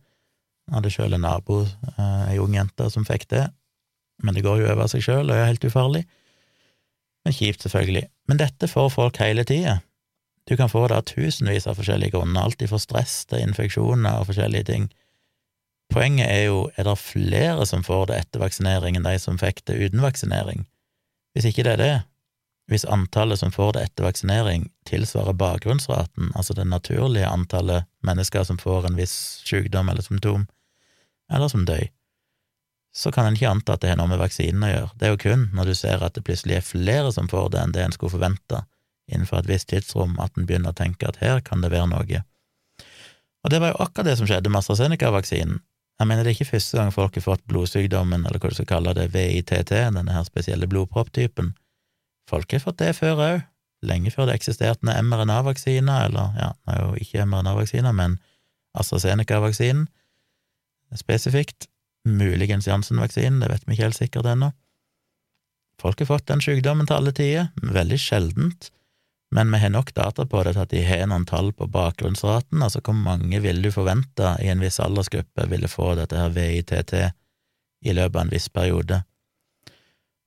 Jeg 0.67 0.77
hadde 0.77 0.93
sjøl 0.93 1.17
en 1.17 1.25
nabo, 1.25 1.61
eh, 1.93 2.25
ei 2.33 2.41
ung 2.41 2.57
jente, 2.57 2.89
som 2.93 3.07
fikk 3.07 3.29
det, 3.31 3.45
men 4.21 4.35
det 4.37 4.43
går 4.45 4.61
jo 4.61 4.73
over 4.73 4.89
seg 4.91 5.05
sjøl 5.05 5.29
og 5.29 5.37
er 5.37 5.49
helt 5.49 5.65
ufarlig. 5.65 6.03
Men 7.25 7.37
kjipt, 7.37 7.63
selvfølgelig. 7.63 8.07
Men 8.29 8.39
dette 8.41 8.69
får 8.69 8.89
folk 8.93 9.19
hele 9.21 9.45
tida. 9.45 9.79
Du 10.49 10.57
kan 10.57 10.69
få 10.69 10.87
det 10.87 10.97
av 10.97 11.05
tusenvis 11.07 11.67
av 11.69 11.77
forskjellige 11.77 12.15
grunner, 12.15 12.41
alt 12.41 12.63
fra 12.69 12.79
stress 12.81 13.25
til 13.29 13.43
infeksjoner 13.45 14.19
og 14.19 14.29
forskjellige 14.31 14.69
ting. 14.71 14.89
Poenget 15.91 16.29
er 16.31 16.45
jo, 16.47 16.69
er 16.79 16.87
det 16.87 16.97
flere 16.99 17.65
som 17.67 17.83
får 17.83 18.07
det 18.09 18.19
etter 18.23 18.41
vaksinering 18.41 18.97
enn 18.97 19.05
de 19.07 19.17
som 19.19 19.39
fikk 19.39 19.65
det 19.67 19.77
uten 19.81 20.01
vaksinering? 20.01 20.65
Hvis 21.35 21.47
ikke 21.49 21.65
det 21.67 21.75
er 21.75 21.81
det, 21.81 21.97
hvis 22.71 22.87
antallet 22.87 23.41
som 23.41 23.51
får 23.51 23.73
det 23.75 23.81
etter 23.87 24.07
vaksinering 24.07 24.69
tilsvarer 24.87 25.35
bakgrunnsraten, 25.35 26.31
altså 26.35 26.55
det 26.55 26.69
naturlige 26.71 27.27
antallet 27.27 27.89
mennesker 28.07 28.45
som 28.47 28.59
får 28.61 28.87
en 28.87 28.95
viss 28.95 29.15
sykdom 29.43 29.91
eller 29.91 30.05
symptom, 30.05 30.47
eller 31.31 31.51
som 31.51 31.65
dør, 31.67 31.89
så 32.95 33.11
kan 33.11 33.27
en 33.27 33.35
ikke 33.35 33.51
anta 33.51 33.75
at 33.75 33.83
det 33.83 33.91
har 33.91 33.99
noe 33.99 34.11
med 34.11 34.19
vaksinen 34.19 34.63
å 34.67 34.71
gjøre. 34.71 34.91
Det 34.95 35.07
er 35.07 35.13
jo 35.13 35.21
kun 35.23 35.43
når 35.55 35.71
du 35.71 35.75
ser 35.79 36.03
at 36.03 36.15
det 36.15 36.23
plutselig 36.27 36.57
er 36.57 36.65
flere 36.67 37.11
som 37.15 37.27
får 37.31 37.51
det 37.51 37.61
enn 37.61 37.75
det 37.75 37.83
en 37.83 37.95
skulle 37.95 38.15
forvente, 38.15 38.63
innenfor 39.11 39.41
et 39.41 39.49
visst 39.51 39.69
tidsrom 39.71 40.17
at 40.23 40.37
en 40.37 40.47
begynner 40.49 40.73
å 40.73 40.77
tenke 40.77 41.07
at 41.07 41.19
her 41.21 41.43
kan 41.45 41.63
det 41.63 41.71
være 41.73 41.89
noe. 41.91 42.23
Og 43.41 43.53
det 43.53 43.59
var 43.61 43.73
jo 43.73 43.83
akkurat 43.83 44.11
det 44.11 44.17
som 44.19 44.29
skjedde 44.29 44.51
med 44.51 44.61
AstraZeneca-vaksinen. 44.61 45.61
Jeg 46.01 46.09
mener 46.09 46.25
det 46.25 46.31
er 46.31 46.37
ikke 46.39 46.53
første 46.55 46.77
gang 46.77 46.91
folk 46.93 47.17
har 47.17 47.25
fått 47.25 47.43
blodsykdommen, 47.49 48.25
eller 48.25 48.41
hva 48.41 48.49
du 48.49 48.57
skal 48.57 48.69
kalle 48.69 48.93
det, 48.97 49.11
VITT, 49.13 49.69
denne 49.69 50.15
her 50.15 50.25
spesielle 50.25 50.69
blodpropptypen. 50.69 51.53
Folk 52.29 52.53
har 52.53 52.63
fått 52.63 52.79
det 52.81 52.95
før 52.97 53.21
òg, 53.21 53.43
lenge 53.85 54.13
før 54.13 54.29
det 54.29 54.39
eksisterte 54.39 54.85
noen 54.87 55.09
mRNA-vaksiner, 55.09 56.07
eller 56.09 56.37
ja, 56.41 56.51
det 56.65 56.77
er 56.77 56.85
jo 56.85 57.05
ikke 57.05 57.25
mRNA-vaksiner, 57.27 57.97
men 57.97 58.17
AstraZeneca-vaksinen 58.77 59.87
spesifikt, 60.97 61.67
muligens 62.07 62.67
Janssen-vaksinen, 62.67 63.39
det 63.41 63.51
vet 63.51 63.65
vi 63.67 63.75
ikke 63.75 63.87
helt 63.87 63.99
sikkert 63.99 64.29
ennå. 64.33 64.51
Folk 65.81 66.01
har 66.01 66.09
fått 66.09 66.27
den 66.29 66.43
sykdommen 66.43 66.89
til 66.89 66.97
alle 66.97 67.13
tider, 67.15 67.49
veldig 67.61 67.99
sjeldent, 68.01 68.71
men 69.31 69.51
vi 69.51 69.61
har 69.61 69.71
nok 69.71 69.93
data 69.95 70.25
på 70.27 70.43
det 70.43 70.53
til 70.55 70.63
at 70.65 70.73
de 70.73 70.81
har 70.83 71.05
noen 71.07 71.25
tall 71.27 71.53
på 71.55 71.69
bakgrunnsraten, 71.71 72.59
altså 72.63 72.81
hvor 72.83 72.97
mange 72.97 73.39
ville 73.43 73.63
du 73.63 73.71
forvente 73.71 74.33
i 74.43 74.49
en 74.51 74.63
viss 74.63 74.79
aldersgruppe 74.83 75.47
ville 75.51 75.71
få 75.71 75.93
dette 75.99 76.19
her 76.19 76.33
VITT 76.35 76.93
i 77.81 77.95
løpet 77.95 78.17
av 78.17 78.25
en 78.25 78.33
viss 78.33 78.49
periode. 78.51 78.99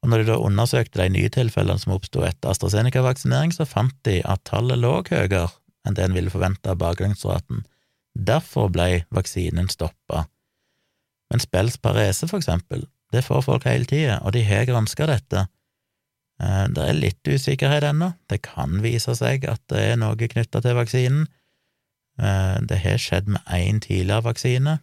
Og 0.05 0.11
når 0.11 0.21
de 0.21 0.31
da 0.33 0.39
undersøkte 0.41 1.01
de 1.01 1.13
nye 1.13 1.33
tilfellene 1.33 1.81
som 1.81 1.95
oppsto 1.95 2.25
etter 2.25 2.53
AstraZeneca-vaksinering, 2.53 3.53
så 3.57 3.69
fant 3.69 3.97
de 4.09 4.19
at 4.25 4.45
tallet 4.49 4.81
lå 4.81 4.99
høyere 5.09 5.47
enn 5.85 5.97
det 5.97 6.05
en 6.05 6.17
ville 6.17 6.33
forvente 6.33 6.73
av 6.73 6.81
bakgrunnsraten. 6.81 7.63
Derfor 8.15 8.71
ble 8.73 9.05
vaksinen 9.13 9.69
stoppa. 9.73 10.27
Men 11.33 11.41
Spels 11.41 11.77
parese, 11.81 12.29
for 12.29 12.41
eksempel, 12.41 12.87
det 13.13 13.25
får 13.25 13.45
folk 13.47 13.65
hele 13.69 13.89
tida, 13.89 14.21
og 14.25 14.33
de 14.37 14.45
har 14.45 14.69
granska 14.69 15.09
dette, 15.09 15.47
det 16.75 16.83
er 16.85 16.97
litt 16.99 17.29
usikkerhet 17.29 17.87
ennå. 17.89 18.13
Det 18.29 18.43
kan 18.45 18.81
vise 18.85 19.15
seg 19.17 19.47
at 19.49 19.63
det 19.73 19.81
er 19.93 19.99
noe 20.01 20.17
knytta 20.19 20.61
til 20.65 20.77
vaksinen. 20.77 21.27
Eh, 22.19 22.57
det 22.63 22.79
har 22.79 23.01
skjedd 23.01 23.29
med 23.29 23.43
én 23.51 23.81
tidligere 23.83 24.23
vaksine, 24.29 24.79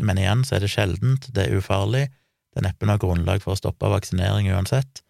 men 0.00 0.18
igjen 0.18 0.44
så 0.44 0.56
er 0.56 0.64
det 0.64 0.72
sjeldent, 0.72 1.28
det 1.36 1.46
er 1.46 1.58
ufarlig, 1.60 2.06
det 2.52 2.62
er 2.62 2.68
neppe 2.68 2.88
noe 2.88 3.00
grunnlag 3.00 3.44
for 3.44 3.52
å 3.52 3.60
stoppe 3.60 3.90
vaksinering 3.92 4.48
uansett, 4.52 5.02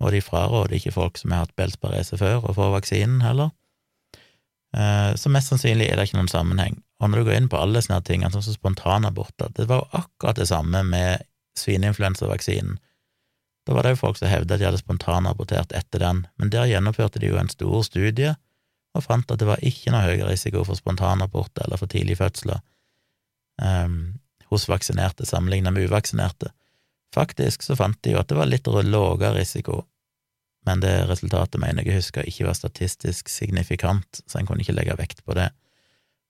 og 0.00 0.14
de 0.14 0.22
fraråder 0.24 0.78
ikke 0.78 0.94
folk 0.96 1.20
som 1.20 1.34
har 1.34 1.44
hatt 1.44 1.56
belsparese 1.60 2.16
før, 2.20 2.48
å 2.48 2.56
få 2.56 2.70
vaksinen 2.72 3.20
heller. 3.24 3.52
Eh, 4.74 5.12
så 5.20 5.30
mest 5.32 5.52
sannsynlig 5.52 5.90
er 5.90 6.00
det 6.00 6.08
ikke 6.08 6.22
noen 6.22 6.32
sammenheng. 6.32 6.80
Og 7.02 7.10
når 7.10 7.20
du 7.20 7.28
går 7.28 7.36
inn 7.36 7.52
på 7.52 7.60
alle 7.60 7.84
sånne 7.84 8.00
ting, 8.06 8.24
sånn 8.24 8.46
som 8.46 8.56
spontanaborter, 8.56 9.52
det 9.54 9.68
var 9.68 9.84
jo 9.84 10.00
akkurat 10.00 10.40
det 10.40 10.48
samme 10.48 10.80
med 10.88 11.28
svineinfluensavaksinen. 11.60 12.80
Da 13.64 13.74
var 13.74 13.86
det 13.86 13.94
jo 13.94 14.02
folk 14.02 14.18
som 14.20 14.28
hevda 14.28 14.56
at 14.56 14.60
de 14.60 14.66
hadde 14.68 14.82
spontanabortert 14.82 15.72
etter 15.76 16.02
den, 16.02 16.26
men 16.36 16.50
der 16.52 16.68
gjennomførte 16.68 17.22
de 17.22 17.30
jo 17.32 17.38
en 17.40 17.52
stor 17.52 17.80
studie 17.86 18.34
og 18.94 19.02
fant 19.02 19.30
at 19.32 19.40
det 19.40 19.48
var 19.48 19.62
ikke 19.64 19.90
noe 19.90 20.04
høyere 20.04 20.30
risiko 20.30 20.62
for 20.66 20.78
spontanabort 20.78 21.64
eller 21.64 21.80
for 21.80 21.90
tidlige 21.90 22.20
fødsler 22.20 22.60
um, 23.62 24.20
hos 24.52 24.68
vaksinerte 24.70 25.26
sammenlignet 25.26 25.74
med 25.74 25.88
uvaksinerte. 25.88 26.52
Faktisk 27.14 27.64
så 27.66 27.76
fant 27.78 27.98
de 28.06 28.14
jo 28.14 28.20
at 28.20 28.30
det 28.30 28.38
var 28.38 28.50
litt 28.50 28.68
lavere 28.68 29.34
risiko, 29.38 29.82
men 30.66 30.80
det 30.80 30.94
resultatet 31.10 31.60
mener 31.60 31.86
jeg 31.86 32.00
husker 32.00 32.28
ikke 32.28 32.46
var 32.48 32.56
statistisk 32.58 33.28
signifikant, 33.28 34.22
så 34.26 34.38
en 34.38 34.48
kunne 34.48 34.64
ikke 34.64 34.76
legge 34.76 34.98
vekt 34.98 35.24
på 35.26 35.36
det. 35.36 35.50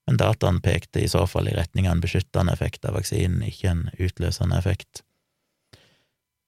Men 0.05 0.19
dataen 0.21 0.61
pekte 0.61 1.01
i 1.01 1.09
så 1.09 1.23
fall 1.29 1.49
i 1.49 1.55
retning 1.55 1.87
av 1.87 1.95
en 1.95 2.03
beskyttende 2.03 2.53
effekt 2.53 2.85
av 2.85 2.97
vaksinen, 2.97 3.45
ikke 3.47 3.71
en 3.71 3.87
utløsende 3.97 4.57
effekt. 4.59 5.04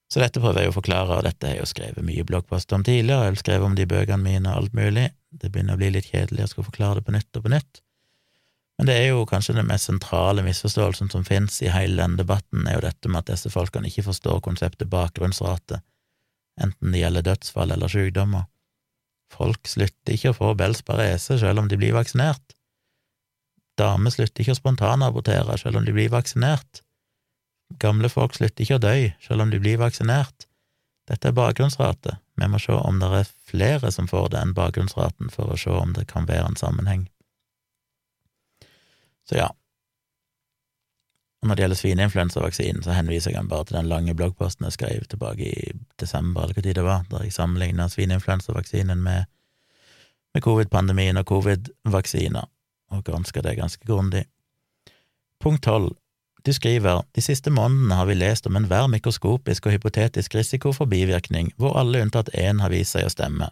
Så 0.08 0.22
dette 0.24 0.40
prøver 0.40 0.64
jeg 0.64 0.72
å 0.72 0.76
forklare, 0.78 1.18
og 1.18 1.26
dette 1.28 1.48
har 1.50 1.58
jeg 1.58 1.66
jo 1.66 1.72
skrevet 1.74 2.06
mye 2.08 2.24
bloggposter 2.28 2.78
om 2.78 2.86
tidligere, 2.88 3.28
jeg 3.28 3.34
har 3.34 3.42
skrevet 3.42 3.68
om 3.68 3.76
de 3.76 3.88
bøkene 3.90 4.24
mine 4.24 4.54
og 4.54 4.62
alt 4.62 4.78
mulig, 4.78 5.10
det 5.36 5.52
begynner 5.52 5.76
å 5.76 5.82
bli 5.82 5.92
litt 5.98 6.08
kjedelig 6.14 6.46
å 6.46 6.52
skulle 6.54 6.70
forklare 6.70 7.02
det 7.02 7.08
på 7.10 7.16
nytt 7.18 7.40
og 7.40 7.44
på 7.44 7.52
nytt. 7.52 7.82
Men 8.78 8.88
det 8.88 8.96
er 8.96 9.08
jo 9.10 9.26
kanskje 9.28 9.58
den 9.58 9.68
mest 9.68 9.90
sentrale 9.90 10.44
misforståelsen 10.46 11.10
som 11.12 11.26
finnes 11.28 11.58
i 11.66 11.72
hele 11.74 11.98
denne 12.00 12.22
debatten, 12.22 12.68
er 12.70 12.78
jo 12.78 12.86
dette 12.86 13.12
med 13.12 13.26
at 13.26 13.34
disse 13.34 13.52
folkene 13.52 13.90
ikke 13.90 14.06
forstår 14.06 14.40
konseptet 14.46 14.92
bakgrunnsrate, 14.94 15.82
enten 16.62 16.94
det 16.94 17.02
gjelder 17.02 17.26
dødsfall 17.26 17.74
eller 17.74 17.92
sykdommer. 17.92 18.46
Folk 19.34 19.68
slutter 19.68 20.16
ikke 20.16 20.32
å 20.32 20.38
få 20.38 20.54
Bells 20.56 20.84
parese 20.88 21.36
selv 21.42 21.60
om 21.60 21.68
de 21.68 21.80
blir 21.80 21.98
vaksinert. 21.98 22.56
Damer 23.78 24.14
slutter 24.14 24.42
ikke 24.42 24.56
å 24.56 24.62
spontanabortere 24.62 25.58
selv 25.60 25.82
om 25.82 25.86
de 25.86 25.94
blir 25.94 26.14
vaksinert. 26.14 26.82
Gamle 27.70 28.10
folk 28.10 28.36
slutter 28.36 28.64
ikke 28.64 28.78
å 28.80 28.84
dø 28.84 28.96
selv 29.24 29.44
om 29.44 29.52
de 29.52 29.60
blir 29.60 29.82
vaksinert. 29.82 30.48
Dette 31.08 31.30
er 31.30 31.36
bakgrunnsrate. 31.36 32.18
Vi 32.40 32.48
må 32.48 32.60
se 32.60 32.76
om 32.76 33.00
det 33.00 33.12
er 33.20 33.30
flere 33.50 33.92
som 33.92 34.08
får 34.08 34.32
det 34.34 34.42
enn 34.42 34.56
bakgrunnsraten, 34.58 35.32
for 35.34 35.54
å 35.54 35.60
se 35.60 35.72
om 35.72 35.94
det 35.96 36.08
kan 36.12 36.28
være 36.28 36.52
en 36.52 36.60
sammenheng. 36.60 37.08
Så 39.28 39.40
ja. 39.40 39.48
Og 41.42 41.50
når 41.50 41.56
det 41.56 41.64
gjelder 41.64 41.80
svineinfluensavaksinen, 41.80 42.84
så 42.84 42.96
henviser 42.96 43.36
jeg 43.36 43.48
bare 43.52 43.68
til 43.68 43.78
den 43.78 43.90
lange 43.92 44.16
bloggposten 44.18 44.68
jeg 44.68 44.76
skrev 44.78 45.08
tilbake 45.12 45.48
i 45.48 45.74
desember, 46.02 46.44
eller 46.44 46.58
hva 46.58 46.66
tid 46.66 46.80
det 46.80 46.86
var, 46.88 47.06
der 47.12 47.28
jeg 47.28 47.36
sammenligna 47.36 47.88
svineinfluensavaksinen 47.94 49.04
med, 49.04 49.30
med 50.34 50.44
covid-pandemien 50.44 51.20
og 51.22 51.28
covid-vaksiner 51.30 52.50
og 52.96 53.04
granska 53.06 53.44
det 53.46 53.58
ganske 53.60 53.86
grundig. 53.86 54.26
Punkt 55.44 55.64
tolv. 55.68 55.94
Du 56.48 56.54
skriver 56.56 57.02
de 57.12 57.22
siste 57.22 57.52
månedene 57.52 57.96
har 58.00 58.06
vi 58.08 58.16
lest 58.16 58.46
om 58.48 58.56
enhver 58.56 58.86
mikroskopisk 58.88 59.66
og 59.68 59.74
hypotetisk 59.74 60.36
risiko 60.38 60.72
for 60.72 60.88
bivirkning, 60.88 61.50
hvor 61.60 61.76
alle 61.76 62.00
unntatt 62.06 62.30
én 62.32 62.62
har 62.64 62.72
vist 62.72 62.96
seg 62.96 63.04
å 63.04 63.12
stemme. 63.12 63.50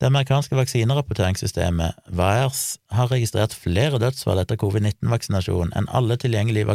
Det 0.00 0.08
amerikanske 0.10 0.56
vaksinerapporteringssystemet, 0.58 1.96
VAERS, 2.16 2.60
har 2.92 3.08
registrert 3.12 3.56
flere 3.56 4.00
dødsfall 4.02 4.42
etter 4.42 4.60
covid-19-vaksinasjon 4.60 5.72
enn 5.76 5.88
alle 5.96 6.18
tilgjengelige 6.20 6.68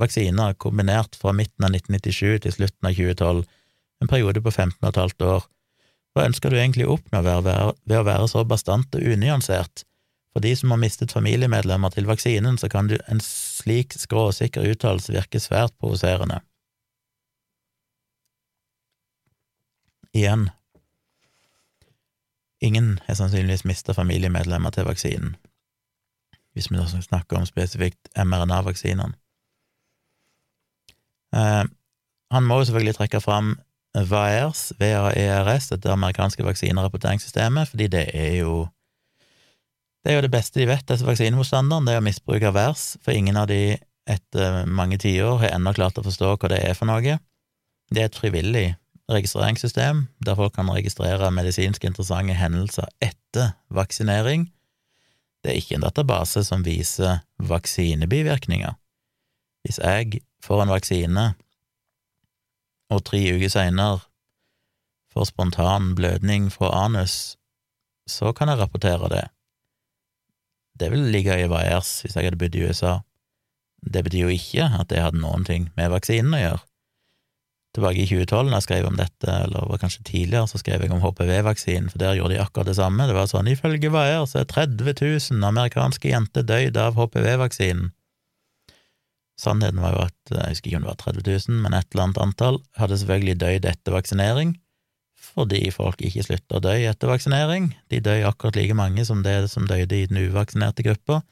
vaksiner 0.00 0.54
kombinert 0.60 1.16
fra 1.20 1.32
midten 1.32 1.64
av 1.64 1.72
1997 1.72 2.44
til 2.44 2.56
slutten 2.58 2.90
av 2.90 3.00
2012, 3.00 3.42
en 4.04 4.12
periode 4.12 4.44
på 4.44 4.52
15 4.52 4.84
15,5 4.84 5.26
år. 5.30 5.48
Hva 6.12 6.28
ønsker 6.28 6.52
du 6.52 6.60
egentlig 6.60 6.84
å 6.88 6.98
oppnå 6.98 7.24
ved 7.24 7.96
å 7.96 8.04
være 8.04 8.28
så 8.28 8.44
bastant 8.44 9.00
og 9.00 9.12
unyansert? 9.16 9.86
For 10.34 10.44
de 10.44 10.50
som 10.58 10.72
har 10.74 10.80
mistet 10.82 11.12
familiemedlemmer 11.14 11.92
til 11.94 12.08
vaksinen, 12.10 12.56
så 12.58 12.68
kan 12.68 12.88
du 12.90 12.96
en 13.08 13.20
slik 13.64 13.96
skråsikker 13.96 14.66
uttalelse 14.70 15.14
virker 15.14 15.42
svært 15.42 15.74
provoserende. 15.80 16.42
Igjen, 20.14 20.46
ingen 22.62 23.00
har 23.06 23.18
sannsynligvis 23.18 23.64
mistet 23.66 23.96
familiemedlemmer 23.96 24.70
til 24.70 24.86
vaksinen, 24.86 25.34
hvis 26.54 26.70
vi 26.70 26.78
da 26.78 26.86
snakker 26.86 27.40
om 27.40 27.48
spesifikt 27.48 28.12
mRNA-vaksinene. 28.14 29.16
Eh, 31.34 31.64
han 32.34 32.46
må 32.46 32.60
jo 32.60 32.68
selvfølgelig 32.68 32.94
trekke 33.00 33.20
fram 33.20 33.56
VAERS, 33.94 34.72
VAERS, 34.78 35.68
det 35.68 35.90
amerikanske 35.90 36.46
vaksinerapporteringssystemet, 36.46 37.68
fordi 37.68 37.86
det 37.86 38.06
er 38.14 38.38
jo 38.38 38.66
det 40.04 40.12
er 40.12 40.18
jo 40.18 40.24
det 40.26 40.34
beste 40.34 40.60
de 40.60 40.68
vet, 40.68 40.84
disse 40.88 41.06
vaksinemotstanderne, 41.06 41.88
det 41.88 41.96
er 41.96 42.02
å 42.02 42.04
misbruke 42.04 42.52
vers, 42.52 42.94
for 43.00 43.16
ingen 43.16 43.38
av 43.40 43.48
de 43.48 43.78
etter 44.04 44.66
mange 44.68 44.98
tiår 45.00 45.38
har 45.40 45.54
ennå 45.56 45.72
klart 45.76 45.96
å 45.96 46.04
forstå 46.04 46.34
hva 46.36 46.50
det 46.52 46.60
er 46.60 46.76
for 46.76 46.90
noe. 46.90 47.16
Det 47.88 48.02
er 48.02 48.10
et 48.10 48.18
frivillig 48.18 48.66
registreringssystem 49.08 50.06
der 50.24 50.36
folk 50.36 50.54
kan 50.56 50.68
registrere 50.72 51.30
medisinsk 51.32 51.84
interessante 51.88 52.36
hendelser 52.36 52.88
etter 53.04 53.54
vaksinering. 53.72 54.50
Det 55.44 55.52
er 55.52 55.60
ikke 55.60 55.78
en 55.78 55.84
database 55.84 56.44
som 56.44 56.64
viser 56.64 57.22
vaksinebivirkninger. 57.40 58.76
Hvis 59.64 59.80
jeg 59.80 60.20
får 60.44 60.64
en 60.64 60.72
vaksine, 60.72 61.24
og 62.92 63.00
tre 63.08 63.22
uker 63.32 63.48
seinere 63.52 64.02
får 65.12 65.30
spontan 65.30 65.94
blødning 65.96 66.50
fra 66.52 66.68
anus, 66.84 67.38
så 68.08 68.32
kan 68.36 68.52
jeg 68.52 68.60
rapportere 68.60 69.08
det. 69.12 69.24
Det 70.78 70.90
vil 70.90 71.10
ligge 71.14 71.36
i 71.38 71.48
Vaiers 71.50 72.00
hvis 72.02 72.16
jeg 72.16 72.28
hadde 72.28 72.40
bodd 72.40 72.56
i 72.58 72.64
USA. 72.66 72.98
Det 73.84 74.04
betyr 74.06 74.26
jo 74.26 74.32
ikke 74.34 74.68
at 74.78 74.88
det 74.90 75.02
hadde 75.02 75.20
noen 75.22 75.44
ting 75.46 75.68
med 75.78 75.92
vaksinen 75.92 76.34
å 76.34 76.40
gjøre. 76.40 76.62
Tilbake 77.74 78.04
i 78.04 78.06
2012, 78.06 78.50
da 78.52 78.58
jeg 78.60 78.64
skrev 78.68 78.86
om 78.86 78.98
dette, 78.98 79.26
eller 79.26 79.66
var 79.66 79.80
kanskje 79.82 80.04
tidligere, 80.06 80.46
så 80.46 80.60
skrev 80.60 80.84
jeg 80.84 80.92
om 80.94 81.02
HPV-vaksinen, 81.02 81.88
for 81.90 81.98
der 81.98 82.14
gjorde 82.14 82.36
de 82.36 82.42
akkurat 82.44 82.68
det 82.70 82.76
samme. 82.78 83.08
Det 83.10 83.16
var 83.16 83.26
sånn, 83.26 83.50
ifølge 83.50 83.90
Vaier 83.90 84.28
så 84.30 84.44
er 84.44 84.50
30 84.52 84.94
000 85.02 85.48
amerikanske 85.48 86.12
jenter 86.12 86.46
døyd 86.46 86.78
av 86.78 86.94
HPV-vaksinen. 87.00 87.90
Sannheten 89.42 89.82
var 89.82 89.96
jo 89.96 90.04
at, 90.04 90.18
jeg 90.30 90.52
husker 90.54 90.70
ikke 90.70 90.78
om 90.78 90.86
det 90.86 90.92
var 90.92 91.00
30 91.02 91.26
000, 91.50 91.62
men 91.64 91.74
et 91.74 91.88
eller 91.90 92.04
annet 92.06 92.22
antall 92.22 92.60
hadde 92.78 93.00
selvfølgelig 93.00 93.40
døyd 93.42 93.66
etter 93.66 93.96
vaksinering, 93.96 94.54
fordi 95.34 95.68
folk 95.74 96.02
ikke 96.04 96.24
slutter 96.26 96.58
å 96.58 96.62
dø 96.62 96.74
etter 96.88 97.10
vaksinering. 97.10 97.72
De 97.90 98.00
dør 98.02 98.28
akkurat 98.30 98.58
like 98.58 98.76
mange 98.78 99.04
som 99.06 99.24
det 99.24 99.36
som 99.52 99.66
døde 99.68 99.98
i 99.98 100.06
den 100.10 100.20
uvaksinerte 100.22 100.86
gruppa, 100.86 101.22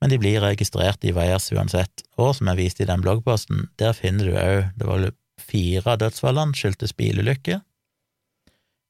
men 0.00 0.12
de 0.12 0.18
blir 0.20 0.42
registrert 0.44 1.04
i 1.08 1.14
VAERS 1.16 1.48
uansett. 1.56 2.04
Og 2.20 2.34
som 2.36 2.50
jeg 2.52 2.60
viste 2.60 2.84
i 2.84 2.88
den 2.90 3.00
bloggposten, 3.04 3.70
der 3.80 3.96
finner 3.96 4.28
du 4.28 4.36
òg 4.36 4.76
Det 4.76 4.88
var 4.88 5.06
fire 5.40 5.94
av 5.94 6.02
dødsfallene 6.02 6.56
skyldtes 6.56 6.92
bilulykker. 6.96 7.62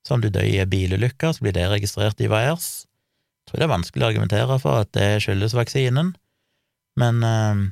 Så 0.07 0.15
om 0.15 0.23
du 0.23 0.29
dør 0.31 0.47
i 0.47 0.59
ei 0.63 0.67
bilulykke, 0.71 1.33
så 1.35 1.43
blir 1.43 1.55
det 1.55 1.69
registrert 1.71 2.21
i 2.23 2.31
VAERS. 2.31 2.87
Jeg 2.87 3.51
tror 3.51 3.63
det 3.63 3.67
er 3.67 3.75
vanskelig 3.75 4.05
å 4.05 4.11
argumentere 4.11 4.59
for 4.63 4.83
at 4.83 4.91
det 4.95 5.23
skyldes 5.23 5.55
vaksinen, 5.55 6.13
men 6.99 7.23
øh, 7.23 7.63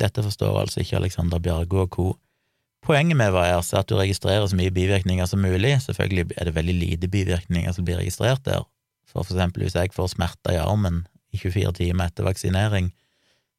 dette 0.00 0.24
forstår 0.24 0.62
altså 0.62 0.80
ikke 0.80 0.96
Alexander 1.02 1.40
Bjargo 1.42 1.82
og 1.84 1.90
co. 1.92 2.08
Poenget 2.88 3.18
med 3.20 3.34
hva 3.34 3.42
er 3.44 3.58
at 3.60 3.90
du 3.90 3.98
registrerer 3.98 4.46
så 4.48 4.56
mye 4.56 4.72
bivirkninger 4.72 5.26
som 5.28 5.42
mulig. 5.44 5.74
Selvfølgelig 5.84 6.38
er 6.40 6.48
det 6.48 6.54
veldig 6.56 6.76
lite 6.78 7.10
bivirkninger 7.12 7.74
som 7.76 7.84
blir 7.84 8.00
registrert 8.00 8.40
der. 8.46 8.64
For 9.08 9.26
eksempel 9.26 9.66
hvis 9.66 9.76
jeg 9.76 9.92
får 9.92 10.14
smerter 10.14 10.56
i 10.56 10.62
armen 10.62 11.02
i 11.36 11.40
24 11.40 11.74
timer 11.76 12.08
etter 12.08 12.24
vaksinering, 12.24 12.88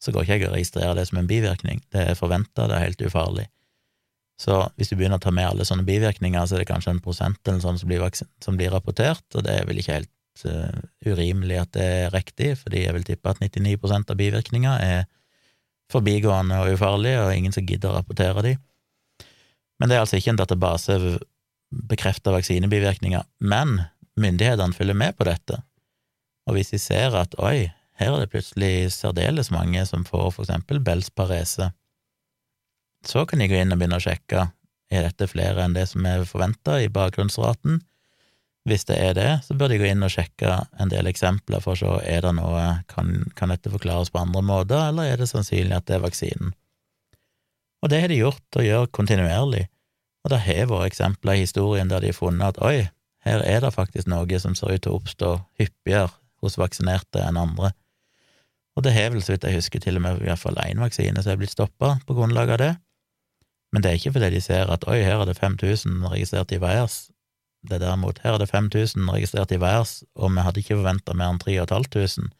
så 0.02 0.14
går 0.16 0.26
ikke 0.26 0.38
jeg 0.38 0.48
og 0.48 0.56
registrerer 0.56 0.98
det 0.98 1.06
som 1.10 1.20
en 1.22 1.30
bivirkning. 1.30 1.84
Det 1.94 2.08
er 2.10 2.18
forventa, 2.18 2.66
det 2.72 2.78
er 2.78 2.88
helt 2.88 3.04
ufarlig. 3.06 3.46
Så 4.40 4.56
hvis 4.80 4.90
du 4.90 4.96
begynner 4.96 5.20
å 5.20 5.22
ta 5.22 5.34
med 5.36 5.50
alle 5.50 5.68
sånne 5.68 5.86
bivirkninger, 5.86 6.46
så 6.48 6.56
er 6.56 6.64
det 6.64 6.70
kanskje 6.72 6.96
en 6.96 7.04
prosent 7.04 7.42
eller 7.44 7.62
sånn 7.62 7.78
som 7.82 7.92
blir, 7.92 8.06
som 8.42 8.58
blir 8.58 8.72
rapportert, 8.74 9.26
og 9.36 9.44
det 9.46 9.58
er 9.60 9.68
vel 9.68 9.82
ikke 9.82 9.98
helt 9.98 10.46
uh, 10.48 10.80
urimelig 11.06 11.60
at 11.60 11.74
det 11.76 11.90
er 12.00 12.16
riktig, 12.16 12.54
fordi 12.64 12.86
jeg 12.86 12.96
vil 12.96 13.06
tippe 13.12 13.34
at 13.34 13.44
99% 13.44 14.16
av 14.16 14.18
bivirkninger 14.24 14.86
er 14.86 15.06
forbigående 15.92 16.64
og 16.64 16.74
ufarlige, 16.78 17.22
og 17.26 17.36
ingen 17.36 17.54
som 17.54 17.68
gidder 17.68 17.92
å 17.92 18.00
rapportere 18.00 18.46
de. 18.48 18.56
Men 19.80 19.90
det 19.90 19.98
er 19.98 20.04
altså 20.04 20.20
ikke 20.20 20.34
en 20.34 20.42
database 20.42 21.00
bekrefta 21.90 22.34
vaksinebivirkninger. 22.36 23.24
Men 23.40 23.82
myndighetene 24.20 24.76
følger 24.76 24.98
med 24.98 25.16
på 25.18 25.28
dette, 25.30 25.62
og 26.50 26.58
hvis 26.58 26.74
de 26.74 26.80
ser 26.82 27.16
at 27.16 27.36
oi, 27.40 27.70
her 28.00 28.16
er 28.16 28.24
det 28.24 28.32
plutselig 28.34 28.92
særdeles 28.96 29.52
mange 29.52 29.84
som 29.86 30.06
får 30.08 30.32
for 30.34 30.46
eksempel 30.46 30.80
Bells 30.84 31.12
parese, 31.12 31.70
så 33.06 33.26
kan 33.28 33.40
de 33.40 33.48
gå 33.48 33.60
inn 33.60 33.72
og 33.72 33.80
begynne 33.80 34.00
å 34.00 34.04
sjekke 34.04 34.50
er 34.90 35.06
dette 35.06 35.28
flere 35.30 35.64
enn 35.64 35.76
det 35.76 35.86
som 35.92 36.06
er 36.10 36.26
forventa 36.28 36.80
i 36.82 36.90
bakgrunnsraten. 36.92 37.84
Hvis 38.68 38.88
det 38.90 38.98
er 39.00 39.14
det, 39.16 39.30
så 39.46 39.56
bør 39.56 39.72
de 39.72 39.78
gå 39.80 39.88
inn 39.88 40.04
og 40.04 40.12
sjekke 40.14 40.56
en 40.82 40.92
del 40.92 41.08
eksempler 41.12 41.62
for 41.64 41.78
å 41.78 41.80
se 41.80 42.08
er 42.10 42.26
det 42.26 42.34
noe, 42.38 42.64
kan, 42.92 43.30
kan 43.38 43.54
dette 43.54 43.72
forklares 43.72 44.12
på 44.12 44.22
andre 44.22 44.44
måter, 44.46 44.90
eller 44.90 45.14
er 45.14 45.22
det 45.22 45.30
sannsynlig 45.32 45.78
at 45.78 45.88
det 45.88 46.00
er 46.00 46.04
vaksinen. 46.04 46.56
Og 47.84 47.92
det 47.92 48.02
har 48.02 48.12
de 48.12 48.20
gjort, 48.20 48.46
og 48.56 48.66
gjør 48.66 48.90
kontinuerlig, 48.96 49.68
og 50.24 50.34
det 50.34 50.42
har 50.44 50.70
vært 50.70 50.92
eksempler 50.92 51.38
i 51.38 51.44
historien 51.46 51.92
der 51.92 52.04
de 52.04 52.12
har 52.12 52.18
funnet 52.18 52.56
at 52.56 52.64
oi, 52.66 52.90
her 53.28 53.44
er 53.44 53.62
det 53.64 53.76
faktisk 53.76 54.08
noe 54.12 54.40
som 54.40 54.56
ser 54.56 54.76
ut 54.76 54.84
til 54.84 54.94
å 54.94 55.00
oppstå 55.00 55.30
hyppigere 55.60 56.12
hos 56.44 56.58
vaksinerte 56.60 57.24
enn 57.24 57.40
andre. 57.40 57.72
Og 58.78 58.86
det 58.86 58.94
har 58.96 59.12
vel, 59.12 59.24
så 59.24 59.34
vidt 59.34 59.48
jeg 59.48 59.60
husker, 59.60 59.82
til 59.84 60.00
og 60.00 60.06
med 60.06 60.22
i 60.22 60.30
hvert 60.30 60.40
fall 60.40 60.60
én 60.64 60.80
vaksine 60.80 61.20
som 61.24 61.34
er 61.34 61.40
blitt 61.42 61.56
stoppa 61.56 61.98
på 62.08 62.16
grunnlag 62.16 62.54
av 62.56 62.62
det. 62.62 62.74
Men 63.74 63.84
det 63.84 63.92
er 63.92 64.00
ikke 64.00 64.14
fordi 64.16 64.30
de 64.34 64.42
ser 64.44 64.72
at 64.72 64.86
oi, 64.88 65.02
her 65.04 65.20
er 65.20 65.28
det 65.30 65.38
5000 65.38 66.06
registrert 66.10 66.54
i 66.56 66.62
VAERS. 66.62 67.10
Det 67.68 67.76
er 67.76 67.84
derimot, 67.84 68.22
her 68.24 68.38
er 68.38 68.42
det 68.42 68.50
5000 68.50 69.12
registrert 69.12 69.52
i 69.52 69.60
VAERS, 69.60 70.04
og 70.16 70.32
vi 70.36 70.46
hadde 70.46 70.64
ikke 70.64 70.80
forventa 70.80 71.16
mer 71.18 71.34
enn 71.34 71.42
3500. 71.44 72.32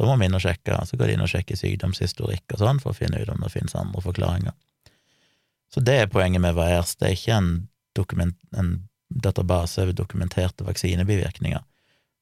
Da 0.00 0.08
må 0.08 0.16
vi 0.16 0.30
inn 0.30 0.36
og 0.36 0.40
sjekke, 0.40 0.78
så 0.88 0.96
går 0.96 1.10
de 1.10 1.16
inn 1.18 1.24
og 1.24 1.28
sjekker 1.28 1.58
sykdomshistorikk 1.60 2.54
og 2.54 2.62
sånn 2.62 2.78
for 2.80 2.94
å 2.94 2.96
finne 2.96 3.20
ut 3.20 3.28
om 3.28 3.42
det 3.44 3.52
finnes 3.52 3.76
andre 3.76 4.00
forklaringer. 4.00 4.54
Så 5.70 5.82
det 5.84 5.96
er 6.00 6.08
poenget 6.10 6.40
med 6.42 6.56
VAERS, 6.56 6.96
det 6.98 7.10
er 7.10 7.18
ikke 7.18 7.36
en, 7.36 8.30
en 8.56 8.70
database 9.10 9.84
over 9.84 9.98
dokumenterte 9.98 10.64
vaksinebivirkninger. 10.64 11.60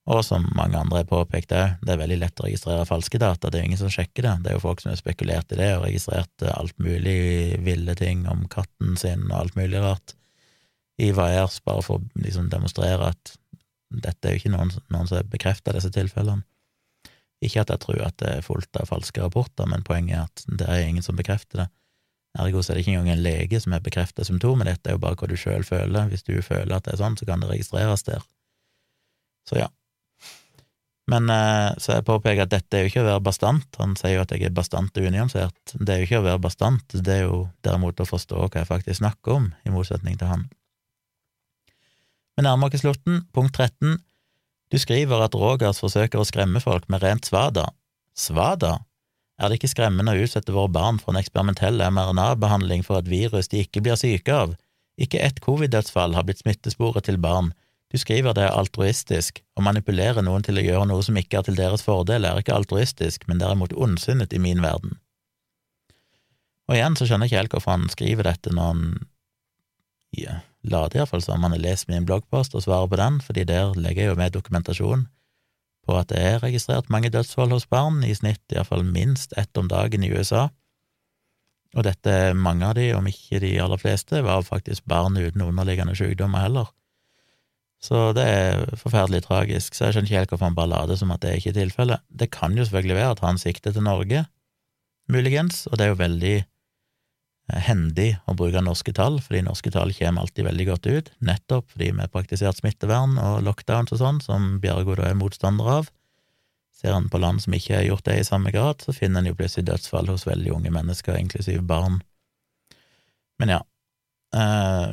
Og 0.09 0.25
som 0.25 0.47
mange 0.57 0.81
andre 0.81 1.03
har 1.03 1.09
påpekt 1.09 1.55
òg, 1.55 1.79
det 1.85 1.95
er 1.95 2.01
veldig 2.01 2.19
lett 2.19 2.41
å 2.41 2.49
registrere 2.49 2.89
falske 2.89 3.21
data, 3.21 3.51
det 3.53 3.61
er 3.61 3.69
ingen 3.69 3.81
som 3.81 3.93
sjekker 3.93 4.27
det, 4.27 4.35
det 4.43 4.51
er 4.51 4.59
jo 4.59 4.65
folk 4.65 4.83
som 4.83 4.91
har 4.91 5.01
spekulert 5.01 5.53
i 5.53 5.61
det 5.61 5.71
og 5.77 5.85
registrert 5.85 6.47
alt 6.51 6.77
mulig 6.83 7.59
ville 7.65 7.95
ting 8.01 8.27
om 8.33 8.47
katten 8.51 8.97
sin 9.01 9.29
og 9.29 9.37
alt 9.39 9.59
mulig 9.61 9.85
rart 9.85 10.17
i 10.99 11.13
VAERS, 11.15 11.61
bare 11.63 11.85
for 11.87 12.01
å 12.01 12.25
liksom 12.25 12.49
demonstrere 12.51 13.13
at 13.13 13.37
dette 13.89 14.27
er 14.27 14.35
jo 14.35 14.43
ikke 14.43 14.57
noen, 14.57 14.73
noen 14.91 15.07
som 15.09 15.21
har 15.21 15.29
bekrefta 15.31 15.77
disse 15.77 15.93
tilfellene. 15.95 16.43
Ikke 17.45 17.63
at 17.63 17.71
jeg 17.71 17.83
tror 17.85 18.01
at 18.03 18.17
det 18.19 18.31
er 18.33 18.47
fullt 18.47 18.81
av 18.81 18.89
falske 18.91 19.23
rapporter, 19.23 19.69
men 19.71 19.85
poenget 19.87 20.17
er 20.17 20.25
at 20.27 20.45
det 20.61 20.69
er 20.69 20.87
ingen 20.87 21.05
som 21.07 21.19
bekrefter 21.19 21.65
det. 21.65 21.69
Ergo 22.39 22.63
så 22.63 22.73
er 22.73 22.79
det 22.79 22.85
ikke 22.85 22.97
engang 22.97 23.15
en 23.15 23.25
lege 23.25 23.61
som 23.63 23.73
har 23.75 23.83
bekreftet 23.83 24.29
symptomet, 24.29 24.69
dette 24.69 24.91
er 24.91 24.99
jo 24.99 25.03
bare 25.03 25.19
hva 25.19 25.31
du 25.31 25.37
sjøl 25.39 25.65
føler. 25.67 26.11
Hvis 26.11 26.27
du 26.27 26.37
føler 26.45 26.77
at 26.77 26.87
det 26.87 26.95
er 26.95 27.01
sånn, 27.01 27.17
så 27.19 27.27
kan 27.29 27.43
det 27.43 27.51
registreres 27.51 28.05
der. 28.07 28.23
Så 29.49 29.59
ja. 29.59 29.69
Men 31.09 31.31
eh, 31.33 31.71
så 31.81 31.97
jeg 31.97 32.05
påpeker 32.05 32.45
at 32.45 32.53
dette 32.53 32.77
er 32.77 32.85
jo 32.85 32.91
ikke 32.91 33.03
å 33.03 33.09
være 33.09 33.25
bastant. 33.31 33.69
Han 33.81 33.97
sier 33.97 34.19
jo 34.19 34.25
at 34.27 34.35
jeg 34.35 34.45
er 34.45 34.55
bastant 34.55 35.01
unyansert. 35.01 35.73
Det 35.73 35.95
er 35.95 36.03
jo 36.03 36.09
ikke 36.09 36.21
å 36.21 36.27
være 36.27 36.43
bastant, 36.45 36.85
det 36.93 37.15
er 37.15 37.25
jo 37.25 37.47
derimot 37.65 38.03
å 38.05 38.09
forstå 38.09 38.43
hva 38.45 38.61
jeg 38.61 38.69
faktisk 38.69 39.01
snakker 39.01 39.39
om, 39.39 39.49
i 39.65 39.73
motsetning 39.73 40.19
til 40.21 40.29
han. 40.31 40.45
Vi 42.39 42.45
nærmer 42.45 42.71
oss 42.71 42.85
slutten. 42.85 43.25
Punkt 43.35 43.57
13. 43.57 43.97
Du 44.69 44.77
skriver 44.79 45.25
at 45.25 45.37
Rogers 45.39 45.81
forsøker 45.81 46.21
å 46.21 46.27
skremme 46.29 46.61
folk 46.61 46.89
med 46.93 47.03
rent 47.05 47.29
svada. 47.29 47.71
Svada? 48.19 48.79
Er 49.39 49.49
det 49.49 49.61
ikke 49.61 49.71
skremmende 49.71 50.13
å 50.13 50.25
utsette 50.25 50.53
våre 50.53 50.71
barn 50.75 50.99
for 51.01 51.15
en 51.15 51.21
eksperimentell 51.21 51.79
mRNA-behandling 51.79 52.83
for 52.85 52.99
et 52.99 53.09
virus 53.09 53.49
de 53.49 53.63
ikke 53.63 53.85
blir 53.87 53.97
syke 53.97 54.35
av? 54.35 54.57
Ikke 54.99 55.23
ett 55.23 55.39
covid-dødsfall 55.45 56.17
har 56.19 56.27
blitt 56.27 56.43
smittesporet 56.43 57.07
til 57.07 57.21
barn. 57.23 57.53
Du 57.89 57.97
skriver 58.03 58.35
det 58.37 58.49
er 58.49 58.57
altruistisk. 58.59 59.41
Å 59.57 59.65
manipulere 59.65 60.25
noen 60.27 60.45
til 60.45 60.59
å 60.59 60.65
gjøre 60.65 60.89
noe 60.91 61.05
som 61.07 61.17
ikke 61.17 61.39
er 61.41 61.47
til 61.47 61.57
deres 61.57 61.87
fordel, 61.87 62.27
er 62.27 62.43
ikke 62.43 62.57
altruistisk, 62.57 63.29
men 63.31 63.41
derimot 63.41 63.73
ondsinnet 63.73 64.35
i 64.35 64.43
min 64.43 64.61
verden. 64.65 64.99
Og 66.69 66.77
igjen 66.77 66.99
så 66.99 67.07
skjønner 67.09 67.25
jeg 67.25 67.33
ikke 67.33 67.43
helt 67.43 67.57
hvorfor 67.57 67.77
han 67.79 67.89
skriver 67.95 68.29
dette 68.29 68.53
når 68.53 68.73
han 68.75 68.83
ja, 70.19 70.41
later 70.67 71.01
iallfall 71.01 71.23
som 71.23 71.45
han 71.45 71.55
har 71.55 71.63
lest 71.63 71.89
min 71.89 72.07
bloggpost 72.09 72.57
og 72.57 72.65
svarer 72.65 72.91
på 72.91 72.99
den, 73.01 73.21
fordi 73.25 73.45
der 73.49 73.77
legger 73.79 74.03
jeg 74.03 74.13
jo 74.13 74.19
med 74.19 74.35
dokumentasjon 74.35 75.07
på 75.89 75.97
at 75.97 76.11
det 76.13 76.21
er 76.21 76.43
registrert 76.43 76.91
mange 76.93 77.09
dødsfall 77.13 77.53
hos 77.55 77.69
barn, 77.71 78.03
i 78.05 78.13
snitt 78.17 78.43
iallfall 78.53 78.85
minst 78.85 79.33
ett 79.41 79.57
om 79.57 79.71
dagen 79.71 80.05
i 80.05 80.11
USA. 80.13 80.49
Og 81.77 81.85
dette, 81.85 82.35
mange 82.37 82.67
av 82.67 82.75
de, 82.77 82.91
om 82.97 83.07
ikke 83.09 83.41
de 83.45 83.55
aller 83.61 83.81
fleste, 83.81 84.21
var 84.25 84.45
faktisk 84.45 84.85
barn 84.89 85.17
uten 85.17 85.45
underliggende 85.45 85.97
sykdommer 85.97 86.45
heller. 86.45 86.69
Så 87.81 88.11
det 88.17 88.25
er 88.27 88.77
forferdelig 88.77 89.23
tragisk, 89.29 89.77
så 89.77 89.87
jeg 89.87 89.95
skjønner 89.95 90.11
ikke 90.11 90.21
helt 90.21 90.33
hvorfor 90.33 90.49
han 90.51 90.59
bare 90.59 90.73
later 90.73 90.99
som 90.99 91.13
at 91.15 91.23
det 91.23 91.31
er 91.31 91.41
ikke 91.41 91.53
er 91.55 91.61
tilfellet. 91.61 92.05
Det 92.11 92.31
kan 92.35 92.57
jo 92.59 92.67
selvfølgelig 92.67 92.99
være 92.99 93.15
at 93.15 93.25
han 93.25 93.39
sikter 93.41 93.75
til 93.75 93.87
Norge, 93.87 94.25
muligens, 95.09 95.67
og 95.71 95.79
det 95.79 95.87
er 95.87 95.93
jo 95.95 96.01
veldig 96.03 96.37
hendig 97.49 98.11
å 98.29 98.35
bruke 98.37 98.61
norske 98.65 98.93
tall, 98.93 99.19
fordi 99.25 99.41
norske 99.47 99.71
tall 99.73 99.93
kommer 99.97 100.25
alltid 100.25 100.45
veldig 100.49 100.67
godt 100.69 100.89
ut, 100.89 101.13
nettopp 101.25 101.71
fordi 101.73 101.93
vi 101.95 102.03
har 102.03 102.11
praktisert 102.13 102.61
smittevern 102.61 103.17
og 103.23 103.41
lockdowns 103.47 103.95
og 103.97 104.03
sånn, 104.03 104.21
som 104.25 104.51
Bjergo 104.63 104.99
da 104.99 105.09
er 105.09 105.17
motstander 105.19 105.71
av. 105.79 105.89
Ser 106.79 106.95
en 106.95 107.09
på 107.11 107.19
land 107.19 107.43
som 107.43 107.57
ikke 107.57 107.81
har 107.81 107.87
gjort 107.89 108.05
det 108.07 108.19
i 108.21 108.27
samme 108.27 108.53
grad, 108.55 108.85
så 108.85 108.95
finner 108.95 109.23
en 109.23 109.31
jo 109.31 109.39
plutselig 109.39 109.67
dødsfall 109.71 110.13
hos 110.13 110.29
veldig 110.29 110.53
unge 110.55 110.75
mennesker, 110.75 111.17
inklusiv 111.19 111.65
barn. 111.67 112.03
Men 113.41 113.55
ja, 113.57 113.63
eh, 114.37 114.93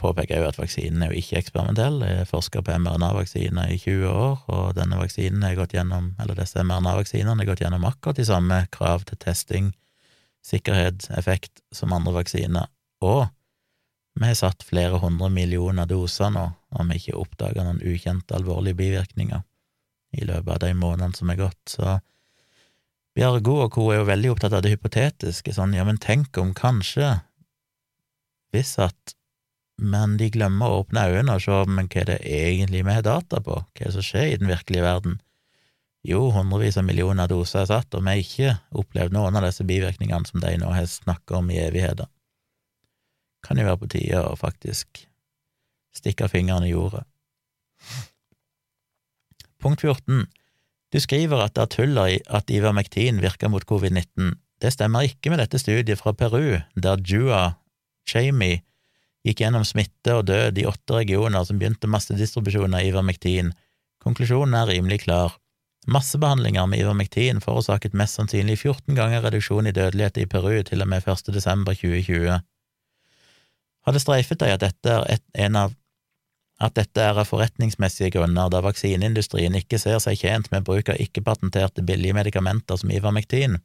påpeker 0.00 0.34
jeg 0.34 0.42
jo 0.42 0.48
at 0.48 0.58
vaksinen 0.58 1.04
er 1.04 1.12
jo 1.12 1.20
ikke 1.20 1.38
eksperimentell. 1.42 2.00
Jeg 2.06 2.30
forsker 2.30 2.64
på 2.64 2.78
mRNA-vaksiner 2.80 3.74
i 3.74 3.78
20 3.78 4.08
år, 4.08 4.40
og 4.48 4.72
denne 4.78 4.98
vaksinen 4.98 5.44
er 5.46 5.58
gått 5.58 5.76
gjennom, 5.76 6.14
eller 6.18 6.38
disse 6.38 6.64
mRNA-vaksinene 6.64 7.44
har 7.44 7.52
gått 7.52 7.62
gjennom 7.66 7.86
akkurat 7.86 8.18
de 8.18 8.26
samme 8.26 8.64
krav 8.74 9.04
til 9.10 9.20
testing, 9.20 9.70
sikkerhet, 10.46 11.08
effekt 11.16 11.62
som 11.74 11.92
andre 11.92 12.20
vaksiner. 12.20 12.70
Og 13.04 13.26
vi 14.18 14.26
har 14.26 14.38
satt 14.38 14.66
flere 14.66 15.00
hundre 15.02 15.30
millioner 15.32 15.88
doser 15.88 16.32
nå, 16.34 16.46
og 16.50 16.90
vi 16.90 17.00
ikke 17.00 17.18
oppdaga 17.20 17.64
noen 17.64 17.82
ukjente 17.86 18.36
alvorlige 18.36 18.78
bivirkninger 18.80 19.44
i 20.18 20.26
løpet 20.26 20.54
av 20.56 20.62
de 20.64 20.72
månedene 20.74 21.16
som 21.16 21.30
er 21.30 21.38
gått, 21.38 21.62
så 21.70 22.00
Bjargo 23.14 23.56
og 23.64 23.72
co. 23.74 23.88
er 23.90 24.00
jo 24.00 24.06
veldig 24.06 24.28
opptatt 24.30 24.54
av 24.54 24.62
det 24.62 24.70
hypotetiske, 24.76 25.52
sånn 25.54 25.74
ja, 25.74 25.82
men 25.86 25.98
tenk 25.98 26.38
om 26.38 26.52
kanskje, 26.54 27.16
hvis 28.54 28.76
at 28.82 29.16
men 29.80 30.18
de 30.20 30.28
glemmer 30.30 30.68
å 30.68 30.82
åpne 30.82 31.06
øynene 31.08 31.38
og 31.38 31.42
se 31.42 31.56
men 31.72 31.88
hva 31.88 32.02
er 32.02 32.08
det 32.10 32.18
egentlig 32.28 32.84
vi 32.84 32.94
har 32.94 33.04
data 33.06 33.40
på, 33.42 33.56
hva 33.64 33.80
er 33.80 33.88
det 33.88 33.94
som 33.96 34.04
skjer 34.04 34.26
i 34.28 34.38
den 34.42 34.50
virkelige 34.50 34.84
verden? 34.84 35.16
Jo, 36.06 36.30
hundrevis 36.32 36.78
av 36.80 36.86
millioner 36.88 37.28
doser 37.28 37.62
er 37.62 37.68
satt, 37.68 37.92
og 37.92 38.04
vi 38.06 38.12
har 38.14 38.22
ikke 38.22 38.54
opplevd 38.80 39.12
noen 39.12 39.36
av 39.36 39.44
disse 39.44 39.66
bivirkningene 39.68 40.28
som 40.28 40.40
de 40.40 40.54
nå 40.62 40.70
har 40.72 40.88
snakket 40.88 41.36
om 41.36 41.50
i 41.52 41.60
evigheter. 41.60 42.08
Kan 43.44 43.60
jo 43.60 43.66
være 43.68 43.80
på 43.82 43.90
tide 43.92 44.22
å 44.24 44.36
faktisk 44.40 45.04
stikke 45.96 46.28
fingeren 46.32 46.64
i 46.64 46.72
jordet. 46.72 47.04
Punkt 49.60 49.84
14. 49.84 50.24
Du 50.90 50.98
skriver 51.00 51.44
at 51.44 51.54
det 51.56 51.66
er 51.66 51.74
tull 51.74 52.00
at 52.00 52.50
Ivermektin 52.50 53.20
virker 53.22 53.52
mot 53.52 53.64
covid-19. 53.68 54.32
Det 54.60 54.72
stemmer 54.72 55.06
ikke 55.08 55.32
med 55.32 55.40
dette 55.40 55.60
studiet 55.60 56.00
fra 56.00 56.12
Peru, 56.16 56.60
der 56.74 57.04
Jua 57.04 57.54
Chamey 58.08 58.60
gikk 59.24 59.42
gjennom 59.44 59.66
smitte 59.68 60.16
og 60.16 60.26
død 60.30 60.58
i 60.60 60.66
åtte 60.68 60.96
regioner 60.96 61.44
som 61.44 61.60
begynte 61.60 61.88
massedistribusjon 61.92 62.76
av 62.76 62.88
Ivermektin. 62.88 63.52
Konklusjonen 64.00 64.56
er 64.56 64.72
rimelig 64.72 65.02
klar. 65.04 65.36
Massebehandlinger 65.88 66.66
med 66.68 66.82
Ivermektin 66.82 67.40
forårsaket 67.40 67.94
mest 67.96 68.18
sannsynlig 68.18 68.58
14 68.58 68.94
ganger 68.94 69.22
reduksjon 69.24 69.66
i 69.66 69.72
dødelighet 69.72 70.20
i 70.20 70.26
Peru 70.28 70.62
til 70.62 70.82
og 70.84 70.88
med 70.88 71.06
1. 71.08 71.32
desember 71.32 71.72
2020. 71.74 72.40
Har 73.86 73.96
det 73.96 74.02
streifet 74.02 74.42
deg 74.42 74.56
at 74.56 74.64
dette 74.66 74.92
er 74.92 75.06
et, 75.16 75.24
en 75.34 75.56
av 75.56 75.76
at 76.60 76.76
dette 76.76 77.00
er 77.00 77.16
av 77.16 77.24
forretningsmessige 77.24 78.12
grunner, 78.12 78.50
da 78.52 78.60
vaksineindustrien 78.60 79.54
ikke 79.56 79.78
ser 79.80 79.96
seg 80.04 80.20
tjent 80.20 80.50
med 80.52 80.66
bruk 80.66 80.90
av 80.92 81.00
ikke-patenterte 81.00 81.80
billige 81.88 82.16
medikamenter 82.16 82.76
som 82.76 82.92
Ivermektin. 82.92 83.56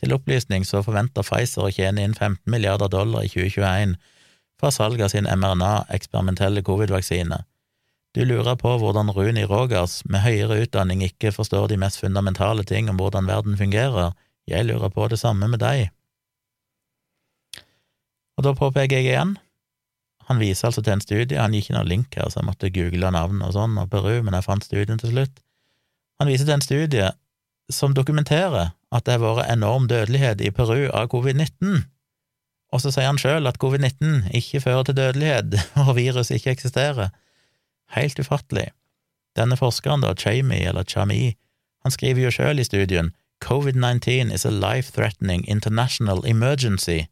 Til 0.00 0.16
opplysning 0.16 0.64
så 0.64 0.80
forventer 0.82 1.26
Pfizer 1.26 1.68
å 1.68 1.74
tjene 1.74 2.06
inn 2.06 2.16
15 2.16 2.48
milliarder 2.50 2.88
dollar 2.88 3.26
i 3.26 3.30
2021 3.30 3.98
fra 4.58 4.70
salg 4.72 5.04
av 5.04 5.12
sin 5.12 5.28
mRNA-eksperimentelle 5.28 6.64
covid-vaksine. 6.64 7.42
Du 8.12 8.24
lurer 8.28 8.58
på 8.60 8.74
hvordan 8.76 9.08
Runi 9.16 9.46
Rogers 9.48 10.02
med 10.04 10.20
høyere 10.20 10.58
utdanning 10.66 11.00
ikke 11.06 11.32
forstår 11.32 11.70
de 11.70 11.78
mest 11.80 12.00
fundamentale 12.02 12.64
ting 12.68 12.90
om 12.92 12.98
hvordan 13.00 13.30
verden 13.30 13.56
fungerer. 13.56 14.12
Jeg 14.46 14.66
lurer 14.68 14.92
på 14.92 15.06
det 15.08 15.18
samme 15.22 15.48
med 15.48 15.62
deg. 15.62 15.88
Og 18.36 18.44
da 18.44 18.52
påpeker 18.58 19.00
jeg 19.00 19.08
igjen, 19.08 19.36
han 20.28 20.40
viser 20.40 20.68
altså 20.68 20.82
til 20.84 20.94
en 20.94 21.02
studie, 21.04 21.40
han 21.40 21.54
gikk 21.56 21.70
ikke 21.70 21.76
noen 21.78 21.88
link 21.88 22.18
her, 22.18 22.28
så 22.28 22.40
jeg 22.40 22.48
måtte 22.48 22.70
google 22.74 23.10
navn 23.14 23.40
og 23.44 23.54
sånn, 23.56 23.78
og 23.80 23.88
Peru, 23.90 24.20
men 24.24 24.36
jeg 24.36 24.46
fant 24.46 24.64
studien 24.64 25.00
til 25.00 25.12
slutt. 25.14 25.40
Han 26.20 26.30
viser 26.30 26.46
til 26.46 26.56
en 26.56 26.64
studie 26.64 27.08
som 27.72 27.96
dokumenterer 27.96 28.72
at 28.92 29.06
det 29.06 29.16
har 29.16 29.24
vært 29.24 29.50
enorm 29.52 29.88
dødelighet 29.90 30.44
i 30.44 30.52
Peru 30.54 30.86
av 30.92 31.08
covid-19, 31.12 31.82
og 32.72 32.80
så 32.80 32.92
sier 32.92 33.08
han 33.08 33.20
sjøl 33.20 33.48
at 33.48 33.60
covid-19 33.60 34.30
ikke 34.36 34.62
fører 34.64 34.88
til 34.88 35.00
dødelighet, 35.00 35.56
og 35.86 35.96
viruset 35.96 36.38
ikke 36.38 36.54
eksisterer. 36.56 37.12
Helt 37.92 38.20
ufattelig. 38.20 38.70
Denne 39.36 39.56
forskeren, 39.56 40.04
da, 40.04 40.14
Chamey, 40.16 40.64
eller 40.68 40.84
Chami, 40.84 41.34
han 41.82 41.94
skriver 41.94 42.26
jo 42.26 42.34
sjøl 42.34 42.60
i 42.60 42.66
studien 42.68 43.12
COVID-19 43.42 44.30
is 44.32 44.46
a 44.46 44.52
life-threatening 44.54 45.42
international 45.50 46.22
emergency 46.28 47.02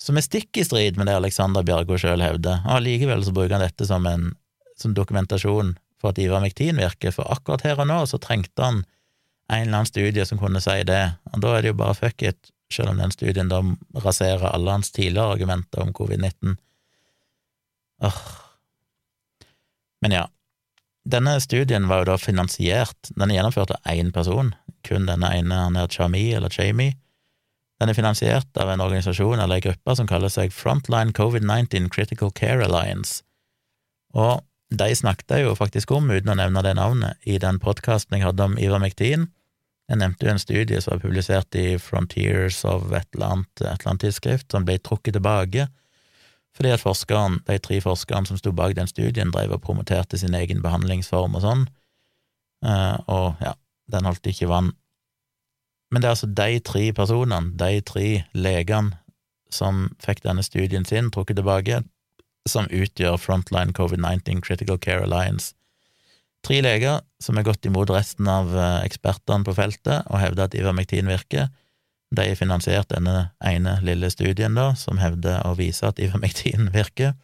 som 0.00 0.16
er 0.16 0.24
stikk 0.24 0.56
i 0.56 0.64
strid 0.64 0.96
med 0.96 1.10
det 1.10 1.18
Alexander 1.18 1.64
Bjargo 1.66 1.98
sjøl 2.00 2.22
hevder, 2.24 2.62
og 2.64 2.78
allikevel 2.78 3.24
så 3.24 3.34
bruker 3.36 3.58
han 3.58 3.64
dette 3.66 3.84
som 3.88 4.06
en 4.08 4.30
som 4.80 4.94
dokumentasjon 4.96 5.74
for 6.00 6.14
at 6.14 6.20
Ivermektin 6.22 6.80
virker, 6.80 7.12
for 7.12 7.28
akkurat 7.28 7.66
her 7.66 7.82
og 7.82 7.90
nå 7.90 7.98
så 8.08 8.20
trengte 8.22 8.64
han 8.64 8.80
en 9.50 9.66
eller 9.66 9.82
annen 9.82 9.90
studie 9.90 10.24
som 10.24 10.40
kunne 10.40 10.62
si 10.64 10.78
det, 10.88 11.02
og 11.34 11.44
da 11.44 11.52
er 11.56 11.66
det 11.66 11.72
jo 11.74 11.80
bare 11.82 11.98
fuck 11.98 12.24
it, 12.24 12.52
selv 12.72 12.94
om 12.94 13.02
den 13.02 13.12
studien 13.12 13.50
da 13.50 13.60
raserer 14.00 14.54
alle 14.54 14.78
hans 14.78 14.92
tidligere 14.94 15.34
argumenter 15.34 15.82
om 15.82 15.92
covid-19. 15.92 16.54
Åh. 18.06 18.22
Men 20.00 20.16
ja, 20.16 20.24
denne 21.08 21.38
studien 21.40 21.88
var 21.88 22.02
jo 22.02 22.12
da 22.12 22.18
finansiert, 22.20 23.12
den 23.16 23.30
er 23.30 23.40
gjennomført 23.40 23.72
av 23.76 23.88
én 23.88 24.12
person, 24.12 24.54
kun 24.86 25.08
denne 25.08 25.30
ene, 25.36 25.62
han 25.66 25.78
er 25.80 25.88
Chami, 25.92 26.30
eller 26.36 26.52
Jamie. 26.52 26.96
den 27.80 27.88
er 27.88 27.96
finansiert 27.96 28.58
av 28.60 28.68
en 28.68 28.82
organisasjon 28.84 29.40
eller 29.40 29.56
en 29.56 29.64
gruppe 29.64 29.94
som 29.96 30.06
kaller 30.06 30.28
seg 30.28 30.52
Frontline 30.52 31.14
COVID-19 31.16 31.88
Critical 31.88 32.30
Care 32.30 32.66
Alliance, 32.66 33.22
og 34.12 34.44
de 34.70 34.94
snakket 34.94 35.32
jeg 35.32 35.46
jo 35.46 35.56
faktisk 35.56 35.90
om, 35.96 36.10
uten 36.10 36.30
å 36.30 36.36
nevne 36.38 36.62
det 36.62 36.76
navnet, 36.76 37.16
i 37.24 37.38
den 37.42 37.58
podkasten 37.58 38.18
jeg 38.18 38.26
hadde 38.28 38.44
om 38.46 38.58
Ivermectin. 38.60 39.26
Jeg 39.90 39.98
nevnte 39.98 40.26
jo 40.26 40.34
en 40.34 40.42
studie 40.42 40.78
som 40.78 40.94
var 40.94 41.02
publisert 41.02 41.56
i 41.58 41.78
Frontiers 41.82 42.60
of 42.68 42.92
et 42.94 43.08
eller 43.16 43.32
annet, 43.32 43.50
et 43.58 43.72
eller 43.72 43.90
annet 43.90 44.04
tidsskrift, 44.04 44.46
som 44.52 44.68
ble 44.68 44.76
trukket 44.78 45.16
tilbake 45.16 45.66
fordi 46.60 46.74
at 46.76 46.82
forskeren, 46.82 47.38
de 47.48 47.56
tre 47.56 47.78
forskerne 47.80 48.28
som 48.28 48.36
sto 48.36 48.52
bak 48.52 48.74
den 48.76 48.88
studien, 48.90 49.30
drev 49.32 49.54
og 49.56 49.62
promoterte 49.64 50.18
sin 50.20 50.34
egen 50.36 50.60
behandlingsform 50.60 51.38
og 51.38 51.40
sånn, 51.40 51.62
eh, 52.68 52.98
og 53.08 53.40
ja, 53.40 53.54
den 53.88 54.04
holdt 54.04 54.28
ikke 54.28 54.50
vann. 54.50 54.74
Men 55.88 56.02
det 56.02 56.10
er 56.10 56.12
altså 56.18 56.28
de 56.28 56.58
tre 56.60 56.82
personene, 56.92 57.54
de 57.56 57.80
tre 57.80 58.04
legene, 58.36 58.98
som 59.50 59.88
fikk 60.04 60.20
denne 60.22 60.44
studien 60.44 60.84
sin 60.84 61.08
trukket 61.10 61.40
tilbake, 61.40 61.80
som 62.46 62.68
utgjør 62.68 63.16
Frontline 63.18 63.72
COVID-19 63.74 64.44
Critical 64.44 64.78
Care 64.78 65.08
Alliance. 65.08 65.54
Tre 66.44 66.60
leger 66.60 67.00
som 67.24 67.40
har 67.40 67.48
gått 67.48 67.64
imot 67.64 67.90
resten 67.90 68.28
av 68.28 68.52
eh, 68.52 68.84
ekspertene 68.84 69.48
på 69.48 69.56
feltet 69.56 70.04
og 70.12 70.20
hevder 70.20 70.44
at 70.44 70.60
Ivermektin 70.60 71.08
virker. 71.08 71.48
De 72.10 72.26
har 72.26 72.38
finansiert 72.38 72.90
denne 72.90 73.30
ene 73.46 73.76
lille 73.86 74.10
studien, 74.10 74.56
da, 74.58 74.72
som 74.74 74.98
hevder 74.98 75.44
å 75.46 75.54
vise 75.58 75.86
at 75.86 76.00
Ivermektin 76.02 76.72
virker. 76.74 77.14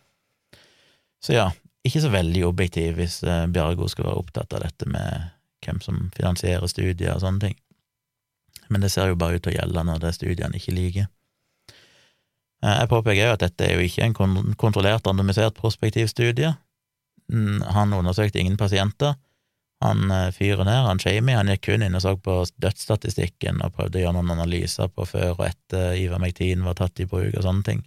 Så 1.22 1.34
ja, 1.34 1.50
ikke 1.86 2.04
så 2.04 2.12
veldig 2.12 2.44
objektiv 2.46 3.00
hvis 3.00 3.20
eh, 3.26 3.46
Bjargo 3.50 3.88
skal 3.90 4.08
være 4.08 4.22
opptatt 4.22 4.54
av 4.54 4.62
dette 4.62 4.86
med 4.90 5.32
hvem 5.64 5.80
som 5.82 6.06
finansierer 6.14 6.70
studier 6.70 7.16
og 7.16 7.24
sånne 7.24 7.48
ting. 7.48 7.58
Men 8.70 8.82
det 8.82 8.92
ser 8.94 9.10
jo 9.10 9.18
bare 9.18 9.38
ut 9.38 9.44
til 9.46 9.54
å 9.54 9.58
gjelde 9.58 9.84
når 9.86 10.02
det 10.02 10.14
studiene 10.14 10.58
ikke 10.58 10.74
liker. 10.74 11.10
Eh, 12.62 12.76
jeg 12.80 12.90
påpeker 12.92 13.22
jo 13.24 13.34
at 13.34 13.42
dette 13.42 13.66
er 13.66 13.74
jo 13.74 13.86
ikke 13.86 14.06
en 14.06 14.54
kontrollert, 14.58 15.06
randomisert 15.06 15.58
prospektivstudie. 15.58 16.54
studie. 16.54 17.72
han 17.74 17.92
undersøkte 17.92 18.38
ingen 18.38 18.56
pasienter. 18.56 19.14
Han 19.85 20.11
eh, 20.11 20.31
fyren 20.32 20.70
her, 20.70 20.86
han 20.89 21.01
Shamey, 21.03 21.36
han 21.36 21.51
gikk 21.53 21.66
kun 21.69 21.85
inn 21.85 21.98
og 21.98 22.05
så 22.05 22.15
på 22.16 22.39
dødsstatistikken 22.62 23.61
og 23.65 23.74
prøvde 23.77 24.01
å 24.01 24.07
gjøre 24.07 24.16
noen 24.16 24.32
analyser 24.39 24.89
på 24.89 25.05
før 25.09 25.35
og 25.36 25.44
etter 25.51 25.98
Ivermektin 26.01 26.65
var 26.65 26.78
tatt 26.78 27.03
i 27.03 27.09
bruk 27.11 27.35
og 27.35 27.44
sånne 27.44 27.66
ting. 27.66 27.85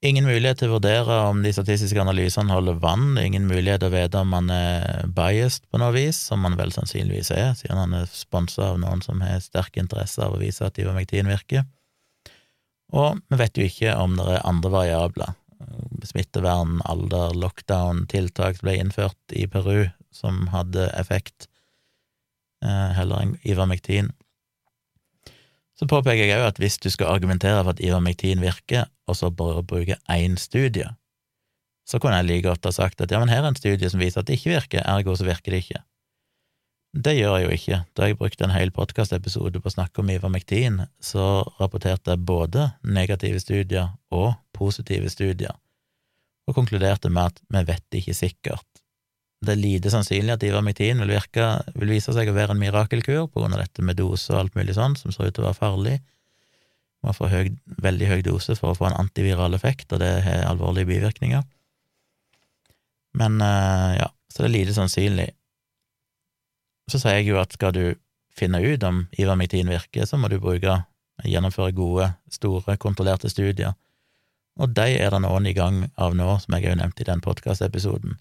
Ingen 0.00 0.24
mulighet 0.24 0.62
til 0.62 0.70
å 0.70 0.78
vurdere 0.78 1.16
om 1.28 1.42
de 1.44 1.50
statistiske 1.52 2.00
analysene 2.00 2.54
holder 2.56 2.78
vann, 2.80 3.18
ingen 3.20 3.44
mulighet 3.44 3.82
til 3.82 3.90
å 3.90 3.92
vite 3.92 4.22
om 4.24 4.32
han 4.32 4.48
er 4.54 5.10
biased 5.12 5.66
på 5.68 5.80
noe 5.82 5.92
vis, 5.92 6.16
som 6.30 6.46
han 6.48 6.56
vel 6.56 6.72
sannsynligvis 6.72 7.28
er, 7.36 7.50
siden 7.58 7.82
han 7.82 7.92
er 7.98 8.08
sponsa 8.08 8.70
av 8.70 8.80
noen 8.80 9.04
som 9.04 9.20
har 9.20 9.42
sterk 9.44 9.76
interesse 9.76 10.24
av 10.24 10.38
å 10.38 10.40
vise 10.40 10.64
at 10.64 10.80
ivermektin 10.80 11.28
virker. 11.28 11.68
Og 12.96 13.20
vi 13.28 13.38
vet 13.42 13.60
jo 13.60 13.68
ikke 13.68 13.92
om 14.00 14.16
det 14.16 14.24
er 14.38 14.48
andre 14.48 14.72
variabler. 14.72 15.36
Smittevern, 16.08 16.80
alder, 16.88 17.36
lockdown, 17.36 18.06
tiltak 18.08 18.64
ble 18.64 18.78
innført 18.80 19.36
i 19.36 19.44
Peru 19.52 19.84
som 20.20 20.46
hadde 20.52 20.90
effekt, 20.98 21.48
eh, 22.64 22.90
heller 22.96 23.24
enn 23.24 23.36
ivermektin. 23.42 24.12
Så 25.80 25.88
påpeker 25.88 26.26
jeg 26.28 26.36
òg 26.36 26.50
at 26.50 26.58
hvis 26.60 26.76
du 26.76 26.90
skal 26.92 27.08
argumentere 27.08 27.62
for 27.62 27.72
at 27.72 27.80
ivermektin 27.80 28.42
virker, 28.44 28.90
og 29.08 29.16
så 29.16 29.30
bare 29.32 29.64
bruke 29.64 29.96
én 30.12 30.36
studie, 30.36 30.90
så 31.88 31.98
kunne 31.98 32.20
jeg 32.20 32.28
like 32.28 32.48
godt 32.48 32.66
ha 32.68 32.72
sagt 32.74 33.00
at 33.00 33.10
ja, 33.10 33.18
men 33.18 33.32
her 33.32 33.42
er 33.42 33.50
en 33.50 33.58
studie 33.58 33.88
som 33.90 34.02
viser 34.02 34.20
at 34.20 34.28
det 34.28 34.36
ikke 34.38 34.52
virker, 34.52 34.84
ergo 34.84 35.16
så 35.16 35.26
virker 35.26 35.54
det 35.54 35.64
ikke. 35.64 35.80
Det 36.90 37.14
gjør 37.14 37.36
jeg 37.38 37.44
jo 37.44 37.56
ikke. 37.56 37.78
Da 37.94 38.06
jeg 38.06 38.18
brukte 38.18 38.44
en 38.44 38.52
hel 38.54 38.72
podkastepisode 38.74 39.62
på 39.62 39.70
å 39.70 39.74
snakke 39.74 40.02
om 40.02 40.10
ivermektin, 40.10 40.82
så 40.98 41.42
rapporterte 41.60 42.12
jeg 42.14 42.26
både 42.26 42.72
negative 42.82 43.40
studier 43.42 43.92
og 44.10 44.34
positive 44.56 45.10
studier, 45.10 45.54
og 46.50 46.58
konkluderte 46.58 47.10
med 47.10 47.30
at 47.30 47.42
vi 47.46 47.64
vet 47.70 48.00
ikke 48.02 48.16
sikkert 48.20 48.69
det 49.40 49.54
er 49.54 49.60
lite 49.60 49.90
sannsynlig 49.92 50.34
at 50.34 50.44
ivermektin 50.44 51.00
vil, 51.00 51.14
virke, 51.14 51.46
vil 51.80 51.94
vise 51.94 52.12
seg 52.12 52.28
å 52.28 52.36
være 52.36 52.52
en 52.52 52.60
mirakelkur 52.60 53.30
på 53.32 53.40
grunn 53.40 53.56
av 53.56 53.62
dette 53.62 53.84
med 53.84 53.96
dose 53.96 54.28
og 54.34 54.42
alt 54.42 54.58
mulig 54.58 54.76
sånn, 54.76 54.98
som 55.00 55.14
ser 55.14 55.30
ut 55.30 55.36
til 55.36 55.46
å 55.46 55.48
være 55.48 55.60
farlig. 55.60 55.94
Man 57.00 57.16
får 57.16 57.32
høy, 57.32 57.48
veldig 57.80 58.10
høy 58.10 58.20
dose 58.26 58.56
for 58.58 58.72
å 58.72 58.76
få 58.76 58.90
en 58.90 58.98
antiviral 59.00 59.56
effekt, 59.56 59.88
og 59.94 60.02
det 60.02 60.12
har 60.26 60.44
alvorlige 60.50 60.90
bivirkninger. 60.92 61.46
Men 63.16 63.40
eh, 63.40 63.96
ja, 64.02 64.10
så 64.28 64.44
det 64.44 64.50
er 64.50 64.56
lite 64.58 64.76
sannsynlig. 64.76 65.30
Så 66.92 67.00
sier 67.00 67.22
jeg 67.22 67.32
jo 67.32 67.40
at 67.40 67.56
skal 67.56 67.72
du 67.72 67.84
finne 68.36 68.60
ut 68.60 68.84
om 68.84 69.06
ivermektin 69.16 69.72
virker, 69.72 70.04
så 70.04 70.20
må 70.20 70.28
du 70.28 70.36
bruke 70.42 70.82
gjennomføre 71.24 71.72
gode, 71.76 72.12
store, 72.32 72.76
kontrollerte 72.80 73.32
studier, 73.32 73.72
og 74.60 74.74
de 74.76 74.98
er 75.00 75.12
det 75.12 75.20
noen 75.24 75.46
i 75.48 75.56
gang 75.56 75.86
av 75.96 76.12
nå, 76.16 76.34
som 76.42 76.56
jeg 76.56 76.68
har 76.68 76.76
nevnte 76.80 77.04
i 77.04 77.08
den 77.08 77.22
podkastepisoden. 77.24 78.18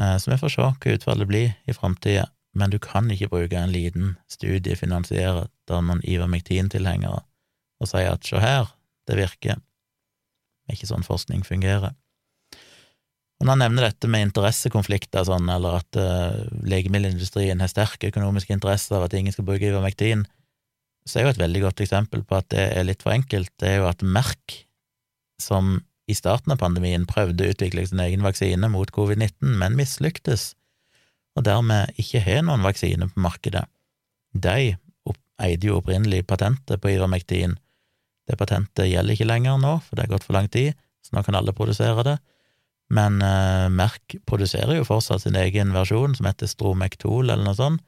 Eh, 0.00 0.16
så 0.18 0.32
vi 0.32 0.38
får 0.40 0.54
se 0.54 0.64
hva 0.64 0.94
utfallet 0.96 1.30
blir 1.30 1.52
i 1.66 1.76
framtida, 1.76 2.28
men 2.54 2.70
du 2.70 2.78
kan 2.82 3.10
ikke 3.10 3.30
bruke 3.32 3.58
en 3.58 3.72
liten 3.74 4.14
studie 4.30 4.78
finansiert 4.78 5.50
av 5.70 5.84
noen 5.86 6.02
Ivermectin-tilhengere 6.06 7.22
og 7.82 7.90
si 7.90 8.02
at 8.06 8.26
se 8.26 8.40
her, 8.40 8.70
det 9.08 9.18
virker. 9.18 9.60
Er 10.64 10.76
ikke 10.76 10.88
sånn 10.88 11.04
forskning 11.04 11.42
fungerer. 11.44 11.92
Når 13.42 13.50
han 13.50 13.62
nevner 13.64 13.88
dette 13.88 14.08
med 14.08 14.28
interessekonflikter, 14.28 15.26
sånn, 15.26 15.50
eller 15.52 15.80
at 15.82 15.98
uh, 15.98 16.36
legemiddelindustrien 16.64 17.60
har 17.60 17.68
sterk 17.68 18.06
økonomisk 18.08 18.54
interesse 18.54 18.94
av 18.94 19.04
at 19.04 19.16
ingen 19.18 19.34
skal 19.34 19.44
bruke 19.48 19.66
Ivermectin, 19.68 20.22
så 21.04 21.18
er 21.18 21.26
jo 21.26 21.34
et 21.34 21.42
veldig 21.42 21.64
godt 21.66 21.82
eksempel 21.84 22.22
på 22.24 22.38
at 22.38 22.48
det 22.54 22.62
er 22.78 22.86
litt 22.88 23.02
for 23.04 23.12
enkelt, 23.12 23.52
det 23.60 23.74
er 23.74 23.82
jo 23.82 23.90
at 23.90 24.06
Merck, 24.06 24.62
som 25.42 25.76
i 26.10 26.14
starten 26.16 26.52
av 26.52 26.60
pandemien 26.60 27.06
prøvde 27.08 27.46
å 27.46 27.52
utvikle 27.54 27.86
sin 27.88 28.02
egen 28.04 28.24
vaksine 28.24 28.68
mot 28.72 28.90
covid-19, 28.92 29.54
men 29.60 29.76
mislyktes, 29.78 30.52
og 31.34 31.46
dermed 31.48 31.96
ikke 32.00 32.22
har 32.22 32.44
noen 32.46 32.64
vaksine 32.66 33.08
på 33.10 33.22
markedet. 33.24 33.64
De 34.34 34.74
eide 35.42 35.66
jo 35.68 35.78
opprinnelig 35.80 36.24
patentet 36.28 36.80
på 36.82 36.92
ivermektin. 36.92 37.56
Det 38.28 38.38
patentet 38.40 38.88
gjelder 38.90 39.16
ikke 39.16 39.28
lenger 39.28 39.58
nå, 39.60 39.78
for 39.84 39.96
det 39.96 40.06
har 40.06 40.14
gått 40.14 40.26
for 40.26 40.36
lang 40.36 40.48
tid, 40.52 40.78
så 41.04 41.16
nå 41.16 41.24
kan 41.26 41.38
alle 41.38 41.54
produsere 41.56 42.06
det. 42.06 42.16
Men 42.94 43.20
eh, 43.24 43.66
Merck 43.72 44.18
produserer 44.28 44.78
jo 44.78 44.86
fortsatt 44.86 45.24
sin 45.24 45.38
egen 45.40 45.72
versjon, 45.74 46.14
som 46.16 46.28
heter 46.28 46.50
Stromektol 46.50 47.30
eller 47.30 47.44
noe 47.44 47.58
sånt, 47.58 47.82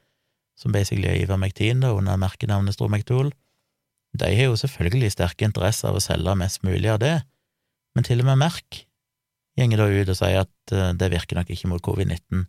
som 0.57 0.73
basically 0.73 1.09
er 1.11 1.21
ivermektin 1.21 1.83
da, 1.85 1.93
under 1.93 2.19
merkenavnet 2.21 2.77
Stromektol. 2.77 3.31
De 4.17 4.31
har 4.33 4.49
jo 4.51 4.57
selvfølgelig 4.57 5.13
sterke 5.13 5.45
interesser 5.45 5.91
av 5.91 5.99
å 5.99 6.05
selge 6.05 6.33
mest 6.41 6.63
mulig 6.65 6.89
av 6.89 7.01
det, 7.03 7.17
men 7.97 8.05
til 8.05 8.21
og 8.21 8.29
med 8.29 8.43
Merk 8.45 8.83
gjenger 9.57 9.81
da 9.81 9.89
ut 9.89 10.13
og 10.13 10.19
sier 10.19 10.45
at 10.45 10.75
eh, 10.77 10.93
det 11.01 11.09
virker 11.15 11.41
nok 11.41 11.51
ikke 11.53 11.71
mot 11.73 11.83
covid-19, 11.85 12.45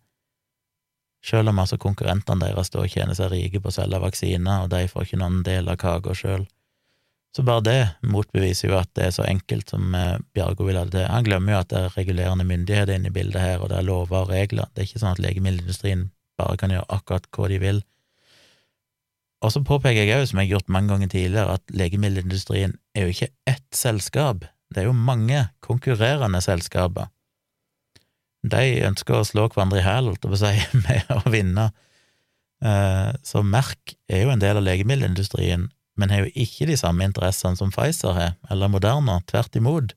selv 1.28 1.52
om 1.52 1.64
altså 1.64 1.80
konkurrentene 1.82 2.46
deres 2.46 2.72
da 2.74 2.84
tjener 2.88 3.18
seg 3.18 3.32
rike 3.32 3.62
på 3.64 3.72
å 3.72 3.78
selge 3.78 4.02
vaksiner, 4.04 4.66
og 4.66 4.72
de 4.74 4.86
får 4.92 5.08
ikke 5.08 5.22
noen 5.24 5.42
del 5.48 5.72
av 5.72 5.80
kaka 5.82 6.16
sjøl. 6.16 6.46
Så 7.36 7.44
bare 7.46 7.64
det 7.66 7.82
motbeviser 8.08 8.72
jo 8.72 8.78
at 8.80 8.90
det 8.98 9.08
er 9.08 9.16
så 9.16 9.26
enkelt 9.28 9.72
som 9.72 9.96
eh, 9.96 10.20
Bjargo 10.36 10.68
vil 10.68 10.80
ha 10.80 10.86
det 10.88 10.96
til. 10.96 11.10
Han 11.12 11.28
glemmer 11.28 11.54
jo 11.54 11.60
at 11.62 11.72
det 11.72 11.82
er 11.84 11.96
regulerende 11.96 12.48
myndigheter 12.48 12.98
inne 12.98 13.12
i 13.12 13.16
bildet 13.16 13.44
her, 13.44 13.62
og 13.62 13.72
det 13.72 13.80
er 13.80 13.88
lover 13.88 14.24
og 14.24 14.32
regler. 14.32 14.72
Det 14.74 14.84
er 14.84 14.90
ikke 14.90 15.04
sånn 15.04 15.16
at 15.16 15.22
legemiddelindustrien 15.24 16.10
bare 16.40 16.58
kan 16.60 16.74
gjøre 16.74 16.90
akkurat 16.98 17.30
hva 17.34 17.50
de 17.52 17.62
vil. 17.62 17.82
Og 19.46 19.54
så 19.54 19.62
påpeker 19.62 20.08
jeg 20.08 20.18
òg, 20.18 20.26
som 20.28 20.42
jeg 20.42 20.50
har 20.50 20.58
gjort 20.58 20.72
mange 20.74 20.90
ganger 20.90 21.12
tidligere, 21.14 21.58
at 21.60 21.76
legemiddelindustrien 21.78 22.74
er 22.98 23.06
jo 23.06 23.14
ikke 23.14 23.30
ett 23.52 23.68
selskap, 23.76 24.48
det 24.74 24.84
er 24.84 24.90
jo 24.90 24.96
mange 24.96 25.46
konkurrerende 25.64 26.42
selskaper. 26.44 27.12
De 28.48 28.64
ønsker 28.88 29.18
å 29.18 29.28
slå 29.28 29.48
hverandre 29.50 29.82
i 29.82 29.86
hæl, 29.86 30.12
holdt 30.12 30.26
jeg 30.26 30.32
på 30.32 30.38
å 30.38 30.42
si, 30.42 30.54
med 30.86 31.14
å 31.16 31.34
vinne. 31.34 31.70
Eh, 32.64 33.12
så 33.26 33.44
Merck 33.46 33.96
er 34.10 34.26
jo 34.26 34.34
en 34.34 34.44
del 34.44 34.60
av 34.60 34.66
legemiddelindustrien, 34.68 35.70
men 35.98 36.14
har 36.14 36.26
jo 36.26 36.34
ikke 36.38 36.68
de 36.70 36.78
samme 36.78 37.06
interessene 37.08 37.58
som 37.60 37.72
Pfizer 37.74 38.14
har, 38.18 38.36
eller 38.52 38.72
Moderna, 38.72 39.20
tvert 39.30 39.56
imot. 39.58 39.96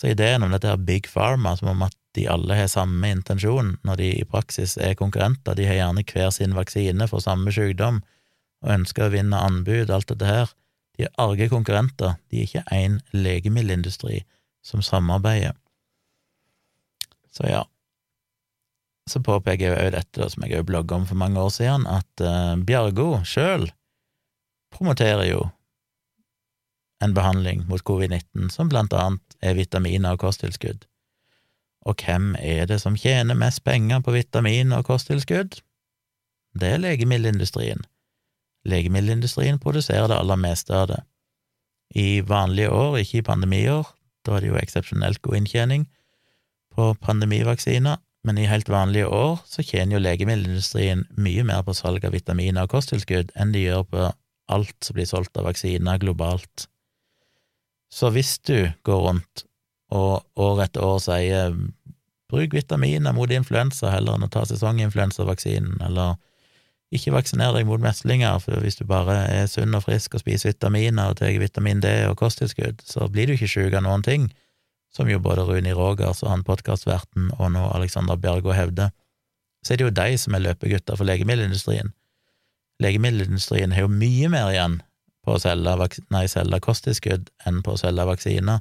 Så 0.00 0.12
ideen 0.12 0.42
om 0.42 0.54
dette 0.54 0.70
her 0.70 0.80
Big 0.80 1.08
Pharma, 1.10 1.54
som 1.58 1.70
om 1.74 1.84
at 1.86 1.96
de 2.16 2.26
alle 2.28 2.56
har 2.56 2.68
samme 2.68 3.08
intensjon, 3.12 3.76
når 3.86 4.00
de 4.00 4.08
i 4.20 4.28
praksis 4.28 4.76
er 4.80 4.96
konkurrenter, 4.98 5.56
de 5.56 5.68
har 5.68 5.78
gjerne 5.78 6.04
hver 6.08 6.32
sin 6.34 6.56
vaksine 6.56 7.06
for 7.08 7.24
samme 7.24 7.52
sykdom 7.54 8.02
og 8.62 8.74
ønsker 8.76 9.06
å 9.08 9.12
vinne 9.14 9.38
anbud, 9.40 9.90
alt 9.90 10.10
dette 10.12 10.28
her, 10.28 10.52
de 10.96 11.06
er 11.06 11.14
arge 11.20 11.48
konkurrenter, 11.48 12.16
de 12.30 12.40
er 12.40 12.48
ikke 12.48 12.64
én 12.74 12.98
legemiddelindustri 13.16 14.22
som 14.64 14.82
samarbeider. 14.84 15.56
Så 17.32 17.48
ja. 17.48 17.62
Så 19.10 19.22
påpeker 19.24 19.72
jeg 19.72 19.86
jo 19.86 19.94
dette, 19.96 20.28
som 20.30 20.44
jeg 20.46 20.60
òg 20.60 20.68
blogga 20.68 21.00
om 21.00 21.06
for 21.08 21.18
mange 21.18 21.40
år 21.40 21.50
siden, 21.50 21.88
at 21.90 22.22
uh, 22.22 22.54
Bjargo 22.62 23.24
sjøl 23.26 23.66
promoterer 24.72 25.26
jo 25.26 25.48
en 27.02 27.14
behandling 27.16 27.64
mot 27.66 27.82
covid-19 27.82 28.52
som 28.54 28.70
blant 28.70 28.94
annet 28.94 29.36
er 29.42 29.58
vitaminer 29.58 30.14
og 30.14 30.22
kosttilskudd. 30.22 30.86
Og 31.82 31.98
hvem 31.98 32.36
er 32.38 32.68
det 32.70 32.78
som 32.80 32.94
tjener 32.94 33.34
mest 33.34 33.64
penger 33.66 34.04
på 34.04 34.14
vitaminer 34.14 34.78
og 34.78 34.86
kosttilskudd? 34.92 35.58
Det 36.54 36.68
er 36.76 36.82
legemiddelindustrien. 36.84 37.82
Legemiddelindustrien 38.68 39.58
produserer 39.62 40.08
det 40.10 40.18
aller 40.18 40.38
meste 40.38 40.76
av 40.76 40.86
det. 40.92 41.00
I 41.98 42.22
vanlige 42.24 42.70
år, 42.70 42.98
ikke 43.02 43.20
i 43.20 43.26
pandemiår, 43.26 43.90
da 44.24 44.36
er 44.36 44.44
det 44.44 44.52
jo 44.52 44.60
eksepsjonelt 44.60 45.20
god 45.24 45.42
inntjening 45.42 45.86
på 46.72 46.92
pandemivaksiner, 47.02 47.98
men 48.24 48.38
i 48.38 48.46
helt 48.46 48.70
vanlige 48.70 49.10
år 49.10 49.40
så 49.50 49.64
tjener 49.66 49.96
jo 49.96 50.02
legemiddelindustrien 50.04 51.04
mye 51.18 51.44
mer 51.44 51.64
på 51.66 51.74
salg 51.74 52.04
av 52.06 52.14
vitaminer 52.14 52.64
og 52.64 52.76
kosttilskudd 52.76 53.32
enn 53.34 53.52
de 53.52 53.66
gjør 53.66 53.86
på 53.90 54.10
alt 54.52 54.76
som 54.86 54.96
blir 54.96 55.08
solgt 55.10 55.36
av 55.36 55.48
vaksiner 55.48 55.98
globalt. 56.02 56.68
Så 57.92 58.12
hvis 58.14 58.38
du 58.46 58.70
går 58.86 59.02
rundt 59.08 59.44
og 59.92 60.22
år 60.40 60.62
etter 60.64 60.86
år 60.86 61.00
sier 61.04 61.56
bruk 62.32 62.54
vitaminer 62.56 63.12
mot 63.12 63.30
influensa 63.30 63.90
heller 63.92 64.16
enn 64.16 64.24
å 64.24 64.32
ta 64.32 64.46
sesonginfluensavaksinen, 64.48 65.82
eller 65.84 66.14
ikke 66.92 67.14
vaksiner 67.14 67.54
deg 67.56 67.66
mot 67.68 67.80
meslinger, 67.80 68.38
for 68.42 68.60
hvis 68.60 68.76
du 68.78 68.84
bare 68.88 69.16
er 69.32 69.48
sunn 69.50 69.74
og 69.76 69.86
frisk 69.86 70.16
og 70.16 70.22
spiser 70.22 70.52
vitaminer 70.52 71.12
og 71.12 71.18
tar 71.20 71.32
vitamin 71.40 71.80
D 71.80 71.90
og 72.08 72.18
kosttilskudd, 72.20 72.84
så 72.84 73.08
blir 73.12 73.28
du 73.28 73.36
ikke 73.36 73.50
sjuk 73.50 73.72
av 73.72 73.84
noen 73.86 74.04
ting, 74.04 74.28
som 74.92 75.08
jo 75.08 75.22
både 75.24 75.46
Runi 75.48 75.72
Rogers 75.72 76.20
og 76.22 76.32
han 76.34 76.44
podkastverten 76.44 77.30
og 77.38 77.54
nå 77.54 77.64
Alexander 77.72 78.20
Bjørgo 78.20 78.52
hevder. 78.52 78.92
Så 79.64 79.72
er 79.72 79.80
det 79.80 79.86
jo 79.88 79.96
de 79.96 80.18
som 80.20 80.36
er 80.36 80.44
løpegutter 80.44 80.98
for 80.98 81.08
legemiddelindustrien. 81.08 81.94
Legemiddelindustrien 82.82 83.72
har 83.72 83.86
jo 83.86 83.92
mye 83.92 84.28
mer 84.32 84.50
igjen 84.52 84.80
på 85.24 85.36
å 85.36 85.40
selge, 85.40 86.02
nei, 86.12 86.26
selge 86.28 86.60
kosttilskudd 86.60 87.30
enn 87.46 87.62
på 87.64 87.76
å 87.76 87.80
selge 87.80 88.04
vaksiner. 88.08 88.60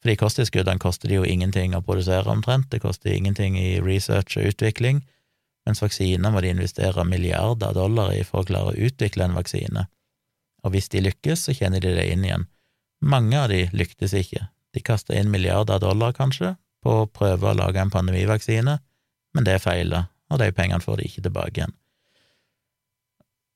Fordi 0.00 0.16
kosttilskuddene 0.20 0.80
koster 0.82 1.08
de 1.08 1.20
jo 1.20 1.24
ingenting 1.28 1.76
å 1.76 1.82
produsere 1.84 2.28
omtrent, 2.32 2.70
det 2.72 2.82
koster 2.82 3.12
ingenting 3.12 3.56
i 3.60 3.78
research 3.84 4.38
og 4.40 4.52
utvikling, 4.52 5.02
mens 5.70 5.82
vaksiner 5.82 6.32
må 6.34 6.42
de 6.42 6.50
investere 6.50 7.06
milliarder 7.06 7.70
av 7.70 7.78
dollar 7.78 8.12
i 8.16 8.24
for 8.26 8.42
å 8.42 8.48
klare 8.48 8.72
å 8.72 8.86
utvikle 8.88 9.28
en 9.28 9.36
vaksine. 9.38 9.86
Og 10.66 10.74
hvis 10.74 10.90
de 10.92 11.04
lykkes, 11.04 11.46
så 11.46 11.54
tjener 11.56 11.82
de 11.82 11.94
det 11.96 12.08
inn 12.12 12.26
igjen. 12.26 12.48
Mange 13.00 13.38
av 13.38 13.48
de 13.52 13.68
lyktes 13.72 14.12
ikke. 14.18 14.48
De 14.74 14.82
kasta 14.84 15.16
inn 15.16 15.30
milliarder 15.32 15.78
av 15.78 15.84
dollar, 15.86 16.12
kanskje, 16.16 16.56
på 16.84 17.02
å 17.02 17.08
prøve 17.08 17.50
å 17.50 17.56
lage 17.56 17.80
en 17.80 17.92
pandemivaksine, 17.92 18.76
men 19.34 19.46
det 19.46 19.60
feila, 19.62 20.08
og 20.30 20.42
de 20.42 20.50
pengene 20.54 20.82
får 20.82 21.00
de 21.00 21.08
ikke 21.08 21.24
tilbake 21.24 21.62
igjen. 21.62 21.76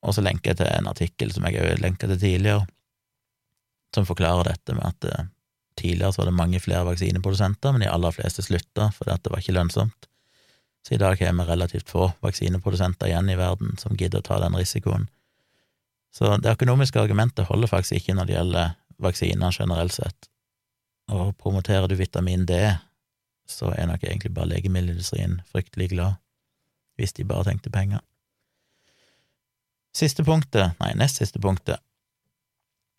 Og 0.05 0.15
så 0.15 0.23
lenker 0.23 0.53
jeg 0.53 0.61
til 0.61 0.71
en 0.71 0.89
artikkel 0.91 1.31
som 1.33 1.45
jeg 1.47 1.59
har 1.59 1.81
lenka 1.81 2.07
til 2.09 2.19
tidligere, 2.21 2.65
som 3.95 4.07
forklarer 4.07 4.51
dette 4.51 4.75
med 4.75 4.85
at 4.85 5.07
eh, 5.07 5.29
tidligere 5.79 6.13
så 6.13 6.21
var 6.21 6.29
det 6.29 6.39
mange 6.39 6.59
flere 6.63 6.87
vaksineprodusenter, 6.89 7.73
men 7.73 7.85
de 7.85 7.91
aller 7.91 8.13
fleste 8.15 8.43
slutta 8.45 8.89
fordi 8.95 9.15
det 9.23 9.31
var 9.33 9.43
ikke 9.43 9.55
lønnsomt. 9.55 10.09
Så 10.87 10.93
i 10.93 10.97
dag 11.01 11.17
har 11.19 11.33
vi 11.33 11.43
relativt 11.43 11.89
få 11.89 12.11
vaksineprodusenter 12.21 13.07
igjen 13.07 13.29
i 13.29 13.37
verden 13.39 13.73
som 13.81 13.97
gidder 13.97 14.21
å 14.21 14.27
ta 14.27 14.37
den 14.39 14.55
risikoen. 14.55 15.07
Så 16.13 16.37
det 16.37 16.53
økonomiske 16.53 17.01
argumentet 17.01 17.49
holder 17.49 17.71
faktisk 17.71 17.97
ikke 17.97 18.13
når 18.15 18.27
det 18.29 18.35
gjelder 18.35 18.75
vaksiner 19.01 19.55
generelt 19.59 19.95
sett. 19.95 20.29
Og 21.11 21.33
promoterer 21.41 21.89
du 21.89 21.95
vitamin 21.97 22.45
D, 22.45 22.59
så 23.49 23.71
er 23.73 23.89
nok 23.89 24.05
egentlig 24.05 24.33
bare 24.33 24.53
legemiddelindustrien 24.53 25.39
fryktelig 25.51 25.89
glad, 25.95 26.21
hvis 26.97 27.13
de 27.17 27.25
bare 27.25 27.49
tenkte 27.49 27.73
penger. 27.73 28.05
Siste 29.95 30.25
punktet, 30.27 30.77
nei, 30.81 30.93
nest 30.99 31.21
siste 31.21 31.41
punktet. 31.41 31.81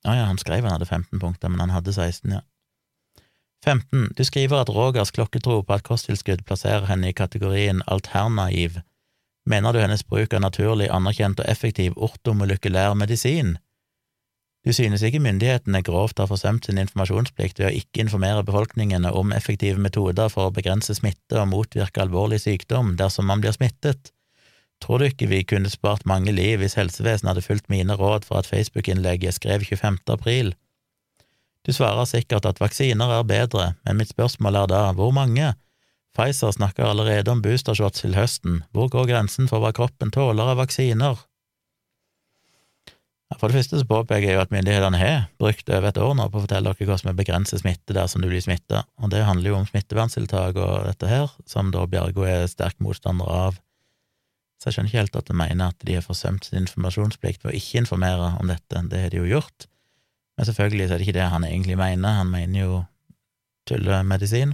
Å 0.06 0.14
ja, 0.14 0.26
han 0.26 0.38
skrev 0.42 0.64
han 0.64 0.74
hadde 0.74 0.88
15 0.88 1.20
punkter, 1.22 1.50
men 1.52 1.62
han 1.64 1.74
hadde 1.74 1.94
16, 1.94 2.34
ja. 2.34 2.42
15. 3.64 4.12
Du 4.18 4.24
skriver 4.24 4.60
at 4.60 4.70
Rogers 4.70 5.10
klokketro 5.10 5.60
på 5.62 5.74
at 5.74 5.86
kosttilskudd 5.86 6.44
plasserer 6.46 6.86
henne 6.90 7.10
i 7.10 7.16
kategorien 7.16 7.82
alternaiv. 7.86 8.80
Mener 9.46 9.72
du 9.72 9.78
hennes 9.78 10.02
bruk 10.04 10.34
av 10.34 10.42
naturlig, 10.42 10.90
anerkjent 10.90 11.40
og 11.40 11.48
effektiv 11.50 11.94
ortomolekylær 11.96 12.94
medisin? 12.98 13.56
Du 14.66 14.72
synes 14.74 15.02
ikke 15.06 15.22
myndighetene 15.22 15.78
grovt 15.86 16.18
har 16.18 16.26
forsømt 16.26 16.66
sin 16.66 16.80
informasjonsplikt 16.82 17.60
ved 17.60 17.68
å 17.68 17.76
ikke 17.80 18.02
informere 18.02 18.42
befolkningene 18.48 19.12
om 19.14 19.30
effektive 19.32 19.78
metoder 19.78 20.26
for 20.32 20.48
å 20.48 20.54
begrense 20.56 20.96
smitte 20.98 21.38
og 21.38 21.52
motvirke 21.52 22.02
alvorlig 22.02 22.40
sykdom 22.42 22.96
dersom 22.98 23.30
man 23.30 23.44
blir 23.44 23.54
smittet. 23.54 24.10
Tror 24.82 24.98
du 24.98 25.06
ikke 25.06 25.30
vi 25.30 25.44
kunne 25.46 25.70
spart 25.70 26.02
mange 26.10 26.34
liv 26.34 26.58
hvis 26.60 26.74
helsevesenet 26.76 27.30
hadde 27.30 27.46
fulgt 27.46 27.70
mine 27.70 27.94
råd 27.94 28.26
for 28.26 28.42
at 28.42 28.50
Facebook-innlegget 28.50 29.38
skrev 29.38 29.62
25. 29.64 30.02
april? 30.12 30.56
Du 31.66 31.72
svarer 31.74 32.06
sikkert 32.06 32.46
at 32.46 32.60
vaksiner 32.62 33.10
er 33.10 33.24
bedre, 33.26 33.72
men 33.82 33.98
mitt 33.98 34.12
spørsmål 34.12 34.62
er 34.62 34.68
da 34.70 34.82
hvor 34.94 35.10
mange? 35.14 35.54
Pfizer 36.16 36.54
snakker 36.54 36.86
allerede 36.86 37.32
om 37.32 37.42
boostershots 37.42 38.04
til 38.04 38.14
høsten, 38.16 38.62
hvor 38.70 38.86
går 38.92 39.10
grensen 39.10 39.50
for 39.50 39.60
hva 39.60 39.72
kroppen 39.74 40.14
tåler 40.14 40.54
av 40.54 40.62
vaksiner? 40.62 41.18
For 43.34 43.50
det 43.50 43.58
første 43.58 43.80
så 43.80 43.88
påpeker 43.90 44.28
jeg 44.28 44.36
jo 44.38 44.44
at 44.44 44.52
myndighetene 44.54 45.00
har 45.00 45.26
brukt 45.42 45.68
over 45.68 45.90
et 45.90 45.98
år 45.98 46.14
nå 46.14 46.28
på 46.30 46.38
å 46.38 46.44
fortelle 46.44 46.70
dere 46.70 46.86
hvordan 46.88 47.10
vi 47.10 47.18
begrenser 47.18 47.60
smitte 47.60 47.96
dersom 47.96 48.22
du 48.22 48.30
blir 48.30 48.44
smitta, 48.44 48.84
og 49.02 49.10
det 49.12 49.26
handler 49.26 49.50
jo 49.50 49.58
om 49.58 49.66
smitteverntiltak 49.66 50.56
og 50.62 50.86
dette 50.86 51.10
her, 51.10 51.34
som 51.50 51.74
da 51.74 51.82
Bjergo 51.90 52.24
er 52.30 52.46
sterk 52.48 52.78
motstander 52.78 53.26
av. 53.26 53.58
Så 54.62 54.70
jeg 54.70 54.76
skjønner 54.76 54.92
ikke 54.92 55.02
helt 55.02 55.18
at 55.18 55.28
de 55.28 55.40
mener 55.42 55.74
at 55.74 55.88
de 55.90 55.98
har 55.98 56.06
forsømt 56.06 56.46
sin 56.46 56.62
informasjonsplikt 56.62 57.42
ved 57.42 57.52
å 57.52 57.58
ikke 57.58 57.82
informere 57.82 58.36
om 58.38 58.54
dette, 58.54 58.86
det 58.86 59.02
har 59.02 59.12
de 59.12 59.24
jo 59.24 59.32
gjort. 59.34 59.66
Men 60.36 60.48
selvfølgelig 60.48 60.88
så 60.88 60.94
er 60.94 61.00
det 61.00 61.06
ikke 61.08 61.18
det 61.18 61.28
han 61.32 61.44
egentlig 61.48 61.78
mener, 61.80 62.20
han 62.20 62.30
mener 62.30 62.60
jo 62.60 62.80
tullemedisin. 63.68 64.52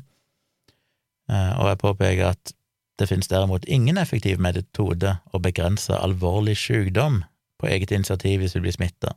Eh, 1.31 1.53
og 1.59 1.69
jeg 1.73 1.81
påpeker 1.83 2.29
at 2.31 2.55
det 3.01 3.09
finnes 3.11 3.29
derimot 3.29 3.67
ingen 3.67 3.99
effektiv 3.99 4.41
metode 4.43 5.17
å 5.33 5.41
begrense 5.43 5.97
alvorlig 5.97 6.55
sykdom 6.61 7.23
på 7.59 7.71
eget 7.71 7.95
initiativ 7.95 8.43
hvis 8.43 8.55
du 8.57 8.63
blir 8.63 8.75
smitta. 8.75 9.17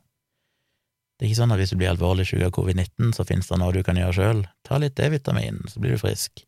Det 1.16 1.24
er 1.24 1.30
ikke 1.30 1.38
sånn 1.38 1.54
at 1.54 1.60
hvis 1.60 1.72
du 1.72 1.78
blir 1.80 1.92
alvorlig 1.92 2.26
syk 2.28 2.42
av 2.44 2.52
covid-19, 2.58 3.14
så 3.16 3.24
finnes 3.24 3.48
det 3.48 3.56
noe 3.60 3.72
du 3.72 3.80
kan 3.86 3.96
gjøre 3.96 4.16
sjøl. 4.18 4.42
Ta 4.68 4.80
litt 4.80 4.98
D-vitamin, 4.98 5.62
så 5.70 5.80
blir 5.80 5.94
du 5.96 6.02
frisk. 6.02 6.42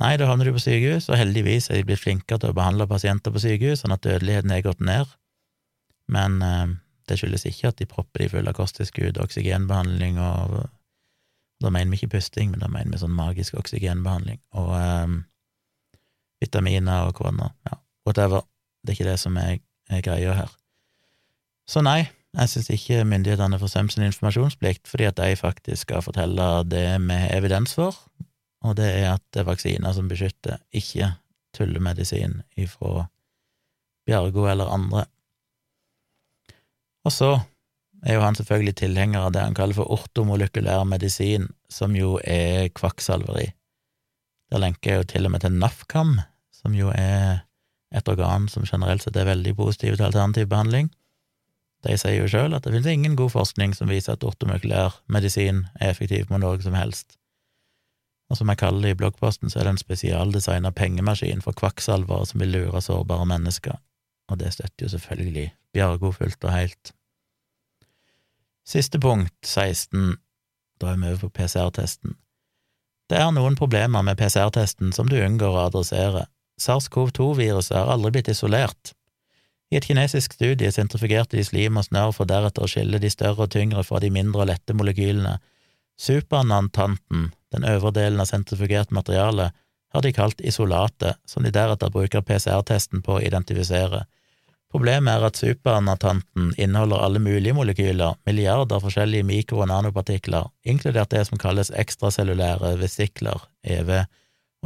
Nei, 0.00 0.14
da 0.16 0.28
havner 0.30 0.48
du 0.48 0.54
på 0.54 0.62
sykehus, 0.62 1.08
og 1.10 1.18
heldigvis 1.18 1.68
er 1.68 1.80
de 1.80 1.88
blitt 1.88 2.00
flinkere 2.00 2.40
til 2.40 2.52
å 2.52 2.56
behandle 2.56 2.86
pasienter 2.88 3.34
på 3.34 3.42
sykehus, 3.42 3.82
sånn 3.82 3.92
at 3.92 4.04
dødeligheten 4.06 4.54
er 4.54 4.64
gått 4.64 4.80
ned. 4.80 5.10
Men 6.08 6.38
eh, 6.44 6.68
det 7.08 7.18
skyldes 7.20 7.46
ikke 7.48 7.72
at 7.72 7.78
de 7.80 7.88
propper 7.88 8.24
de 8.24 8.28
fulle 8.32 8.52
av 8.52 8.58
kosttilskudd, 8.58 9.20
oksygenbehandling 9.22 10.20
og 10.22 10.60
Da 11.58 11.72
mener 11.74 11.90
vi 11.90 11.96
ikke 11.98 12.12
pusting, 12.12 12.52
men 12.52 12.60
da 12.62 12.68
mener 12.70 12.92
vi 12.94 13.00
sånn 13.00 13.16
magisk 13.18 13.56
oksygenbehandling 13.58 14.38
og 14.54 14.68
um, 14.78 15.16
vitaminer 16.38 17.08
og 17.08 17.16
korona. 17.18 17.48
Ja, 17.66 17.80
whatever. 18.06 18.44
Det 18.86 18.92
er 18.92 18.94
ikke 18.94 19.08
det 19.08 19.16
som 19.18 19.40
er, 19.42 19.56
er 19.90 20.04
greia 20.06 20.36
her. 20.38 20.52
Så 21.66 21.82
nei, 21.82 22.04
jeg 22.38 22.52
syns 22.52 22.70
ikke 22.70 23.02
myndighetene 23.08 23.58
får 23.58 23.72
sømt 23.72 23.96
sin 23.96 24.06
informasjonsplikt, 24.06 24.86
fordi 24.86 25.08
at 25.08 25.18
de 25.18 25.34
faktisk 25.36 25.88
skal 25.88 26.04
fortelle 26.06 26.46
det 26.70 26.86
har 27.10 27.34
evidens 27.34 27.74
for, 27.74 27.96
og 28.62 28.76
det 28.78 28.88
er 29.00 29.14
at 29.16 29.24
det 29.34 29.42
er 29.42 29.50
vaksiner 29.50 29.94
som 29.96 30.08
beskytter, 30.10 30.58
ikke 30.70 31.12
tullemedisin 31.56 32.42
ifra 32.56 33.08
Bjargo 34.06 34.46
eller 34.48 34.70
andre. 34.72 35.04
Og 37.08 37.14
så 37.14 37.30
er 38.04 38.18
jo 38.18 38.24
han 38.24 38.36
selvfølgelig 38.36 38.74
tilhenger 38.82 39.24
av 39.24 39.32
det 39.34 39.42
han 39.46 39.56
kaller 39.56 39.78
for 39.78 39.90
ortomolekylær 39.96 40.84
medisin, 40.88 41.48
som 41.72 41.96
jo 41.96 42.18
er 42.20 42.68
kvakksalveri. 42.76 43.48
Der 44.52 44.62
lenker 44.62 44.90
jeg 44.90 45.00
jo 45.00 45.08
til 45.12 45.28
og 45.28 45.32
med 45.34 45.44
til 45.44 45.56
NAFKAM, 45.56 46.18
som 46.52 46.76
jo 46.76 46.92
er 46.92 47.44
et 47.96 48.08
organ 48.12 48.48
som 48.52 48.66
generelt 48.68 49.04
sett 49.04 49.16
er 49.16 49.28
veldig 49.28 49.54
positiv 49.56 49.96
til 49.96 50.08
alternativ 50.08 50.48
behandling. 50.52 50.90
De 51.86 51.94
sier 51.96 52.18
jo 52.18 52.28
sjøl 52.28 52.56
at 52.56 52.66
det 52.66 52.74
finnes 52.74 52.90
ingen 52.90 53.16
god 53.16 53.32
forskning 53.32 53.72
som 53.76 53.88
viser 53.88 54.16
at 54.16 54.26
ortomolekylær 54.26 55.00
medisin 55.08 55.64
er 55.80 55.94
effektiv 55.94 56.28
på 56.28 56.40
noe 56.42 56.60
som 56.60 56.76
helst 56.76 57.18
og 58.28 58.36
som 58.36 58.50
jeg 58.52 58.60
kaller 58.60 58.84
det 58.84 58.92
i 58.92 58.98
bloggposten, 59.00 59.50
så 59.50 59.60
er 59.60 59.66
det 59.66 59.74
en 59.76 59.80
spesialdesigna 59.80 60.72
pengemaskin 60.76 61.40
for 61.44 61.56
kvakksalvere 61.56 62.28
som 62.28 62.42
vil 62.42 62.52
lure 62.52 62.82
sårbare 62.84 63.26
mennesker, 63.28 63.78
og 64.28 64.40
det 64.40 64.52
støtter 64.52 64.84
jo 64.84 64.92
selvfølgelig 64.92 65.48
Bjargo 65.72 66.12
fullt 66.12 66.44
og 66.44 66.52
helt. 66.52 66.92
Siste 68.68 69.00
punkt, 69.00 69.32
16, 69.46 70.18
da 70.80 70.92
er 70.92 70.98
vi 71.00 71.08
over 71.08 71.22
på 71.22 71.30
PCR-testen. 71.38 72.18
Det 73.08 73.16
er 73.16 73.30
noen 73.32 73.56
problemer 73.56 74.04
med 74.04 74.18
PCR-testen 74.20 74.92
som 74.92 75.08
du 75.08 75.16
unngår 75.16 75.54
å 75.56 75.62
adressere. 75.70 76.26
SARS-CoV-2-viruset 76.60 77.78
har 77.78 77.88
aldri 77.94 78.18
blitt 78.18 78.28
isolert. 78.28 78.92
I 79.72 79.78
et 79.80 79.88
kinesisk 79.88 80.36
studie 80.36 80.68
sentrifugerte 80.72 81.38
de 81.38 81.46
slim 81.48 81.80
og 81.80 81.86
snørr 81.88 82.12
for 82.16 82.28
deretter 82.28 82.64
å 82.64 82.68
skille 82.68 83.00
de 83.00 83.08
større 83.12 83.46
og 83.46 83.54
tyngre 83.56 83.84
fra 83.88 84.02
de 84.04 84.12
mindre 84.12 84.44
og 84.44 84.50
lette 84.50 84.76
molekylene. 84.76 85.38
Supernantanten 85.98 87.30
den 87.52 87.64
øvre 87.64 87.92
delen 87.96 88.20
av 88.20 88.28
sentrifugert 88.28 88.90
materiale, 88.90 89.50
har 89.92 90.04
de 90.04 90.12
kalt 90.12 90.40
isolatet, 90.44 91.16
som 91.24 91.42
de 91.42 91.52
deretter 91.52 91.92
bruker 91.92 92.20
PCR-testen 92.20 93.00
på 93.04 93.16
å 93.16 93.22
identifisere. 93.24 94.04
Problemet 94.68 95.14
er 95.16 95.24
at 95.24 95.38
supernatanten 95.40 96.50
inneholder 96.60 97.00
alle 97.00 97.22
mulige 97.24 97.54
molekyler, 97.56 98.18
milliarder 98.28 98.82
forskjellige 98.84 99.24
mikro- 99.24 99.62
og 99.64 99.70
nanopartikler, 99.70 100.50
inkludert 100.68 101.14
det 101.14 101.24
som 101.24 101.40
kalles 101.40 101.72
ekstracellulære 101.72 102.74
vesikler, 102.80 103.46
EV, 103.64 103.94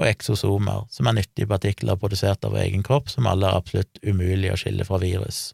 og 0.00 0.08
eksosomer, 0.08 0.88
som 0.90 1.06
er 1.06 1.20
nyttige 1.20 1.46
partikler 1.46 1.98
produsert 2.00 2.42
av 2.48 2.56
egen 2.58 2.82
kropp, 2.82 3.12
som 3.12 3.28
alle 3.30 3.46
er 3.46 3.60
absolutt 3.60 4.00
umulig 4.02 4.50
å 4.50 4.58
skille 4.58 4.86
fra 4.88 4.98
virus. 5.02 5.52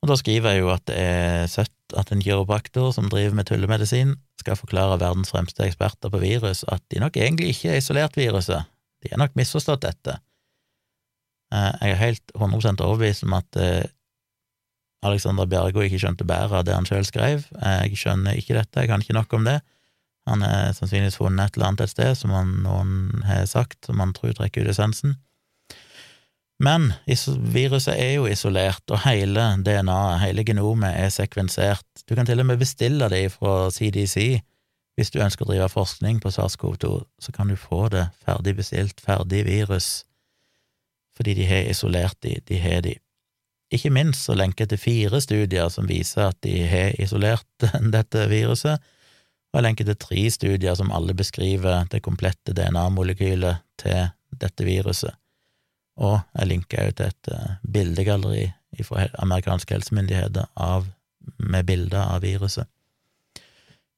Og 0.00 0.08
da 0.08 0.16
skriver 0.16 0.54
jeg 0.54 0.62
jo 0.62 0.70
at 0.72 0.86
det 0.88 0.96
er 0.96 1.50
søtt 1.52 1.96
at 1.98 2.12
en 2.14 2.22
kiropraktor 2.24 2.94
som 2.96 3.10
driver 3.12 3.36
med 3.36 3.50
tullemedisin, 3.50 4.16
skal 4.40 4.56
forklare 4.56 4.96
verdens 5.02 5.34
fremste 5.34 5.66
eksperter 5.66 6.08
på 6.08 6.22
virus 6.22 6.62
at 6.72 6.80
de 6.88 7.02
nok 7.02 7.18
egentlig 7.20 7.52
ikke 7.52 7.74
er 7.74 7.82
isolert 7.82 8.16
viruset, 8.16 8.64
de 9.04 9.12
har 9.12 9.20
nok 9.20 9.36
misforstått 9.36 9.84
dette. 9.84 10.16
Eh, 11.50 11.72
jeg 11.80 11.94
er 11.94 12.04
helt 12.04 12.36
100 12.36 12.84
overbevist 12.84 13.26
om 13.26 13.34
at 13.38 13.58
eh, 13.58 13.88
Alexander 15.02 15.48
Bjergo 15.48 15.82
ikke 15.82 15.98
skjønte 16.02 16.26
bæret 16.28 16.52
av 16.58 16.66
det 16.68 16.76
han 16.76 16.86
sjøl 16.88 17.06
skrev. 17.08 17.46
Jeg 17.56 17.96
skjønner 17.96 18.36
ikke 18.36 18.58
dette, 18.58 18.82
jeg 18.82 18.90
kan 18.90 19.00
ikke 19.00 19.16
nok 19.16 19.32
om 19.38 19.48
det. 19.48 19.60
Han 20.28 20.44
har 20.44 20.74
sannsynligvis 20.76 21.16
funnet 21.16 21.48
et 21.48 21.56
eller 21.56 21.70
annet 21.70 21.86
et 21.86 21.94
sted 21.94 22.12
som 22.18 22.34
han, 22.36 22.52
noen 22.66 23.24
har 23.24 23.46
sagt, 23.48 23.80
som 23.88 24.02
han 24.02 24.12
tror 24.16 24.36
trekker 24.36 24.66
ut 24.66 24.72
essensen. 24.74 25.16
Men 26.60 26.90
viruset 27.08 27.94
er 27.94 28.18
jo 28.18 28.26
isolert, 28.28 28.84
og 28.92 29.00
hele 29.06 29.46
DNA-et, 29.64 30.20
hele 30.26 30.44
genomet, 30.44 30.92
er 30.92 31.08
sekvensert. 31.08 31.86
Du 32.04 32.12
kan 32.14 32.28
til 32.28 32.42
og 32.42 32.50
med 32.50 32.60
bestille 32.60 33.08
det 33.08 33.30
fra 33.32 33.70
CDC. 33.72 34.42
Hvis 34.98 35.12
du 35.14 35.22
ønsker 35.24 35.46
å 35.46 35.54
drive 35.54 35.70
forskning 35.72 36.20
på 36.20 36.28
SARS-CoV-2, 36.28 36.92
så 37.24 37.32
kan 37.32 37.48
du 37.48 37.56
få 37.56 37.86
det 37.88 38.10
ferdig 38.20 38.58
bestilt, 38.58 39.00
ferdig 39.00 39.46
virus, 39.48 40.04
fordi 41.20 41.36
de 41.36 41.46
har 41.50 41.68
isolert 41.68 42.16
de, 42.24 42.38
de 42.48 42.58
har 42.58 42.80
de. 42.86 42.94
Ikke 43.70 43.92
minst 43.92 44.24
så 44.26 44.34
lenker 44.34 44.64
jeg 44.64 44.72
til 44.72 44.82
fire 44.82 45.20
studier 45.22 45.68
som 45.70 45.86
viser 45.86 46.30
at 46.30 46.38
de 46.42 46.54
har 46.66 46.96
isolert 47.02 47.68
dette 47.96 48.26
viruset, 48.32 48.80
Og 49.50 49.58
jeg 49.58 49.64
lenker 49.66 49.84
til 49.84 49.96
tre 49.98 50.30
studier 50.30 50.74
som 50.78 50.92
alle 50.94 51.14
beskriver 51.14 51.84
det 51.90 52.04
komplette 52.06 52.52
DNA-molekylet 52.54 53.64
til 53.82 54.12
dette 54.30 54.64
viruset. 54.64 55.10
Og 55.98 56.20
jeg 56.38 56.46
linker 56.46 56.84
også 56.86 56.96
til 57.00 57.06
et 57.10 57.30
uh, 57.34 57.56
bildegalleri 57.66 58.44
fra 58.86 59.08
amerikanske 59.18 59.74
helsemyndigheter 59.74 60.46
av, 60.54 60.86
med 61.36 61.66
bilder 61.66 62.14
av 62.14 62.22
viruset. 62.22 62.70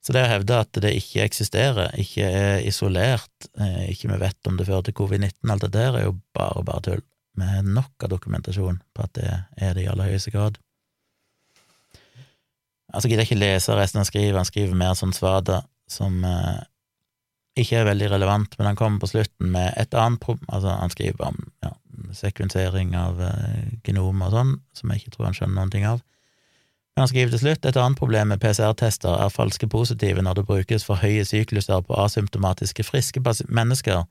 Så 0.03 0.17
det 0.17 0.25
å 0.25 0.33
hevde 0.33 0.59
at 0.65 0.81
det 0.83 0.97
ikke 0.99 1.23
eksisterer, 1.23 1.93
ikke 2.01 2.27
er 2.27 2.65
isolert, 2.67 3.51
eh, 3.61 3.93
ikke 3.93 4.09
vi 4.11 4.19
vet 4.25 4.49
om 4.51 4.57
det 4.59 4.67
fører 4.67 4.89
til 4.89 4.97
covid-19, 4.99 5.53
alt 5.53 5.63
det 5.69 5.75
der 5.77 5.99
er 5.99 6.09
jo 6.09 6.17
bare 6.35 6.65
bare 6.67 6.83
tull. 6.89 7.05
Har 7.41 7.63
nok 7.65 8.05
av 8.05 8.11
dokumentasjon 8.13 8.83
på 8.93 9.07
at 9.07 9.15
det 9.17 9.31
er 9.57 9.75
det 9.75 9.87
i 9.87 9.89
aller 9.91 10.13
høyeste 10.13 10.31
grad. 10.35 10.59
Altså 12.93 13.09
gidder 13.09 13.25
jeg 13.25 13.33
ikke 13.33 13.41
lese 13.41 13.77
resten 13.77 14.03
han 14.03 14.09
skriver, 14.09 14.37
han 14.37 14.49
skriver 14.49 14.77
mer 14.77 14.93
sånn 14.99 15.15
svada 15.17 15.63
som 15.89 16.21
eh, 16.29 16.61
ikke 17.63 17.81
er 17.81 17.89
veldig 17.89 18.11
relevant, 18.13 18.55
men 18.59 18.71
han 18.71 18.77
kommer 18.77 19.01
på 19.01 19.11
slutten 19.13 19.51
med 19.53 19.73
et 19.81 19.95
annet 19.95 20.21
problem 20.21 20.49
Altså, 20.53 20.73
han 20.77 20.93
skriver 20.93 21.25
om 21.27 21.41
ja, 21.65 21.73
sekvensering 22.17 22.95
av 22.97 23.21
eh, 23.21 23.73
genom 23.85 24.23
og 24.25 24.33
sånn, 24.33 24.57
som 24.77 24.93
jeg 24.93 25.03
ikke 25.03 25.17
tror 25.17 25.29
han 25.31 25.37
skjønner 25.37 25.59
noen 25.61 25.73
ting 25.73 25.89
av. 25.89 26.01
Men 26.93 27.07
han 27.07 27.09
skriver 27.09 27.33
til 27.33 27.41
slutt 27.41 27.67
et 27.69 27.79
annet 27.81 27.99
problem 27.99 28.33
med 28.33 28.41
PCR-tester 28.41 29.17
er 29.25 29.33
falske 29.33 29.69
positive 29.73 30.25
når 30.25 30.41
det 30.41 30.49
brukes 30.49 30.85
for 30.85 31.01
høye 31.01 31.25
sykluser 31.25 31.81
på 31.87 31.97
asymptomatiske 31.97 32.85
friske 32.85 33.23
mennesker. 33.49 34.05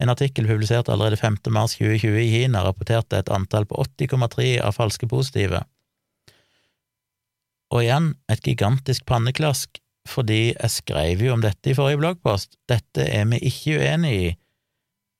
En 0.00 0.08
artikkel 0.08 0.48
publisert 0.48 0.88
allerede 0.88 1.18
5. 1.20 1.36
mars 1.52 1.76
2020 1.76 2.22
i 2.22 2.30
Kina 2.32 2.64
rapporterte 2.64 3.20
et 3.20 3.28
antall 3.32 3.66
på 3.68 3.76
80,3 3.84 4.54
av 4.64 4.72
falske 4.72 5.08
positive. 5.10 5.60
Og 7.70 7.84
igjen, 7.84 8.14
et 8.32 8.42
gigantisk 8.42 9.04
panneklask, 9.06 9.78
fordi 10.08 10.54
jeg 10.54 10.72
skrev 10.72 11.20
jo 11.22 11.34
om 11.36 11.42
dette 11.44 11.70
i 11.70 11.76
forrige 11.76 12.00
bloggpost. 12.00 12.56
Dette 12.70 13.04
er 13.04 13.28
vi 13.30 13.42
ikke 13.50 13.76
uenig 13.82 14.14
i. 14.16 14.30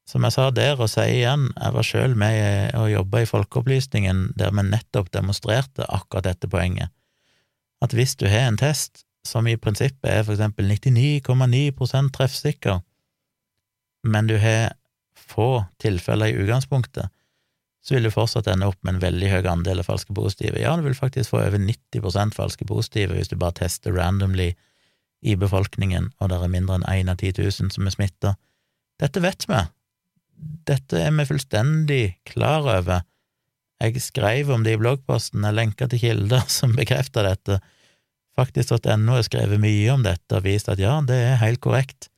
Som 0.08 0.24
jeg 0.26 0.34
sa 0.34 0.48
der, 0.50 0.80
og 0.80 0.90
sier 0.90 1.12
igjen, 1.12 1.44
jeg 1.52 1.76
var 1.76 1.86
sjøl 1.86 2.16
med 2.18 2.72
og 2.74 2.88
jobba 2.90 3.20
i 3.22 3.28
Folkeopplysningen 3.30 4.30
der 4.40 4.50
vi 4.56 4.64
nettopp 4.66 5.12
demonstrerte 5.14 5.86
akkurat 5.86 6.26
dette 6.26 6.50
poenget, 6.50 6.90
at 7.84 7.94
hvis 7.94 8.16
du 8.18 8.26
har 8.28 8.48
en 8.48 8.58
test 8.60 9.04
som 9.28 9.46
i 9.46 9.58
prinsippet 9.60 10.08
er 10.08 10.24
for 10.24 10.34
eksempel 10.34 10.66
99,9% 10.72 12.10
treffsikker, 12.16 12.80
men 14.06 14.28
du 14.30 14.36
har 14.40 14.72
få 15.30 15.64
tilfeller 15.82 16.32
i 16.32 16.42
utgangspunktet, 16.42 17.10
så 17.80 17.94
vil 17.94 18.04
du 18.04 18.12
fortsatt 18.12 18.48
ende 18.52 18.68
opp 18.68 18.78
med 18.84 18.96
en 18.96 19.02
veldig 19.04 19.28
høy 19.32 19.46
andel 19.48 19.80
av 19.80 19.88
falske 19.88 20.14
positive. 20.16 20.60
Ja, 20.60 20.74
du 20.76 20.84
vil 20.84 20.96
faktisk 20.96 21.32
få 21.32 21.40
over 21.40 21.60
90% 21.62 22.36
falske 22.36 22.66
positive 22.68 23.16
hvis 23.16 23.32
du 23.32 23.38
bare 23.40 23.56
tester 23.62 23.94
randomly 23.96 24.50
i 25.20 25.36
befolkningen, 25.36 26.10
og 26.20 26.32
det 26.32 26.40
er 26.40 26.52
mindre 26.52 26.78
enn 26.78 26.88
én 26.88 27.12
av 27.12 27.20
10 27.20 27.40
000 27.40 27.72
som 27.72 27.88
er 27.88 27.94
smitta. 27.94 28.34
Dette 29.00 29.22
vet 29.24 29.46
vi, 29.48 29.60
dette 30.68 31.00
er 31.00 31.12
vi 31.16 31.28
fullstendig 31.28 32.04
klar 32.28 32.68
over. 32.68 33.04
Jeg 33.80 34.02
skrev 34.04 34.52
om 34.52 34.64
det 34.64 34.76
i 34.76 34.80
bloggposten, 34.80 35.44
jeg 35.44 35.56
lenka 35.56 35.88
til 35.88 36.02
kilder 36.02 36.44
som 36.58 36.76
bekrefter 36.76 37.28
dette. 37.28 37.60
Faktisk.no 38.36 39.16
har 39.16 39.26
skrevet 39.26 39.60
mye 39.60 39.88
om 39.92 40.04
dette 40.04 40.36
og 40.36 40.44
vist 40.44 40.68
at 40.72 40.80
ja, 40.80 40.98
det 41.04 41.16
er 41.16 41.40
helt 41.40 41.62
korrekt, 41.64 42.09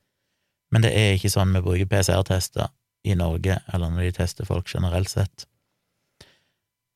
men 0.73 0.85
det 0.85 0.93
er 0.97 1.15
ikke 1.15 1.31
sånn 1.31 1.53
vi 1.53 1.61
bruker 1.61 1.89
PCR-tester 1.91 2.71
i 3.05 3.15
Norge, 3.19 3.59
eller 3.73 3.91
når 3.91 4.07
de 4.07 4.15
tester 4.17 4.47
folk 4.47 4.69
generelt 4.71 5.11
sett. 5.11 5.45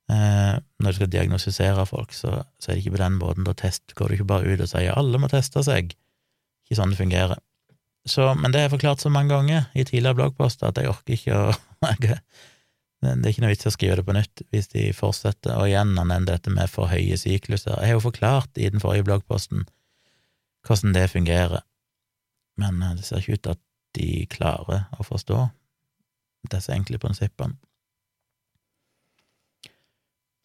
Eh, 0.08 0.56
når 0.80 0.94
du 0.94 0.98
skal 0.98 1.12
diagnostisere 1.12 1.84
folk, 1.86 2.14
så, 2.16 2.32
så, 2.58 2.70
er 2.70 2.78
det 2.78 2.86
ikke 2.86 2.95
på 2.95 3.04
den 3.04 3.18
måten. 3.20 3.48
Da 3.48 3.54
test, 3.58 3.91
går 3.98 4.10
du 4.10 4.18
ikke 4.18 4.32
bare 4.32 4.54
ut 4.54 4.64
og 4.64 4.72
sier 4.72 4.95
alle 4.95 5.20
må 5.20 5.30
teste 5.32 5.64
seg. 5.68 5.91
Ikke 6.66 6.80
sånn 6.80 6.95
det 6.95 7.02
fungerer. 7.02 7.41
Så, 8.08 8.30
men 8.40 8.54
det 8.54 8.62
har 8.62 8.70
jeg 8.70 8.78
forklart 8.78 9.04
så 9.04 9.12
mange 9.12 9.36
ganger 9.36 9.68
i 9.76 9.84
tidligere 9.84 10.16
bloggposter 10.16 10.70
at 10.70 10.80
jeg 10.80 10.94
orker 10.94 11.18
ikke 11.18 11.41
å 11.41 11.49
Det 12.98 13.14
er 13.14 13.30
ikke 13.30 13.44
noe 13.44 13.52
vits 13.52 13.68
i 13.68 13.70
å 13.70 13.74
skrive 13.76 13.99
det 13.99 14.04
på 14.08 14.14
nytt 14.16 14.41
hvis 14.49 14.72
de 14.72 14.88
fortsetter. 14.95 15.54
Og 15.60 15.68
igjen, 15.70 15.91
han 15.99 16.10
nevner 16.10 16.32
dette 16.32 16.49
med 16.49 16.72
for 16.72 16.90
høye 16.90 17.20
sykluser. 17.20 17.76
Jeg 17.78 17.91
har 17.91 17.99
jo 17.99 18.06
forklart 18.08 18.58
i 18.58 18.72
den 18.74 18.82
forrige 18.82 19.06
bloggposten 19.06 19.68
hvordan 20.66 20.95
det 20.95 21.06
fungerer, 21.12 21.62
men 22.60 22.82
eh, 22.82 22.95
det 22.98 23.06
ser 23.06 23.22
ikke 23.22 23.38
ut 23.38 23.44
til 23.45 23.54
at 23.54 23.62
de 23.98 24.26
klarer 24.32 24.86
å 24.98 25.06
forstå 25.06 25.48
disse 26.52 26.72
enkle 26.74 26.99
prinsippene. 27.02 27.57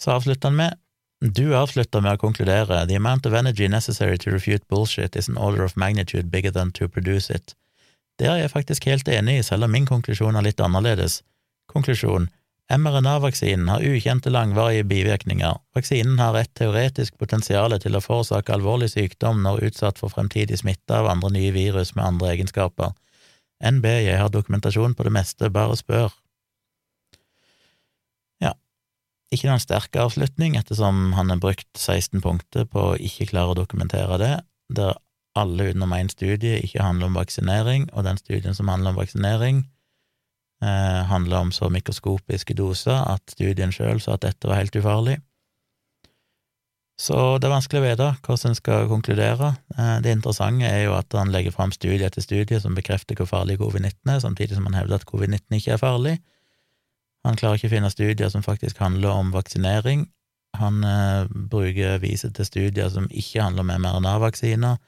Så 0.02 0.16
avslutter 0.16 0.50
han 0.50 0.58
med 0.58 0.78
du 1.22 1.52
avslutter 1.54 2.02
med 2.02 2.16
å 2.16 2.18
konkludere 2.18 2.80
The 2.90 2.96
amount 2.98 3.26
of 3.28 3.34
energy 3.38 3.68
necessary 3.70 4.18
to 4.18 4.30
refute 4.32 4.66
bullshit 4.66 5.14
is 5.14 5.28
an 5.28 5.36
order 5.38 5.62
of 5.62 5.76
magnitude 5.76 6.32
bigger 6.32 6.50
than 6.50 6.72
to 6.72 6.88
produce 6.88 7.30
it. 7.30 7.54
Det 8.18 8.26
er 8.26 8.40
jeg 8.40 8.50
faktisk 8.50 8.88
helt 8.90 9.08
enig 9.08 9.36
i, 9.38 9.44
selv 9.46 9.68
om 9.68 9.70
min 9.70 9.86
konklusjon 9.86 10.34
er 10.34 10.42
litt 10.42 10.60
annerledes. 10.60 11.20
Konklusjon 11.70 12.26
mRNA-vaksinen 12.74 13.68
har 13.70 13.86
ukjente 13.86 14.32
langvarige 14.34 14.82
bivirkninger. 14.90 15.60
Vaksinen 15.78 16.18
har 16.18 16.40
et 16.40 16.50
teoretisk 16.58 17.14
potensial 17.22 17.78
til 17.78 17.94
å 17.94 18.02
forårsake 18.02 18.54
alvorlig 18.54 18.90
sykdom 18.96 19.44
når 19.46 19.68
utsatt 19.68 20.02
for 20.02 20.10
fremtidig 20.10 20.58
smitte 20.58 20.98
av 20.98 21.06
andre 21.12 21.30
nye 21.36 21.54
virus 21.54 21.94
med 21.94 22.04
andre 22.04 22.34
egenskaper. 22.34 22.96
NB, 23.62 23.86
jeg 24.06 24.18
har 24.18 24.32
dokumentasjon 24.32 24.96
på 24.98 25.06
det 25.06 25.12
meste, 25.14 25.50
bare 25.54 25.76
spør. 25.78 26.10
Ja, 28.42 28.54
Ikke 29.32 29.48
noen 29.48 29.62
sterk 29.62 29.96
avslutning, 29.96 30.56
ettersom 30.58 31.12
han 31.16 31.30
har 31.30 31.40
brukt 31.42 31.70
16 31.78 32.20
punkter 32.24 32.66
på 32.68 32.90
å 32.90 32.98
ikke 32.98 33.30
klare 33.30 33.54
å 33.54 33.58
dokumentere 33.58 34.18
det, 34.22 34.34
der 34.74 34.98
alle 35.38 35.70
utenom 35.70 35.94
én 35.96 36.10
studie 36.12 36.58
ikke 36.60 36.84
handler 36.84 37.08
om 37.08 37.16
vaksinering, 37.16 37.88
og 37.92 38.04
den 38.04 38.18
studien 38.20 38.54
som 38.54 38.68
handler 38.68 38.92
om 38.92 39.00
vaksinering, 39.00 39.62
eh, 40.62 41.02
handler 41.08 41.46
om 41.46 41.52
så 41.52 41.70
mikroskopiske 41.72 42.54
doser 42.58 42.98
at 42.98 43.22
studien 43.30 43.72
sjøl 43.72 44.00
sa 44.00 44.18
at 44.18 44.26
dette 44.26 44.48
var 44.48 44.60
helt 44.60 44.76
ufarlig. 44.76 45.20
Så 47.02 47.16
det 47.42 47.48
er 47.48 47.54
vanskelig 47.56 47.80
å 47.80 47.84
vite 47.84 48.08
hvordan 48.22 48.52
en 48.52 48.58
skal 48.58 48.84
konkludere. 48.90 49.48
Eh, 49.74 49.96
det 50.04 50.12
interessante 50.14 50.68
er 50.68 50.84
jo 50.84 50.94
at 50.94 51.14
han 51.18 51.32
legger 51.34 51.54
fram 51.54 51.72
studie 51.74 52.06
etter 52.06 52.22
studie 52.22 52.60
som 52.62 52.76
bekrefter 52.78 53.18
hvor 53.18 53.30
farlig 53.30 53.58
covid-19 53.58 54.12
er, 54.12 54.20
samtidig 54.22 54.58
som 54.58 54.68
han 54.68 54.78
hevder 54.78 55.00
at 55.00 55.08
covid-19 55.08 55.58
ikke 55.58 55.74
er 55.74 55.82
farlig. 55.82 56.14
Han 57.26 57.38
klarer 57.38 57.58
ikke 57.58 57.72
å 57.72 57.74
finne 57.74 57.90
studier 57.90 58.30
som 58.30 58.46
faktisk 58.46 58.78
handler 58.82 59.18
om 59.18 59.34
vaksinering. 59.34 60.06
Han 60.60 60.82
eh, 60.86 61.26
bruker 61.50 61.98
viser 62.02 62.30
til 62.36 62.46
studier 62.46 62.90
som 62.92 63.10
ikke 63.10 63.48
handler 63.48 63.66
om 63.66 63.74
mRNA-vaksiner. 63.82 64.78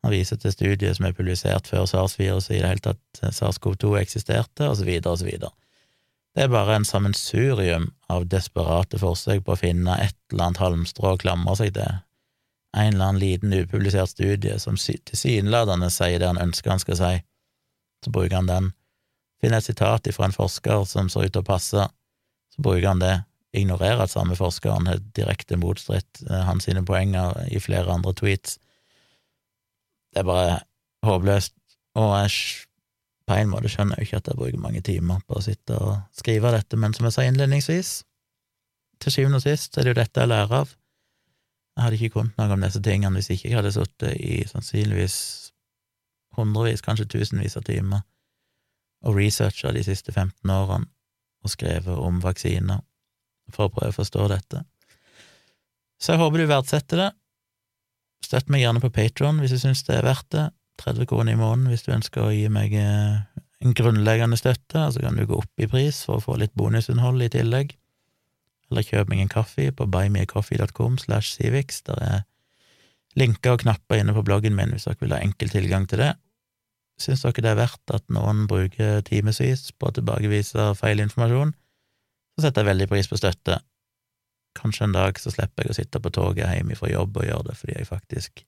Han 0.00 0.14
viser 0.14 0.40
til 0.40 0.54
studier 0.54 0.96
som 0.96 1.08
er 1.08 1.16
publisert 1.16 1.68
før 1.68 1.84
SARS-viruset 1.90 2.56
i 2.56 2.62
det 2.62 2.72
hele 2.72 2.86
tatt 2.88 3.20
eh, 3.24 3.34
SARS-CoV-2 3.36 3.98
eksisterte, 4.00 4.70
og 4.70 4.78
så 4.80 4.88
videre 4.88 5.12
og 5.12 5.20
så. 5.20 5.52
Det 6.34 6.44
er 6.44 6.52
bare 6.52 6.76
en 6.78 6.86
sammensurium 6.86 7.88
av 8.12 8.28
desperate 8.30 9.00
forsøk 9.02 9.42
på 9.46 9.54
å 9.56 9.58
finne 9.58 9.96
et 9.98 10.14
eller 10.30 10.46
annet 10.46 10.62
halmstrå 10.62 11.14
å 11.14 11.20
klamre 11.20 11.56
seg 11.58 11.74
til. 11.74 12.02
En 12.76 12.92
eller 12.94 13.08
annen 13.08 13.22
liten 13.22 13.54
upublisert 13.56 14.12
studie 14.12 14.58
som 14.62 14.78
tilsynelatende 14.78 15.90
sier 15.90 16.22
det 16.22 16.28
han 16.30 16.38
ønsker 16.38 16.70
han 16.70 16.82
skal 16.82 17.00
si. 17.00 17.14
Så 18.04 18.12
bruker 18.14 18.38
han 18.38 18.50
den 18.50 18.70
finner 19.40 19.58
et 19.58 19.66
sitat 19.66 20.06
ifra 20.06 20.28
en 20.28 20.36
forsker 20.36 20.84
som 20.88 21.10
ser 21.10 21.26
ut 21.26 21.34
til 21.34 21.42
å 21.42 21.48
passe, 21.48 21.86
så 22.54 22.62
bruker 22.62 22.92
han 22.92 23.02
det, 23.02 23.16
ignorerer 23.56 24.04
at 24.04 24.12
samme 24.12 24.36
forskeren 24.38 24.86
har 24.86 25.00
direkte 25.16 25.56
motstridt 25.58 26.20
eh, 26.28 26.42
hans 26.46 26.68
sine 26.68 26.84
poenger 26.86 27.34
i 27.50 27.58
flere 27.58 27.90
andre 27.90 28.12
tweets. 28.14 28.60
Det 30.14 30.22
er 30.22 30.28
bare 30.28 30.60
håpløst, 31.06 31.56
og 31.98 32.12
jeg 32.20 32.34
på 33.30 33.36
en 33.38 33.50
måte 33.52 33.70
skjønner 33.70 33.94
jeg 33.94 34.02
jo 34.02 34.08
ikke 34.08 34.18
at 34.20 34.28
jeg 34.32 34.38
bruker 34.40 34.62
mange 34.62 34.80
timer 34.82 35.20
på 35.22 35.38
å 35.38 35.44
sitte 35.44 35.76
og 35.78 35.92
skrive 36.18 36.50
dette, 36.50 36.78
men 36.80 36.96
som 36.96 37.06
jeg 37.06 37.14
sa 37.14 37.26
innledningsvis, 37.28 37.90
til 39.00 39.14
syvende 39.14 39.38
og 39.38 39.44
sist 39.44 39.78
er 39.78 39.86
det 39.86 39.92
jo 39.92 39.98
dette 40.00 40.24
jeg 40.24 40.30
lærer 40.32 40.56
av. 40.58 40.72
Jeg 41.76 41.84
hadde 41.84 41.98
ikke 42.00 42.16
kunnet 42.18 42.40
noe 42.40 42.56
om 42.56 42.66
disse 42.66 42.82
tingene 42.84 43.16
hvis 43.16 43.30
ikke 43.30 43.48
jeg 43.48 43.56
hadde 43.60 43.72
sittet 43.76 44.18
i 44.18 44.40
sannsynligvis 44.50 45.16
hundrevis, 46.36 46.82
kanskje 46.82 47.06
tusenvis 47.14 47.56
av 47.58 47.64
timer 47.68 48.02
og 49.06 49.16
researcha 49.16 49.70
de 49.72 49.84
siste 49.86 50.12
15 50.12 50.50
årene 50.52 50.90
og 51.40 51.54
skrevet 51.54 52.02
om 52.02 52.18
vaksiner 52.20 52.82
for 53.54 53.68
å 53.68 53.72
prøve 53.72 53.94
å 53.94 53.96
forstå 53.96 54.26
dette. 54.34 54.64
Så 56.02 56.12
jeg 56.14 56.20
håper 56.20 56.42
du 56.42 56.50
verdsetter 56.50 57.04
det. 57.04 57.10
Støtt 58.26 58.50
meg 58.52 58.64
gjerne 58.64 58.82
på 58.82 58.92
Patron 58.92 59.40
hvis 59.40 59.54
du 59.54 59.62
syns 59.62 59.86
det 59.86 59.96
er 59.96 60.06
verdt 60.10 60.28
det. 60.34 60.50
30 60.80 61.08
kroner 61.10 61.36
i 61.36 61.40
måneden 61.40 61.70
hvis 61.70 61.84
du 61.86 61.92
ønsker 61.94 62.24
å 62.24 62.32
gi 62.34 62.48
meg 62.52 62.74
eh, 62.76 63.20
en 63.60 63.76
grunnleggende 63.76 64.38
støtte, 64.40 64.86
så 64.92 65.02
kan 65.02 65.18
du 65.18 65.26
gå 65.28 65.36
opp 65.40 65.62
i 65.62 65.68
pris 65.68 66.02
for 66.06 66.18
å 66.18 66.24
få 66.24 66.38
litt 66.40 66.56
bonusinnhold 66.56 67.22
i 67.24 67.30
tillegg. 67.32 67.76
Eller 68.70 68.86
kjøp 68.86 69.10
meg 69.10 69.24
en 69.24 69.32
kaffe 69.32 69.68
på 69.76 69.86
buymeacoffee.com 69.90 70.98
slash 71.02 71.34
civics. 71.34 71.82
Der 71.88 72.02
er 72.06 72.18
linker 73.18 73.56
og 73.56 73.64
knapper 73.64 74.00
inne 74.00 74.14
på 74.16 74.24
bloggen 74.24 74.56
min 74.56 74.72
hvis 74.72 74.86
dere 74.86 75.02
vil 75.02 75.16
ha 75.16 75.22
enkel 75.24 75.52
tilgang 75.52 75.88
til 75.90 76.04
det. 76.04 76.12
Syns 77.00 77.24
dere 77.24 77.44
det 77.44 77.52
er 77.52 77.58
verdt 77.58 77.94
at 77.96 78.06
noen 78.12 78.46
bruker 78.48 79.00
timevis 79.06 79.70
på 79.76 79.88
å 79.88 79.96
tilbakevise 79.96 80.70
feil 80.78 81.02
informasjon, 81.02 81.52
så 82.36 82.46
setter 82.46 82.62
jeg 82.62 82.70
veldig 82.70 82.88
pris 82.92 83.08
på 83.10 83.18
støtte. 83.20 83.58
Kanskje 84.56 84.86
en 84.86 84.96
dag 84.96 85.18
så 85.20 85.32
slipper 85.32 85.66
jeg 85.66 85.72
å 85.74 85.78
sitte 85.78 86.02
på 86.02 86.12
toget 86.14 86.54
hjemme 86.54 86.78
fra 86.78 86.90
jobb 86.90 87.20
og 87.20 87.26
gjøre 87.26 87.50
det 87.50 87.58
fordi 87.60 87.76
jeg 87.76 87.88
faktisk 87.88 88.44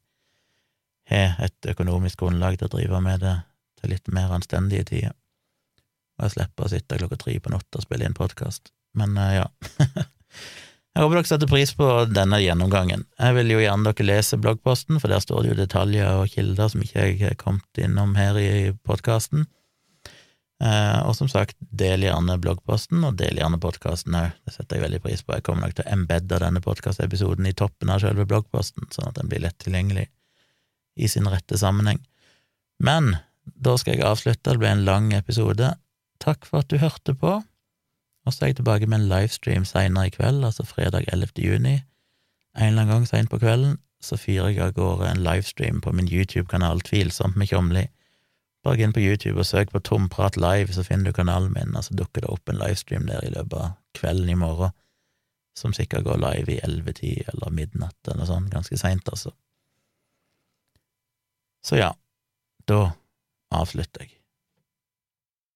har 1.10 1.38
et 1.42 1.72
økonomisk 1.72 2.22
grunnlag 2.22 2.58
til 2.58 2.68
å 2.68 2.76
drive 2.76 3.00
med 3.04 3.22
det 3.24 3.36
til 3.80 3.92
litt 3.94 4.08
mer 4.14 4.32
anstendige 4.34 4.86
tider. 4.92 5.14
Og 6.18 6.28
jeg 6.28 6.36
slipper 6.36 6.66
å 6.66 6.72
sitte 6.72 6.98
klokka 7.00 7.18
tre 7.18 7.38
på 7.42 7.52
natta 7.52 7.80
og 7.80 7.86
spille 7.86 8.06
inn 8.06 8.16
podkast. 8.16 8.70
Men 8.98 9.16
uh, 9.18 9.30
ja. 9.34 9.46
jeg 10.92 11.02
håper 11.02 11.16
dere 11.16 11.30
setter 11.30 11.50
pris 11.50 11.72
på 11.74 11.88
denne 12.12 12.38
gjennomgangen. 12.42 13.06
Jeg 13.18 13.38
vil 13.38 13.54
jo 13.54 13.62
gjerne 13.64 13.88
dere 13.88 14.06
lese 14.06 14.38
bloggposten, 14.38 15.00
for 15.02 15.12
der 15.12 15.24
står 15.24 15.42
det 15.42 15.52
jo 15.52 15.58
detaljer 15.62 16.20
og 16.20 16.30
kilder 16.30 16.70
som 16.70 16.84
ikke 16.84 17.08
jeg 17.08 17.18
har 17.24 17.40
kommet 17.40 17.82
innom 17.82 18.14
her 18.20 18.38
i 18.38 18.52
podkasten. 18.86 19.48
Uh, 20.62 21.02
og 21.08 21.16
som 21.18 21.26
sagt, 21.26 21.56
del 21.74 22.04
gjerne 22.06 22.36
bloggposten, 22.38 23.02
og 23.08 23.16
del 23.18 23.40
gjerne 23.40 23.58
podkasten 23.58 24.14
òg. 24.14 24.36
Det 24.46 24.54
setter 24.54 24.78
jeg 24.78 24.86
veldig 24.86 25.00
pris 25.02 25.24
på. 25.26 25.34
Jeg 25.34 25.48
kommer 25.48 25.66
nok 25.66 25.74
til 25.74 25.88
å 25.88 25.94
embedde 25.96 26.38
denne 26.44 26.62
podkastepisoden 26.62 27.48
i 27.50 27.56
toppen 27.58 27.90
av 27.90 28.04
selve 28.04 28.28
bloggposten, 28.30 28.86
sånn 28.94 29.10
at 29.10 29.18
den 29.18 29.32
blir 29.32 29.42
lett 29.42 29.58
tilgjengelig 29.64 30.06
i 30.96 31.08
sin 31.08 31.28
rette 31.30 31.58
sammenheng. 31.58 32.00
Men 32.82 33.16
da 33.44 33.76
skal 33.78 33.96
jeg 33.96 34.06
avslutte, 34.06 34.52
det 34.52 34.60
ble 34.62 34.72
en 34.72 34.84
lang 34.86 35.12
episode. 35.16 35.74
Takk 36.22 36.46
for 36.46 36.62
at 36.62 36.70
du 36.70 36.78
hørte 36.82 37.14
på, 37.18 37.38
og 38.22 38.34
så 38.34 38.44
er 38.44 38.52
jeg 38.52 38.60
tilbake 38.60 38.86
med 38.86 39.00
en 39.00 39.08
livestream 39.10 39.64
seinere 39.66 40.10
i 40.10 40.14
kveld, 40.14 40.44
altså 40.46 40.66
fredag 40.66 41.08
11. 41.12 41.32
juni. 41.42 41.80
En 42.54 42.68
eller 42.68 42.84
annen 42.84 42.92
gang 42.92 43.08
seint 43.08 43.30
på 43.32 43.40
kvelden 43.42 43.80
så 44.02 44.18
fyrer 44.18 44.50
jeg 44.50 44.62
av 44.62 44.76
gårde 44.76 45.08
en 45.08 45.22
livestream 45.22 45.80
på 45.82 45.92
min 45.94 46.10
YouTube-kanal 46.10 46.82
Tvilsomt 46.86 47.38
med 47.38 47.50
Tjomli. 47.50 47.84
Bare 48.62 48.78
gå 48.78 48.86
inn 48.86 48.94
på 48.94 49.02
YouTube 49.02 49.40
og 49.42 49.46
søk 49.46 49.72
på 49.74 49.82
Tomprat 49.82 50.36
live, 50.38 50.74
så 50.74 50.84
finner 50.86 51.10
du 51.10 51.16
kanalen 51.16 51.54
min, 51.54 51.74
og 51.74 51.86
så 51.86 51.96
dukker 51.98 52.22
det 52.22 52.30
opp 52.30 52.50
en 52.50 52.60
livestream 52.60 53.06
der 53.10 53.24
i 53.26 53.32
løpet 53.34 53.58
av 53.58 53.76
kvelden 53.98 54.30
i 54.30 54.38
morgen, 54.38 54.74
som 55.58 55.74
sikkert 55.76 56.06
går 56.06 56.20
live 56.22 56.54
i 56.54 56.60
ellevetid 56.64 57.30
eller 57.32 57.54
midnatt 57.54 57.98
eller 58.06 58.22
noe 58.22 58.30
sånt, 58.30 58.52
ganske 58.54 58.78
seint, 58.78 59.08
altså. 59.10 59.34
Så 61.62 61.78
ja, 61.78 61.92
da 62.68 62.80
avslutter 63.54 64.06
jeg. 64.06 64.21